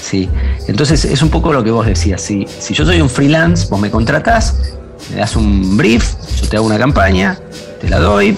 ¿Sí? 0.00 0.28
Entonces 0.68 1.04
es 1.04 1.22
un 1.22 1.30
poco 1.30 1.52
lo 1.52 1.64
que 1.64 1.70
vos 1.70 1.86
decías. 1.86 2.20
Si, 2.20 2.46
si 2.58 2.74
yo 2.74 2.84
soy 2.84 3.00
un 3.00 3.10
freelance, 3.10 3.68
vos 3.68 3.80
me 3.80 3.90
contratás, 3.90 4.76
me 5.10 5.16
das 5.16 5.36
un 5.36 5.76
brief, 5.76 6.14
yo 6.40 6.48
te 6.48 6.56
hago 6.56 6.66
una 6.66 6.78
campaña, 6.78 7.38
te 7.80 7.88
la 7.88 7.98
doy, 7.98 8.36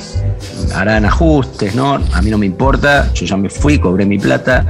harán 0.75 1.05
ajustes, 1.05 1.75
¿no? 1.75 2.01
A 2.13 2.23
mí 2.23 2.31
no 2.31 2.39
me 2.39 2.47
importa, 2.47 3.13
yo 3.15 3.27
ya 3.27 3.37
me 3.37 3.51
fui, 3.51 3.79
cobré 3.79 4.07
mi 4.07 4.19
plata, 4.19 4.67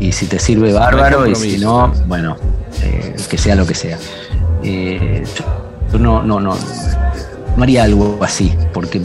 y 0.00 0.12
si 0.12 0.26
te 0.26 0.38
sirve 0.38 0.72
bárbaro, 0.72 1.26
y 1.26 1.34
si 1.34 1.58
no, 1.58 1.92
bueno, 2.06 2.36
eh, 2.82 3.16
que 3.28 3.38
sea 3.38 3.54
lo 3.54 3.66
que 3.66 3.74
sea. 3.74 3.98
Eh, 4.62 5.24
yo, 5.92 5.98
no, 5.98 6.22
no, 6.22 6.40
no, 6.40 6.56
no 7.56 7.62
haría 7.62 7.84
algo 7.84 8.18
así, 8.22 8.52
porque 8.72 9.00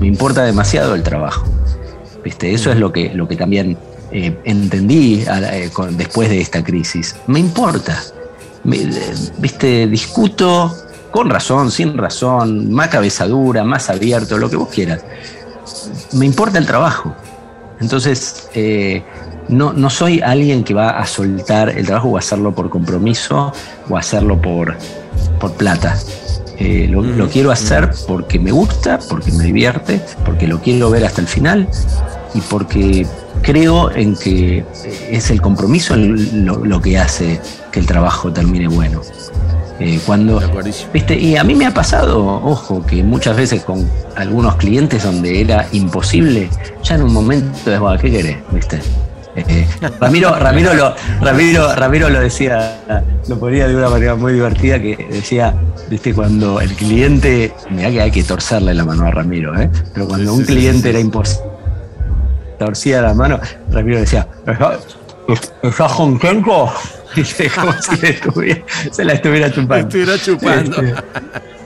me 0.00 0.06
importa 0.06 0.44
demasiado 0.44 0.94
el 0.94 1.02
trabajo. 1.02 1.46
¿Viste? 2.24 2.54
Eso 2.54 2.70
es 2.70 2.78
lo 2.78 2.92
que, 2.92 3.12
lo 3.14 3.26
que 3.26 3.34
también 3.34 3.76
eh, 4.12 4.38
entendí 4.44 5.24
la- 5.24 5.56
eh, 5.56 5.70
con- 5.70 5.96
después 5.96 6.28
de 6.28 6.40
esta 6.40 6.62
crisis. 6.62 7.16
Me 7.26 7.38
importa. 7.40 8.00
Me- 8.64 8.76
eh, 8.82 9.14
¿Viste? 9.38 9.86
Discuto 9.86 10.74
con 11.10 11.28
razón, 11.30 11.70
sin 11.70 11.96
razón, 11.98 12.70
más 12.72 12.88
cabezadura, 12.88 13.64
más 13.64 13.90
abierto, 13.90 14.38
lo 14.38 14.48
que 14.48 14.56
vos 14.56 14.68
quieras. 14.68 15.02
Me 16.12 16.26
importa 16.26 16.58
el 16.58 16.66
trabajo. 16.66 17.14
Entonces, 17.80 18.48
eh, 18.54 19.02
no, 19.48 19.72
no 19.72 19.90
soy 19.90 20.20
alguien 20.20 20.62
que 20.64 20.72
va 20.72 20.90
a 20.90 21.06
soltar 21.06 21.70
el 21.70 21.84
trabajo 21.86 22.08
o 22.10 22.16
hacerlo 22.18 22.54
por 22.54 22.70
compromiso 22.70 23.52
o 23.90 23.96
hacerlo 23.96 24.40
por, 24.40 24.76
por 25.40 25.52
plata. 25.54 25.98
Eh, 26.58 26.86
lo, 26.88 27.02
lo 27.02 27.28
quiero 27.28 27.50
hacer 27.50 27.90
porque 28.06 28.38
me 28.38 28.52
gusta, 28.52 28.98
porque 29.08 29.32
me 29.32 29.44
divierte, 29.44 30.00
porque 30.24 30.46
lo 30.46 30.60
quiero 30.60 30.90
ver 30.90 31.04
hasta 31.04 31.20
el 31.20 31.26
final 31.26 31.68
y 32.34 32.40
porque 32.42 33.04
creo 33.42 33.90
en 33.90 34.16
que 34.16 34.64
es 35.10 35.30
el 35.30 35.40
compromiso 35.40 35.96
lo, 35.96 36.64
lo 36.64 36.80
que 36.80 36.98
hace 36.98 37.40
que 37.70 37.80
el 37.80 37.86
trabajo 37.86 38.32
termine 38.32 38.68
bueno. 38.68 39.00
Eh, 39.80 39.98
cuando. 40.06 40.40
¿viste? 40.92 41.18
Y 41.18 41.36
a 41.36 41.42
mí 41.42 41.54
me 41.56 41.66
ha 41.66 41.74
pasado, 41.74 42.24
ojo, 42.24 42.86
que 42.86 43.02
muchas 43.02 43.36
veces 43.36 43.64
con 43.64 43.88
algunos 44.16 44.54
clientes 44.56 45.02
donde 45.02 45.40
era 45.40 45.66
imposible, 45.72 46.48
ya 46.84 46.94
en 46.94 47.02
un 47.02 47.12
momento 47.12 47.72
es, 47.72 47.80
"Bueno, 47.80 48.00
¿qué 48.00 48.10
querés? 48.10 48.36
¿Viste? 48.52 48.80
Eh, 49.34 49.66
Ramiro, 49.98 50.38
Ramiro, 50.38 50.74
lo, 50.74 50.94
Ramiro, 51.22 51.74
Ramiro 51.74 52.10
lo 52.10 52.20
decía, 52.20 52.80
lo 53.28 53.38
ponía 53.38 53.66
de 53.66 53.74
una 53.74 53.88
manera 53.88 54.14
muy 54.14 54.34
divertida, 54.34 54.78
que 54.78 54.94
decía, 55.10 55.54
viste, 55.88 56.12
cuando 56.12 56.60
el 56.60 56.74
cliente, 56.74 57.52
mira 57.70 57.90
que 57.90 58.02
hay 58.02 58.10
que 58.10 58.22
torcerle 58.24 58.74
la 58.74 58.84
mano 58.84 59.06
a 59.06 59.10
Ramiro, 59.10 59.58
¿eh? 59.58 59.70
pero 59.94 60.06
cuando 60.06 60.34
un 60.34 60.44
cliente 60.44 60.90
era 60.90 61.00
imposible, 61.00 61.51
torcía 62.64 63.02
la 63.02 63.14
mano, 63.14 63.38
Ramiro 63.70 63.98
decía, 64.00 64.26
"¿Estás- 64.46 64.78
¿estás 65.62 65.92
contento? 65.92 66.72
Dice, 67.14 67.50
como 67.54 67.72
si 67.74 67.96
le 68.00 68.10
estuviera- 68.10 68.62
se 68.90 69.04
la 69.04 69.12
estuviera 69.12 69.50
chupando. 69.52 69.86
Estuviera 69.86 70.18
chupando. 70.18 70.76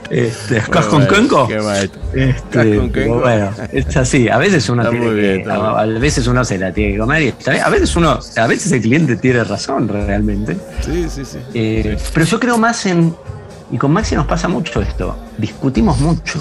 Este, 0.09 0.27
este, 0.27 0.57
¿Estás 0.57 0.85
con 0.87 1.05
Kenko? 1.07 1.47
Este, 1.49 2.29
¿Estás 2.29 2.65
con 2.65 2.89
pero 2.89 2.91
Kenko? 2.91 3.19
bueno, 3.21 3.49
es 3.71 3.97
así. 3.97 4.27
A 4.29 4.37
veces 4.37 4.67
uno 4.69 4.81
Está 4.83 4.91
tiene 4.91 5.05
muy 5.05 5.15
bien, 5.15 5.33
que, 5.35 5.39
está 5.41 5.79
a, 5.79 5.85
veces 5.85 6.27
uno 6.27 6.43
se 6.45 6.57
la 6.57 6.71
tiene 6.73 6.93
que 6.93 6.99
comer 6.99 7.21
y 7.23 7.27
está 7.29 7.51
bien. 7.51 7.63
A 7.63 7.69
veces 7.69 7.95
uno, 7.95 8.19
a 8.37 8.47
veces 8.47 8.71
el 8.73 8.81
cliente 8.81 9.15
tiene 9.17 9.43
razón 9.43 9.87
realmente. 9.87 10.57
Sí, 10.85 11.07
sí, 11.09 11.23
sí. 11.25 11.37
Eh, 11.53 11.97
pero 12.13 12.25
yo 12.25 12.39
creo 12.39 12.57
más 12.57 12.85
en, 12.85 13.13
y 13.71 13.77
con 13.77 13.91
Maxi 13.91 14.15
nos 14.15 14.27
pasa 14.27 14.47
mucho 14.47 14.81
esto, 14.81 15.15
discutimos 15.37 15.97
mucho, 15.99 16.39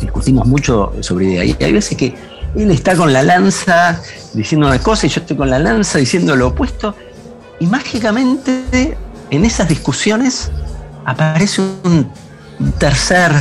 discutimos 0.00 0.46
mucho 0.46 0.92
sobre 1.00 1.26
idea. 1.26 1.44
Y 1.44 1.56
hay 1.62 1.72
veces 1.72 1.96
que 1.96 2.14
él 2.54 2.70
está 2.70 2.94
con 2.96 3.12
la 3.12 3.22
lanza 3.22 4.00
diciendo 4.34 4.66
una 4.66 4.78
cosa 4.78 5.06
y 5.06 5.10
yo 5.10 5.20
estoy 5.20 5.36
con 5.36 5.50
la 5.50 5.58
lanza 5.58 5.98
diciendo 5.98 6.36
lo 6.36 6.48
opuesto. 6.48 6.94
Y 7.60 7.66
mágicamente 7.66 8.96
en 9.30 9.44
esas 9.44 9.68
discusiones 9.68 10.50
aparece 11.04 11.62
un 11.84 12.10
tercer, 12.78 13.32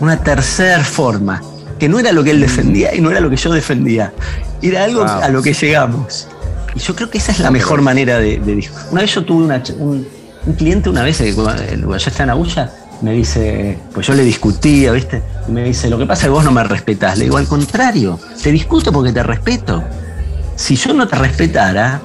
una 0.00 0.18
tercer 0.22 0.84
forma, 0.84 1.42
que 1.78 1.88
no 1.88 1.98
era 1.98 2.12
lo 2.12 2.22
que 2.24 2.30
él 2.32 2.40
defendía 2.40 2.94
y 2.94 3.00
no 3.00 3.10
era 3.10 3.20
lo 3.20 3.30
que 3.30 3.36
yo 3.36 3.52
defendía. 3.52 4.12
Era 4.60 4.84
algo 4.84 5.00
Wow. 5.04 5.22
a 5.22 5.28
lo 5.28 5.42
que 5.42 5.52
llegamos. 5.52 6.28
Y 6.74 6.80
yo 6.80 6.94
creo 6.94 7.08
que 7.10 7.18
esa 7.18 7.32
es 7.32 7.38
la 7.40 7.50
mejor 7.50 7.80
manera 7.80 8.18
de, 8.18 8.38
de. 8.38 8.68
Una 8.90 9.00
vez 9.02 9.14
yo 9.14 9.24
tuve 9.24 9.44
una 9.44 9.62
un, 9.78 10.06
un 10.44 10.52
cliente, 10.54 10.90
una 10.90 11.02
vez, 11.02 11.20
eh, 11.20 11.32
cuando 11.34 11.62
cuando 11.62 11.96
yo 11.96 12.10
estaba 12.10 12.24
en 12.24 12.30
Agulla, 12.30 12.72
me 13.02 13.12
dice, 13.12 13.78
pues 13.94 14.06
yo 14.06 14.14
le 14.14 14.24
discutía, 14.24 14.92
¿viste? 14.92 15.22
Y 15.48 15.52
me 15.52 15.64
dice, 15.64 15.88
lo 15.88 15.98
que 15.98 16.06
pasa 16.06 16.22
es 16.22 16.24
que 16.26 16.30
vos 16.30 16.44
no 16.44 16.50
me 16.52 16.64
respetás. 16.64 17.16
Le 17.18 17.24
digo, 17.24 17.36
al 17.36 17.46
contrario, 17.46 18.18
te 18.42 18.50
discuto 18.50 18.92
porque 18.92 19.12
te 19.12 19.22
respeto. 19.22 19.82
Si 20.56 20.74
yo 20.76 20.92
no 20.92 21.06
te 21.06 21.16
respetara, 21.16 22.00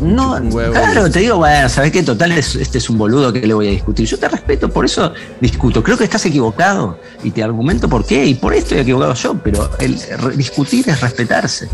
no, 0.00 0.32
huevo. 0.34 0.74
claro, 0.74 1.10
te 1.10 1.20
digo, 1.20 1.36
bueno, 1.38 1.68
¿sabes 1.68 1.90
qué? 1.92 2.02
Total, 2.02 2.32
es- 2.32 2.54
este 2.56 2.78
es 2.78 2.90
un 2.90 2.98
boludo 2.98 3.32
que 3.32 3.46
le 3.46 3.54
voy 3.54 3.68
a 3.68 3.70
discutir. 3.70 4.06
Yo 4.06 4.18
te 4.18 4.28
respeto, 4.28 4.68
por 4.68 4.84
eso 4.84 5.12
discuto. 5.40 5.82
Creo 5.82 5.96
que 5.96 6.04
estás 6.04 6.26
equivocado 6.26 6.98
y 7.22 7.30
te 7.30 7.42
argumento 7.42 7.88
por 7.88 8.04
qué 8.04 8.26
y 8.26 8.34
por 8.34 8.52
esto 8.52 8.66
estoy 8.74 8.80
equivocado 8.80 9.14
yo, 9.14 9.34
pero 9.42 9.70
el 9.78 9.96
discutir 10.36 10.88
es 10.88 11.00
respetarse. 11.00 11.68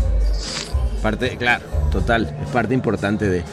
Parte, 1.01 1.35
claro, 1.37 1.65
total, 1.91 2.33
es 2.41 2.49
parte 2.49 2.73
importante 2.73 3.27
de. 3.27 3.43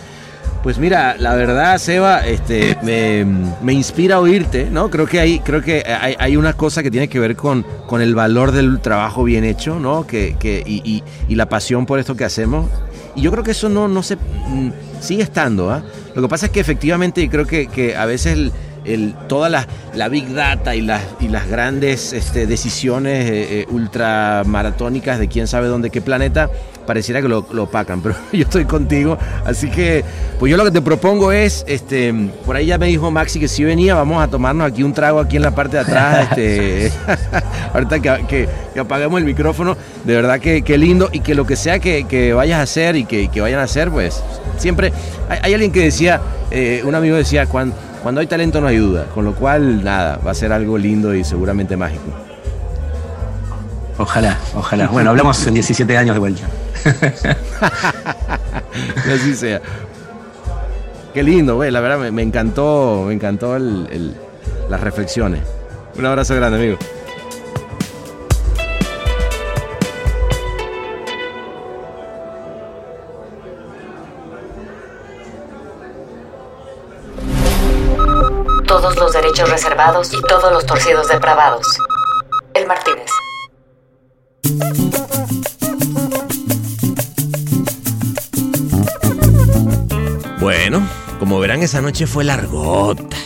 Pues 0.63 0.79
mira, 0.79 1.17
la 1.19 1.35
verdad, 1.35 1.79
Seba, 1.79 2.27
este, 2.27 2.77
me, 2.83 3.73
inspira 3.73 4.21
oírte, 4.21 4.69
¿no? 4.71 4.91
Creo 4.91 5.07
que 5.07 5.19
hay, 5.19 5.41
creo 5.41 5.63
que 5.63 5.83
hay, 5.87 6.15
hay 6.19 6.37
una 6.37 6.53
cosa 6.53 6.83
que 6.83 6.91
tiene 6.91 7.09
que 7.09 7.19
ver 7.19 7.35
con, 7.35 7.65
con 7.87 8.03
el 8.03 8.15
valor 8.15 8.53
del 8.53 8.79
trabajo 8.81 9.25
bien 9.25 9.45
hecho, 9.45 9.81
¿no? 9.81 10.07
Que, 10.07 10.37
que, 10.39 10.63
y, 10.67 11.03
y- 11.29 11.35
la 11.35 11.49
pasión 11.49 11.87
por 11.87 11.99
esto 11.99 12.15
que 12.15 12.25
hacemos. 12.25 12.69
Y 13.17 13.23
yo 13.23 13.31
creo 13.31 13.43
que 13.43 13.53
eso 13.53 13.71
no, 13.71 13.89
no 13.89 14.03
se 14.03 14.17
mm, 14.17 14.71
sigue 15.01 15.23
estando, 15.23 15.71
¿ah? 15.71 15.83
Lo 16.15 16.21
que 16.21 16.29
pasa 16.29 16.47
es 16.47 16.53
que 16.53 16.61
efectivamente 16.61 17.27
creo 17.31 17.47
que, 17.47 17.67
que 17.69 17.97
a 17.97 18.05
veces 18.05 18.53
el, 18.85 19.15
toda 19.29 19.49
la, 19.49 19.67
la 19.95 20.09
big 20.09 20.33
data 20.35 20.75
y 20.75 20.83
las, 20.83 21.03
y 21.21 21.29
las 21.29 21.49
grandes 21.49 22.13
este, 22.13 22.47
decisiones 22.47 23.31
eh, 23.31 23.61
eh, 23.61 23.67
ultramaratónicas 23.71 25.19
de 25.19 25.29
quién 25.29 25.47
sabe 25.47 25.69
dónde, 25.69 25.91
qué 25.91 26.01
planeta, 26.01 26.51
pareciera 26.87 27.21
que 27.23 27.29
lo, 27.29 27.47
lo 27.53 27.65
opacan, 27.65 28.01
pero 28.01 28.15
yo 28.33 28.43
estoy 28.43 28.65
contigo, 28.65 29.17
así 29.45 29.71
que 29.71 30.05
pues 30.39 30.51
yo 30.51 30.57
lo 30.57 30.65
que 30.65 30.71
te 30.71 30.81
propongo 30.83 31.31
es, 31.33 31.65
este, 31.69 32.13
por 32.47 32.57
ahí 32.57 32.67
ya 32.67 32.79
me 32.79 32.87
dijo 32.87 33.11
Maxi 33.11 33.39
que 33.39 33.49
si 33.49 33.63
venía, 33.65 33.95
vamos 33.95 34.23
a 34.23 34.29
tomarnos 34.29 34.67
aquí 34.71 34.83
un 34.83 34.93
trago 34.93 35.21
aquí 35.21 35.37
en 35.37 35.43
la 35.43 35.51
parte 35.55 35.77
de 35.77 35.83
atrás, 35.83 36.29
este, 36.37 36.93
ahorita 37.75 38.01
que, 38.01 38.27
que- 38.27 38.49
que 38.75 38.81
apaguemos 38.81 39.19
el 39.19 39.25
micrófono, 39.27 39.77
de 40.05 40.15
verdad 40.15 40.39
que, 40.41 40.63
que 40.63 40.79
lindo 40.79 41.09
y 41.13 41.21
que 41.21 41.35
lo 41.35 41.45
que 41.47 41.57
sea 41.57 41.79
que, 41.81 42.05
que 42.05 42.33
vayas 42.33 42.61
a 42.61 42.63
hacer 42.63 42.95
y 42.97 43.05
que, 43.05 43.29
que 43.29 43.41
vayan 43.41 43.59
a 43.61 43.65
hacer, 43.65 43.91
pues 43.91 44.23
siempre, 44.59 44.93
hay, 45.29 45.39
hay 45.43 45.55
alguien 45.55 45.73
que 45.73 45.81
decía, 45.81 46.21
eh, 46.51 46.83
un 46.85 46.95
amigo 46.95 47.17
decía, 47.17 47.47
cuando, 47.47 47.75
cuando 48.03 48.21
hay 48.21 48.27
talento 48.29 48.61
no 48.61 48.69
hay 48.69 48.77
duda, 48.79 49.07
con 49.15 49.25
lo 49.25 49.35
cual 49.35 49.83
nada, 49.85 50.19
va 50.25 50.31
a 50.31 50.35
ser 50.35 50.53
algo 50.53 50.79
lindo 50.79 51.15
y 51.15 51.25
seguramente 51.25 51.77
mágico. 51.77 52.05
Ojalá, 54.01 54.39
ojalá. 54.55 54.89
Bueno, 54.89 55.11
hablamos 55.11 55.47
en 55.47 55.55
17 55.55 55.97
años 55.99 56.15
de 56.15 56.21
vuelta. 56.21 56.43
Que 59.05 59.13
así 59.13 59.35
sea. 59.35 59.61
Qué 61.13 61.23
lindo, 61.23 61.57
güey. 61.57 61.71
La 61.71 61.81
verdad 61.81 61.99
me, 61.99 62.11
me 62.13 62.23
encantó, 62.23 63.05
me 63.07 63.13
encantó 63.15 63.57
el- 63.57 63.89
el- 63.91 64.15
las 64.71 64.81
reflexiones. 64.81 65.41
Un 65.99 66.07
abrazo 66.07 66.35
grande, 66.37 66.57
amigo. 66.59 66.79
Todos 78.67 78.97
los 78.97 79.13
derechos 79.13 79.51
reservados 79.51 80.13
y 80.13 80.21
todos 80.23 80.53
los 80.53 80.65
torcidos 80.65 81.09
depravados. 81.09 81.67
El 82.55 82.67
Martínez. 82.67 83.11
Como 91.31 91.43
verán, 91.43 91.63
esa 91.63 91.81
noche 91.81 92.09
fue 92.09 92.25
largota. 92.25 93.17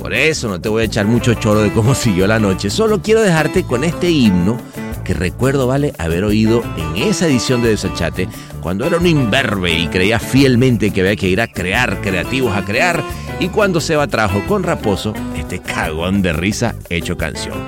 Por 0.00 0.12
eso 0.12 0.48
no 0.48 0.60
te 0.60 0.68
voy 0.68 0.82
a 0.82 0.86
echar 0.86 1.06
mucho 1.06 1.32
choro 1.34 1.62
de 1.62 1.70
cómo 1.72 1.94
siguió 1.94 2.26
la 2.26 2.40
noche. 2.40 2.70
Solo 2.70 3.00
quiero 3.00 3.22
dejarte 3.22 3.62
con 3.62 3.84
este 3.84 4.10
himno 4.10 4.58
que 5.04 5.14
recuerdo, 5.14 5.68
vale, 5.68 5.92
haber 5.96 6.24
oído 6.24 6.64
en 6.76 7.04
esa 7.04 7.28
edición 7.28 7.62
de 7.62 7.68
Desachate 7.68 8.28
cuando 8.60 8.84
era 8.84 8.96
un 8.96 9.06
imberbe 9.06 9.78
y 9.78 9.86
creía 9.86 10.18
fielmente 10.18 10.90
que 10.90 11.02
había 11.02 11.14
que 11.14 11.28
ir 11.28 11.40
a 11.40 11.46
crear, 11.46 12.00
creativos 12.00 12.56
a 12.56 12.64
crear. 12.64 13.04
Y 13.38 13.46
cuando 13.46 13.80
Seba 13.80 14.08
trajo 14.08 14.42
con 14.48 14.64
Raposo 14.64 15.14
este 15.36 15.60
cagón 15.60 16.22
de 16.22 16.32
risa 16.32 16.74
hecho 16.90 17.16
canción. 17.16 17.58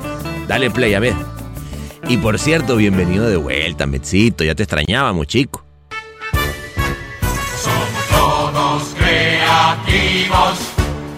Dale 0.48 0.72
play, 0.72 0.94
a 0.94 0.98
ver. 0.98 1.14
Y 2.08 2.16
por 2.16 2.40
cierto, 2.40 2.74
bienvenido 2.74 3.30
de 3.30 3.36
vuelta, 3.36 3.86
Metzito. 3.86 4.42
Ya 4.42 4.56
te 4.56 4.64
extrañábamos, 4.64 5.28
chico. 5.28 5.67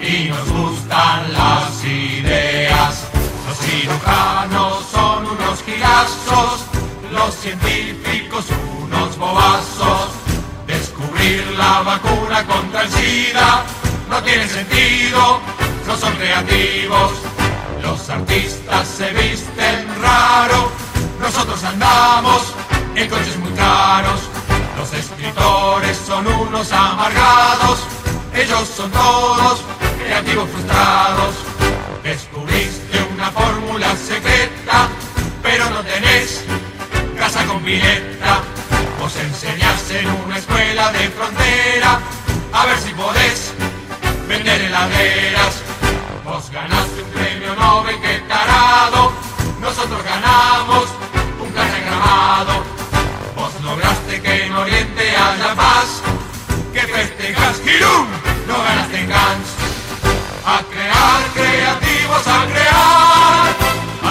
Y 0.02 0.28
nos 0.28 0.48
gustan 0.51 1.32
las 1.32 1.84
ideas. 1.84 3.05
Los 3.47 3.59
cirujanos 3.59 4.84
son 4.90 5.26
unos 5.26 5.62
gilazos, 5.64 6.64
los 7.12 7.34
científicos 7.34 8.44
unos 8.82 9.16
bobazos. 9.18 10.10
Descubrir 10.66 11.44
la 11.59 11.82
vacuna 11.82 12.47
contra 12.47 12.82
el 12.82 12.90
SIDA 12.90 13.64
no 14.09 14.22
tiene 14.22 14.48
sentido, 14.48 15.40
no 15.86 15.97
son 15.97 16.14
creativos. 16.14 17.12
Los 17.82 18.09
artistas 18.09 18.86
se 18.86 19.10
visten 19.12 19.86
raro, 20.01 20.70
nosotros 21.20 21.62
andamos 21.64 22.55
en 22.94 23.09
coches 23.09 23.36
muy 23.38 23.52
caros. 23.52 24.20
Los 24.76 24.92
escritores 24.92 25.97
son 26.06 26.26
unos 26.26 26.72
amargados, 26.72 27.80
ellos 28.40 28.68
son 28.74 28.90
todos 28.90 29.60
creativos 30.02 30.48
frustrados. 30.50 31.34
Descubriste 32.02 32.98
una 33.14 33.30
fórmula 33.30 33.94
secreta, 33.96 34.88
pero 35.42 35.68
no 35.68 35.82
tenés 35.82 36.44
casa 37.18 37.44
con 37.44 37.62
pileta. 37.62 38.40
Vos 38.98 39.14
enseñás 39.16 39.90
en 39.90 40.06
una 40.24 40.38
escuela 40.38 40.90
de 40.92 41.08
frontera, 41.10 42.00
a 42.52 42.66
ver 42.66 42.78
si 42.78 42.92
podés 42.94 43.52
vender 44.26 44.62
heladeras. 44.62 45.62
Vos 46.24 46.50
ganaste 46.50 47.02
un 47.02 47.10
premio 47.10 47.54
Nobel, 47.56 48.00
que 48.00 48.18
tarado. 48.28 49.12
Nosotros 49.60 50.02
ganamos 50.02 50.86
un 51.40 51.52
gramado. 51.52 52.64
Vos 53.36 53.52
lograste 53.62 54.22
que 54.22 54.46
en 54.46 54.52
Oriente 54.54 55.10
haya 55.16 55.54
paz. 55.54 56.02
Que 56.72 56.82
festejas, 56.82 57.60
Girum, 57.64 58.06
no 58.51 58.59
ganaste 58.64 58.98
en. 59.01 59.10
A 60.55 60.59
crear, 60.72 61.22
creativos, 61.39 62.27
a 62.27 62.40
crear. 62.52 63.48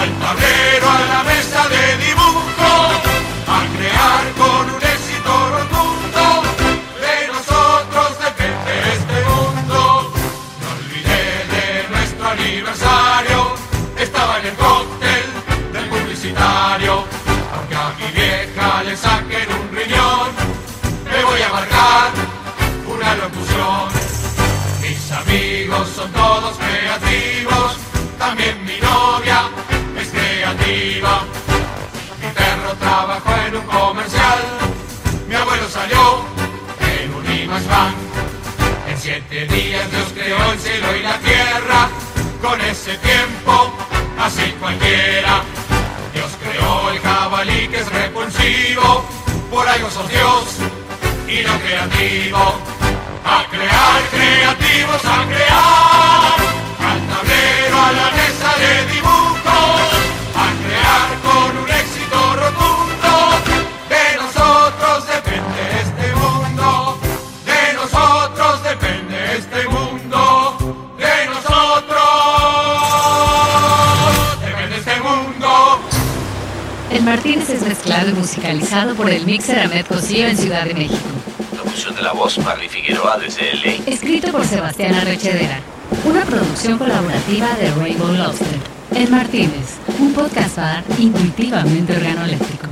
Al 0.00 0.10
tablero, 0.22 0.86
a 0.98 1.00
la 1.12 1.22
mesa 1.24 1.62
de 1.74 1.84
dibujo. 2.06 2.70
A 3.56 3.60
crear 3.76 4.22
con 4.40 4.64
un 4.76 4.82
éxito 4.96 5.32
rotundo. 5.56 6.24
De 7.04 7.16
nosotros 7.34 8.08
depende 8.26 8.72
este 8.96 9.18
mundo. 9.30 10.12
No 10.60 10.68
olvidé 10.78 11.24
de 11.54 11.88
nuestro 11.92 12.24
aniversario. 12.36 13.38
Estaba 13.98 14.38
en 14.40 14.46
el 14.46 14.54
cóctel 14.54 15.26
del 15.74 15.86
publicitario. 15.92 17.04
Aunque 17.54 17.74
a 17.74 17.88
mi 17.98 18.08
vieja 18.20 18.82
le 18.84 18.96
saquen 18.96 19.48
un 19.60 19.66
riñón, 19.76 20.28
me 21.12 21.24
voy 21.24 21.42
a 21.42 21.48
marcar 21.52 22.08
una 22.86 23.14
locución. 23.16 23.99
Son 26.00 26.10
todos 26.12 26.56
creativos, 26.56 27.76
también 28.18 28.64
mi 28.64 28.80
novia 28.80 29.50
es 30.00 30.08
creativa. 30.08 31.24
Mi 32.22 32.28
perro 32.32 32.72
trabajó 32.80 33.34
en 33.46 33.56
un 33.56 33.66
comercial, 33.66 34.38
mi 35.28 35.34
abuelo 35.34 35.68
salió 35.68 36.24
en 36.80 37.14
un 37.14 37.30
IMAX 37.42 37.68
Bank. 37.68 37.94
En 38.88 38.98
siete 38.98 39.44
días 39.44 39.90
Dios 39.90 40.08
creó 40.14 40.52
el 40.52 40.58
cielo 40.58 40.96
y 40.96 41.02
la 41.02 41.18
tierra, 41.18 41.90
con 42.40 42.58
ese 42.62 42.96
tiempo, 42.96 43.70
así 44.18 44.54
cualquiera. 44.58 45.42
Dios 46.14 46.30
creó 46.42 46.88
el 46.92 46.98
jabalí 47.00 47.68
que 47.68 47.76
es 47.76 47.92
repulsivo, 47.92 49.04
por 49.50 49.68
algo 49.68 49.90
sos 49.90 50.08
Dios 50.08 50.44
y 51.28 51.42
no 51.46 51.58
creativo. 51.60 52.54
A 53.22 53.44
crear, 53.50 54.59
a 54.94 55.26
crear. 55.26 56.38
Al 56.90 57.00
tablero, 57.08 57.76
a 57.80 57.92
la 57.92 58.08
mesa 58.18 58.50
de 58.62 58.72
dibujos. 58.92 59.88
A 60.34 60.46
crear 60.62 61.08
con 61.26 61.50
un 61.62 61.68
éxito 61.70 62.18
rotundo. 62.42 63.12
De 63.88 64.04
nosotros 64.20 64.98
depende 65.06 65.60
este 65.84 66.06
mundo. 66.14 66.66
De 67.46 67.62
nosotros 67.74 68.52
depende 68.62 69.16
este 69.38 69.68
mundo. 69.68 70.20
De 70.98 71.14
nosotros 71.26 72.00
depende 74.44 74.74
este 74.76 74.96
mundo. 75.00 75.80
El 76.90 77.02
Martínez 77.04 77.48
es 77.50 77.62
mezclado 77.62 78.10
y 78.10 78.12
musicalizado 78.14 78.94
por 78.94 79.08
el 79.10 79.24
mixer 79.24 79.60
Ahmed 79.60 79.86
Cosío 79.86 80.26
en 80.26 80.36
Ciudad 80.36 80.64
de 80.64 80.74
México. 80.74 81.08
La 82.00 82.12
voz, 82.12 82.38
Marley 82.38 82.68
Figueroa 82.68 83.18
desde 83.18 83.54
LA. 83.54 83.72
Escrito 83.86 84.32
por 84.32 84.44
Sebastián 84.46 84.94
Arrechedera. 84.94 85.60
Una 86.04 86.24
producción 86.24 86.78
colaborativa 86.78 87.48
de 87.56 87.70
Rainbow 87.72 88.12
Lobster. 88.12 88.58
El 88.96 89.10
Martínez, 89.10 89.76
un 89.98 90.14
podcast 90.14 90.56
bar 90.56 90.84
intuitivamente 90.98 91.94
organoléctrico. 91.94 92.69